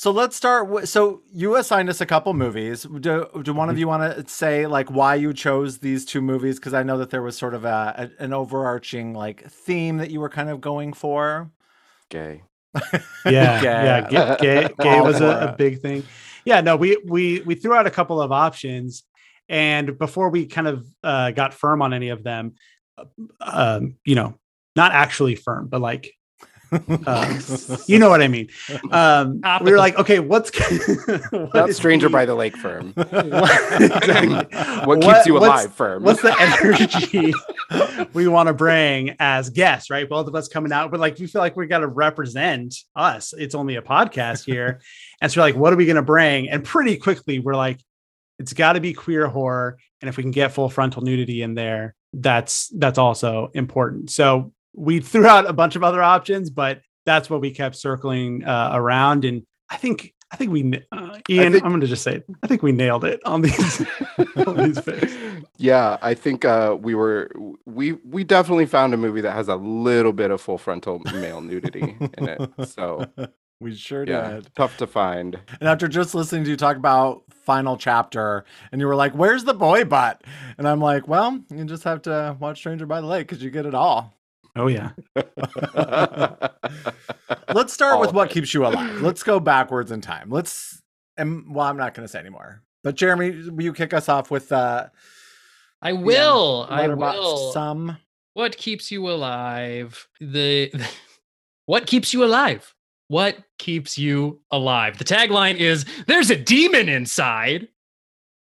so 0.00 0.10
let's 0.10 0.34
start 0.34 0.66
with 0.66 0.88
so 0.88 1.20
you 1.30 1.56
assigned 1.56 1.90
us 1.90 2.00
a 2.00 2.06
couple 2.06 2.32
movies. 2.32 2.84
Do 2.84 3.26
do 3.42 3.52
one 3.52 3.68
of 3.68 3.78
you 3.78 3.86
want 3.86 4.16
to 4.16 4.26
say 4.32 4.66
like 4.66 4.90
why 4.90 5.14
you 5.16 5.34
chose 5.34 5.76
these 5.76 6.06
two 6.06 6.22
movies? 6.22 6.58
Because 6.58 6.72
I 6.72 6.82
know 6.82 6.96
that 6.96 7.10
there 7.10 7.20
was 7.20 7.36
sort 7.36 7.52
of 7.52 7.66
a, 7.66 8.10
a- 8.18 8.22
an 8.24 8.32
overarching 8.32 9.12
like 9.12 9.46
theme 9.50 9.98
that 9.98 10.10
you 10.10 10.20
were 10.20 10.30
kind 10.30 10.48
of 10.48 10.62
going 10.62 10.94
for. 10.94 11.50
Gay. 12.08 12.42
yeah, 13.26 13.60
Gay. 13.60 13.62
yeah, 13.62 14.08
gay, 14.08 14.36
gay, 14.40 14.74
gay 14.80 15.00
was 15.02 15.20
a, 15.20 15.50
a 15.50 15.54
big 15.58 15.82
thing. 15.82 16.02
Yeah, 16.46 16.62
no, 16.62 16.76
we 16.76 16.96
we 17.04 17.42
we 17.42 17.54
threw 17.54 17.74
out 17.74 17.86
a 17.86 17.90
couple 17.90 18.22
of 18.22 18.32
options, 18.32 19.04
and 19.50 19.98
before 19.98 20.30
we 20.30 20.46
kind 20.46 20.66
of 20.66 20.86
uh, 21.04 21.32
got 21.32 21.52
firm 21.52 21.82
on 21.82 21.92
any 21.92 22.08
of 22.08 22.22
them, 22.24 22.54
um, 23.42 23.96
you 24.06 24.14
know, 24.14 24.38
not 24.74 24.92
actually 24.92 25.34
firm, 25.34 25.68
but 25.68 25.82
like 25.82 26.10
Uh, 26.72 27.40
you 27.86 27.98
know 27.98 28.08
what 28.08 28.22
I 28.22 28.28
mean. 28.28 28.48
Um, 28.90 29.40
we 29.62 29.72
were 29.72 29.78
like, 29.78 29.98
okay, 29.98 30.20
what's 30.20 30.50
what 31.30 31.54
Not 31.54 31.70
Stranger 31.70 32.08
the- 32.08 32.12
by 32.12 32.24
the 32.24 32.34
Lake 32.34 32.56
firm. 32.56 32.92
exactly. 32.96 34.58
What, 34.84 35.02
keeps 35.02 35.26
you 35.26 35.36
alive 35.38 35.74
firm? 35.74 36.04
What's 36.04 36.22
the 36.22 36.34
energy 36.40 37.32
we 38.12 38.28
want 38.28 38.48
to 38.48 38.54
bring 38.54 39.16
as 39.18 39.50
guests, 39.50 39.90
right? 39.90 40.08
Both 40.08 40.28
of 40.28 40.34
us 40.34 40.48
coming 40.48 40.72
out, 40.72 40.90
but 40.90 41.00
like 41.00 41.18
we 41.18 41.26
feel 41.26 41.40
like 41.40 41.56
we 41.56 41.66
got 41.66 41.80
to 41.80 41.88
represent 41.88 42.74
us. 42.96 43.32
It's 43.36 43.54
only 43.54 43.76
a 43.76 43.82
podcast 43.82 44.44
here. 44.44 44.80
and 45.20 45.30
so 45.30 45.40
we're 45.40 45.46
like, 45.46 45.56
what 45.56 45.72
are 45.72 45.76
we 45.76 45.86
going 45.86 45.96
to 45.96 46.02
bring? 46.02 46.48
And 46.48 46.64
pretty 46.64 46.96
quickly, 46.96 47.38
we're 47.38 47.54
like, 47.54 47.80
it's 48.38 48.52
got 48.52 48.72
to 48.72 48.80
be 48.80 48.94
queer 48.94 49.26
horror. 49.26 49.78
And 50.00 50.08
if 50.08 50.16
we 50.16 50.22
can 50.22 50.30
get 50.30 50.52
full 50.52 50.70
frontal 50.70 51.02
nudity 51.02 51.42
in 51.42 51.54
there, 51.54 51.94
that's 52.12 52.68
that's 52.68 52.98
also 52.98 53.50
important. 53.54 54.10
So 54.10 54.52
we 54.74 55.00
threw 55.00 55.26
out 55.26 55.48
a 55.48 55.52
bunch 55.52 55.76
of 55.76 55.82
other 55.84 56.02
options, 56.02 56.50
but 56.50 56.80
that's 57.06 57.28
what 57.30 57.40
we 57.40 57.50
kept 57.50 57.76
circling 57.76 58.44
uh, 58.44 58.70
around. 58.72 59.24
And 59.24 59.42
I 59.68 59.76
think 59.76 60.12
I 60.32 60.36
think 60.36 60.52
we, 60.52 60.80
uh, 60.92 61.18
Ian, 61.28 61.52
think- 61.52 61.64
I'm 61.64 61.70
going 61.70 61.80
to 61.80 61.88
just 61.88 62.04
say, 62.04 62.16
it. 62.16 62.24
I 62.42 62.46
think 62.46 62.62
we 62.62 62.70
nailed 62.70 63.04
it 63.04 63.20
on 63.26 63.42
these 63.42 63.84
on 64.46 64.56
these 64.56 64.80
picks. 64.80 65.12
yeah, 65.56 65.98
I 66.02 66.14
think 66.14 66.44
uh, 66.44 66.76
we 66.80 66.94
were 66.94 67.30
we 67.66 67.92
we 67.92 68.22
definitely 68.22 68.66
found 68.66 68.94
a 68.94 68.96
movie 68.96 69.20
that 69.22 69.32
has 69.32 69.48
a 69.48 69.56
little 69.56 70.12
bit 70.12 70.30
of 70.30 70.40
full 70.40 70.58
frontal 70.58 71.00
male 71.14 71.40
nudity 71.40 71.96
in 72.18 72.28
it. 72.28 72.68
So 72.68 73.06
we 73.60 73.74
sure 73.74 74.04
yeah, 74.06 74.34
did. 74.34 74.54
tough 74.54 74.76
to 74.76 74.86
find. 74.86 75.36
And 75.58 75.68
after 75.68 75.88
just 75.88 76.14
listening 76.14 76.44
to 76.44 76.50
you 76.50 76.56
talk 76.56 76.76
about 76.76 77.24
final 77.44 77.76
chapter, 77.76 78.44
and 78.70 78.80
you 78.80 78.86
were 78.86 78.94
like, 78.96 79.12
"Where's 79.14 79.42
the 79.42 79.54
boy 79.54 79.84
butt?" 79.84 80.22
And 80.58 80.68
I'm 80.68 80.80
like, 80.80 81.08
"Well, 81.08 81.40
you 81.50 81.64
just 81.64 81.82
have 81.82 82.02
to 82.02 82.36
watch 82.38 82.58
Stranger 82.58 82.86
by 82.86 83.00
the 83.00 83.08
Lake 83.08 83.26
because 83.26 83.42
you 83.42 83.50
get 83.50 83.66
it 83.66 83.74
all." 83.74 84.14
Oh 84.60 84.66
yeah. 84.66 84.90
Let's 87.54 87.72
start 87.72 87.98
with 87.98 88.08
All 88.08 88.10
of 88.10 88.14
what 88.14 88.30
it. 88.30 88.34
keeps 88.34 88.52
you 88.52 88.66
alive. 88.66 89.00
Let's 89.00 89.22
go 89.22 89.40
backwards 89.40 89.90
in 89.90 90.02
time. 90.02 90.28
Let's, 90.28 90.82
and 91.16 91.54
well, 91.54 91.66
I'm 91.66 91.78
not 91.78 91.94
going 91.94 92.06
to 92.06 92.12
say 92.12 92.18
anymore. 92.18 92.62
But 92.84 92.94
Jeremy, 92.94 93.48
will 93.48 93.64
you 93.64 93.72
kick 93.72 93.94
us 93.94 94.10
off 94.10 94.30
with 94.30 94.52
uh, 94.52 94.88
I 95.80 95.94
will. 95.94 96.66
I 96.68 96.88
will. 96.88 97.52
some? 97.52 97.96
What 98.34 98.56
keeps 98.58 98.90
you 98.90 99.08
alive? 99.08 100.06
The 100.20 100.70
what 101.66 101.86
keeps 101.86 102.12
you 102.12 102.22
alive? 102.22 102.74
What 103.08 103.38
keeps 103.58 103.96
you 103.96 104.40
alive? 104.50 104.98
The 104.98 105.04
tagline 105.04 105.56
is 105.56 105.86
"There's 106.06 106.30
a 106.30 106.36
demon 106.36 106.90
inside," 106.90 107.68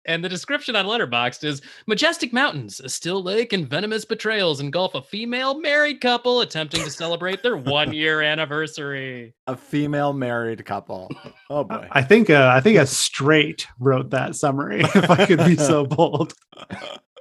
and 0.05 0.25
the 0.25 0.29
description 0.29 0.77
on 0.77 0.87
Letterboxd 0.87 1.45
is 1.45 1.63
"Majestic 1.87 2.33
mountains, 2.33 2.81
a 2.81 2.89
still 2.89 3.23
lake, 3.23 3.53
and 3.53 3.69
venomous 3.69 4.05
betrayals 4.05 4.61
engulf 4.61 4.95
a 4.95 5.03
female 5.03 5.61
married 5.61 6.01
couple 6.01 6.41
attempting 6.41 6.83
to 6.85 6.91
celebrate 6.91 7.43
their 7.43 7.57
one-year 7.57 8.23
anniversary." 8.33 9.35
A 9.47 9.57
female 9.57 10.13
married 10.13 10.65
couple. 10.65 11.11
Oh 11.51 11.65
boy. 11.65 11.89
I 11.91 12.03
think 12.03 12.31
uh, 12.31 12.51
I 12.55 12.61
think 12.61 12.79
a 12.79 12.87
straight 12.87 13.67
wrote 13.79 14.11
that 14.11 14.37
summary. 14.37 14.83
If 14.95 15.11
I 15.11 15.27
could 15.27 15.45
be 15.45 15.57
so 15.57 15.85
bold. 15.87 16.35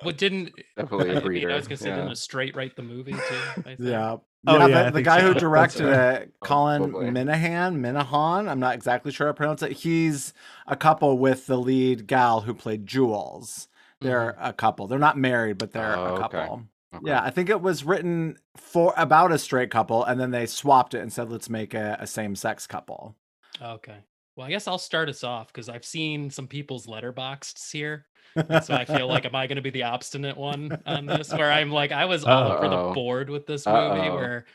What 0.02 0.18
didn't? 0.18 0.52
Definitely 0.78 1.10
a 1.10 1.22
I, 1.22 1.28
mean, 1.28 1.50
I 1.50 1.56
was 1.56 1.68
gonna 1.68 1.78
say, 1.78 1.90
yeah. 1.90 1.96
didn't 1.96 2.12
a 2.12 2.16
straight 2.16 2.56
write 2.56 2.76
the 2.76 2.84
movie 2.84 3.14
too? 3.14 3.20
I 3.58 3.62
think? 3.62 3.80
Yeah. 3.80 4.18
Oh, 4.48 4.58
yeah, 4.58 4.68
yeah, 4.68 4.84
the, 4.86 4.92
the 4.92 5.02
guy 5.04 5.20
so. 5.22 5.34
who 5.34 5.39
directed 5.39 5.86
right. 5.86 6.22
it, 6.24 6.34
Colin 6.39 6.92
Probably. 6.92 7.10
Minihan, 7.12 7.78
Minihan, 7.78 8.50
I'm 8.50 8.60
not 8.60 8.74
exactly 8.74 9.12
sure 9.12 9.28
how 9.28 9.32
to 9.34 9.38
pronounce 9.38 9.62
it. 9.62 9.72
He's 9.74 10.34
a 10.68 10.76
couple 10.76 11.18
with 11.20 11.46
the 11.46 11.58
lead 11.58 12.08
gal 12.08 12.42
who 12.42 12.54
played 12.54 12.88
Jules. 12.88 13.68
They're 14.00 14.34
mm-hmm. 14.34 14.46
a 14.46 14.54
couple. 14.54 14.88
They're 14.88 14.98
not 14.98 15.18
married, 15.18 15.60
but 15.60 15.74
they're 15.74 15.96
Oh, 15.96 16.04
a 16.06 16.12
okay. 16.14 16.22
couple. 16.22 16.64
Okay. 16.94 17.04
Yeah, 17.06 17.22
I 17.22 17.30
think 17.30 17.50
it 17.50 17.62
was 17.62 17.84
written 17.84 18.38
for 18.58 18.94
about 18.98 19.32
a 19.32 19.38
straight 19.38 19.70
couple, 19.70 20.04
and 20.04 20.20
then 20.20 20.32
they 20.32 20.46
swapped 20.46 20.94
it 20.94 21.00
and 21.00 21.14
said, 21.14 21.30
"Let's 21.30 21.50
make 21.50 21.74
a, 21.74 21.98
a 22.00 22.08
same-sex 22.08 22.68
couple." 22.68 23.16
Okay. 23.62 23.98
Well, 24.42 24.48
I 24.48 24.50
guess 24.50 24.68
I'll 24.68 24.80
start 24.80 25.08
us 25.08 25.24
off 25.24 25.54
because 25.54 25.70
I've 25.70 25.86
seen 25.86 26.32
some 26.32 26.48
people's 26.48 26.88
Letterboxd 26.88 27.72
here. 27.72 28.08
So 28.64 28.74
I 28.74 28.86
feel 28.86 29.08
like, 29.08 29.24
am 29.26 29.36
I 29.36 29.46
going 29.46 29.58
to 29.58 29.62
be 29.62 29.70
the 29.70 29.84
obstinate 29.84 30.36
one 30.36 30.82
on 30.88 31.06
this? 31.06 31.32
Where 31.32 31.52
I'm 31.52 31.70
like, 31.70 31.92
I 31.92 32.06
was 32.06 32.24
all 32.24 32.52
over 32.54 32.66
Uh-oh. 32.66 32.88
the 32.88 32.94
board 32.96 33.30
with 33.30 33.46
this 33.46 33.68
movie. 33.68 33.78
Uh-oh. 33.78 34.16
Where 34.16 34.46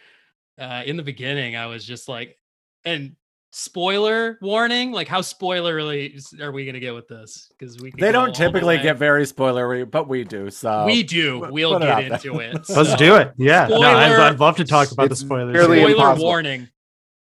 uh, 0.58 0.82
in 0.84 0.96
the 0.96 1.04
beginning, 1.04 1.54
I 1.54 1.66
was 1.66 1.84
just 1.84 2.08
like, 2.08 2.36
and 2.84 3.14
spoiler 3.52 4.38
warning, 4.42 4.90
like, 4.90 5.06
how 5.06 5.20
spoilerly 5.20 6.16
s- 6.16 6.34
are 6.40 6.50
we 6.50 6.64
going 6.64 6.74
to 6.74 6.80
get 6.80 6.92
with 6.92 7.06
this? 7.06 7.48
Because 7.56 7.78
we 7.78 7.92
they 7.96 8.10
don't 8.10 8.34
typically 8.34 8.78
way. 8.78 8.82
get 8.82 8.96
very 8.96 9.22
spoilery, 9.22 9.88
but 9.88 10.08
we 10.08 10.24
do. 10.24 10.50
So 10.50 10.84
We 10.84 11.04
do. 11.04 11.46
We'll 11.48 11.74
put 11.74 11.82
it 11.82 11.86
get 11.86 12.12
out 12.12 12.22
there. 12.22 12.32
into 12.32 12.40
it. 12.40 12.68
Let's 12.70 12.96
do 12.96 13.14
it. 13.16 13.34
Yeah. 13.36 13.68
No, 13.68 13.82
I'd, 13.82 14.18
I'd 14.18 14.40
love 14.40 14.56
to 14.56 14.64
talk 14.64 14.90
about 14.90 15.10
the 15.10 15.16
spoilers. 15.16 15.62
Spoiler 15.62 15.90
impossible. 15.90 16.24
warning. 16.24 16.68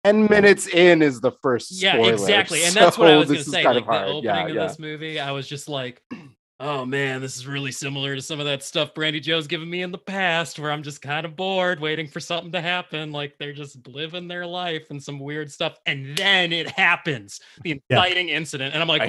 10 0.06 0.26
minutes 0.26 0.68
in 0.68 1.02
is 1.02 1.20
the 1.20 1.32
first 1.42 1.70
Yeah, 1.82 1.94
spoiler, 1.94 2.12
exactly. 2.12 2.64
And 2.64 2.74
that's 2.74 2.96
what 2.96 3.08
I 3.10 3.16
was 3.16 3.26
going 3.26 3.38
this 3.38 3.46
to 3.46 3.50
is 3.50 3.54
say. 3.54 3.62
kind 3.64 3.74
Like 3.74 3.82
of 3.84 3.86
the 3.88 3.92
hard. 3.92 4.08
opening 4.08 4.24
Yeah, 4.24 4.46
of 4.46 4.54
yeah. 4.54 4.66
this 4.68 4.78
movie, 4.78 5.18
I 5.18 5.32
was 5.32 5.48
just 5.48 5.68
like, 5.68 6.00
oh 6.58 6.86
man, 6.86 7.20
this 7.20 7.36
is 7.36 7.46
really 7.46 7.70
similar 7.70 8.14
to 8.14 8.22
some 8.22 8.40
of 8.40 8.46
that 8.46 8.62
stuff 8.62 8.94
Brandy 8.94 9.20
Joe's 9.20 9.46
given 9.46 9.68
me 9.68 9.82
in 9.82 9.92
the 9.92 9.98
past, 9.98 10.58
where 10.58 10.70
I'm 10.72 10.82
just 10.82 11.02
kind 11.02 11.26
of 11.26 11.36
bored, 11.36 11.80
waiting 11.80 12.08
for 12.08 12.18
something 12.18 12.52
to 12.52 12.60
happen. 12.62 13.12
Like 13.12 13.36
they're 13.38 13.52
just 13.52 13.86
living 13.86 14.26
their 14.26 14.46
life 14.46 14.86
and 14.90 15.02
some 15.02 15.18
weird 15.18 15.50
stuff, 15.52 15.78
and 15.84 16.16
then 16.16 16.52
it 16.52 16.68
happens, 16.70 17.40
the 17.62 17.80
Yeah. 17.90 18.06
incident, 18.06 18.72
and 18.72 18.82
I'm 18.82 18.88
like, 18.88 19.02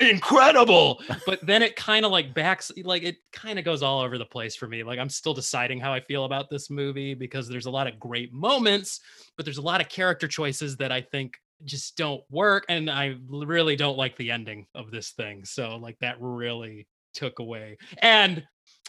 incredible 0.00 1.00
but 1.26 1.44
then 1.44 1.62
it 1.62 1.74
kind 1.76 2.04
of 2.04 2.12
like 2.12 2.34
backs 2.34 2.70
like 2.84 3.02
it 3.02 3.16
kind 3.32 3.58
of 3.58 3.64
goes 3.64 3.82
all 3.82 4.00
over 4.00 4.18
the 4.18 4.24
place 4.24 4.54
for 4.54 4.68
me 4.68 4.82
like 4.82 4.98
i'm 4.98 5.08
still 5.08 5.34
deciding 5.34 5.80
how 5.80 5.92
i 5.92 6.00
feel 6.00 6.24
about 6.24 6.50
this 6.50 6.70
movie 6.70 7.14
because 7.14 7.48
there's 7.48 7.66
a 7.66 7.70
lot 7.70 7.86
of 7.86 7.98
great 7.98 8.32
moments 8.32 9.00
but 9.36 9.44
there's 9.44 9.58
a 9.58 9.62
lot 9.62 9.80
of 9.80 9.88
character 9.88 10.28
choices 10.28 10.76
that 10.76 10.92
i 10.92 11.00
think 11.00 11.38
just 11.64 11.96
don't 11.96 12.22
work 12.30 12.64
and 12.68 12.90
I 12.90 13.16
really 13.28 13.76
don't 13.76 13.98
like 13.98 14.16
the 14.16 14.30
ending 14.30 14.66
of 14.74 14.90
this 14.90 15.10
thing 15.10 15.44
so 15.44 15.76
like 15.76 15.98
that 16.00 16.16
really 16.20 16.86
took 17.14 17.38
away 17.40 17.76
and 17.98 18.42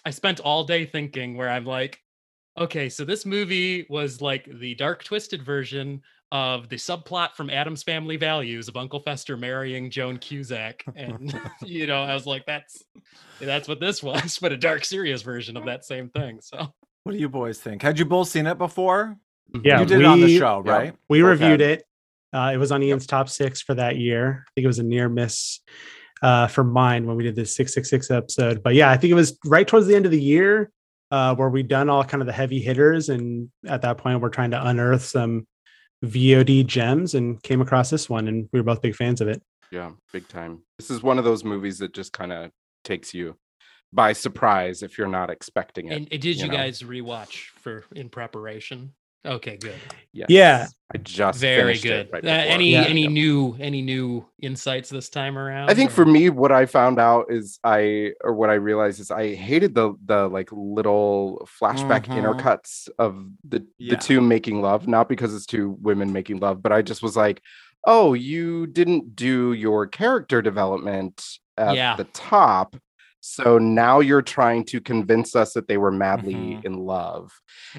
i 0.06 0.10
spent 0.10 0.40
all 0.40 0.64
day 0.64 0.86
thinking 0.86 1.36
where 1.36 1.50
i'm 1.50 1.66
like 1.66 2.00
okay 2.58 2.88
so 2.88 3.04
this 3.04 3.26
movie 3.26 3.86
was 3.90 4.22
like 4.22 4.48
the 4.60 4.76
dark 4.76 5.04
twisted 5.04 5.44
version 5.44 6.02
of 6.34 6.68
the 6.68 6.78
subplot 6.78 7.36
from 7.36 7.52
Addams 7.52 7.84
Family 7.84 8.18
Values 8.18 8.68
of 8.68 8.76
Uncle 8.76 9.00
Fester 9.00 9.38
marrying 9.38 9.92
Joan 9.92 10.18
Cusack, 10.18 10.84
and 10.96 11.40
you 11.64 11.86
know, 11.86 12.02
I 12.02 12.16
was 12.16 12.26
like, 12.26 12.44
"That's 12.48 12.82
that's 13.40 13.68
what 13.68 13.80
this 13.80 14.02
was," 14.04 14.40
but 14.42 14.52
a 14.52 14.58
dark, 14.58 14.84
serious 14.84 15.22
version 15.22 15.56
of 15.56 15.66
that 15.66 15.86
same 15.86 16.10
thing. 16.10 16.40
So 16.42 16.74
what 17.04 17.12
do 17.14 17.20
you 17.20 17.30
boys 17.30 17.60
think? 17.60 17.84
Had 17.84 18.00
you 18.00 18.06
both 18.06 18.30
seen 18.30 18.48
it 18.48 18.58
before? 18.58 19.16
Yeah, 19.64 19.82
you 19.82 19.86
did 19.86 20.02
it 20.02 20.06
on 20.06 20.20
the 20.20 20.26
we- 20.26 20.40
show, 20.40 20.64
yeah. 20.66 20.72
right? 20.72 20.96
We 21.08 21.22
Both 21.22 21.30
reviewed 21.30 21.62
it. 21.62 21.86
Uh, 22.34 22.52
it 22.54 22.58
was 22.58 22.72
on 22.72 22.82
Ian's 22.82 23.06
top 23.06 23.30
six 23.30 23.62
for 23.62 23.76
that 23.76 23.98
year. 23.98 24.44
I 24.48 24.50
think 24.56 24.64
it 24.64 24.68
was 24.68 24.80
a 24.80 24.84
near 24.84 25.08
miss 25.08 25.60
uh, 26.22 26.48
for 26.48 26.64
mine 26.64 27.06
when 27.06 27.16
we 27.16 27.24
did 27.24 27.36
the 27.36 27.46
666 27.46 28.10
episode. 28.10 28.64
But 28.64 28.76
yeah, 28.76 28.90
I 28.90 28.98
think 28.98 29.12
it 29.12 29.16
was 29.16 29.38
right 29.46 29.68
towards 29.68 29.88
the 29.88 29.96
end 29.96 30.06
of 30.06 30.12
the 30.12 30.22
year 30.22 30.72
uh, 31.12 31.36
where 31.36 31.50
we'd 31.50 31.68
done 31.68 31.90
all 31.90 32.04
kind 32.04 32.22
of 32.22 32.28
the 32.28 32.34
heavy 32.34 32.60
hitters. 32.60 33.10
And 33.10 33.52
at 33.68 33.82
that 33.84 33.98
point, 33.98 34.20
we're 34.22 34.30
trying 34.30 34.52
to 34.52 34.68
unearth 34.68 35.04
some 35.04 35.46
VOD 36.04 36.66
gems 36.66 37.14
and 37.14 37.42
came 37.44 37.62
across 37.62 37.90
this 37.90 38.10
one. 38.10 38.28
And 38.28 38.50
we 38.52 38.60
were 38.60 38.64
both 38.64 38.82
big 38.82 38.96
fans 38.96 39.22
of 39.22 39.28
it. 39.28 39.44
Yeah, 39.72 39.92
big 40.12 40.28
time. 40.28 40.64
This 40.80 40.90
is 40.90 41.04
one 41.04 41.20
of 41.20 41.24
those 41.26 41.44
movies 41.44 41.80
that 41.80 41.94
just 41.94 42.14
kind 42.14 42.32
of 42.32 42.52
takes 42.84 43.14
you 43.14 43.36
by 43.92 44.14
surprise 44.14 44.82
if 44.82 44.98
you're 44.98 45.08
not 45.08 45.30
expecting 45.30 45.88
it. 45.88 45.96
and, 45.96 46.08
and 46.12 46.22
did 46.22 46.38
you, 46.38 46.46
you 46.46 46.52
know. 46.52 46.58
guys 46.58 46.82
rewatch 46.82 47.48
for 47.60 47.84
in 47.96 48.10
preparation? 48.10 48.94
Okay, 49.26 49.56
good, 49.58 49.76
Yes. 50.12 50.28
Yeah. 50.30 50.68
I 50.94 50.98
just 51.00 51.40
very 51.40 51.74
finished 51.76 51.86
it 51.86 52.12
good. 52.12 52.14
right 52.14 52.26
Uh, 52.26 52.28
any 52.30 52.72
Yeah. 52.72 52.84
any 52.84 53.04
Yeah. 53.04 53.08
new 53.10 53.56
any 53.60 53.82
new 53.82 54.26
insights 54.42 54.90
this 54.90 55.10
time 55.10 55.38
around? 55.38 55.70
I 55.70 55.74
think 55.74 55.90
or- 55.92 55.94
for 55.94 56.06
me, 56.06 56.30
what 56.30 56.52
I 56.52 56.66
found 56.66 57.00
out 57.00 57.28
is 57.30 57.58
I, 57.64 58.12
or 58.24 58.34
what 58.34 58.50
I 58.52 58.56
realized 58.56 59.00
is 59.00 59.10
I 59.10 59.34
hated 59.34 59.74
the 59.76 59.94
the 60.06 60.28
like 60.28 60.50
little 60.52 61.48
flashback 61.60 62.06
Mhm. 62.06 62.22
intercuts 62.22 62.90
of 63.00 63.26
the 63.48 63.66
Yeah. 63.80 63.96
the 63.96 64.02
two 64.02 64.20
making 64.22 64.62
love, 64.62 64.88
not 64.88 65.08
because 65.10 65.34
it's 65.34 65.46
two 65.48 65.78
women 65.82 66.12
making 66.14 66.40
love, 66.40 66.62
but 66.62 66.72
I 66.74 66.82
just 66.82 67.02
was 67.02 67.16
like, 67.16 67.42
oh, 67.88 68.14
you 68.14 68.68
didn't 68.68 69.16
do 69.16 69.54
your 69.54 69.88
character 69.88 70.42
development 70.42 71.24
at 71.58 71.76
Yeah. 71.76 71.96
the 71.96 72.06
top. 72.06 72.76
So 73.20 73.58
now 73.58 74.00
you're 74.02 74.22
trying 74.22 74.66
to 74.66 74.82
convince 74.82 75.34
us 75.36 75.54
that 75.54 75.68
they 75.70 75.78
were 75.78 75.92
madly 75.92 76.34
Mhm. 76.36 76.66
in 76.66 76.74
love. 76.78 77.32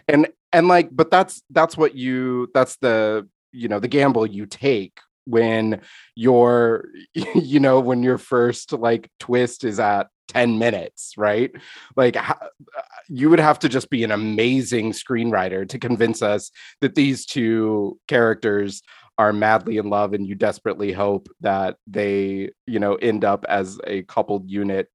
And 0.09 0.27
and 0.55 0.69
like, 0.69 0.89
but 0.93 1.11
that's 1.11 1.43
that's 1.51 1.77
what 1.77 1.95
you 1.95 2.49
that's 2.55 2.77
the 2.77 3.29
you 3.53 3.69
know 3.69 3.81
the 3.81 3.89
gamble 3.89 4.25
you 4.25 4.47
take 4.47 4.99
when 5.27 5.81
your 6.15 6.87
you 7.35 7.61
know 7.61 7.81
when 7.81 8.03
your 8.03 8.19
first 8.19 8.73
like 8.73 9.11
twist 9.19 9.65
is 9.65 9.81
at 9.81 10.09
10 10.29 10.59
minutes 10.59 11.15
right? 11.17 11.51
Like 11.97 12.17
uh, 12.17 12.35
you 13.09 13.29
would 13.31 13.41
have 13.41 13.59
to 13.61 13.69
just 13.69 13.91
be 13.91 14.05
an 14.05 14.13
amazing 14.13 14.93
screenwriter 14.93 15.69
to 15.69 15.79
convince 15.79 16.23
us 16.23 16.51
that 16.81 16.95
these 16.95 17.27
two 17.27 17.99
characters 18.09 18.83
are 19.19 19.33
madly 19.33 19.77
in 19.77 19.91
love 19.91 20.13
and 20.13 20.27
you 20.27 20.35
desperately 20.35 20.93
hope 20.93 21.29
that 21.41 21.77
they 21.87 22.51
you 22.67 22.79
know 22.79 22.95
end 22.97 23.25
up 23.25 23.45
as 23.49 23.79
a 23.87 24.03
coupled 24.05 24.49
unit 24.49 24.89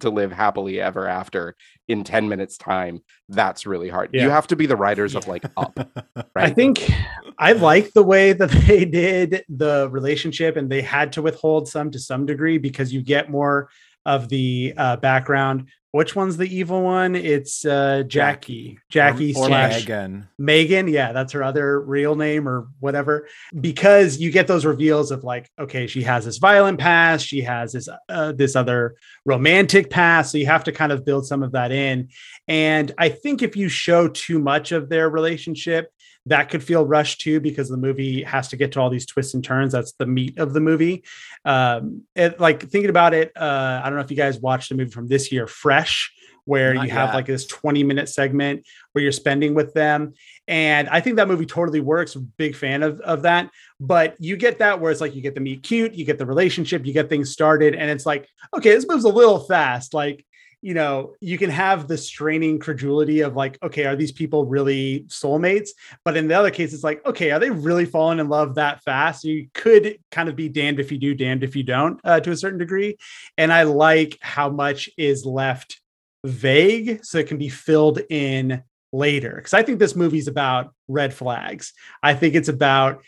to 0.00 0.10
live 0.10 0.32
happily 0.32 0.80
ever 0.80 1.06
after 1.06 1.54
in 1.88 2.04
10 2.04 2.28
minutes 2.28 2.56
time 2.56 3.00
that's 3.28 3.66
really 3.66 3.88
hard. 3.88 4.10
Yeah. 4.12 4.24
you 4.24 4.30
have 4.30 4.46
to 4.48 4.56
be 4.56 4.66
the 4.66 4.76
writers 4.76 5.14
of 5.14 5.26
like 5.28 5.44
up 5.56 5.78
right? 6.16 6.26
I 6.36 6.50
think 6.50 6.90
I 7.38 7.52
like 7.52 7.92
the 7.92 8.02
way 8.02 8.32
that 8.32 8.50
they 8.66 8.84
did 8.84 9.44
the 9.48 9.88
relationship 9.90 10.56
and 10.56 10.70
they 10.70 10.82
had 10.82 11.12
to 11.14 11.22
withhold 11.22 11.68
some 11.68 11.90
to 11.90 11.98
some 11.98 12.26
degree 12.26 12.58
because 12.58 12.92
you 12.92 13.02
get 13.02 13.30
more 13.30 13.68
of 14.04 14.28
the 14.28 14.74
uh, 14.76 14.96
background. 14.96 15.68
Which 15.92 16.16
one's 16.16 16.38
the 16.38 16.46
evil 16.46 16.80
one? 16.80 17.14
It's 17.14 17.66
uh, 17.66 18.04
Jackie. 18.06 18.78
Jackie 18.90 19.34
or, 19.34 19.44
or 19.44 19.46
slash 19.48 19.80
Megan. 19.80 20.26
Megan, 20.38 20.88
yeah, 20.88 21.12
that's 21.12 21.34
her 21.34 21.42
other 21.42 21.82
real 21.82 22.16
name 22.16 22.48
or 22.48 22.68
whatever. 22.80 23.28
Because 23.60 24.16
you 24.18 24.30
get 24.30 24.46
those 24.46 24.64
reveals 24.64 25.10
of 25.10 25.22
like, 25.22 25.50
okay, 25.58 25.86
she 25.86 26.02
has 26.04 26.24
this 26.24 26.38
violent 26.38 26.78
past, 26.78 27.26
she 27.26 27.42
has 27.42 27.72
this 27.72 27.90
uh, 28.08 28.32
this 28.32 28.56
other 28.56 28.96
romantic 29.26 29.90
past, 29.90 30.32
so 30.32 30.38
you 30.38 30.46
have 30.46 30.64
to 30.64 30.72
kind 30.72 30.92
of 30.92 31.04
build 31.04 31.26
some 31.26 31.42
of 31.42 31.52
that 31.52 31.72
in. 31.72 32.08
And 32.48 32.90
I 32.96 33.10
think 33.10 33.42
if 33.42 33.54
you 33.54 33.68
show 33.68 34.08
too 34.08 34.38
much 34.38 34.72
of 34.72 34.88
their 34.88 35.10
relationship, 35.10 35.92
that 36.26 36.50
could 36.50 36.62
feel 36.62 36.86
rushed 36.86 37.20
too 37.20 37.40
because 37.40 37.68
the 37.68 37.76
movie 37.76 38.22
has 38.22 38.48
to 38.48 38.56
get 38.56 38.72
to 38.72 38.80
all 38.80 38.90
these 38.90 39.06
twists 39.06 39.34
and 39.34 39.42
turns. 39.42 39.72
That's 39.72 39.92
the 39.92 40.06
meat 40.06 40.38
of 40.38 40.52
the 40.52 40.60
movie. 40.60 41.04
Um, 41.44 42.02
it, 42.14 42.38
like 42.38 42.68
thinking 42.68 42.90
about 42.90 43.14
it, 43.14 43.32
uh, 43.36 43.80
I 43.82 43.88
don't 43.88 43.96
know 43.96 44.04
if 44.04 44.10
you 44.10 44.16
guys 44.16 44.38
watched 44.38 44.68
the 44.68 44.76
movie 44.76 44.90
from 44.90 45.08
this 45.08 45.32
year, 45.32 45.46
Fresh, 45.46 46.12
where 46.44 46.74
Not 46.74 46.84
you 46.84 46.90
have 46.90 47.08
yet. 47.08 47.14
like 47.14 47.26
this 47.26 47.46
20 47.46 47.84
minute 47.84 48.08
segment 48.08 48.64
where 48.92 49.02
you're 49.02 49.12
spending 49.12 49.54
with 49.54 49.74
them. 49.74 50.14
And 50.48 50.88
I 50.88 51.00
think 51.00 51.16
that 51.16 51.28
movie 51.28 51.46
totally 51.46 51.80
works. 51.80 52.14
Big 52.14 52.56
fan 52.56 52.82
of, 52.82 53.00
of 53.00 53.22
that. 53.22 53.50
But 53.80 54.16
you 54.18 54.36
get 54.36 54.58
that 54.58 54.80
where 54.80 54.90
it's 54.92 55.00
like 55.00 55.14
you 55.14 55.22
get 55.22 55.34
the 55.34 55.40
meet 55.40 55.62
cute, 55.62 55.94
you 55.94 56.04
get 56.04 56.18
the 56.18 56.26
relationship, 56.26 56.86
you 56.86 56.92
get 56.92 57.08
things 57.08 57.30
started, 57.30 57.74
and 57.74 57.90
it's 57.90 58.06
like, 58.06 58.28
okay, 58.54 58.70
this 58.70 58.86
moves 58.88 59.04
a 59.04 59.08
little 59.08 59.40
fast. 59.40 59.94
Like, 59.94 60.24
you 60.62 60.74
know, 60.74 61.14
you 61.20 61.36
can 61.36 61.50
have 61.50 61.88
the 61.88 61.98
straining 61.98 62.60
credulity 62.60 63.20
of 63.20 63.34
like, 63.34 63.58
okay, 63.64 63.84
are 63.84 63.96
these 63.96 64.12
people 64.12 64.46
really 64.46 65.00
soulmates? 65.08 65.70
But 66.04 66.16
in 66.16 66.28
the 66.28 66.34
other 66.34 66.52
case, 66.52 66.72
it's 66.72 66.84
like, 66.84 67.04
okay, 67.04 67.32
are 67.32 67.40
they 67.40 67.50
really 67.50 67.84
falling 67.84 68.20
in 68.20 68.28
love 68.28 68.54
that 68.54 68.80
fast? 68.84 69.24
You 69.24 69.48
could 69.54 69.98
kind 70.12 70.28
of 70.28 70.36
be 70.36 70.48
damned 70.48 70.78
if 70.78 70.92
you 70.92 70.98
do, 70.98 71.16
damned 71.16 71.42
if 71.42 71.56
you 71.56 71.64
don't, 71.64 72.00
uh, 72.04 72.20
to 72.20 72.30
a 72.30 72.36
certain 72.36 72.60
degree. 72.60 72.96
And 73.36 73.52
I 73.52 73.64
like 73.64 74.16
how 74.20 74.50
much 74.50 74.88
is 74.96 75.26
left 75.26 75.80
vague 76.24 77.04
so 77.04 77.18
it 77.18 77.26
can 77.26 77.38
be 77.38 77.48
filled 77.48 78.00
in 78.08 78.62
later. 78.92 79.32
Because 79.34 79.54
I 79.54 79.64
think 79.64 79.80
this 79.80 79.96
movie's 79.96 80.28
about 80.28 80.72
red 80.86 81.12
flags. 81.12 81.72
I 82.04 82.14
think 82.14 82.36
it's 82.36 82.48
about 82.48 83.02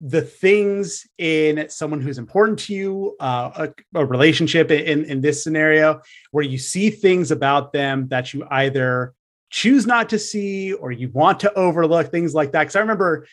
the 0.00 0.22
things 0.22 1.06
in 1.18 1.68
someone 1.68 2.00
who's 2.00 2.18
important 2.18 2.58
to 2.60 2.74
you, 2.74 3.16
uh, 3.20 3.68
a, 3.94 4.00
a 4.00 4.06
relationship 4.06 4.70
in, 4.70 5.04
in 5.04 5.20
this 5.20 5.42
scenario, 5.42 6.00
where 6.30 6.44
you 6.44 6.58
see 6.58 6.90
things 6.90 7.30
about 7.30 7.72
them 7.72 8.08
that 8.08 8.32
you 8.32 8.46
either 8.50 9.14
choose 9.50 9.86
not 9.86 10.10
to 10.10 10.18
see 10.18 10.72
or 10.74 10.92
you 10.92 11.08
want 11.10 11.40
to 11.40 11.52
overlook 11.54 12.10
things 12.10 12.34
like 12.34 12.52
that. 12.52 12.60
Because 12.60 12.76
I 12.76 12.80
remember 12.80 13.26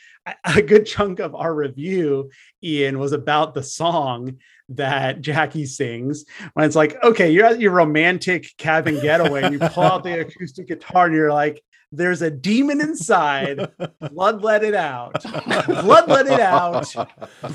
a- 0.44 0.62
good 0.62 0.86
chunk 0.86 1.20
of 1.20 1.36
our 1.36 1.54
review, 1.54 2.32
Ian, 2.64 3.00
was 3.00 3.12
about 3.12 3.54
the 3.54 3.64
song 3.64 4.38
that 4.70 5.22
Jackie 5.22 5.66
sings 5.66 6.26
when 6.54 6.66
it's 6.66 6.76
like, 6.76 7.02
okay, 7.04 7.32
you're 7.32 7.46
at 7.46 7.60
your 7.60 7.74
romantic 7.74 8.50
cabin 8.58 9.00
getaway 9.02 9.44
and 9.44 9.54
you 9.54 9.60
pull 9.60 9.84
out 9.84 10.04
the 10.04 10.20
acoustic 10.22 10.68
guitar 10.68 11.06
and 11.06 11.16
you're 11.16 11.34
like, 11.34 11.62
there's 11.92 12.22
a 12.22 12.32
demon 12.32 12.82
inside, 12.82 13.72
blood 14.12 14.42
let 14.44 14.64
it 14.64 14.76
out, 14.76 15.22
blood 15.68 16.08
let 16.08 16.28
it 16.28 16.40
out, 16.40 16.94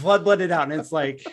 blood 0.00 0.26
let 0.26 0.40
it 0.40 0.50
out. 0.50 0.70
And 0.70 0.80
it's 0.80 0.92
like, 0.92 1.24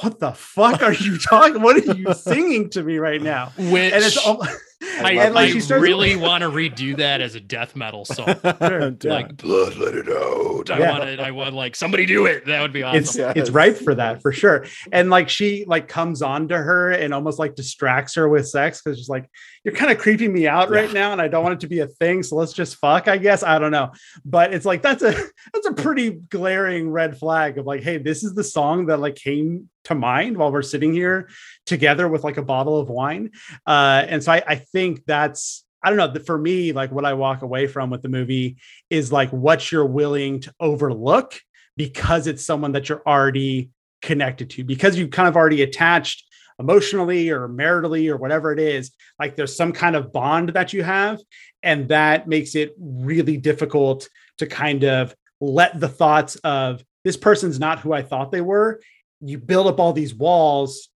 what 0.00 0.18
the 0.18 0.32
fuck 0.32 0.82
are 0.82 0.92
you 0.92 1.18
talking? 1.18 1.62
What 1.62 1.76
are 1.76 1.94
you 1.94 2.12
singing 2.14 2.70
to 2.70 2.82
me 2.82 2.98
right 2.98 3.22
now? 3.22 3.52
Which 3.56 3.92
And 3.92 4.04
it's 4.04 4.16
all, 4.16 4.46
I, 4.82 5.12
and 5.12 5.34
like 5.34 5.48
I 5.50 5.52
she 5.52 5.60
starts 5.60 5.82
really 5.82 6.16
want 6.28 6.42
to 6.42 6.50
redo 6.50 6.96
that 6.98 7.20
as 7.20 7.34
a 7.34 7.40
death 7.40 7.74
metal 7.76 8.04
song. 8.04 8.26
Like 9.04 9.36
blood 9.36 9.76
let 9.76 9.94
it 9.94 10.08
out 10.08 10.70
I 10.70 10.78
Yeah. 10.78 10.98
want 10.98 11.08
it. 11.10 11.20
I 11.20 11.30
want 11.30 11.54
like 11.54 11.76
somebody 11.76 12.06
do 12.06 12.26
it. 12.26 12.46
That 12.46 12.60
would 12.62 12.72
be 12.72 12.82
awesome. 12.82 12.98
it's 13.02 13.16
Yes. 13.16 13.32
it's 13.36 13.50
ripe 13.50 13.76
for 13.76 13.94
that 13.94 14.22
for 14.22 14.32
sure 14.32 14.66
and 14.92 15.10
like 15.10 15.28
she 15.28 15.64
like 15.66 15.88
comes 15.88 16.22
on 16.22 16.48
to 16.48 16.56
her 16.58 16.90
and 16.90 17.12
almost 17.14 17.38
like 17.38 17.54
distracts 17.54 18.14
her 18.14 18.28
with 18.28 18.48
sex 18.48 18.80
because 18.82 18.98
she's 18.98 19.08
like 19.08 19.28
you're 19.64 19.74
kind 19.74 19.90
of 19.90 19.98
creeping 19.98 20.32
me 20.32 20.46
out 20.46 20.68
right 20.70 20.92
now 20.92 21.12
and 21.12 21.20
i 21.22 21.28
don't 21.28 21.42
want 21.42 21.54
it 21.54 21.60
to 21.60 21.66
be 21.66 21.80
a 21.80 21.86
thing 21.86 22.22
so 22.22 22.36
let's 22.36 22.52
just 22.52 22.76
fuck 22.76 23.08
i 23.08 23.16
guess 23.16 23.42
i 23.42 23.58
don't 23.58 23.70
know 23.72 23.90
but 24.24 24.52
it's 24.52 24.66
like 24.66 24.82
that's 24.82 25.02
a 25.02 25.12
that's 25.54 25.66
a 25.66 25.72
pretty 25.72 26.10
glaring 26.10 26.90
red 26.90 27.16
flag 27.18 27.56
of 27.58 27.66
like 27.66 27.82
hey 27.82 27.98
this 27.98 28.22
is 28.24 28.34
the 28.34 28.44
song 28.44 28.86
that 28.86 29.00
like 29.00 29.14
came 29.16 29.68
to 29.84 29.94
mind 29.94 30.36
while 30.36 30.50
we're 30.50 30.62
sitting 30.62 30.92
here 30.94 31.28
together 31.66 32.08
with 32.08 32.24
like 32.24 32.36
a 32.36 32.42
bottle 32.42 32.78
of 32.78 32.88
wine 32.88 33.30
uh 33.66 34.04
and 34.08 34.22
so 34.22 34.32
i, 34.32 34.42
I 34.46 34.54
think 34.56 35.04
that's 35.06 35.64
I 35.84 35.90
don't 35.90 35.98
know. 35.98 36.20
For 36.24 36.38
me, 36.38 36.72
like 36.72 36.90
what 36.92 37.04
I 37.04 37.12
walk 37.12 37.42
away 37.42 37.66
from 37.66 37.90
with 37.90 38.00
the 38.00 38.08
movie 38.08 38.56
is 38.88 39.12
like 39.12 39.28
what 39.28 39.70
you're 39.70 39.84
willing 39.84 40.40
to 40.40 40.54
overlook 40.58 41.38
because 41.76 42.26
it's 42.26 42.44
someone 42.44 42.72
that 42.72 42.88
you're 42.88 43.02
already 43.06 43.70
connected 44.00 44.50
to 44.50 44.64
because 44.64 44.96
you've 44.96 45.10
kind 45.10 45.28
of 45.28 45.36
already 45.36 45.62
attached 45.62 46.24
emotionally 46.58 47.30
or 47.30 47.48
maritally 47.48 48.08
or 48.08 48.16
whatever 48.16 48.52
it 48.52 48.60
is 48.60 48.92
like 49.18 49.34
there's 49.34 49.56
some 49.56 49.72
kind 49.72 49.96
of 49.96 50.12
bond 50.12 50.50
that 50.50 50.72
you 50.72 50.82
have 50.82 51.18
and 51.62 51.88
that 51.88 52.28
makes 52.28 52.54
it 52.54 52.74
really 52.78 53.36
difficult 53.36 54.08
to 54.38 54.46
kind 54.46 54.84
of 54.84 55.14
let 55.40 55.80
the 55.80 55.88
thoughts 55.88 56.36
of 56.36 56.84
this 57.02 57.16
person's 57.16 57.58
not 57.58 57.80
who 57.80 57.92
I 57.92 58.02
thought 58.02 58.30
they 58.30 58.40
were 58.40 58.80
you 59.20 59.38
build 59.38 59.66
up 59.66 59.80
all 59.80 59.92
these 59.92 60.14
walls 60.14 60.90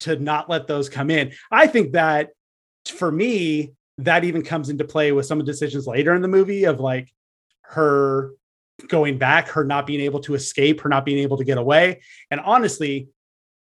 to 0.00 0.16
not 0.16 0.48
let 0.48 0.66
those 0.66 0.88
come 0.88 1.10
in 1.10 1.32
I 1.52 1.66
think 1.66 1.92
that 1.92 2.30
for 2.88 3.12
me 3.12 3.72
that 3.98 4.24
even 4.24 4.42
comes 4.42 4.68
into 4.70 4.84
play 4.84 5.12
with 5.12 5.26
some 5.26 5.38
of 5.40 5.46
the 5.46 5.52
decisions 5.52 5.86
later 5.86 6.14
in 6.14 6.22
the 6.22 6.28
movie 6.28 6.64
of 6.64 6.80
like 6.80 7.12
her 7.62 8.32
going 8.88 9.18
back, 9.18 9.48
her 9.48 9.62
not 9.64 9.86
being 9.86 10.00
able 10.00 10.20
to 10.20 10.34
escape, 10.34 10.80
her 10.80 10.88
not 10.88 11.04
being 11.04 11.18
able 11.18 11.36
to 11.36 11.44
get 11.44 11.58
away. 11.58 12.00
And 12.30 12.40
honestly, 12.40 13.08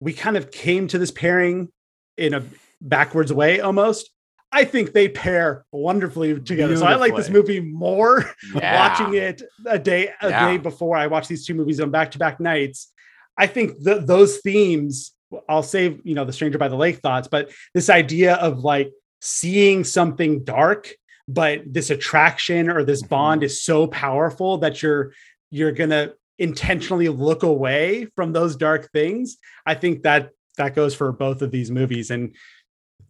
we 0.00 0.12
kind 0.12 0.36
of 0.36 0.50
came 0.50 0.86
to 0.88 0.98
this 0.98 1.10
pairing 1.10 1.70
in 2.18 2.34
a 2.34 2.42
backwards 2.80 3.32
way 3.32 3.60
almost. 3.60 4.10
I 4.52 4.64
think 4.64 4.92
they 4.92 5.08
pair 5.08 5.64
wonderfully 5.72 6.38
together. 6.40 6.76
So 6.76 6.86
I 6.86 6.94
like 6.96 7.16
this 7.16 7.30
movie 7.30 7.60
more 7.60 8.30
Yeah. 8.54 8.88
watching 8.88 9.14
it 9.14 9.42
a 9.66 9.78
day 9.78 10.10
a 10.20 10.28
Yeah. 10.28 10.46
day 10.46 10.56
before 10.58 10.96
I 10.96 11.06
watch 11.06 11.26
these 11.28 11.46
two 11.46 11.54
movies 11.54 11.80
on 11.80 11.90
back 11.90 12.10
to 12.12 12.18
back 12.18 12.38
nights. 12.38 12.92
I 13.36 13.46
think 13.46 13.82
th- 13.82 14.02
those 14.04 14.38
themes. 14.38 15.12
I'll 15.48 15.62
save 15.62 16.00
you 16.04 16.14
know 16.14 16.24
the 16.24 16.32
Stranger 16.32 16.58
by 16.58 16.68
the 16.68 16.76
Lake 16.76 16.98
thoughts, 16.98 17.28
but 17.28 17.50
this 17.74 17.90
idea 17.90 18.34
of 18.36 18.60
like 18.60 18.90
seeing 19.20 19.84
something 19.84 20.44
dark, 20.44 20.90
but 21.26 21.62
this 21.66 21.90
attraction 21.90 22.70
or 22.70 22.84
this 22.84 23.02
Mhm. 23.02 23.08
bond 23.08 23.42
is 23.42 23.62
so 23.62 23.86
powerful 23.86 24.58
that 24.58 24.82
you're 24.82 25.12
you're 25.50 25.72
gonna 25.72 26.12
intentionally 26.38 27.08
look 27.08 27.42
away 27.42 28.06
from 28.14 28.32
those 28.32 28.54
dark 28.56 28.90
things. 28.92 29.38
I 29.66 29.74
think 29.74 30.02
that 30.04 30.30
that 30.56 30.74
goes 30.74 30.94
for 30.94 31.10
both 31.12 31.42
of 31.42 31.50
these 31.50 31.70
movies 31.70 32.10
and 32.10 32.34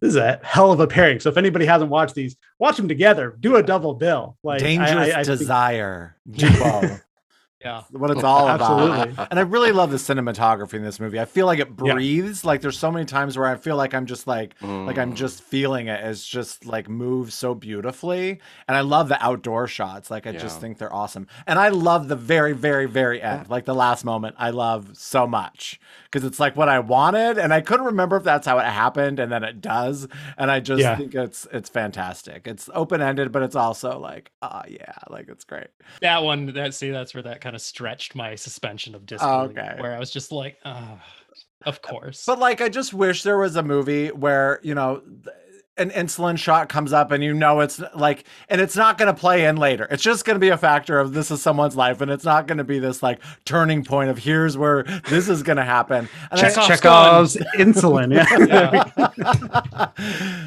this 0.01 0.09
is 0.11 0.15
a 0.15 0.39
hell 0.43 0.71
of 0.71 0.79
a 0.79 0.87
pairing. 0.87 1.19
So 1.19 1.29
if 1.29 1.35
anybody 1.37 1.65
hasn't 1.65 1.91
watched 1.91 2.15
these, 2.15 2.37
watch 2.57 2.77
them 2.77 2.87
together. 2.87 3.35
Do 3.39 3.57
a 3.57 3.63
double 3.63 3.93
bill. 3.95 4.37
Like 4.43 4.61
I- 4.61 4.65
Dangerous 4.65 5.13
I- 5.13 5.19
I 5.19 5.23
think- 5.23 5.39
desire. 5.39 6.15
Duo. 6.31 6.97
Yeah. 7.63 7.83
what 7.91 8.09
it's 8.11 8.23
all 8.23 8.47
about. 8.47 8.61
Absolutely. 8.61 9.25
And 9.31 9.39
I 9.39 9.43
really 9.43 9.71
love 9.71 9.91
the 9.91 9.97
cinematography 9.97 10.75
in 10.75 10.83
this 10.83 10.99
movie. 10.99 11.19
I 11.19 11.25
feel 11.25 11.45
like 11.45 11.59
it 11.59 11.69
Yeah. 11.83 11.93
breathes. 11.93 12.45
Like 12.45 12.61
there's 12.61 12.77
so 12.79 12.91
many 12.91 13.05
times 13.05 13.37
where 13.37 13.47
I 13.47 13.55
feel 13.55 13.75
like 13.75 13.93
I'm 13.93 14.05
just 14.05 14.27
like 14.27 14.55
like 14.61 14.97
I'm 14.97 15.11
Mm. 15.13 15.15
just 15.15 15.43
feeling 15.43 15.87
it. 15.87 15.99
It's 16.03 16.25
just 16.27 16.65
like 16.65 16.87
moves 16.89 17.33
so 17.33 17.53
beautifully. 17.55 18.39
And 18.67 18.77
I 18.77 18.81
love 18.81 19.09
the 19.09 19.21
outdoor 19.23 19.67
shots. 19.67 20.09
Like 20.11 20.25
I 20.27 20.31
just 20.31 20.59
think 20.61 20.77
they're 20.77 20.93
awesome. 20.93 21.27
And 21.47 21.59
I 21.59 21.69
love 21.69 22.07
the 22.07 22.15
very, 22.15 22.53
very, 22.53 22.85
very 22.85 23.21
end. 23.21 23.49
Like 23.49 23.65
the 23.65 23.75
last 23.75 24.05
moment, 24.05 24.35
I 24.39 24.49
love 24.51 24.91
so 24.93 25.27
much. 25.27 25.79
Because 26.05 26.23
it's 26.25 26.39
like 26.39 26.55
what 26.55 26.69
I 26.69 26.79
wanted. 26.79 27.37
And 27.37 27.53
I 27.53 27.61
couldn't 27.61 27.85
remember 27.85 28.17
if 28.17 28.23
that's 28.23 28.47
how 28.47 28.57
it 28.59 28.65
happened. 28.65 29.19
And 29.19 29.31
then 29.31 29.43
it 29.43 29.61
does. 29.61 30.07
And 30.37 30.49
I 30.49 30.59
just 30.59 30.81
Yeah. 30.81 30.95
think 30.95 31.13
it's 31.15 31.47
it's 31.51 31.69
fantastic. 31.69 32.47
It's 32.47 32.69
open-ended, 32.73 33.31
but 33.31 33.43
it's 33.43 33.55
also 33.55 33.99
like, 33.99 34.31
ah 34.41 34.63
yeah, 34.67 34.93
like 35.09 35.27
it's 35.29 35.43
great. 35.43 35.67
That 36.01 36.23
one, 36.23 36.47
that 36.53 36.73
see, 36.73 36.91
that's 36.91 37.13
where 37.13 37.23
that 37.23 37.41
kind 37.49 37.55
of 37.55 37.61
stretched 37.63 38.13
my 38.13 38.35
suspension 38.35 38.93
of 38.93 39.01
oh, 39.01 39.05
disbelief. 39.05 39.57
okay. 39.57 39.81
Where 39.81 39.95
I 39.95 39.99
was 39.99 40.11
just 40.11 40.31
like, 40.31 40.57
of 40.63 40.99
uh, 41.65 41.71
course. 41.81 42.23
But 42.27 42.37
like, 42.37 42.61
I 42.61 42.69
just 42.69 42.93
wish 42.93 43.23
there 43.23 43.39
was 43.39 43.55
a 43.55 43.63
movie 43.63 44.09
where 44.09 44.59
you 44.61 44.75
know, 44.75 45.01
an 45.79 45.89
insulin 45.91 46.37
shot 46.37 46.69
comes 46.69 46.93
up 46.93 47.11
and 47.11 47.23
you 47.23 47.33
know 47.33 47.61
it's 47.61 47.81
like 47.95 48.25
and 48.49 48.61
it's 48.61 48.75
not 48.75 48.97
going 48.97 49.13
to 49.13 49.19
play 49.19 49.45
in 49.45 49.55
later. 49.57 49.87
It's 49.89 50.03
just 50.03 50.25
going 50.25 50.35
to 50.35 50.39
be 50.39 50.49
a 50.49 50.57
factor 50.57 50.99
of 50.99 51.13
this 51.13 51.31
is 51.31 51.41
someone's 51.41 51.75
life 51.75 52.01
and 52.01 52.11
it's 52.11 52.25
not 52.25 52.47
going 52.47 52.57
to 52.57 52.63
be 52.63 52.79
this 52.79 53.01
like 53.01 53.19
turning 53.45 53.83
point 53.83 54.09
of 54.09 54.17
here's 54.17 54.57
where 54.57 54.83
this 55.09 55.29
is 55.29 55.43
going 55.43 55.57
to 55.57 55.63
happen. 55.63 56.09
And 56.31 56.39
I- 56.39 56.49
Check, 56.49 56.53
Chekhov's 56.67 57.33
Chekhov's 57.33 57.35
insulin. 57.57 58.13
Yeah. 58.13 59.91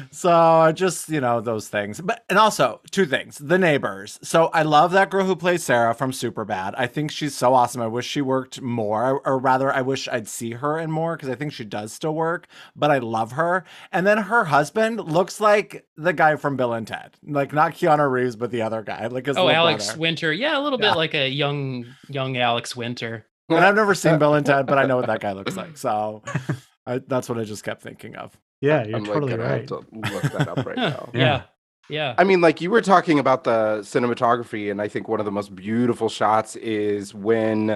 so 0.11 0.31
I 0.31 0.71
just 0.71 1.09
you 1.09 1.21
know 1.21 1.41
those 1.41 1.67
things. 1.67 2.01
But 2.01 2.23
and 2.29 2.37
also 2.37 2.81
two 2.91 3.05
things 3.05 3.37
the 3.37 3.57
neighbors. 3.57 4.19
So 4.21 4.45
i 4.53 4.61
love 4.63 4.91
that 4.91 5.09
girl 5.09 5.25
who 5.25 5.35
plays 5.35 5.63
sarah 5.63 5.93
from 5.93 6.11
superbad. 6.11 6.73
I 6.77 6.87
think 6.87 7.11
she's 7.11 7.35
so 7.35 7.53
awesome. 7.53 7.81
I 7.81 7.87
wish 7.87 8.05
she 8.07 8.21
worked 8.21 8.61
more 8.61 9.21
or 9.25 9.37
rather 9.39 9.71
i 9.73 9.81
wish 9.81 10.07
i'd 10.09 10.27
see 10.27 10.51
her 10.51 10.77
in 10.77 10.91
more 10.91 11.15
because 11.15 11.29
i 11.29 11.35
think 11.35 11.53
she 11.53 11.63
does 11.65 11.91
still 11.93 12.13
work 12.13 12.47
but 12.75 12.91
i 12.91 12.97
love 12.97 13.33
her. 13.33 13.63
And 13.91 14.05
then 14.05 14.17
her 14.17 14.45
husband 14.45 14.99
looks 14.99 15.22
like 15.39 15.85
the 15.97 16.13
guy 16.13 16.35
from 16.35 16.55
bill 16.57 16.73
and 16.73 16.87
ted 16.87 17.15
like 17.23 17.53
not 17.53 17.73
keanu 17.73 18.09
reeves 18.11 18.35
but 18.35 18.51
the 18.51 18.61
other 18.61 18.81
guy 18.81 19.07
like 19.07 19.25
his 19.25 19.37
Oh, 19.37 19.49
Alex 19.49 19.85
brother. 19.87 19.99
Winter. 19.99 20.33
Yeah, 20.33 20.57
a 20.57 20.61
little 20.61 20.79
Yeah. 20.81 20.91
bit 20.91 20.97
like 20.97 21.13
a 21.13 21.27
young 21.29 21.85
young 22.09 22.37
Alex 22.37 22.75
Winter. 22.75 23.25
and 23.49 23.59
i've 23.59 23.75
never 23.75 23.93
seen 23.95 24.17
bill 24.23 24.33
and 24.35 24.45
ted 24.45 24.65
but 24.67 24.77
i 24.77 24.85
know 24.85 24.97
what 24.97 25.07
that 25.07 25.19
guy 25.19 25.31
looks 25.33 25.55
like 25.57 25.77
so 25.77 26.23
I, 26.85 26.99
that's 27.07 27.29
what 27.29 27.37
i 27.37 27.43
just 27.43 27.63
kept 27.63 27.81
thinking 27.81 28.15
of 28.15 28.37
yeah, 28.61 28.85
you're 28.85 28.95
I'm 28.97 29.05
totally 29.05 29.31
gonna 29.31 29.43
right. 29.43 29.57
have 29.59 29.65
to 29.67 29.85
look 29.91 30.23
that 30.33 30.47
up 30.47 30.65
right 30.65 30.77
now. 30.91 31.09
yeah. 31.13 31.41
Yeah. 31.89 32.15
I 32.17 32.23
mean, 32.23 32.39
like 32.39 32.61
you 32.61 32.71
were 32.71 32.79
talking 32.81 33.19
about 33.19 33.43
the 33.43 33.79
cinematography, 33.81 34.71
and 34.71 34.81
I 34.81 34.87
think 34.87 35.09
one 35.09 35.19
of 35.19 35.25
the 35.25 35.33
most 35.33 35.53
beautiful 35.53 36.07
shots 36.07 36.55
is 36.55 37.13
when, 37.13 37.71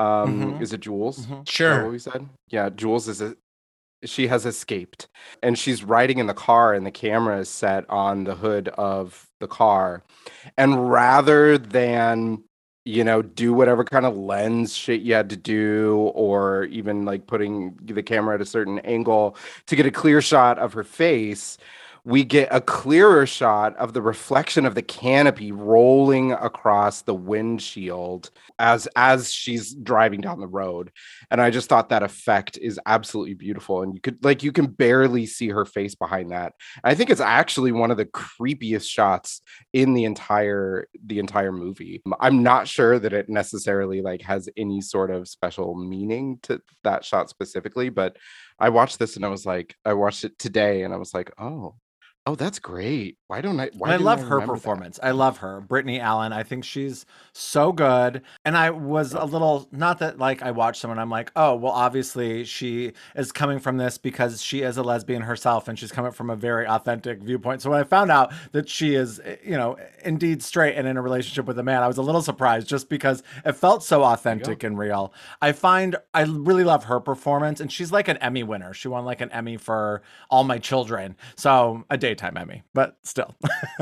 um, 0.00 0.56
Mhm. 0.58 0.60
is 0.60 0.72
it 0.72 0.80
Jules? 0.80 1.26
Mhm. 1.26 1.48
Sure. 1.48 1.84
what 1.84 1.92
we 1.92 2.00
said? 2.00 2.28
Yeah, 2.48 2.68
Jules 2.70 3.06
is 3.06 3.20
a, 3.22 3.36
she 4.04 4.26
has 4.28 4.46
escaped, 4.46 5.08
and 5.42 5.58
she's 5.58 5.84
riding 5.84 6.18
in 6.18 6.26
the 6.26 6.34
car, 6.34 6.74
and 6.74 6.86
the 6.86 6.90
camera 6.90 7.38
is 7.40 7.48
set 7.48 7.88
on 7.90 8.24
the 8.24 8.36
hood 8.36 8.68
of 8.68 9.28
the 9.40 9.48
car, 9.48 10.02
and 10.56 10.90
rather 10.90 11.58
than 11.58 12.42
you 12.84 13.02
know 13.02 13.22
do 13.22 13.52
whatever 13.54 13.82
kind 13.84 14.04
of 14.06 14.16
lens 14.16 14.76
shit 14.76 15.00
you 15.00 15.14
had 15.14 15.30
to 15.30 15.36
do 15.36 16.12
or 16.14 16.64
even 16.64 17.04
like 17.04 17.26
putting 17.26 17.74
the 17.82 18.02
camera 18.02 18.34
at 18.34 18.42
a 18.42 18.46
certain 18.46 18.78
angle 18.80 19.36
to 19.66 19.76
get 19.76 19.86
a 19.86 19.90
clear 19.90 20.20
shot 20.20 20.58
of 20.58 20.74
her 20.74 20.84
face 20.84 21.56
we 22.06 22.22
get 22.22 22.48
a 22.50 22.60
clearer 22.60 23.24
shot 23.24 23.74
of 23.76 23.94
the 23.94 24.02
reflection 24.02 24.66
of 24.66 24.74
the 24.74 24.82
canopy 24.82 25.52
rolling 25.52 26.32
across 26.32 27.00
the 27.02 27.14
windshield 27.14 28.30
as 28.58 28.86
as 28.94 29.32
she's 29.32 29.74
driving 29.74 30.20
down 30.20 30.38
the 30.38 30.46
road. 30.46 30.90
And 31.30 31.40
i 31.40 31.50
just 31.50 31.68
thought 31.68 31.88
that 31.88 32.02
effect 32.02 32.58
is 32.60 32.78
absolutely 32.84 33.34
beautiful 33.34 33.82
and 33.82 33.94
you 33.94 34.00
could 34.00 34.22
like 34.22 34.42
you 34.42 34.52
can 34.52 34.66
barely 34.66 35.24
see 35.24 35.48
her 35.48 35.64
face 35.64 35.94
behind 35.94 36.30
that. 36.30 36.52
I 36.82 36.94
think 36.94 37.08
it's 37.08 37.20
actually 37.20 37.72
one 37.72 37.90
of 37.90 37.96
the 37.96 38.06
creepiest 38.06 38.88
shots 38.88 39.40
in 39.72 39.94
the 39.94 40.04
entire 40.04 40.86
the 41.06 41.18
entire 41.18 41.52
movie. 41.52 42.02
I'm 42.20 42.42
not 42.42 42.68
sure 42.68 42.98
that 42.98 43.14
it 43.14 43.30
necessarily 43.30 44.02
like 44.02 44.20
has 44.22 44.48
any 44.56 44.82
sort 44.82 45.10
of 45.10 45.26
special 45.26 45.74
meaning 45.74 46.38
to 46.42 46.60
that 46.82 47.04
shot 47.04 47.30
specifically 47.30 47.88
but 47.88 48.16
i 48.58 48.68
watched 48.68 48.98
this 48.98 49.16
and 49.16 49.24
i 49.24 49.28
was 49.28 49.46
like 49.46 49.74
i 49.84 49.92
watched 49.92 50.24
it 50.24 50.38
today 50.38 50.82
and 50.82 50.92
i 50.92 50.96
was 50.96 51.14
like 51.14 51.30
oh 51.38 51.74
Oh, 52.26 52.34
that's 52.34 52.58
great. 52.58 53.18
Why 53.26 53.42
don't 53.42 53.60
I? 53.60 53.68
Why 53.74 53.92
I 53.92 53.96
love 53.96 54.20
her 54.20 54.36
remember 54.36 54.54
that? 54.54 54.58
performance. 54.58 55.00
I 55.02 55.10
love 55.10 55.38
her, 55.38 55.60
Brittany 55.60 56.00
Allen. 56.00 56.32
I 56.32 56.42
think 56.42 56.64
she's 56.64 57.04
so 57.34 57.70
good. 57.70 58.22
And 58.46 58.56
I 58.56 58.70
was 58.70 59.12
a 59.12 59.26
little 59.26 59.68
not 59.72 59.98
that 59.98 60.18
like 60.18 60.40
I 60.42 60.50
watched 60.50 60.80
someone. 60.80 60.98
I'm 60.98 61.10
like, 61.10 61.32
oh 61.36 61.54
well, 61.54 61.72
obviously 61.72 62.44
she 62.44 62.92
is 63.14 63.30
coming 63.30 63.58
from 63.58 63.76
this 63.76 63.98
because 63.98 64.42
she 64.42 64.62
is 64.62 64.78
a 64.78 64.82
lesbian 64.82 65.20
herself, 65.20 65.68
and 65.68 65.78
she's 65.78 65.92
coming 65.92 66.12
from 66.12 66.30
a 66.30 66.36
very 66.36 66.66
authentic 66.66 67.22
viewpoint. 67.22 67.60
So 67.60 67.68
when 67.68 67.80
I 67.80 67.84
found 67.84 68.10
out 68.10 68.32
that 68.52 68.70
she 68.70 68.94
is, 68.94 69.20
eh, 69.20 69.36
you 69.44 69.58
know, 69.58 69.76
indeed 70.02 70.42
straight 70.42 70.76
and 70.76 70.88
in 70.88 70.96
a 70.96 71.02
relationship 71.02 71.44
with 71.44 71.58
a 71.58 71.62
man, 71.62 71.82
I 71.82 71.88
was 71.88 71.98
a 71.98 72.02
little 72.02 72.22
surprised 72.22 72.68
just 72.68 72.88
because 72.88 73.22
it 73.44 73.52
felt 73.52 73.84
so 73.84 74.02
authentic 74.02 74.62
and 74.62 74.78
real. 74.78 75.12
I 75.42 75.52
find 75.52 75.96
I 76.14 76.22
really 76.22 76.64
love 76.64 76.84
her 76.84 77.00
performance, 77.00 77.60
and 77.60 77.70
she's 77.70 77.92
like 77.92 78.08
an 78.08 78.16
Emmy 78.16 78.44
winner. 78.44 78.72
She 78.72 78.88
won 78.88 79.04
like 79.04 79.20
an 79.20 79.30
Emmy 79.30 79.58
for 79.58 80.00
All 80.30 80.44
My 80.44 80.56
Children, 80.58 81.16
so 81.36 81.84
a 81.90 81.98
daytime 82.14 82.36
Emmy, 82.36 82.62
but 82.72 82.96
still. 83.02 83.34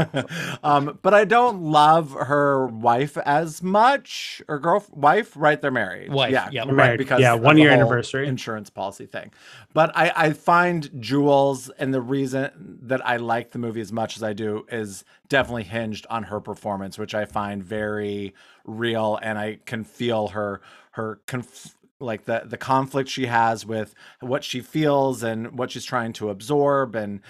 um, 0.64 0.99
but 1.03 1.14
I 1.14 1.24
don't 1.24 1.62
love 1.62 2.12
her 2.12 2.66
wife 2.66 3.18
as 3.18 3.62
much, 3.62 4.43
or 4.49 4.59
girl 4.59 4.85
wife. 4.93 5.33
Right, 5.37 5.61
they're 5.61 5.70
married. 5.70 6.11
Wife, 6.12 6.33
yeah, 6.33 6.49
yep. 6.51 6.66
right. 6.66 6.74
Married. 6.74 6.99
Because 6.99 7.20
Yeah, 7.20 7.35
one 7.35 7.59
year 7.59 7.70
whole 7.70 7.80
anniversary. 7.80 8.26
insurance 8.26 8.70
policy 8.70 9.07
thing. 9.07 9.33
But 9.74 9.93
I, 9.95 10.12
I 10.14 10.33
find 10.33 10.91
Jules, 11.01 11.68
and 11.78 11.93
the 11.93 12.01
reason 12.01 12.78
that 12.83 13.07
I 13.07 13.18
like 13.18 13.51
the 13.51 13.59
movie 13.59 13.80
as 13.80 13.93
much 13.93 14.16
as 14.16 14.22
I 14.22 14.33
do 14.33 14.64
is 14.70 15.05
definitely 15.28 15.64
hinged 15.64 16.07
on 16.09 16.24
her 16.24 16.41
performance, 16.41 16.99
which 16.99 17.14
I 17.14 17.24
find 17.26 17.62
very 17.62 18.35
real, 18.64 19.18
and 19.22 19.39
I 19.39 19.59
can 19.66 19.85
feel 19.85 20.28
her 20.28 20.61
her 20.93 21.20
conf- 21.26 21.74
like 22.03 22.24
the 22.24 22.42
the 22.44 22.59
conflict 22.59 23.09
she 23.09 23.26
has 23.26 23.64
with 23.64 23.94
what 24.20 24.44
she 24.44 24.61
feels 24.61 25.22
and 25.22 25.59
what 25.59 25.70
she's 25.70 25.84
trying 25.84 26.12
to 26.14 26.30
absorb 26.30 26.94
and 26.94 27.20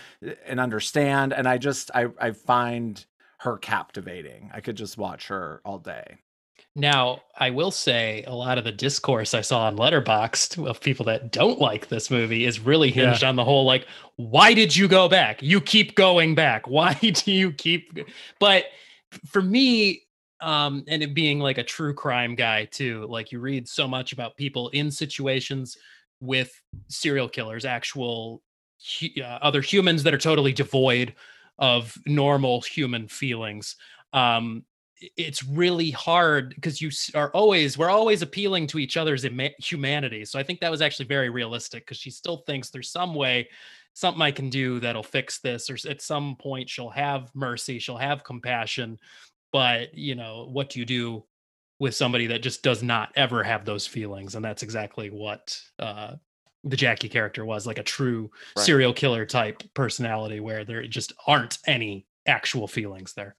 and 0.47 0.59
understand 0.61 1.33
and 1.33 1.47
i 1.47 1.59
just 1.59 1.91
i 1.95 2.07
i 2.21 2.31
find 2.33 3.07
her 3.41 3.59
captivating 3.59 4.51
i 4.55 4.61
could 4.61 4.77
just 4.77 4.97
watch 4.99 5.29
her 5.29 5.61
all 5.65 5.79
day 5.79 6.17
Now, 6.75 7.21
I 7.37 7.51
will 7.51 7.71
say 7.71 8.25
a 8.27 8.35
lot 8.35 8.57
of 8.57 8.65
the 8.65 8.73
discourse 8.73 9.35
I 9.35 9.43
saw 9.43 9.67
on 9.67 9.77
Letterboxd 9.77 10.67
of 10.67 10.81
people 10.81 11.05
that 11.07 11.31
don't 11.31 11.59
like 11.61 11.89
this 11.89 12.11
movie 12.11 12.47
is 12.47 12.61
really 12.61 12.89
Yeah. 12.89 13.07
hinged 13.07 13.25
on 13.25 13.37
the 13.37 13.45
whole 13.45 13.67
like, 13.67 13.87
why 14.17 14.55
did 14.55 14.75
you 14.75 14.89
go 14.89 15.07
back? 15.09 15.43
You 15.43 15.61
keep 15.61 15.95
going 15.97 16.35
back. 16.35 16.67
Why 16.79 16.95
do 16.95 17.31
you 17.31 17.53
keep? 17.53 17.99
But 18.39 18.65
for 19.27 19.43
me, 19.43 20.03
um, 20.43 20.85
and 20.89 21.03
it 21.03 21.15
being 21.15 21.39
like 21.39 21.59
a 21.59 21.65
true 21.65 21.95
crime 21.95 22.35
guy 22.35 22.67
too, 22.67 23.07
like 23.09 23.33
you 23.33 23.39
read 23.39 23.69
so 23.69 23.87
much 23.87 24.13
about 24.13 24.37
people 24.37 24.69
in 24.71 24.91
situations 24.91 25.79
with 26.21 26.61
serial 26.89 27.29
killers, 27.29 27.65
actual 27.65 28.43
uh, 29.19 29.23
other 29.23 29.61
humans 29.61 30.03
that 30.03 30.13
are 30.13 30.19
totally 30.19 30.53
devoid 30.53 31.15
of 31.59 31.97
normal 32.07 32.61
human 32.63 33.07
feelings. 33.07 33.77
Um, 34.13 34.65
it's 35.17 35.45
really 35.45 35.91
hard 35.91 36.55
because 36.55 36.81
you 36.81 36.91
are 37.15 37.31
always 37.31 37.77
we're 37.77 37.91
always 37.91 38.23
appealing 38.23 38.67
to 38.69 38.79
each 38.79 38.97
other's 38.97 39.25
ima- 39.25 39.51
humanity 39.59 40.25
so 40.25 40.39
i 40.39 40.45
think 40.45 40.61
that 40.61 40.71
was 40.71 40.81
actually 40.81 41.07
very 41.07 41.29
realistic 41.29 41.85
because 41.85 41.97
she 41.97 42.09
still 42.09 42.37
thinks 42.47 42.71
there's 42.71 42.89
some 42.89 43.13
way 43.13 43.49
something 43.95 44.23
i 44.23 44.31
can 44.31 44.49
do 44.49 44.79
that'll 44.79 45.03
fix 45.03 45.41
this 45.41 45.69
or 45.69 45.77
at 45.91 46.01
some 46.01 46.37
point 46.37 46.71
she'll 46.71 46.89
have 46.89 47.35
mercy 47.35 47.81
she'll 47.81 47.97
have 47.97 48.23
compassion 48.23 48.97
but 49.53 49.95
you 49.95 50.15
know 50.15 50.49
what 50.51 50.71
do 50.71 50.79
you 50.79 50.85
do 50.85 51.25
with 51.79 51.95
somebody 51.95 52.29
that 52.29 52.43
just 52.43 52.63
does 52.63 52.83
not 52.83 53.11
ever 53.17 53.43
have 53.43 53.65
those 53.65 53.87
feelings 53.87 54.35
and 54.35 54.45
that's 54.45 54.63
exactly 54.63 55.09
what 55.11 55.59
uh 55.79 56.15
the 56.65 56.77
Jackie 56.77 57.09
character 57.09 57.45
was 57.45 57.67
like 57.67 57.79
a 57.79 57.83
true 57.83 58.31
Right. 58.57 58.63
serial 58.65 58.93
killer 58.93 59.27
type 59.27 59.63
personality 59.75 60.39
where 60.39 60.65
there 60.65 60.87
just 60.87 61.13
aren't 61.27 61.59
any 61.67 62.07
actual 62.25 62.69
feelings 62.69 63.15
there. 63.15 63.35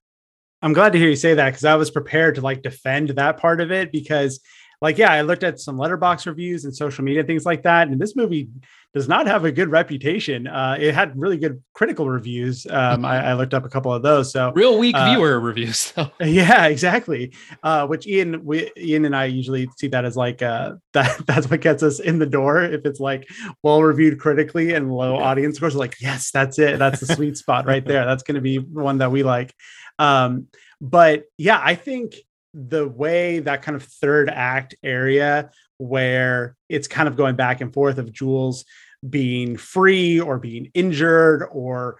I'm 0.60 0.74
glad 0.74 0.92
to 0.92 0.98
hear 0.98 1.08
you 1.08 1.16
say 1.16 1.32
that 1.32 1.50
because 1.50 1.64
I 1.64 1.74
was 1.76 1.90
prepared 1.90 2.34
to 2.34 2.42
like 2.42 2.60
defend 2.62 3.08
that 3.10 3.38
part 3.38 3.62
of 3.62 3.72
it 3.72 3.90
because, 3.92 4.40
like, 4.84 4.98
yeah, 4.98 5.10
I 5.10 5.22
looked 5.22 5.42
at 5.42 5.58
some 5.58 5.78
Letterboxd 5.78 6.26
reviews 6.26 6.66
and 6.66 6.76
social 6.76 7.04
media 7.04 7.24
things 7.24 7.46
like 7.46 7.62
that, 7.62 7.88
and 7.88 7.98
this 7.98 8.14
movie 8.14 8.50
does 8.92 9.08
not 9.08 9.26
have 9.26 9.46
a 9.46 9.50
good 9.50 9.70
reputation. 9.70 10.46
Uh, 10.46 10.76
it 10.78 10.94
had 10.94 11.18
really 11.18 11.38
good 11.38 11.62
critical 11.72 12.10
reviews. 12.10 12.66
Um, 12.68 13.02
I, 13.02 13.30
I 13.30 13.32
looked 13.32 13.54
up 13.54 13.64
a 13.64 13.70
couple 13.70 13.94
of 13.94 14.02
those. 14.02 14.30
So 14.30 14.52
Real 14.52 14.78
weak 14.78 14.94
Uh, 14.94 15.06
viewer 15.06 15.40
reviews 15.40 15.90
though. 15.96 16.10
yeah, 16.20 16.66
exactly. 16.66 17.32
Uh, 17.62 17.86
which 17.86 18.06
Ian, 18.06 18.44
we, 18.44 18.70
Ian 18.76 19.06
and 19.06 19.16
I 19.16 19.24
usually 19.24 19.70
see 19.78 19.88
that 19.88 20.04
as 20.04 20.18
like 20.18 20.42
uh, 20.42 20.74
that. 20.92 21.26
That's 21.26 21.50
what 21.50 21.62
gets 21.62 21.82
us 21.82 21.98
in 21.98 22.18
the 22.18 22.26
door. 22.26 22.62
If 22.62 22.84
it's 22.84 23.00
like 23.00 23.26
well 23.62 23.82
reviewed 23.82 24.20
critically 24.20 24.74
and 24.74 24.92
low 24.92 25.16
audience 25.16 25.56
scores, 25.56 25.74
like 25.74 25.96
yes, 25.98 26.30
that's 26.30 26.58
it. 26.58 26.78
That's 26.78 27.00
the 27.00 27.06
sweet 27.14 27.38
spot 27.38 27.66
right 27.66 27.84
there. 27.84 28.04
That's 28.04 28.22
going 28.22 28.34
to 28.34 28.42
be 28.42 28.58
one 28.58 28.98
that 28.98 29.10
we 29.10 29.22
like. 29.22 29.54
Um, 29.98 30.48
but 30.78 31.24
yeah, 31.38 31.58
I 31.62 31.74
think 31.74 32.16
the 32.54 32.88
way 32.88 33.40
that 33.40 33.62
kind 33.62 33.74
of 33.74 33.82
third 33.82 34.30
act 34.30 34.76
area 34.82 35.50
where 35.78 36.56
it's 36.68 36.86
kind 36.86 37.08
of 37.08 37.16
going 37.16 37.34
back 37.34 37.60
and 37.60 37.74
forth 37.74 37.98
of 37.98 38.12
Jules 38.12 38.64
being 39.08 39.56
free 39.56 40.20
or 40.20 40.38
being 40.38 40.70
injured 40.72 41.46
or 41.50 41.98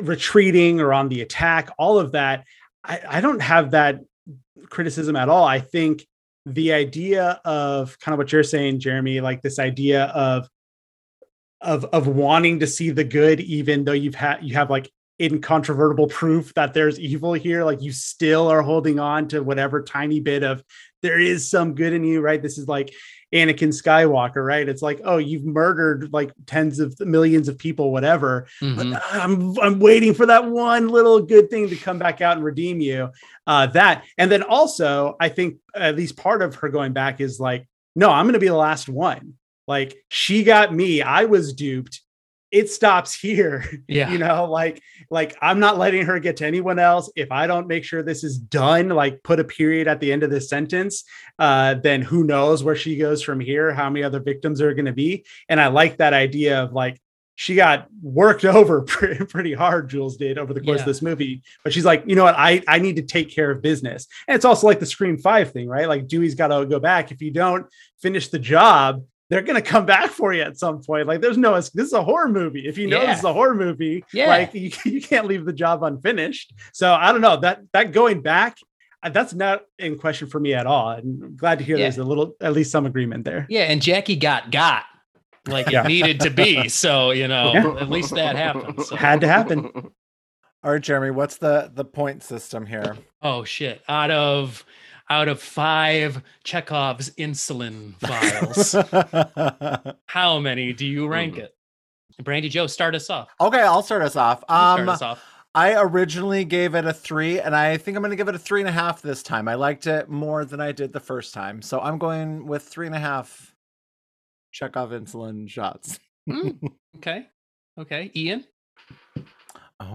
retreating 0.00 0.80
or 0.80 0.92
on 0.92 1.08
the 1.08 1.22
attack, 1.22 1.70
all 1.78 1.98
of 1.98 2.12
that. 2.12 2.44
I, 2.84 3.00
I 3.08 3.20
don't 3.20 3.40
have 3.40 3.72
that 3.72 4.00
criticism 4.68 5.16
at 5.16 5.28
all. 5.28 5.44
I 5.44 5.60
think 5.60 6.06
the 6.44 6.72
idea 6.72 7.40
of 7.44 7.98
kind 7.98 8.12
of 8.12 8.18
what 8.18 8.30
you're 8.30 8.42
saying, 8.42 8.80
Jeremy, 8.80 9.20
like 9.20 9.42
this 9.42 9.58
idea 9.58 10.04
of 10.04 10.48
of 11.60 11.84
of 11.86 12.06
wanting 12.06 12.60
to 12.60 12.66
see 12.66 12.90
the 12.90 13.04
good, 13.04 13.40
even 13.40 13.84
though 13.84 13.92
you've 13.92 14.14
had 14.14 14.42
you 14.42 14.54
have 14.54 14.70
like 14.70 14.90
incontrovertible 15.20 16.08
proof 16.08 16.54
that 16.54 16.74
there's 16.74 17.00
evil 17.00 17.32
here, 17.32 17.64
like 17.64 17.82
you 17.82 17.92
still 17.92 18.48
are 18.48 18.62
holding 18.62 18.98
on 18.98 19.28
to 19.28 19.42
whatever 19.42 19.82
tiny 19.82 20.20
bit 20.20 20.42
of 20.42 20.62
there 21.02 21.18
is 21.18 21.48
some 21.48 21.74
good 21.74 21.92
in 21.92 22.04
you, 22.04 22.20
right? 22.20 22.42
This 22.42 22.58
is 22.58 22.66
like 22.66 22.92
Anakin 23.32 23.68
Skywalker, 23.68 24.44
right? 24.44 24.68
It's 24.68 24.82
like, 24.82 25.00
oh, 25.04 25.18
you've 25.18 25.44
murdered 25.44 26.12
like 26.12 26.32
tens 26.46 26.80
of 26.80 26.98
millions 27.00 27.48
of 27.48 27.58
people, 27.58 27.92
whatever. 27.92 28.46
Mhm. 28.62 28.92
But 28.92 29.02
I'm 29.12 29.58
I'm 29.60 29.80
waiting 29.80 30.14
for 30.14 30.26
that 30.26 30.46
one 30.46 30.88
little 30.88 31.20
good 31.20 31.50
thing 31.50 31.68
to 31.68 31.76
come 31.76 31.98
back 31.98 32.20
out 32.20 32.36
and 32.36 32.44
redeem 32.44 32.80
you. 32.80 33.10
Uh, 33.46 33.66
that 33.66 34.04
and 34.16 34.30
then 34.30 34.42
also, 34.42 35.16
I 35.20 35.28
think 35.28 35.58
at 35.74 35.96
least 35.96 36.16
part 36.16 36.42
of 36.42 36.56
her 36.56 36.68
going 36.68 36.92
back 36.92 37.20
is 37.20 37.38
like, 37.38 37.68
no, 37.94 38.10
I'm 38.10 38.24
going 38.24 38.34
to 38.34 38.38
be 38.40 38.48
the 38.48 38.54
last 38.54 38.88
one. 38.88 39.34
Like 39.66 39.96
she 40.08 40.42
got 40.44 40.74
me, 40.74 41.02
I 41.02 41.26
was 41.26 41.52
duped. 41.52 42.00
It 42.50 42.70
stops 42.70 43.14
here. 43.14 43.64
Yeah. 43.88 44.10
you 44.10 44.18
know, 44.18 44.44
like 44.50 44.82
like 45.10 45.36
I'm 45.40 45.60
not 45.60 45.78
letting 45.78 46.04
her 46.06 46.18
get 46.20 46.36
to 46.38 46.46
anyone 46.46 46.78
else. 46.78 47.10
If 47.16 47.30
I 47.32 47.46
don't 47.46 47.66
make 47.66 47.84
sure 47.84 48.02
this 48.02 48.22
is 48.24 48.38
done, 48.38 48.88
like 48.90 49.22
put 49.22 49.40
a 49.40 49.44
period 49.44 49.88
at 49.88 50.00
the 50.00 50.12
end 50.12 50.22
of 50.22 50.30
this 50.30 50.48
sentence, 50.48 51.04
uh, 51.38 51.74
then 51.74 52.02
who 52.02 52.24
knows 52.24 52.62
where 52.62 52.76
she 52.76 52.96
goes 52.96 53.22
from 53.22 53.40
here? 53.40 53.72
How 53.72 53.88
many 53.88 54.02
other 54.04 54.20
victims 54.20 54.60
are 54.60 54.74
going 54.74 54.84
to 54.86 54.92
be? 54.92 55.24
And 55.48 55.60
I 55.60 55.68
like 55.68 55.96
that 55.98 56.12
idea 56.12 56.62
of 56.62 56.72
like 56.72 57.00
she 57.34 57.54
got 57.54 57.86
worked 58.02 58.44
over 58.58 58.82
pretty, 58.82 59.24
pretty 59.24 59.54
hard 59.54 59.88
jules 59.88 60.16
did 60.16 60.38
over 60.38 60.52
the 60.52 60.60
course 60.60 60.78
Yeah. 60.78 60.82
of 60.82 60.86
this 60.86 61.02
movie 61.02 61.42
but 61.62 61.72
she's 61.72 61.84
like 61.84 62.02
you 62.04 62.16
know 62.16 62.24
what 62.24 62.34
i 62.36 62.60
i 62.66 62.80
need 62.80 62.96
to 62.96 63.02
take 63.02 63.30
care 63.30 63.48
of 63.52 63.62
business 63.62 64.08
and 64.26 64.34
it's 64.34 64.44
also 64.44 64.66
like 64.66 64.80
the 64.80 64.86
scream 64.86 65.16
five 65.18 65.52
thing 65.52 65.68
right 65.68 65.86
like 65.88 66.08
dewey's 66.08 66.34
got 66.34 66.48
to 66.48 66.66
go 66.66 66.80
back 66.80 67.12
if 67.12 67.22
you 67.22 67.30
don't 67.30 67.66
finish 68.02 68.26
the 68.28 68.40
job 68.40 69.04
they're 69.30 69.42
gonna 69.42 69.60
come 69.62 69.84
back 69.86 70.10
for 70.10 70.32
you 70.32 70.42
at 70.42 70.56
some 70.58 70.82
point 70.82 71.06
like 71.06 71.20
there's 71.20 71.36
no 71.38 71.54
this 71.54 71.70
is 71.74 71.92
a 71.92 72.02
horror 72.02 72.28
movie 72.28 72.66
if 72.66 72.78
you 72.78 72.86
know 72.88 73.00
Yeah. 73.00 73.06
this 73.10 73.18
is 73.18 73.24
a 73.24 73.32
horror 73.32 73.54
movie 73.54 74.04
Yeah. 74.12 74.28
like 74.28 74.54
you, 74.54 74.70
you 74.84 75.00
can't 75.00 75.26
leave 75.26 75.44
the 75.44 75.52
job 75.52 75.82
unfinished 75.82 76.52
so 76.72 76.92
i 76.94 77.12
don't 77.12 77.20
know 77.20 77.36
that 77.40 77.62
that 77.72 77.92
going 77.92 78.22
back 78.22 78.56
uh, 79.02 79.10
that's 79.10 79.32
not 79.34 79.62
in 79.78 79.96
question 79.98 80.28
for 80.28 80.40
me 80.40 80.54
at 80.54 80.66
all 80.66 80.90
and 80.90 81.22
I'm 81.22 81.36
glad 81.36 81.58
to 81.58 81.64
hear 81.64 81.76
Yeah. 81.76 81.84
there's 81.84 81.98
a 81.98 82.04
little 82.04 82.34
at 82.40 82.52
least 82.52 82.70
some 82.72 82.86
agreement 82.86 83.24
there 83.24 83.46
Yeah, 83.48 83.62
and 83.64 83.80
Jackie 83.80 84.16
got 84.16 84.50
got 84.50 84.84
like 85.46 85.70
Yeah. 85.70 85.84
it 85.84 85.88
needed 85.88 86.20
to 86.20 86.30
be. 86.30 86.68
So 86.84 87.12
you 87.12 87.28
know, 87.28 87.52
Yeah. 87.54 87.76
at 87.80 87.88
least 87.90 88.14
that 88.16 88.34
happened. 88.36 88.82
So. 88.84 88.96
had 88.96 89.20
to 89.20 89.28
happen 89.28 89.70
All 90.64 90.72
right, 90.72 90.80
Jeremy, 90.82 91.12
what's 91.12 91.36
the 91.38 91.70
the 91.72 91.84
point 91.84 92.24
system 92.24 92.66
here? 92.66 92.96
Oh 93.22 93.44
shit! 93.44 93.80
Out 93.88 94.10
of 94.10 94.64
out 95.10 95.28
of 95.28 95.40
five 95.40 96.22
Chekhov's 96.44 97.10
insulin 97.16 97.94
vials, 98.00 98.74
how 100.06 100.38
many 100.38 100.72
do 100.72 100.86
you 100.86 101.06
rank 101.08 101.34
Hmm. 101.34 101.40
it? 101.40 101.54
Brandy 102.24 102.48
Joe, 102.48 102.66
start 102.66 102.94
us 102.94 103.08
off. 103.10 103.28
okay, 103.40 103.60
I'll 103.60 103.82
start 103.82 104.02
us 104.02 104.16
off. 104.16 104.40
You 104.40 104.44
start 104.54 104.80
Um, 104.80 104.88
us 104.88 105.02
off. 105.02 105.22
I 105.54 105.74
originally 105.80 106.44
gave 106.44 106.74
it 106.74 106.84
a 106.84 106.92
three, 106.92 107.40
and 107.40 107.54
I 107.56 107.76
think 107.78 107.96
I'm 107.96 108.02
going 108.02 108.10
to 108.10 108.16
give 108.16 108.28
it 108.28 108.34
a 108.34 108.38
three 108.38 108.60
and 108.60 108.68
a 108.68 108.72
half 108.72 109.00
this 109.02 109.22
time. 109.22 109.48
I 109.48 109.54
liked 109.54 109.86
it 109.86 110.08
more 110.08 110.44
than 110.44 110.60
I 110.60 110.72
did 110.72 110.92
the 110.92 111.00
first 111.00 111.32
time, 111.32 111.62
so 111.62 111.80
I'm 111.80 111.98
going 111.98 112.46
with 112.46 112.62
three 112.64 112.86
and 112.86 112.94
a 112.94 112.98
half. 113.00 113.54
Chekhov 114.52 114.90
insulin 114.90 115.48
shots. 115.48 115.98
Mm, 116.28 116.58
okay, 116.96 117.26
okay. 117.78 118.10
Ian, 118.16 118.44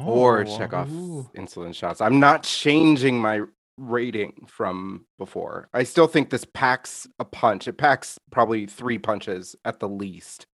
or 0.05 0.41
Oh, 0.41 0.57
Chekhov 0.57 0.89
Ooh. 0.91 1.29
insulin 1.35 1.73
shots. 1.75 2.01
I'm 2.01 2.19
not 2.19 2.43
changing 2.43 3.19
my 3.19 3.41
rating 3.77 4.45
from 4.47 5.05
before. 5.17 5.69
I 5.73 5.83
still 5.83 6.07
think 6.07 6.29
this 6.29 6.45
packs 6.45 7.07
a 7.19 7.25
punch. 7.25 7.67
It 7.67 7.77
packs 7.77 8.19
probably 8.31 8.65
three 8.65 8.97
punches 8.97 9.55
at 9.65 9.79
the 9.79 9.89
least. 9.89 10.45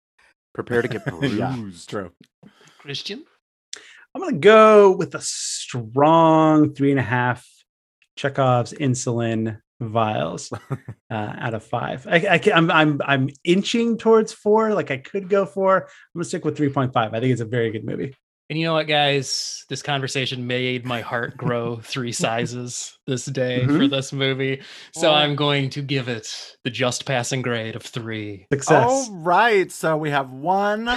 Prepare 0.54 0.82
to 0.82 0.88
get 0.88 1.06
bruised. 1.20 1.36
yeah, 1.38 1.56
true. 1.88 2.12
Christian. 2.80 3.24
I'm 4.16 4.22
gonna 4.22 4.38
go 4.38 4.92
with 4.92 5.14
a 5.16 5.22
strong 5.22 6.74
three 6.74 6.92
and 6.92 7.00
a 7.00 7.04
half 7.04 7.46
Chekhov's 8.18 8.74
insulin 8.74 9.60
vials 9.80 10.52
uh, 10.72 10.78
out 11.10 11.54
of 11.54 11.64
five. 11.64 12.08
I, 12.08 12.28
I 12.32 12.38
can, 12.40 12.54
I'm 12.54 12.72
I'm 12.72 13.02
I'm 13.06 13.30
inching 13.44 13.98
towards 13.98 14.34
four. 14.34 14.74
Like 14.74 14.92
I 14.92 14.98
could 14.98 15.30
go 15.30 15.46
four. 15.46 15.84
I'm 15.84 15.88
gonna 16.16 16.26
stick 16.26 16.44
with 16.44 16.58
three 16.58 16.70
point 16.70 16.94
five. 16.94 17.14
I 17.14 17.20
think 17.20 17.32
it's 17.32 17.42
a 17.42 17.46
very 17.46 17.72
good 17.72 17.86
movie. 17.86 18.16
And 18.50 18.58
you 18.58 18.66
know 18.66 18.74
what, 18.74 18.88
guys? 18.88 19.64
This 19.70 19.84
conversation 19.84 20.48
made 20.48 20.84
my 20.84 21.02
heart 21.02 21.38
grow 21.38 21.76
three 21.84 22.12
sizes 22.12 22.98
this 23.06 23.26
day 23.26 23.64
for 23.66 23.74
Mhm. 23.74 23.90
this 23.92 24.12
movie. 24.12 24.62
So. 24.92 25.12
I'm 25.14 25.36
going 25.36 25.70
to 25.72 25.84
give 25.84 26.08
it 26.08 26.56
the 26.64 26.72
just 26.72 27.06
passing 27.06 27.44
grade 27.44 27.76
of 27.76 27.84
three. 27.84 28.48
Success. 28.52 28.88
All 28.90 29.12
right, 29.22 29.72
so 29.72 29.98
we 29.98 30.10
have 30.10 30.32
one 30.32 30.88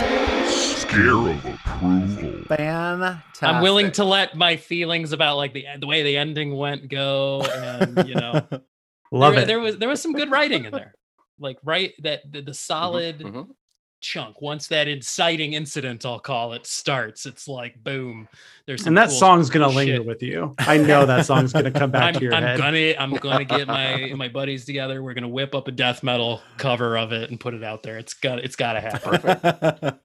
Scare 0.48 1.10
of 1.10 1.44
approval. 1.44 2.44
fantastic. 2.48 3.42
I'm 3.42 3.62
willing 3.62 3.92
to 3.92 4.04
let 4.04 4.34
my 4.36 4.56
feelings 4.56 5.12
about 5.12 5.36
like 5.36 5.52
the 5.52 5.66
the 5.78 5.86
way 5.86 6.02
the 6.02 6.16
ending 6.16 6.56
went 6.56 6.88
go, 6.88 7.42
and 7.42 8.08
you 8.08 8.14
know, 8.14 8.46
Love 9.12 9.34
there, 9.34 9.42
it. 9.42 9.46
there 9.46 9.60
was 9.60 9.76
there 9.78 9.88
was 9.90 10.00
some 10.00 10.12
good 10.14 10.30
writing 10.30 10.64
in 10.64 10.72
there, 10.72 10.94
like 11.38 11.58
right 11.64 11.92
that 12.02 12.20
the, 12.30 12.40
the 12.42 12.54
solid 12.54 13.18
mhm. 13.20 13.48
Chunk. 14.02 14.42
Once 14.42 14.66
that 14.66 14.88
inciting 14.88 15.54
incident, 15.54 16.04
I'll 16.04 16.18
call 16.18 16.52
it, 16.52 16.66
starts, 16.66 17.24
it's 17.24 17.48
like 17.48 17.82
boom. 17.82 18.28
There's 18.66 18.86
and 18.86 18.96
that 18.98 19.08
cool- 19.08 19.18
song's 19.18 19.48
gonna 19.48 19.66
cool 19.66 19.74
linger 19.76 20.02
with 20.02 20.22
you. 20.22 20.54
I 20.58 20.76
know 20.76 21.06
that 21.06 21.24
song's 21.24 21.52
gonna 21.52 21.70
come 21.70 21.90
back 21.90 22.08
I'm, 22.08 22.14
to 22.14 22.20
your 22.20 22.34
I'm 22.34 22.42
head. 22.42 22.58
gonna 22.58 22.94
I'm 22.98 23.14
gonna 23.16 23.44
get 23.44 23.66
my 23.66 24.12
my 24.16 24.28
buddies 24.28 24.64
together. 24.66 25.02
We're 25.02 25.14
gonna 25.14 25.28
whip 25.28 25.54
up 25.54 25.68
a 25.68 25.72
death 25.72 26.02
metal 26.02 26.42
cover 26.58 26.98
of 26.98 27.12
it 27.12 27.30
and 27.30 27.40
put 27.40 27.54
it 27.54 27.64
out 27.64 27.82
there. 27.82 27.96
It's 27.98 28.12
got 28.14 28.40
it's 28.40 28.56
got 28.56 28.74
to 28.74 28.80
happen. 28.80 29.98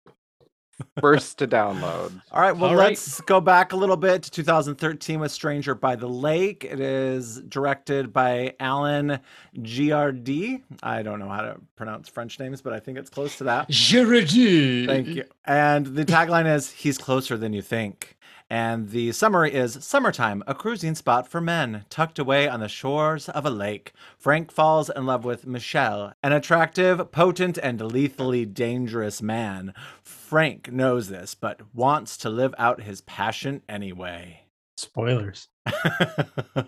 First 1.00 1.40
to 1.40 1.48
download. 1.48 2.22
All 2.32 2.42
right, 2.42 2.52
well, 2.56 2.72
All 2.72 2.76
right. 2.76 2.90
let's 2.90 3.22
go 3.22 3.42
back 3.42 3.74
a 3.74 3.76
little 3.76 3.98
bit 3.98 4.24
to 4.24 4.32
2013 4.32 5.20
with 5.20 5.32
Stranger 5.32 5.76
by 5.76 5.96
the 5.96 6.08
Lake. 6.08 6.64
It 6.64 6.80
is 6.80 7.42
directed 7.42 8.14
by 8.14 8.56
Alan 8.60 9.20
Giardi. 9.58 10.62
I 10.84 11.02
don't 11.04 11.20
know 11.20 11.30
how 11.30 11.42
to 11.42 11.58
pronounce 11.76 12.10
French 12.10 12.40
names, 12.40 12.62
but 12.62 12.74
I 12.74 12.80
think 12.80 12.98
it's 12.98 13.10
close 13.10 13.38
to 13.38 13.44
that. 13.46 13.70
Girardi. 13.70 14.86
Thank 14.86 15.08
you. 15.08 15.24
And 15.46 15.88
the 15.88 16.06
tagline 16.06 16.54
is 16.54 16.72
He's 16.72 16.98
closer 16.98 17.38
than 17.38 17.54
you 17.54 17.62
think. 17.62 18.18
And 18.50 18.92
the 18.92 19.12
summary 19.12 19.54
is 19.54 19.78
Summertime, 19.82 20.42
a 20.48 20.56
cruising 20.56 20.96
spot 20.96 21.28
for 21.28 21.42
men, 21.42 21.84
tucked 21.90 22.18
away 22.18 22.48
on 22.48 22.62
the 22.62 22.70
shores 22.70 23.28
of 23.28 23.46
a 23.46 23.50
lake. 23.50 23.92
Frank 24.18 24.54
falls 24.54 24.90
in 24.90 25.06
love 25.06 25.26
with 25.26 25.46
Michel, 25.46 26.14
an 26.24 26.32
attractive, 26.32 27.12
potent, 27.12 27.58
and 27.58 27.82
lethally 27.82 28.46
dangerous 28.46 29.22
man. 29.22 29.74
Frank 30.28 30.72
knows 30.74 31.08
this, 31.08 31.36
but 31.36 31.62
wants 31.74 32.18
to 32.18 32.30
live 32.30 32.54
out 32.58 32.82
his 32.82 33.00
passion 33.00 33.62
anyway. 33.70 34.42
Spoilers. 34.76 35.48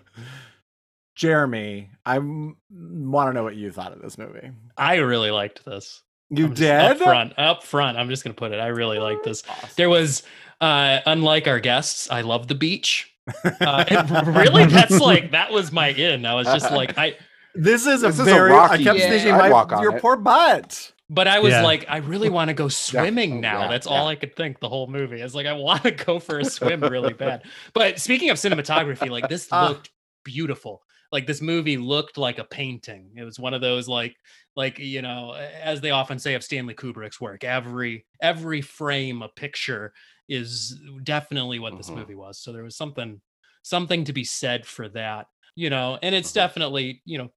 Jeremy, 1.15 1.90
I 2.06 2.19
want 2.19 2.56
to 2.72 3.34
know 3.34 3.44
what 3.44 3.57
you 3.57 3.69
thought 3.69 3.91
of 3.91 4.02
this 4.02 4.18
movie. 4.18 4.52
I 4.77 4.95
really 4.95 5.31
liked 5.31 5.65
this. 5.65 6.02
You 6.30 6.45
I'm 6.45 6.53
did? 6.53 6.72
up 6.72 6.98
front. 6.99 7.34
Up 7.38 7.64
front. 7.64 7.98
I'm 7.98 8.07
just 8.07 8.23
gonna 8.23 8.34
put 8.34 8.53
it. 8.53 8.60
I 8.60 8.68
really 8.68 8.98
liked 8.99 9.26
this. 9.26 9.44
There 9.76 9.90
was, 9.90 10.23
uh, 10.61 10.99
unlike 11.06 11.48
our 11.49 11.60
guests, 11.60 12.10
I 12.10 12.22
love 12.22 12.48
the 12.48 12.56
beach. 12.56 13.14
Uh, 13.44 13.84
really, 14.27 14.65
that's 14.68 15.02
like 15.02 15.31
that 15.31 15.52
was 15.52 15.73
my 15.73 15.90
in. 15.90 16.26
I 16.26 16.36
was 16.36 16.48
just 16.48 16.72
like 16.72 16.98
I, 16.98 17.18
This 17.56 17.86
is 17.86 18.03
a 18.03 18.07
This 18.07 18.15
is 18.15 18.22
a 18.22 18.23
very. 18.23 18.53
I 18.53 18.81
kept 18.81 18.98
beach. 18.99 19.07
thinking, 19.10 19.31
my, 19.34 19.49
walk 19.49 19.73
on 19.73 19.84
your 19.84 19.98
it. 19.98 20.02
poor 20.02 20.15
butt. 20.15 20.94
But 21.10 21.27
I 21.27 21.40
was 21.40 21.52
Yeah. 21.52 21.64
like, 21.64 21.86
I 21.90 21.98
really 21.98 22.30
want 22.38 22.49
to 22.49 22.53
go 22.53 22.68
swimming 22.68 23.41
now. 23.41 23.61
Yeah, 23.64 23.68
That's 23.69 23.88
all. 23.88 24.07
I 24.07 24.15
could 24.15 24.36
think 24.36 24.60
the 24.60 24.69
whole 24.69 24.88
movie. 24.88 25.22
I 25.22 25.23
was 25.23 25.36
like, 25.36 25.48
I 25.48 25.53
want 25.53 25.84
to 25.84 25.91
go 26.06 26.19
for 26.19 26.40
a 26.40 26.45
swim 26.45 26.81
really 26.81 27.14
bad. 27.14 27.44
But 27.73 27.99
speaking 27.99 28.30
of 28.30 28.38
cinematography, 28.38 29.10
like 29.10 29.27
this 29.30 29.48
Ah. 29.52 29.68
looked 29.69 29.90
beautiful. 30.23 30.81
Like 31.11 31.26
this 31.26 31.41
movie 31.41 31.77
looked 31.77 32.19
like 32.19 32.38
a 32.38 32.44
painting. 32.44 33.11
It 33.15 33.23
was 33.23 33.40
one 33.40 33.56
of 33.56 33.61
those 33.61 33.88
like 33.88 34.15
like 34.56 34.77
you 34.77 35.02
know 35.02 35.34
as 35.34 35.81
they 35.81 35.90
often 35.90 36.19
say 36.19 36.36
of 36.36 36.44
Stanley 36.44 36.76
Kubrick's 36.76 37.19
work 37.19 37.44
every 37.44 38.06
every 38.22 38.61
frame 38.61 39.23
a 39.23 39.30
picture 39.30 39.94
is 40.27 40.80
definitely 41.03 41.57
what 41.57 41.77
this 41.77 41.90
Mhm. 41.90 41.95
movie 41.95 42.15
was 42.15 42.38
so 42.40 42.52
there 42.52 42.64
was 42.64 42.76
something 42.76 43.22
something 43.64 44.03
to 44.03 44.14
be 44.14 44.23
said 44.23 44.68
for 44.68 44.88
that 44.90 45.26
you 45.56 45.69
know 45.72 45.98
and 46.03 46.14
it's 46.14 46.31
Mhm. 46.31 46.36
definitely 46.36 47.02
you 47.06 47.18
know 47.18 47.30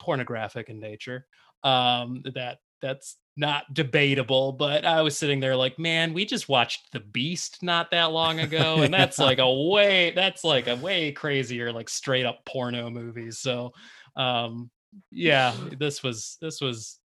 pornographic 0.00 0.68
in 0.68 0.80
nature 0.80 1.26
um 1.62 2.22
that 2.34 2.58
that's 2.84 3.16
not 3.36 3.64
debatable 3.72 4.52
but 4.52 4.84
i 4.84 5.00
was 5.00 5.16
sitting 5.16 5.40
there 5.40 5.56
like 5.56 5.78
man 5.78 6.12
we 6.12 6.24
just 6.24 6.48
watched 6.48 6.92
the 6.92 7.00
beast 7.00 7.62
not 7.62 7.90
that 7.90 8.12
long 8.12 8.38
ago 8.40 8.82
and 8.82 8.92
that's 8.92 9.18
like 9.18 9.38
a 9.38 9.52
way 9.70 10.12
that's 10.14 10.44
like 10.44 10.68
a 10.68 10.76
way 10.76 11.10
crazier 11.10 11.72
like 11.72 11.88
straight 11.88 12.26
up 12.26 12.44
porno 12.44 12.90
movies 12.90 13.38
so 13.38 13.72
um 14.16 14.70
yeah 15.10 15.54
this 15.78 16.02
was 16.02 16.36
this 16.40 16.60
was 16.60 16.98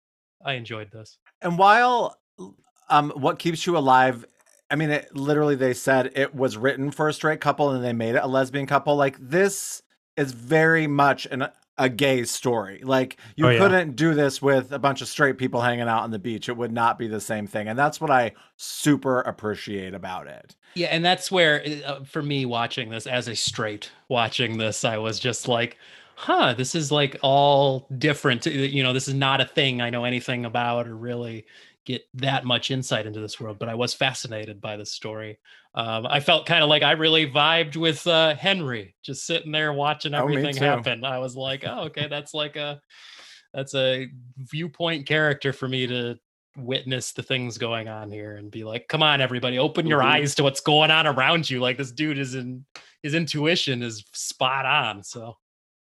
i 0.44 0.55
enjoyed 0.55 0.90
this. 0.92 1.18
And 1.42 1.56
while 1.56 2.18
um 2.90 3.10
what 3.10 3.38
keeps 3.38 3.66
you 3.66 3.76
alive 3.76 4.24
I 4.70 4.76
mean 4.76 4.90
it 4.90 5.14
literally 5.14 5.55
they 5.55 5.74
said 5.74 6.12
it 6.14 6.34
was 6.34 6.56
written 6.56 6.90
for 6.90 7.09
a 7.09 7.12
straight 7.12 7.40
couple 7.40 7.70
and 7.70 7.84
they 7.84 7.92
made 7.92 8.16
it 8.16 8.22
a 8.22 8.26
lesbian 8.26 8.66
couple 8.66 8.96
like 8.96 9.16
this 9.20 9.82
is 10.16 10.32
very 10.32 10.86
much 10.86 11.26
an 11.26 11.48
a 11.78 11.88
gay 11.88 12.24
story. 12.24 12.80
Like 12.82 13.16
you 13.36 13.46
Oh, 13.46 13.50
yeah. 13.50 13.59
couldn't 13.59 13.96
do 13.96 14.14
this 14.14 14.42
with 14.42 14.72
a 14.72 14.78
bunch 14.78 15.00
of 15.00 15.09
straight 15.09 15.38
people 15.38 15.60
hanging 15.60 15.88
out 15.88 16.02
on 16.02 16.10
the 16.10 16.18
beach. 16.18 16.48
It 16.48 16.56
would 16.56 16.72
not 16.72 16.98
be 16.98 17.06
the 17.09 17.20
same 17.20 17.46
thing. 17.46 17.68
And 17.68 17.78
that's 17.78 18.00
what 18.00 18.10
I 18.10 18.32
super 18.56 19.20
appreciate 19.20 19.94
about 19.94 20.26
it. 20.26 20.56
Yeah, 20.74 20.88
and 20.88 21.05
that's 21.05 21.30
where 21.30 21.64
uh, 21.86 22.05
for 22.05 22.22
me 22.22 22.44
watching 22.46 22.90
this 22.90 23.06
as 23.06 23.28
a 23.28 23.34
straight 23.36 23.90
watching 24.09 24.59
this, 24.59 24.84
I 24.84 24.98
was 24.98 25.18
just 25.18 25.48
like, 25.48 25.76
huh, 26.14 26.55
this 26.55 26.74
is 26.74 26.92
like 26.92 27.16
all 27.22 27.86
different. 27.96 28.46
uh, 28.46 28.50
You 28.50 28.82
know, 28.82 28.92
this 28.92 29.09
is 29.09 29.14
not 29.14 29.40
a 29.40 29.44
thing 29.44 29.80
I 29.80 29.90
know 29.90 30.05
anything 30.05 30.44
about 30.44 30.86
or 30.86 30.94
really 30.96 31.46
get 31.89 32.02
that 32.12 32.44
much 32.44 32.70
insight 32.70 33.06
into 33.06 33.19
this 33.19 33.40
world, 33.40 33.59
but 33.59 33.70
I 33.70 33.74
was 33.74 33.94
fascinated 33.94 34.60
by 34.60 34.77
this 34.77 34.93
story. 34.93 35.39
Um, 35.74 36.06
I 36.06 36.20
felt 36.20 36.44
kind 36.44 36.62
of 36.62 36.69
like 36.69 36.82
I 36.82 36.90
really 36.93 37.27
vibed 37.31 37.77
with 37.77 38.06
uh, 38.06 38.35
Henry, 38.35 38.94
just 39.02 39.27
sitting 39.27 39.51
there 39.52 39.73
watching 39.73 40.12
Oh, 40.15 40.19
everything 40.19 40.55
too. 40.55 40.65
happen. 40.65 41.02
I 41.02 41.19
was 41.19 41.35
like, 41.35 41.65
oh, 41.66 41.85
okay, 41.85 42.06
that's 42.06 42.35
like 42.35 42.56
a 42.56 42.78
that's 43.55 43.74
a 43.74 44.06
viewpoint 44.36 45.06
character 45.06 45.55
for 45.55 45.66
me 45.66 45.86
to 45.86 46.19
witness 46.59 47.12
the 47.12 47.23
things 47.23 47.56
going 47.56 47.89
on 47.89 48.10
here 48.10 48.36
and 48.36 48.51
be 48.51 48.65
like, 48.65 48.86
come 48.89 49.02
on, 49.02 49.23
everybody, 49.23 49.59
open 49.59 49.86
your 49.86 50.01
Mhm. 50.01 50.05
eyes 50.12 50.35
to 50.35 50.43
what's 50.43 50.60
going 50.60 50.90
on 50.90 51.06
around 51.06 51.48
you. 51.48 51.59
Like 51.60 51.78
this 51.78 51.90
dude 51.90 52.19
is 52.19 52.35
in 52.35 52.66
his 53.02 53.15
intuition 53.15 53.82
is 53.82 54.05
spot 54.12 54.66
on. 54.66 55.02
So 55.02 55.39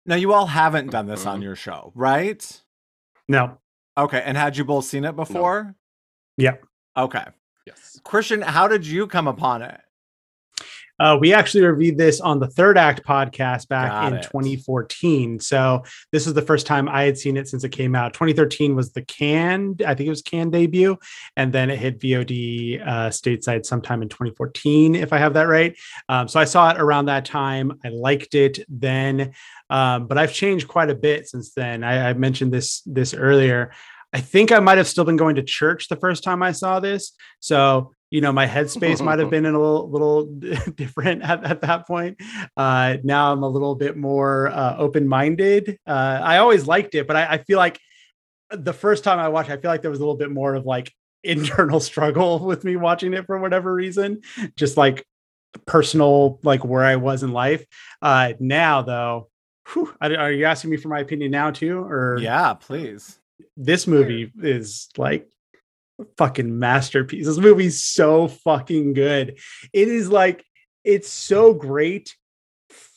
Now 0.07 0.15
you 0.17 0.33
all 0.33 0.47
haven't 0.47 0.91
done 0.91 1.07
this 1.07 1.27
on 1.27 1.41
Mhm. 1.41 1.43
your 1.43 1.57
show, 1.57 1.93
right? 1.95 2.63
No. 3.29 3.59
Okay, 3.99 4.23
and 4.25 4.35
had 4.39 4.57
you 4.57 4.65
both 4.65 4.87
seen 4.87 5.05
it 5.05 5.15
before? 5.15 5.75
Yeah. 6.41 6.57
Okay. 6.97 7.25
Yes. 7.67 8.01
Christian, 8.05 8.43
how 8.43 8.69
did 8.69 8.87
you 8.87 9.07
come 9.07 9.29
upon 9.29 9.63
it? 9.63 9.81
Uh, 11.01 11.17
we 11.19 11.33
actually 11.33 11.65
reviewed 11.65 11.97
this 11.97 12.21
on 12.21 12.39
the 12.39 12.47
Third 12.47 12.77
Act 12.77 13.03
podcast 13.07 13.69
back 13.69 13.91
Got 13.91 14.09
in 14.09 14.19
it. 14.19 14.23
2014. 14.25 15.41
So 15.41 15.83
this 16.13 16.27
was 16.27 16.35
the 16.35 16.43
first 16.43 16.67
time 16.67 16.91
I 16.91 17.05
had 17.05 17.17
seen 17.17 17.39
it 17.39 17.49
since 17.49 17.65
it 17.65 17.71
came 17.71 17.95
out. 17.95 18.13
2013 18.13 18.77
was 18.77 18.93
the 18.93 19.01
Cannes, 19.01 19.81
I 19.87 19.95
think 19.95 20.09
it 20.09 20.11
was 20.11 20.21
Cannes 20.21 20.51
debut, 20.51 20.99
and 21.39 21.55
then 21.55 21.71
it 21.71 21.79
hit 21.79 22.01
VOD 22.01 22.87
uh, 22.87 23.09
stateside 23.09 23.65
sometime 23.65 24.03
in 24.03 24.11
2014, 24.11 24.95
if 24.95 25.15
I 25.15 25.19
have 25.19 25.33
that 25.35 25.49
right. 25.49 25.75
Um, 26.11 26.29
so 26.29 26.39
I 26.39 26.45
saw 26.45 26.71
it 26.71 26.79
around 26.79 27.07
that 27.07 27.25
time. 27.25 27.79
I 27.83 27.89
liked 27.89 28.35
it 28.35 28.59
then, 28.69 29.33
um, 29.71 30.07
but 30.07 30.19
I've 30.19 30.35
changed 30.35 30.69
quite 30.69 30.91
a 30.91 30.95
bit 30.95 31.27
since 31.27 31.55
then. 31.55 31.83
I, 31.83 32.11
I 32.11 32.13
mentioned 32.13 32.53
this 32.53 32.83
this 32.85 33.15
earlier. 33.15 33.73
I 34.13 34.21
think 34.21 34.51
I 34.51 34.59
might 34.59 34.79
have 34.79 34.89
still 34.89 35.05
been 35.05 35.17
going 35.17 35.37
to 35.37 35.43
church 35.43 35.89
the 35.89 35.97
first 35.97 36.25
time 36.25 36.43
I 36.43 36.53
saw 36.53 36.81
this. 36.81 37.13
So, 37.39 37.93
you 38.11 38.21
know, 38.21 38.33
my 38.33 38.47
headspace 38.47 39.05
might 39.05 39.21
have 39.21 39.31
been 39.37 39.47
a 39.47 39.53
little, 39.53 39.89
little 39.89 40.27
different 40.75 41.23
at, 41.23 41.45
at 41.45 41.61
that 41.61 41.87
point. 41.87 42.21
Uh, 42.57 42.97
now 43.05 43.33
I'm 43.33 43.43
a 43.43 43.49
little 43.49 43.77
bit 43.77 43.97
more 43.97 44.49
uh, 44.49 44.77
open 44.79 45.07
minded. 45.07 45.79
Uh, 45.87 46.21
I 46.23 46.39
always 46.39 46.67
liked 46.67 46.95
it, 46.95 47.07
but 47.07 47.17
I, 47.17 47.35
I 47.35 47.39
feel 47.39 47.59
like 47.59 47.79
the 48.51 48.73
first 48.73 49.05
time 49.05 49.21
I 49.21 49.29
watched, 49.29 49.51
it, 49.51 49.53
I 49.53 49.57
feel 49.59 49.71
like 49.71 49.83
there 49.83 49.93
was 49.93 50.01
a 50.01 50.03
little 50.03 50.17
bit 50.17 50.31
more 50.31 50.55
of 50.55 50.67
like 50.67 50.93
internal 51.23 51.81
struggle 51.81 52.41
with 52.41 52.65
me 52.65 52.77
watching 52.77 53.15
it 53.15 53.27
for 53.27 53.39
whatever 53.39 53.73
reason, 53.73 54.23
just 54.57 54.77
like 54.77 55.07
personal, 55.67 56.41
like 56.43 56.65
where 56.65 56.83
I 56.83 56.97
was 56.97 57.23
in 57.23 57.33
life. 57.33 57.65
Uh, 58.03 58.33
now, 58.41 58.83
though, 58.83 59.29
whew, 59.69 59.95
are 60.01 60.33
you 60.33 60.47
asking 60.47 60.71
me 60.71 60.79
for 60.79 60.89
my 60.89 60.99
opinion 60.99 61.31
now 61.31 61.53
too, 61.53 61.79
or 61.79 62.19
Yeah, 62.21 62.55
please. 62.55 63.20
This 63.61 63.87
movie 63.87 64.33
is 64.43 64.89
like 64.97 65.29
a 66.01 66.05
fucking 66.17 66.59
masterpiece. 66.59 67.27
This 67.27 67.39
movie's 67.39 67.83
so 67.83 68.29
fucking 68.29 68.95
good. 68.95 69.39
It 69.73 69.89
is 69.89 70.09
like 70.09 70.45
it's 70.83 71.11
so 71.11 71.53
great 71.53 72.17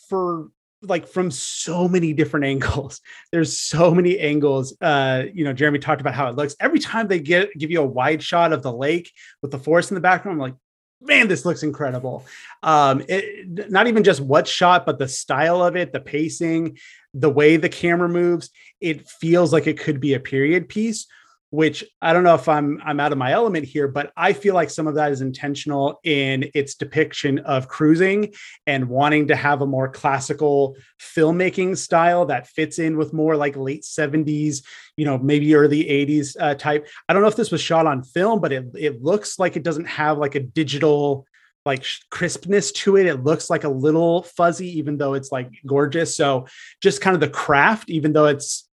for 0.07 0.49
like 0.81 1.07
from 1.07 1.31
so 1.31 1.88
many 1.88 2.14
different 2.14 2.45
angles. 2.45 3.02
There's 3.31 3.60
so 3.60 3.94
many 3.94 4.19
angles. 4.19 4.76
Uh, 4.80 5.23
you 5.34 5.44
know, 5.44 5.53
Jeremy 5.53 5.80
talked 5.80 6.02
about 6.02 6.14
how 6.14 6.27
it 6.30 6.35
looks. 6.35 6.56
Every 6.60 6.80
time 6.80 7.07
they 7.07 7.19
get 7.19 7.53
give 7.57 7.72
you 7.72 7.81
a 7.81 7.85
wide 7.85 8.23
shot 8.23 8.53
of 8.53 8.64
the 8.64 8.73
lake 8.73 9.11
with 9.41 9.52
the 9.52 9.60
forest 9.60 9.91
in 9.91 9.95
the 9.95 10.02
background, 10.02 10.38
I'm 10.38 10.41
like, 10.41 10.56
man, 11.02 11.27
this 11.27 11.45
looks 11.45 11.64
incredible. 11.64 12.26
Um, 12.61 13.03
it, 13.07 13.69
not 13.69 13.88
even 13.88 14.03
just 14.03 14.22
what 14.22 14.48
shot, 14.48 14.85
but 14.85 14.99
the 14.99 15.07
style 15.07 15.61
of 15.61 15.76
it, 15.76 15.91
the 15.91 15.99
pacing, 15.99 16.77
the 17.14 17.30
way 17.30 17.57
the 17.57 17.69
camera 17.69 18.10
moves. 18.10 18.49
It 18.84 19.08
feels 19.08 19.54
like 19.54 19.66
it 19.66 19.80
could 19.80 20.00
be 20.00 20.14
a 20.14 20.20
period 20.20 20.68
piece, 20.70 21.08
which 21.54 21.84
I 22.02 22.14
don't 22.14 22.24
know 22.24 22.34
if 22.34 22.50
I'm 22.50 22.82
I'm 22.84 23.00
out 23.00 23.12
of 23.12 23.18
my 23.18 23.32
element 23.32 23.66
here, 23.66 23.88
but 23.88 24.12
I 24.18 24.34
feel 24.34 24.56
like 24.56 24.72
some 24.72 24.88
of 24.88 24.96
that 24.96 25.12
is 25.12 25.22
intentional 25.22 26.00
in 26.04 26.50
its 26.56 26.74
depiction 26.74 27.38
of 27.40 27.68
cruising 27.68 28.34
and 28.66 28.90
wanting 28.90 29.28
to 29.28 29.36
have 29.36 29.62
a 29.62 29.68
more 29.68 29.88
classical 29.88 30.76
filmmaking 31.00 31.78
style 31.78 32.26
that 32.26 32.48
fits 32.48 32.80
in 32.80 32.98
with 32.98 33.14
more 33.14 33.36
like 33.36 33.56
late 33.56 33.84
70s, 33.84 34.64
you 34.98 35.06
know, 35.06 35.20
maybe 35.20 35.54
early 35.54 35.84
80s 35.84 36.36
uh, 36.40 36.56
type. 36.56 36.88
I 37.08 37.14
don't 37.14 37.22
know 37.22 37.28
if 37.28 37.36
this 37.36 37.52
was 37.52 37.62
shot 37.62 37.86
on 37.86 38.04
film, 38.04 38.42
but 38.42 38.52
it 38.52 38.66
it 38.74 39.04
looks 39.04 39.38
like 39.38 39.56
it 39.56 39.64
doesn't 39.64 39.88
have 39.88 40.18
like 40.18 40.36
a 40.36 40.40
digital 40.40 41.28
like 41.66 41.86
crispness 42.10 42.72
to 42.72 42.98
it. 42.98 43.06
It 43.06 43.24
looks 43.24 43.50
like 43.50 43.64
a 43.64 43.70
little 43.70 44.24
fuzzy, 44.24 44.80
even 44.80 44.98
though 44.98 45.14
it's 45.14 45.32
like 45.32 45.50
gorgeous. 45.66 46.16
So 46.16 46.48
just 46.82 47.02
kind 47.02 47.14
of 47.14 47.22
the 47.22 47.30
craft, 47.30 47.90
even 47.90 48.14
though 48.14 48.26
it's 48.26 48.68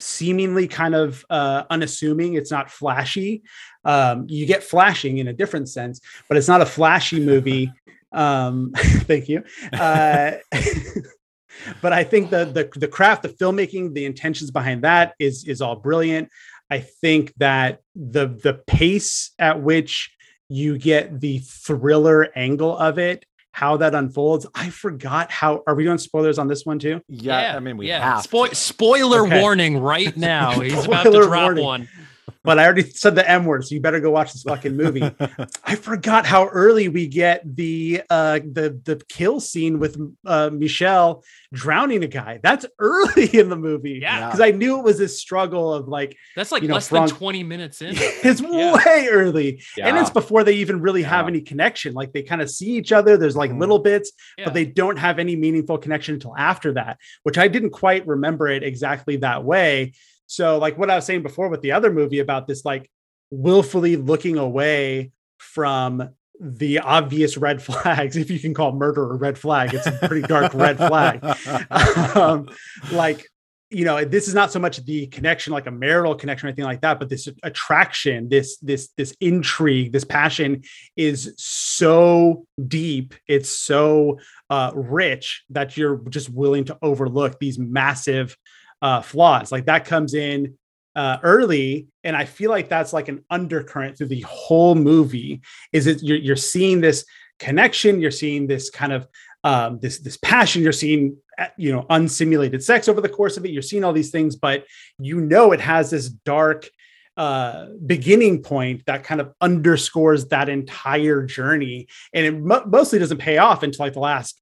seemingly 0.00 0.68
kind 0.68 0.94
of 0.94 1.24
uh, 1.30 1.64
unassuming, 1.70 2.34
it's 2.34 2.50
not 2.50 2.70
flashy. 2.70 3.42
Um, 3.84 4.26
you 4.28 4.46
get 4.46 4.62
flashing 4.62 5.18
in 5.18 5.28
a 5.28 5.32
different 5.32 5.68
sense, 5.68 6.00
but 6.28 6.36
it's 6.36 6.48
not 6.48 6.60
a 6.60 6.66
flashy 6.66 7.20
movie. 7.20 7.72
Um, 8.14 8.70
thank 8.76 9.28
you. 9.28 9.42
Uh, 9.72 10.34
but 11.82 11.92
I 11.92 12.04
think 12.04 12.30
the, 12.30 12.44
the 12.44 12.70
the 12.78 12.86
craft, 12.86 13.22
the 13.22 13.28
filmmaking, 13.28 13.92
the 13.92 14.04
intentions 14.04 14.52
behind 14.52 14.84
that 14.84 15.14
is 15.18 15.44
is 15.48 15.60
all 15.60 15.74
brilliant. 15.74 16.28
I 16.70 16.78
think 16.78 17.34
that 17.38 17.80
the 17.96 18.28
the 18.28 18.62
pace 18.68 19.32
at 19.38 19.60
which 19.60 20.14
you 20.48 20.78
get 20.78 21.20
the 21.20 21.38
thriller 21.38 22.28
angle 22.36 22.76
of 22.78 22.98
it, 22.98 23.24
how 23.54 23.76
that 23.76 23.94
unfolds. 23.94 24.46
I 24.52 24.68
forgot 24.70 25.30
how. 25.30 25.62
Are 25.68 25.76
we 25.76 25.84
doing 25.84 25.96
spoilers 25.96 26.40
on 26.40 26.48
this 26.48 26.66
one 26.66 26.80
too? 26.80 27.00
Yeah, 27.08 27.54
I 27.56 27.60
mean 27.60 27.76
we 27.76 27.86
yeah. 27.86 28.02
have 28.16 28.24
Spoi- 28.26 28.48
to. 28.48 28.54
spoiler 28.56 29.26
Okay. 29.26 29.40
warning 29.40 29.78
right 29.78 30.14
now. 30.16 30.58
He's 30.60 30.84
about 30.84 31.04
to 31.04 31.12
drop 31.12 31.30
warning. 31.30 31.64
one. 31.64 31.88
But 32.42 32.58
I 32.58 32.64
already 32.64 32.82
said 32.90 33.14
the 33.14 33.28
M 33.28 33.44
word, 33.46 33.64
so 33.66 33.74
you 33.74 33.80
better 33.80 34.00
go 34.00 34.10
watch 34.10 34.32
this 34.32 34.42
fucking 34.42 34.76
movie. 34.76 35.02
I 35.64 35.74
forgot 35.76 36.26
how 36.26 36.46
early 36.48 36.88
we 36.88 37.06
get 37.06 37.42
the 37.56 38.02
uh 38.10 38.40
the 38.40 38.78
the 38.84 39.02
kill 39.08 39.40
scene 39.40 39.78
with 39.78 39.98
uh 40.26 40.50
Michel 40.52 41.22
drowning 41.52 42.02
a 42.04 42.06
guy. 42.06 42.40
That's 42.42 42.66
early 42.78 43.26
in 43.38 43.48
the 43.48 43.56
movie. 43.56 43.98
Yeah. 44.02 44.26
Because 44.26 44.40
I 44.40 44.50
knew 44.50 44.78
it 44.78 44.84
was 44.84 44.98
this 44.98 45.18
struggle 45.20 45.72
of 45.72 45.88
like 45.88 46.16
That's 46.36 46.52
like 46.52 46.62
You 46.62 46.68
know, 46.68 46.74
less 46.74 46.88
Frank- 46.88 47.08
than 47.10 47.18
20 47.18 47.42
minutes 47.44 47.82
in. 47.82 47.90
it's 47.96 48.40
Yeah. 48.40 48.74
way 48.74 49.08
early. 49.10 49.62
And 49.82 49.96
it's 49.96 50.10
before 50.10 50.44
they 50.44 50.54
even 50.54 50.80
really 50.80 51.02
have 51.02 51.28
any 51.28 51.40
connection. 51.40 51.94
Like 51.94 52.12
they 52.12 52.22
kind 52.22 52.42
of 52.42 52.50
see 52.50 52.72
each 52.76 52.92
other. 52.92 53.16
There's 53.16 53.36
like 53.36 53.50
Mhm. 53.52 53.60
little 53.60 53.78
bits, 53.78 54.12
Yeah. 54.38 54.44
but 54.46 54.54
they 54.54 54.64
don't 54.64 54.98
have 54.98 55.18
any 55.18 55.36
meaningful 55.36 55.78
connection 55.78 56.14
until 56.14 56.34
after 56.36 56.72
that, 56.74 56.98
which 57.22 57.38
I 57.38 57.48
didn't 57.48 57.70
quite 57.70 58.06
remember 58.06 58.48
it 58.48 58.62
exactly 58.62 59.16
that 59.18 59.44
way. 59.44 59.92
So, 60.26 60.58
like 60.58 60.78
what 60.78 60.90
I 60.90 60.96
was 60.96 61.04
saying 61.04 61.22
before 61.22 61.48
with 61.48 61.62
the 61.62 61.72
other 61.72 61.92
movie 61.92 62.20
about 62.20 62.46
this, 62.46 62.64
like 62.64 62.90
willfully 63.30 63.96
looking 63.96 64.38
away 64.38 65.12
from 65.38 66.10
the 66.40 66.80
obvious 66.80 67.36
red 67.36 67.62
flags, 67.68 68.16
if 68.16 68.30
you 68.30 68.38
can 68.38 68.54
call 68.54 68.72
murder 68.72 69.12
a 69.12 69.16
red 69.16 69.38
flag, 69.38 69.74
it's 69.74 69.86
a 69.86 69.92
pretty 69.92 70.26
dark 70.26 70.54
red 70.54 70.78
flag. 70.78 71.24
um, 72.16 72.48
like 72.92 73.26
you 73.74 73.84
know 73.84 74.04
this 74.04 74.28
is 74.28 74.34
not 74.34 74.52
so 74.52 74.58
much 74.58 74.84
the 74.84 75.06
connection 75.08 75.52
like 75.52 75.66
a 75.66 75.70
marital 75.70 76.14
connection 76.14 76.46
or 76.46 76.48
anything 76.50 76.64
like 76.64 76.80
that 76.82 77.00
but 77.00 77.08
this 77.08 77.28
attraction 77.42 78.28
this 78.28 78.56
this 78.58 78.90
this 78.96 79.16
intrigue 79.20 79.90
this 79.92 80.04
passion 80.04 80.62
is 80.96 81.34
so 81.36 82.46
deep 82.68 83.14
it's 83.26 83.50
so 83.50 84.18
uh 84.50 84.70
rich 84.74 85.44
that 85.50 85.76
you're 85.76 85.96
just 86.08 86.30
willing 86.30 86.64
to 86.64 86.78
overlook 86.82 87.38
these 87.40 87.58
massive 87.58 88.36
uh 88.84 89.00
flaws. 89.00 89.50
Like 89.50 89.66
that 89.66 89.84
comes 89.84 90.14
in 90.14 90.56
uh 90.94 91.18
early 91.24 91.88
and 92.04 92.16
i 92.16 92.24
feel 92.24 92.50
like 92.50 92.68
that's 92.68 92.92
like 92.92 93.08
an 93.08 93.24
undercurrent 93.28 93.98
through 93.98 94.06
the 94.06 94.20
whole 94.20 94.76
movie 94.76 95.40
is 95.72 95.88
it 95.88 96.00
you're, 96.02 96.18
you're 96.18 96.36
seeing 96.36 96.80
this 96.80 97.04
connection 97.40 98.00
you're 98.00 98.10
seeing 98.12 98.46
this 98.46 98.70
kind 98.70 98.92
of 98.92 99.08
um, 99.42 99.78
this 99.80 99.98
this 99.98 100.16
passion 100.16 100.62
you're 100.62 100.72
seeing 100.72 101.16
uh, 101.38 101.48
you 101.56 101.72
know 101.72 101.82
unsimulated 101.90 102.62
sex 102.62 102.88
over 102.88 103.00
the 103.00 103.08
course 103.08 103.36
of 103.36 103.44
it 103.44 103.50
you're 103.50 103.60
seeing 103.60 103.84
all 103.84 103.92
these 103.92 104.10
things 104.10 104.36
but 104.36 104.64
you 104.98 105.20
know 105.20 105.52
it 105.52 105.60
has 105.60 105.90
this 105.90 106.08
dark 106.08 106.68
uh 107.16 107.66
beginning 107.84 108.42
point 108.42 108.82
that 108.86 109.04
kind 109.04 109.20
of 109.20 109.32
underscores 109.40 110.28
that 110.28 110.48
entire 110.48 111.24
journey 111.24 111.86
and 112.12 112.24
it 112.24 112.38
mo- 112.38 112.64
mostly 112.66 112.98
doesn't 112.98 113.18
pay 113.18 113.38
off 113.38 113.62
until 113.62 113.84
like 113.84 113.92
the 113.92 114.00
last 114.00 114.40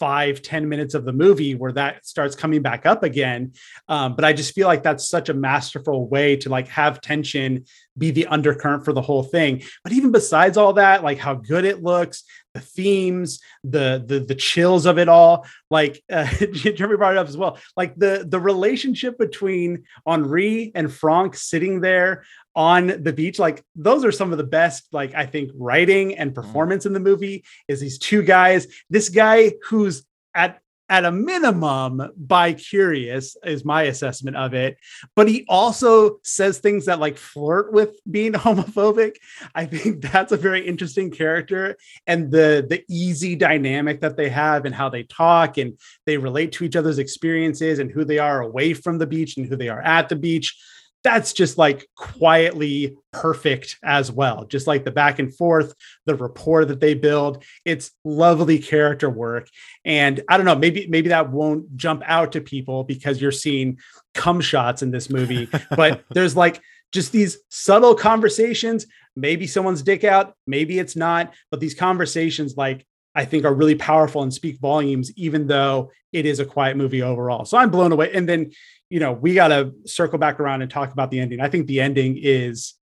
five 0.00 0.42
ten 0.42 0.68
minutes 0.68 0.94
of 0.94 1.04
the 1.04 1.12
movie 1.12 1.54
where 1.54 1.72
that 1.72 2.06
starts 2.06 2.34
coming 2.34 2.62
back 2.62 2.86
up 2.86 3.04
again. 3.04 3.52
Um, 3.88 4.16
but 4.16 4.24
i 4.24 4.32
just 4.32 4.54
feel 4.54 4.66
like 4.66 4.82
that's 4.82 5.08
such 5.08 5.28
a 5.28 5.34
masterful 5.34 6.08
way 6.08 6.36
to 6.36 6.48
like 6.48 6.66
have 6.68 7.00
tension 7.00 7.66
be 7.96 8.10
the 8.10 8.26
undercurrent 8.26 8.84
for 8.84 8.92
the 8.92 9.02
whole 9.02 9.22
thing. 9.22 9.62
But 9.84 9.92
even 9.92 10.12
besides 10.12 10.56
all 10.56 10.74
that 10.74 11.02
like 11.02 11.18
how 11.18 11.34
good 11.34 11.64
it 11.64 11.82
looks 11.82 12.24
the 12.54 12.60
themes 12.60 13.38
the 13.62 14.02
the 14.04 14.18
the 14.18 14.34
chills 14.34 14.84
of 14.84 14.98
it 14.98 15.08
all 15.08 15.46
like 15.70 16.02
uh, 16.12 16.26
jeremy 16.26 16.96
brought 16.96 17.14
it 17.14 17.18
up 17.18 17.28
as 17.28 17.36
well. 17.36 17.58
Like 17.76 17.94
the 17.96 18.24
the 18.28 18.40
relationship 18.40 19.18
between 19.18 19.84
henri 20.06 20.72
and 20.74 20.92
franck 20.92 21.36
sitting 21.36 21.80
there 21.80 22.24
on 22.56 22.88
the 22.88 23.12
beach 23.12 23.38
like 23.38 23.62
those 23.76 24.04
are 24.04 24.10
some 24.10 24.32
of 24.32 24.38
the 24.38 24.42
best 24.44 24.88
like 24.90 25.14
i 25.14 25.24
think 25.24 25.52
writing 25.54 26.18
and 26.18 26.34
performance 26.34 26.84
in 26.84 26.92
the 26.92 26.98
movie 26.98 27.44
is 27.68 27.80
these 27.80 27.98
two 27.98 28.22
guys. 28.22 28.66
This 28.88 29.08
guy 29.08 29.52
who's 29.68 30.04
at 30.34 30.59
at 30.90 31.04
a 31.04 31.12
minimum 31.12 32.02
bi 32.16 32.52
curious 32.52 33.36
is 33.44 33.64
my 33.64 33.84
assessment 33.84 34.36
of 34.36 34.52
it. 34.52 34.76
But 35.14 35.28
he 35.28 35.46
also 35.48 36.18
says 36.24 36.58
things 36.58 36.86
that 36.86 36.98
like 36.98 37.16
flirt 37.16 37.72
with 37.72 37.98
being 38.10 38.32
homophobic. 38.40 39.14
I 39.54 39.64
think 39.64 40.02
that's 40.02 40.32
a 40.32 40.36
very 40.36 40.66
interesting 40.66 41.10
character 41.10 41.76
and 42.06 42.30
the 42.30 42.66
the 42.68 42.84
easy 42.88 43.36
dynamic 43.36 44.00
that 44.00 44.16
they 44.16 44.28
have 44.28 44.64
and 44.64 44.74
how 44.74 44.88
they 44.88 45.04
talk 45.04 45.56
and 45.56 45.78
they 46.06 46.16
relate 46.16 46.52
to 46.52 46.64
each 46.64 46.76
other's 46.76 46.98
experiences 46.98 47.78
and 47.78 47.90
who 47.90 48.04
they 48.04 48.18
are 48.18 48.40
away 48.40 48.74
from 48.74 48.98
the 48.98 49.06
beach 49.06 49.36
and 49.36 49.46
who 49.46 49.56
they 49.56 49.68
are 49.68 49.82
at 49.82 50.08
the 50.08 50.16
beach 50.16 50.56
that's 51.02 51.32
just 51.32 51.56
like 51.58 51.86
quietly 51.96 52.96
perfect 53.12 53.78
as 53.82 54.12
well. 54.12 54.44
Just 54.44 54.66
like 54.66 54.84
the 54.84 54.90
back 54.90 55.18
and 55.18 55.34
forth, 55.34 55.74
the 56.06 56.14
rapport 56.14 56.64
that 56.64 56.80
they 56.80 56.94
build, 56.94 57.42
it's 57.64 57.92
lovely 58.04 58.58
character 58.58 59.08
work. 59.08 59.48
And 59.84 60.22
I 60.28 60.36
don't 60.36 60.46
know, 60.46 60.56
maybe 60.56 60.86
maybe 60.88 61.08
that 61.08 61.30
won't 61.30 61.76
jump 61.76 62.02
out 62.04 62.32
to 62.32 62.40
people 62.40 62.84
because 62.84 63.20
you're 63.20 63.32
seeing 63.32 63.78
cum 64.14 64.40
shots 64.40 64.82
in 64.82 64.90
this 64.90 65.10
movie, 65.10 65.48
but 65.76 66.04
there's 66.10 66.36
like 66.36 66.60
just 66.92 67.12
these 67.12 67.38
subtle 67.48 67.94
conversations. 67.94 68.86
Maybe 69.16 69.46
someone's 69.46 69.82
dick 69.82 70.04
out, 70.04 70.34
maybe 70.46 70.78
it's 70.78 70.96
not, 70.96 71.34
but 71.50 71.60
these 71.60 71.74
conversations 71.74 72.56
like 72.56 72.86
I 73.14 73.24
think 73.24 73.44
are 73.44 73.54
really 73.54 73.74
powerful 73.74 74.22
and 74.22 74.32
speak 74.32 74.58
volumes, 74.60 75.10
even 75.16 75.46
though 75.46 75.90
it 76.12 76.26
is 76.26 76.38
a 76.38 76.44
quiet 76.44 76.76
movie 76.76 77.02
overall. 77.02 77.44
So 77.44 77.58
I'm 77.58 77.70
blown 77.70 77.92
away. 77.92 78.12
And 78.12 78.28
then, 78.28 78.52
you 78.88 79.00
know, 79.00 79.12
we 79.12 79.34
got 79.34 79.48
to 79.48 79.72
circle 79.84 80.18
back 80.18 80.38
around 80.40 80.62
and 80.62 80.70
talk 80.70 80.92
about 80.92 81.10
the 81.10 81.18
ending. 81.20 81.40
I 81.40 81.48
think 81.48 81.66
the 81.66 81.80
ending 81.80 82.18
is 82.20 82.74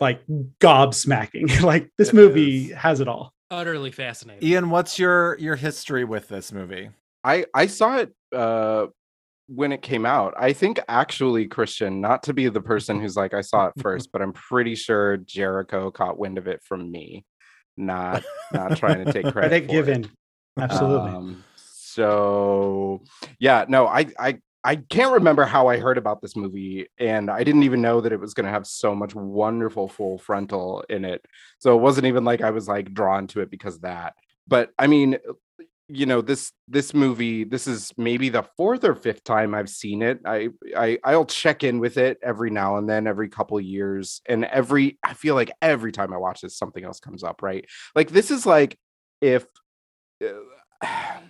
like 0.00 0.20
gobsmacking. 0.60 1.60
like 1.62 1.90
this 1.98 2.08
It 2.08 2.14
movie 2.14 2.66
is. 2.66 2.76
has 2.76 3.00
it 3.00 3.08
all. 3.08 3.32
Utterly 3.50 3.92
fascinating. 3.92 4.46
Ian, 4.48 4.70
what's 4.70 4.98
your 4.98 5.38
your 5.38 5.54
history 5.56 6.04
with 6.04 6.28
this 6.28 6.52
movie? 6.52 6.90
I 7.22 7.46
I 7.54 7.66
saw 7.66 7.98
it 7.98 8.12
uh 8.34 8.86
when 9.48 9.70
it 9.70 9.82
came 9.82 10.04
out. 10.04 10.34
I 10.36 10.52
think 10.52 10.80
actually 10.88 11.46
Christian, 11.46 12.00
not 12.00 12.24
to 12.24 12.34
be 12.34 12.48
the 12.48 12.60
person 12.60 13.00
who's 13.00 13.16
like 13.16 13.34
I 13.34 13.42
saw 13.42 13.66
it 13.66 13.74
first, 13.80 14.10
but 14.10 14.20
I'm 14.20 14.32
pretty 14.32 14.74
sure 14.74 15.16
Jericho 15.18 15.92
caught 15.92 16.18
wind 16.18 16.38
of 16.38 16.48
it 16.48 16.62
from 16.64 16.90
me. 16.90 17.24
Not 17.76 18.24
not 18.52 18.76
trying 18.78 19.04
to 19.04 19.12
take 19.12 19.32
credit. 19.32 19.50
For 19.50 19.56
it. 19.56 19.68
given. 19.68 20.10
Absolutely. 20.58 21.10
Um, 21.10 21.44
so 21.56 23.02
yeah, 23.38 23.64
no, 23.68 23.86
I 23.86 24.06
I 24.18 24.38
I 24.64 24.76
can't 24.76 25.12
remember 25.12 25.44
how 25.44 25.68
I 25.68 25.78
heard 25.78 25.96
about 25.96 26.20
this 26.20 26.34
movie, 26.34 26.88
and 26.98 27.30
I 27.30 27.44
didn't 27.44 27.62
even 27.62 27.82
know 27.82 28.00
that 28.00 28.12
it 28.12 28.18
was 28.18 28.34
going 28.34 28.46
to 28.46 28.50
have 28.50 28.66
so 28.66 28.94
much 28.94 29.14
wonderful 29.14 29.86
full 29.86 30.18
frontal 30.18 30.84
in 30.88 31.04
it. 31.04 31.24
So 31.60 31.76
it 31.76 31.80
wasn't 31.80 32.06
even 32.06 32.24
like 32.24 32.40
I 32.40 32.50
was 32.50 32.66
like 32.66 32.92
drawn 32.92 33.28
to 33.28 33.40
it 33.40 33.50
because 33.50 33.76
of 33.76 33.82
that. 33.82 34.14
But 34.48 34.70
I 34.78 34.88
mean, 34.88 35.18
you 35.88 36.04
know 36.04 36.20
this 36.20 36.52
this 36.66 36.92
movie 36.92 37.44
this 37.44 37.66
is 37.68 37.92
maybe 37.96 38.28
the 38.28 38.42
fourth 38.56 38.82
or 38.82 38.94
fifth 38.94 39.22
time 39.22 39.54
i've 39.54 39.68
seen 39.68 40.02
it. 40.02 40.20
I 40.24 40.48
i 40.76 40.98
i'll 41.04 41.24
check 41.24 41.62
in 41.62 41.78
with 41.78 41.96
it 41.96 42.18
every 42.22 42.50
now 42.50 42.76
and 42.76 42.88
then 42.88 43.06
every 43.06 43.28
couple 43.28 43.60
years 43.60 44.20
and 44.28 44.44
every 44.46 44.98
i 45.04 45.14
feel 45.14 45.34
like 45.36 45.52
every 45.62 45.92
time 45.92 46.12
i 46.12 46.16
watch 46.16 46.40
this 46.40 46.58
something 46.58 46.84
else 46.84 47.00
comes 47.00 47.22
up 47.22 47.42
right? 47.42 47.66
Like 47.94 48.10
this 48.10 48.30
is 48.30 48.46
like 48.46 48.78
if 49.20 49.46
uh, 50.24 50.80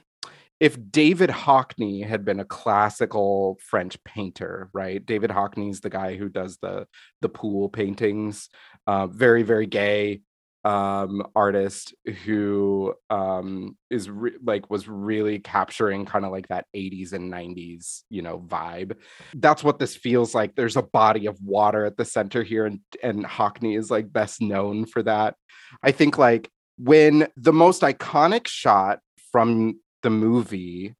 if 0.58 0.78
david 0.90 1.28
hockney 1.28 2.06
had 2.06 2.24
been 2.24 2.40
a 2.40 2.44
classical 2.44 3.58
french 3.60 4.02
painter 4.04 4.70
right? 4.72 5.04
David 5.04 5.30
hockney's 5.30 5.80
the 5.80 5.90
guy 5.90 6.16
who 6.16 6.30
does 6.30 6.56
the 6.62 6.86
the 7.20 7.28
pool 7.28 7.68
paintings 7.68 8.48
uh, 8.86 9.06
very 9.06 9.42
very 9.42 9.66
gay 9.66 10.22
um 10.66 11.22
artist 11.36 11.94
who 12.24 12.92
um 13.08 13.76
is 13.88 14.10
re- 14.10 14.36
like 14.42 14.68
was 14.68 14.88
really 14.88 15.38
capturing 15.38 16.04
kind 16.04 16.24
of 16.24 16.32
like 16.32 16.48
that 16.48 16.66
80s 16.74 17.12
and 17.12 17.32
90s 17.32 18.02
you 18.10 18.20
know 18.20 18.40
vibe. 18.40 18.96
That's 19.34 19.62
what 19.62 19.78
this 19.78 19.94
feels 19.94 20.34
like. 20.34 20.56
There's 20.56 20.76
a 20.76 20.82
body 20.82 21.26
of 21.26 21.40
water 21.40 21.84
at 21.84 21.96
the 21.96 22.04
center 22.04 22.42
here 22.42 22.66
and 22.66 22.80
and 23.00 23.24
Hockney 23.24 23.78
is 23.78 23.92
like 23.92 24.12
best 24.12 24.42
known 24.42 24.86
for 24.86 25.04
that. 25.04 25.36
I 25.84 25.92
think 25.92 26.18
like 26.18 26.50
when 26.78 27.28
the 27.36 27.52
most 27.52 27.82
iconic 27.82 28.48
shot 28.48 28.98
from 29.30 29.78
the 30.02 30.10
movie 30.10 30.96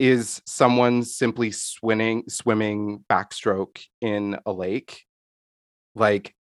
is 0.00 0.42
someone 0.44 1.04
simply 1.04 1.52
swimming 1.52 2.24
swimming 2.28 3.04
backstroke 3.08 3.80
in 4.00 4.36
a 4.44 4.52
lake 4.52 5.04
like 5.94 6.34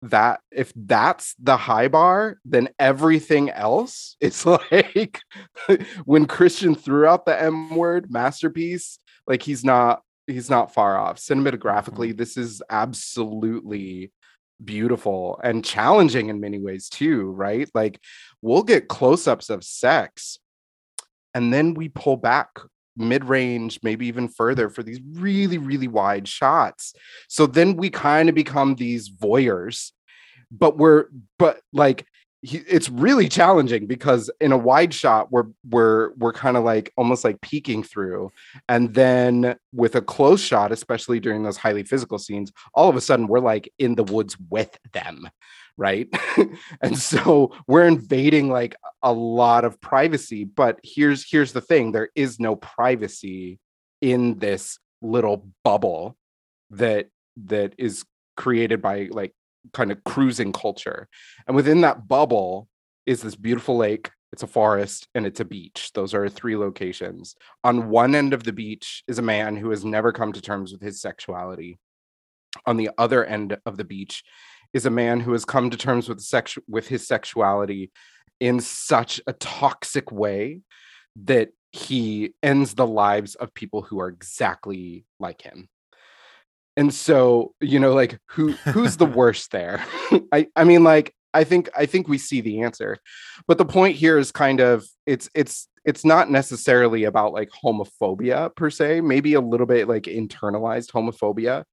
that 0.00 0.40
if 0.52 0.72
that's 0.76 1.34
the 1.40 1.56
high 1.56 1.88
bar 1.88 2.38
then 2.44 2.68
everything 2.78 3.50
else 3.50 4.16
it's 4.20 4.46
like 4.46 5.20
when 6.04 6.24
christian 6.26 6.74
threw 6.74 7.06
out 7.06 7.26
the 7.26 7.42
m 7.42 7.74
word 7.74 8.10
masterpiece 8.10 9.00
like 9.26 9.42
he's 9.42 9.64
not 9.64 10.02
he's 10.28 10.50
not 10.50 10.72
far 10.72 10.96
off. 10.96 11.16
Mm-hmm. 11.16 11.46
Cinematographically 11.46 12.16
this 12.16 12.36
is 12.36 12.62
absolutely 12.70 14.12
beautiful 14.64 15.40
and 15.44 15.64
challenging 15.64 16.30
in 16.30 16.40
many 16.40 16.58
ways 16.58 16.88
too 16.88 17.30
right? 17.30 17.68
Like 17.74 18.00
we'll 18.42 18.64
get 18.64 18.88
close-ups 18.88 19.50
of 19.50 19.62
sex 19.64 20.38
and 21.34 21.52
then 21.52 21.74
we 21.74 21.88
pull 21.88 22.16
back 22.16 22.48
mid-range 22.98 23.78
maybe 23.82 24.06
even 24.06 24.28
further 24.28 24.68
for 24.68 24.82
these 24.82 25.00
really 25.12 25.58
really 25.58 25.88
wide 25.88 26.28
shots. 26.28 26.94
So 27.28 27.46
then 27.46 27.76
we 27.76 27.90
kind 27.90 28.28
of 28.28 28.34
become 28.34 28.74
these 28.74 29.08
voyeurs 29.10 29.92
but 30.50 30.78
we're 30.78 31.06
but 31.38 31.60
like 31.72 32.06
he, 32.42 32.58
it's 32.58 32.88
really 32.88 33.28
challenging 33.28 33.86
because 33.86 34.30
in 34.40 34.52
a 34.52 34.58
wide 34.58 34.94
shot 34.94 35.32
we're 35.32 35.46
we're 35.68 36.12
we're 36.14 36.32
kind 36.32 36.56
of 36.56 36.64
like 36.64 36.92
almost 36.96 37.24
like 37.24 37.40
peeking 37.40 37.82
through. 37.82 38.30
And 38.68 38.94
then 38.94 39.56
with 39.72 39.94
a 39.94 40.02
close 40.02 40.40
shot 40.40 40.72
especially 40.72 41.20
during 41.20 41.42
those 41.42 41.56
highly 41.56 41.82
physical 41.82 42.18
scenes 42.18 42.52
all 42.74 42.88
of 42.88 42.96
a 42.96 43.00
sudden 43.00 43.26
we're 43.26 43.40
like 43.40 43.72
in 43.78 43.94
the 43.94 44.04
woods 44.04 44.36
with 44.50 44.76
them 44.92 45.28
right? 45.78 46.08
And 46.82 46.98
so 46.98 47.52
we're 47.66 47.86
invading 47.86 48.50
like 48.50 48.74
a 49.02 49.12
lot 49.12 49.64
of 49.64 49.80
privacy. 49.80 50.44
But 50.44 50.80
here's 50.82 51.28
here's 51.28 51.52
the 51.52 51.60
thing 51.60 51.92
there 51.92 52.10
is 52.14 52.38
no 52.38 52.56
privacy 52.56 53.58
in 54.00 54.38
this 54.38 54.78
little 55.00 55.48
bubble 55.64 56.16
that 56.70 57.08
that 57.46 57.74
is 57.78 58.04
created 58.36 58.82
by 58.82 59.08
like 59.10 59.32
kind 59.72 59.90
of 59.92 60.02
cruising 60.04 60.52
culture 60.52 61.08
and 61.46 61.56
within 61.56 61.80
that 61.82 62.08
bubble 62.08 62.68
is 63.06 63.22
this 63.22 63.36
beautiful 63.36 63.76
lake 63.76 64.10
it's 64.32 64.42
a 64.42 64.46
forest 64.46 65.08
and 65.14 65.26
it's 65.26 65.40
a 65.40 65.44
beach. 65.44 65.90
Those 65.94 66.12
are 66.14 66.28
three 66.28 66.56
locations. 66.56 67.34
On 67.64 67.88
one 67.88 68.14
end 68.14 68.34
of 68.34 68.44
the 68.44 68.52
beach 68.52 69.02
is 69.08 69.18
a 69.18 69.22
man 69.22 69.56
who 69.56 69.70
has 69.70 69.84
never 69.84 70.12
come 70.12 70.32
to 70.32 70.40
terms 70.40 70.72
with 70.72 70.82
his 70.82 71.00
sexuality. 71.00 71.78
On 72.66 72.76
the 72.76 72.90
other 72.98 73.24
end 73.24 73.56
of 73.64 73.76
the 73.76 73.84
beach 73.84 74.24
is 74.72 74.84
a 74.84 74.90
man 74.90 75.20
who 75.20 75.32
has 75.32 75.44
come 75.44 75.70
to 75.70 75.76
terms 75.76 76.08
with 76.08 76.20
sex 76.20 76.58
with 76.68 76.88
his 76.88 77.06
sexuality 77.06 77.90
in 78.38 78.60
such 78.60 79.20
a 79.26 79.32
toxic 79.32 80.12
way 80.12 80.60
that 81.24 81.48
he 81.72 82.34
ends 82.42 82.74
the 82.74 82.86
lives 82.86 83.34
of 83.34 83.54
people 83.54 83.82
who 83.82 84.00
are 84.00 84.08
exactly 84.08 85.04
like 85.18 85.42
him 85.42 85.68
and 86.78 86.94
so 86.94 87.54
you 87.60 87.80
know 87.80 87.92
like 87.92 88.18
who 88.26 88.52
who's 88.72 88.96
the 88.96 89.06
worst 89.20 89.50
there? 89.50 89.84
I 90.32 90.46
i 90.54 90.62
mean 90.64 90.84
like 90.84 91.12
i 91.34 91.42
think 91.44 91.68
i 91.76 91.84
think 91.84 92.08
we 92.08 92.16
see 92.16 92.40
the 92.40 92.62
answer. 92.62 92.98
But 93.46 93.58
the 93.58 93.66
point 93.66 93.96
here 93.96 94.16
is 94.16 94.30
kind 94.32 94.60
of 94.60 94.86
it's 95.04 95.28
it's 95.34 95.68
it's 95.84 96.04
not 96.04 96.30
necessarily 96.30 97.04
about 97.04 97.32
like 97.32 97.50
homophobia 97.50 98.54
per 98.54 98.70
se 98.70 99.00
maybe 99.00 99.34
a 99.34 99.40
little 99.40 99.66
bit 99.66 99.88
like 99.88 100.04
internalized 100.04 100.92
homophobia 100.92 101.64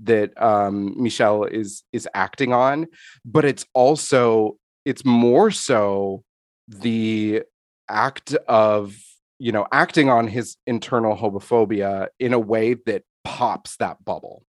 that 0.00 0.30
um 0.40 0.94
michel 0.96 1.44
is 1.44 1.82
is 1.92 2.06
acting 2.14 2.52
on. 2.52 2.86
But 3.24 3.46
it's 3.46 3.64
also 3.72 4.58
it's 4.84 5.04
more 5.06 5.50
so 5.50 6.22
the 6.68 7.42
act 7.88 8.34
of 8.46 8.94
you 9.38 9.52
know 9.52 9.66
acting 9.72 10.10
on 10.10 10.28
his 10.28 10.58
internal 10.66 11.16
homophobia 11.16 12.08
in 12.18 12.34
a 12.34 12.38
way 12.38 12.74
that 12.74 13.04
pops 13.24 13.76
that 13.76 14.04
bubble 14.04 14.44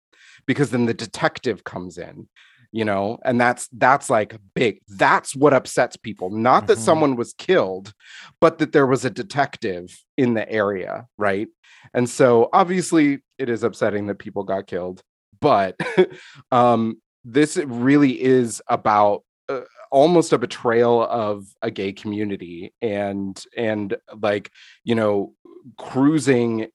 because 0.49 0.71
then 0.71 0.87
the 0.87 0.95
detective 0.95 1.63
comes 1.63 1.99
in 1.99 2.27
you 2.71 2.83
know 2.83 3.19
and 3.23 3.39
that's 3.39 3.67
that's 3.73 4.09
like 4.09 4.35
big 4.55 4.79
that's 4.87 5.35
what 5.35 5.53
upsets 5.53 5.95
people 5.95 6.31
not 6.31 6.65
that 6.65 6.79
Mhm. 6.79 6.85
someone 6.89 7.15
was 7.15 7.33
killed 7.33 7.93
but 8.41 8.57
that 8.57 8.71
there 8.71 8.87
was 8.87 9.05
a 9.05 9.11
detective 9.11 9.85
in 10.17 10.33
the 10.33 10.51
area 10.51 11.05
right 11.19 11.49
and 11.93 12.09
so 12.09 12.49
obviously 12.51 13.19
it 13.37 13.47
is 13.47 13.61
upsetting 13.63 14.07
that 14.07 14.17
people 14.25 14.43
got 14.43 14.65
killed 14.65 15.03
but 15.39 15.75
um 16.51 16.99
this 17.23 17.57
really 17.57 18.19
is 18.19 18.59
about 18.67 19.23
uh, 19.49 19.61
almost 19.91 20.33
a 20.33 20.39
betrayal 20.39 21.03
of 21.03 21.45
a 21.61 21.69
gay 21.69 21.91
community 21.93 22.73
and 22.81 23.45
and 23.55 23.97
like 24.19 24.49
you 24.83 24.95
know 24.95 25.33
cruising 25.77 26.67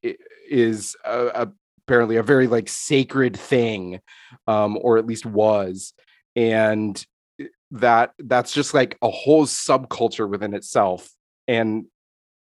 is 0.48 0.94
a, 1.04 1.26
a, 1.42 1.52
apparently 1.86 2.16
a 2.16 2.22
very 2.22 2.46
like 2.46 2.68
sacred 2.68 3.36
thing 3.36 4.00
um 4.46 4.78
or 4.80 4.98
at 4.98 5.06
least 5.06 5.26
was 5.26 5.92
and 6.36 7.06
that 7.70 8.12
that's 8.18 8.52
just 8.52 8.74
like 8.74 8.96
a 9.02 9.10
whole 9.10 9.46
subculture 9.46 10.28
within 10.28 10.54
itself 10.54 11.10
and 11.48 11.84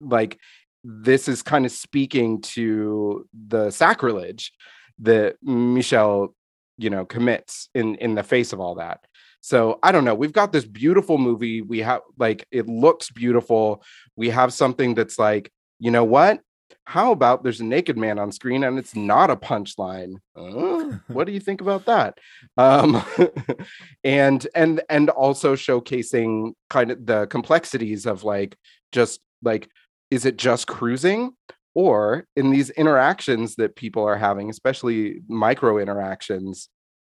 like 0.01 0.39
this 0.85 1.29
is 1.29 1.43
kind 1.43 1.65
of 1.65 1.73
speaking 1.73 2.41
to 2.41 3.27
the 3.49 3.71
sacrilege 3.71 4.53
that 5.01 5.37
Michel, 5.43 6.35
you 6.79 6.91
know, 6.91 7.05
commits 7.05 7.69
in 7.75 7.97
in 7.97 8.15
the 8.15 8.23
face 8.23 8.53
of 8.53 8.61
all 8.61 8.77
that. 8.77 9.05
So 9.41 9.79
I 9.83 9.93
don't 9.93 10.05
know. 10.05 10.15
We've 10.15 10.33
got 10.33 10.53
this 10.53 10.65
beautiful 10.65 11.19
movie. 11.19 11.63
We 11.63 11.81
have 11.81 12.01
like 12.19 12.47
it 12.51 12.69
looks 12.69 13.11
beautiful. 13.11 13.83
We 14.17 14.31
have 14.31 14.53
something 14.53 14.95
that's 14.95 15.19
like, 15.19 15.53
you 15.79 15.91
know 15.91 16.05
what? 16.05 16.41
How 16.85 17.13
about 17.13 17.43
there's 17.43 17.61
a 17.61 17.65
naked 17.65 17.97
man 17.97 18.19
on 18.19 18.33
screen 18.33 18.65
and 18.65 18.79
it's 18.79 18.95
not 18.95 19.31
a 19.31 19.37
punchline? 19.37 20.17
Uh, 20.37 20.99
what 21.09 21.27
do 21.27 21.33
you 21.33 21.41
think 21.41 21.61
about 21.61 21.87
that? 21.87 22.19
Um, 22.57 23.03
and 24.05 24.47
and 24.55 24.83
and 24.89 25.11
also 25.11 25.55
showcasing 25.55 26.53
kind 26.71 26.91
of 26.91 27.07
the 27.07 27.27
complexities 27.27 28.07
of 28.07 28.25
like 28.25 28.57
just 28.93 29.21
like 29.43 29.69
is 30.11 30.27
it 30.27 30.37
just 30.37 30.67
cruising 30.67 31.33
or 31.75 32.27
in 32.37 32.51
these 32.51 32.71
interactions 32.71 33.57
that 33.57 33.77
people 33.77 34.05
are 34.05 34.17
having 34.17 34.51
especially 34.51 35.21
micro 35.29 35.79
interactions 35.79 36.69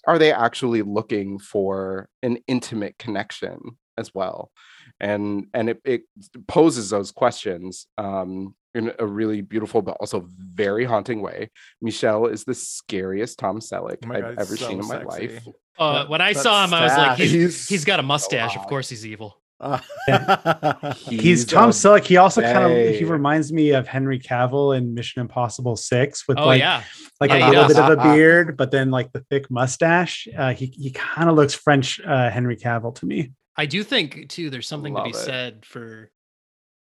are 0.08 0.18
they 0.18 0.32
actually 0.32 0.82
looking 0.82 1.40
for 1.40 2.08
an 2.22 2.38
intimate 2.48 2.98
connection 2.98 3.60
as 3.98 4.14
well 4.14 4.52
and 5.00 5.48
and 5.54 5.70
it, 5.70 5.82
it 5.84 6.02
poses 6.48 6.90
those 6.92 7.12
questions 7.12 7.88
um 7.98 8.56
in 8.74 8.92
a 9.00 9.06
really 9.06 9.42
beautiful 9.42 9.82
but 9.82 9.98
also 10.00 10.26
very 10.38 10.86
haunting 10.86 11.22
way 11.22 11.50
michel 11.82 12.28
is 12.28 12.44
the 12.46 12.54
scariest 12.54 13.38
tom 13.40 13.60
selleck 13.60 13.98
Oh 14.04 14.08
my 14.08 14.18
i've 14.18 14.38
ever 14.40 14.56
so 14.58 14.68
seen 14.70 14.80
in 14.80 14.88
my 14.88 15.00
sexy. 15.00 15.28
life 15.28 15.48
Uh, 15.80 16.06
when 16.08 16.22
I 16.22 16.34
that 16.34 16.44
saw 16.44 16.64
him, 16.66 16.74
I 16.74 16.84
was 16.84 16.98
like, 16.98 17.18
he's, 17.18 17.32
He's 17.32 17.68
he's 17.68 17.86
got 17.86 18.00
a 18.00 18.04
mustache. 18.04 18.56
Of 18.58 18.68
course, 18.68 18.88
he's 18.90 19.06
evil. 19.06 19.42
Uh, 19.60 19.80
He's 21.10 21.46
Tom 21.46 21.70
a 21.70 21.74
Selleck. 21.74 22.04
He 22.04 22.18
also 22.18 22.42
kind 22.42 22.66
of 22.66 22.96
he 22.96 23.04
reminds 23.04 23.52
me 23.54 23.72
of 23.72 23.88
Henry 23.88 24.20
Cavill 24.20 24.78
in 24.78 24.94
Mission 24.94 25.22
Impossible 25.22 25.76
Six 25.76 26.28
with 26.28 26.38
Oh 26.40 26.46
like 26.48 26.60
yeah, 26.60 26.84
like 27.20 27.32
Yeah, 27.32 27.48
a 27.48 27.50
little 27.50 27.68
does. 27.68 27.74
bit 27.76 27.84
of 27.84 28.00
a 28.00 28.04
beard, 28.16 28.58
but 28.58 28.70
then 28.72 28.92
like 28.92 29.12
the 29.12 29.22
thick 29.30 29.50
mustache. 29.50 30.28
Uh, 30.38 30.54
he 30.54 30.68
he 30.68 30.92
kind 30.92 31.30
of 31.30 31.36
looks 31.36 31.54
French 31.54 32.00
uh, 32.06 32.30
Henry 32.30 32.58
Cavill 32.58 32.94
to 32.96 33.06
me. 33.06 33.32
I 33.56 33.66
do 33.66 33.84
think 33.84 34.30
too. 34.30 34.50
There's 34.50 34.68
something 34.68 34.94
to 34.96 35.04
be 35.04 35.10
it. 35.12 35.16
said 35.16 35.66
for 35.66 36.12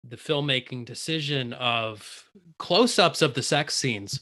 the 0.03 0.15
filmmaking 0.17 0.85
decision 0.85 1.53
of 1.53 2.25
close-ups 2.57 3.21
of 3.21 3.33
the 3.33 3.43
sex 3.43 3.75
scenes, 3.75 4.21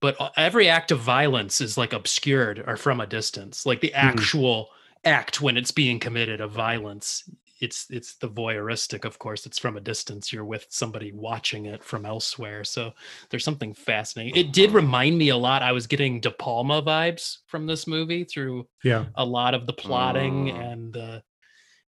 but 0.00 0.16
every 0.36 0.68
act 0.68 0.90
of 0.90 1.00
violence 1.00 1.60
is 1.60 1.78
like 1.78 1.92
obscured 1.92 2.62
or 2.66 2.76
from 2.76 3.00
a 3.00 3.06
distance. 3.06 3.66
Like 3.66 3.80
the 3.80 3.94
actual 3.94 4.70
act 5.04 5.40
when 5.40 5.56
it's 5.56 5.70
being 5.70 5.98
committed 5.98 6.40
of 6.40 6.50
violence, 6.52 7.24
it's 7.60 7.86
it's 7.90 8.14
the 8.14 8.28
voyeuristic. 8.28 9.04
Of 9.04 9.20
course, 9.20 9.46
it's 9.46 9.58
from 9.58 9.76
a 9.76 9.80
distance. 9.80 10.32
You're 10.32 10.44
with 10.44 10.66
somebody 10.70 11.12
watching 11.12 11.66
it 11.66 11.84
from 11.84 12.04
elsewhere. 12.04 12.64
So 12.64 12.92
there's 13.30 13.44
something 13.44 13.72
fascinating. 13.74 14.34
It 14.34 14.52
did 14.52 14.72
remind 14.72 15.16
me 15.16 15.28
a 15.28 15.36
lot. 15.36 15.62
I 15.62 15.70
was 15.70 15.86
getting 15.86 16.18
De 16.18 16.32
Palma 16.32 16.82
vibes 16.82 17.38
from 17.46 17.66
this 17.66 17.86
movie 17.86 18.24
through 18.24 18.66
Yeah, 18.82 19.04
a 19.14 19.24
lot 19.24 19.54
of 19.54 19.66
the 19.66 19.72
plotting 19.72 20.46
Mm. 20.46 20.72
and 20.72 20.92
the 20.92 21.22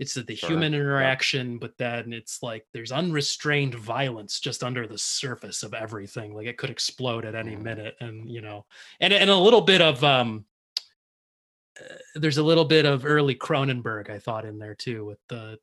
it's 0.00 0.14
the, 0.14 0.34
Sure, 0.34 0.50
human 0.50 0.72
yeah. 0.72 0.80
interaction 0.80 1.58
but 1.58 1.76
then 1.78 2.12
it's 2.12 2.42
like 2.42 2.66
there's 2.72 2.90
unrestrained 2.92 3.74
violence 3.74 4.40
just 4.40 4.64
under 4.64 4.86
the 4.86 4.98
surface 4.98 5.62
of 5.62 5.72
everything 5.74 6.34
like 6.34 6.46
it 6.46 6.58
could 6.58 6.70
explode 6.70 7.24
at 7.24 7.34
any 7.34 7.54
Mm. 7.56 7.62
minute 7.62 7.94
and 8.00 8.28
you 8.28 8.40
know 8.40 8.66
and 9.00 9.12
and 9.12 9.30
a 9.30 9.36
little 9.36 9.60
bit 9.60 9.80
of 9.80 10.02
um 10.02 10.44
uh, 11.80 11.94
there's 12.16 12.38
a 12.38 12.42
little 12.42 12.64
bit 12.64 12.86
of 12.86 13.04
early 13.04 13.34
Cronenberg 13.34 14.10
I 14.10 14.18
thought 14.18 14.44
in 14.44 14.58
there 14.58 14.74
too 14.74 15.04
with 15.04 15.18
the 15.28 15.58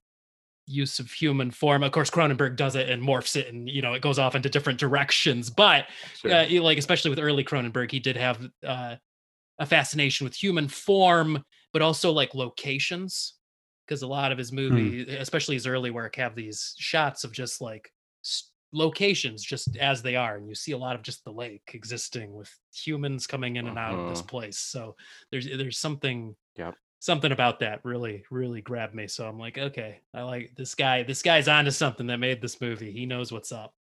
use 0.67 0.99
of 0.99 1.11
human 1.11 1.51
form 1.51 1.83
of 1.83 1.91
course 1.91 2.09
Cronenberg 2.09 2.55
does 2.55 2.75
it 2.75 2.89
and 2.89 3.01
morphs 3.03 3.35
it 3.35 3.47
and 3.51 3.67
you 3.69 3.81
know 3.81 3.93
it 3.93 4.01
goes 4.01 4.19
off 4.19 4.35
into 4.35 4.47
different 4.49 4.79
directions 4.79 5.49
but 5.49 5.87
Sure. 6.15 6.31
uh, 6.33 6.61
like 6.61 6.77
especially 6.77 7.09
with 7.09 7.19
early 7.19 7.43
Cronenberg, 7.43 7.91
he 7.91 7.99
did 7.99 8.15
have 8.15 8.47
uh, 8.65 8.95
a 9.59 9.65
fascination 9.65 10.23
with 10.25 10.33
human 10.35 10.67
form, 10.67 11.43
but 11.73 11.81
also 11.81 12.11
like 12.11 12.33
locations, 12.33 13.33
because 13.91 14.03
a 14.03 14.07
lot 14.07 14.31
of 14.31 14.37
his 14.37 14.53
movie, 14.53 15.01
especially 15.17 15.55
his 15.55 15.67
early 15.67 15.91
work, 15.91 16.15
have 16.15 16.33
these 16.33 16.73
shots 16.77 17.25
of 17.25 17.33
just 17.33 17.59
like 17.59 17.91
locations 18.71 19.43
just 19.43 19.75
as 19.75 20.01
they 20.01 20.15
are, 20.15 20.37
and 20.37 20.47
you 20.47 20.55
see 20.55 20.71
a 20.71 20.77
lot 20.77 20.95
of 20.95 21.01
just 21.01 21.25
the 21.25 21.31
lake 21.33 21.71
existing 21.73 22.33
with 22.33 22.49
humans 22.73 23.27
coming 23.27 23.57
in 23.57 23.67
and 23.67 23.77
out 23.77 23.99
of 23.99 24.07
this 24.07 24.21
Mhm. 24.21 24.27
place. 24.29 24.57
So 24.57 24.95
there's 25.29 25.45
there's 25.45 25.77
something. 25.77 26.37
Yep. 26.55 26.75
Something 26.99 27.31
about 27.33 27.59
that 27.59 27.83
really, 27.83 28.23
really 28.29 28.61
grabbed 28.61 28.93
me. 28.93 29.07
So 29.07 29.27
I'm 29.27 29.39
like, 29.39 29.57
okay, 29.57 29.99
I 30.13 30.21
like 30.21 30.55
this 30.55 30.73
guy. 30.75 31.01
This 31.03 31.21
guy's 31.23 31.47
onto 31.49 31.71
something 31.71 32.05
that 32.07 32.17
made 32.17 32.41
this 32.41 32.61
movie. 32.61 32.91
He 32.93 33.05
knows 33.07 33.31
what's 33.31 33.51
up. 33.51 33.73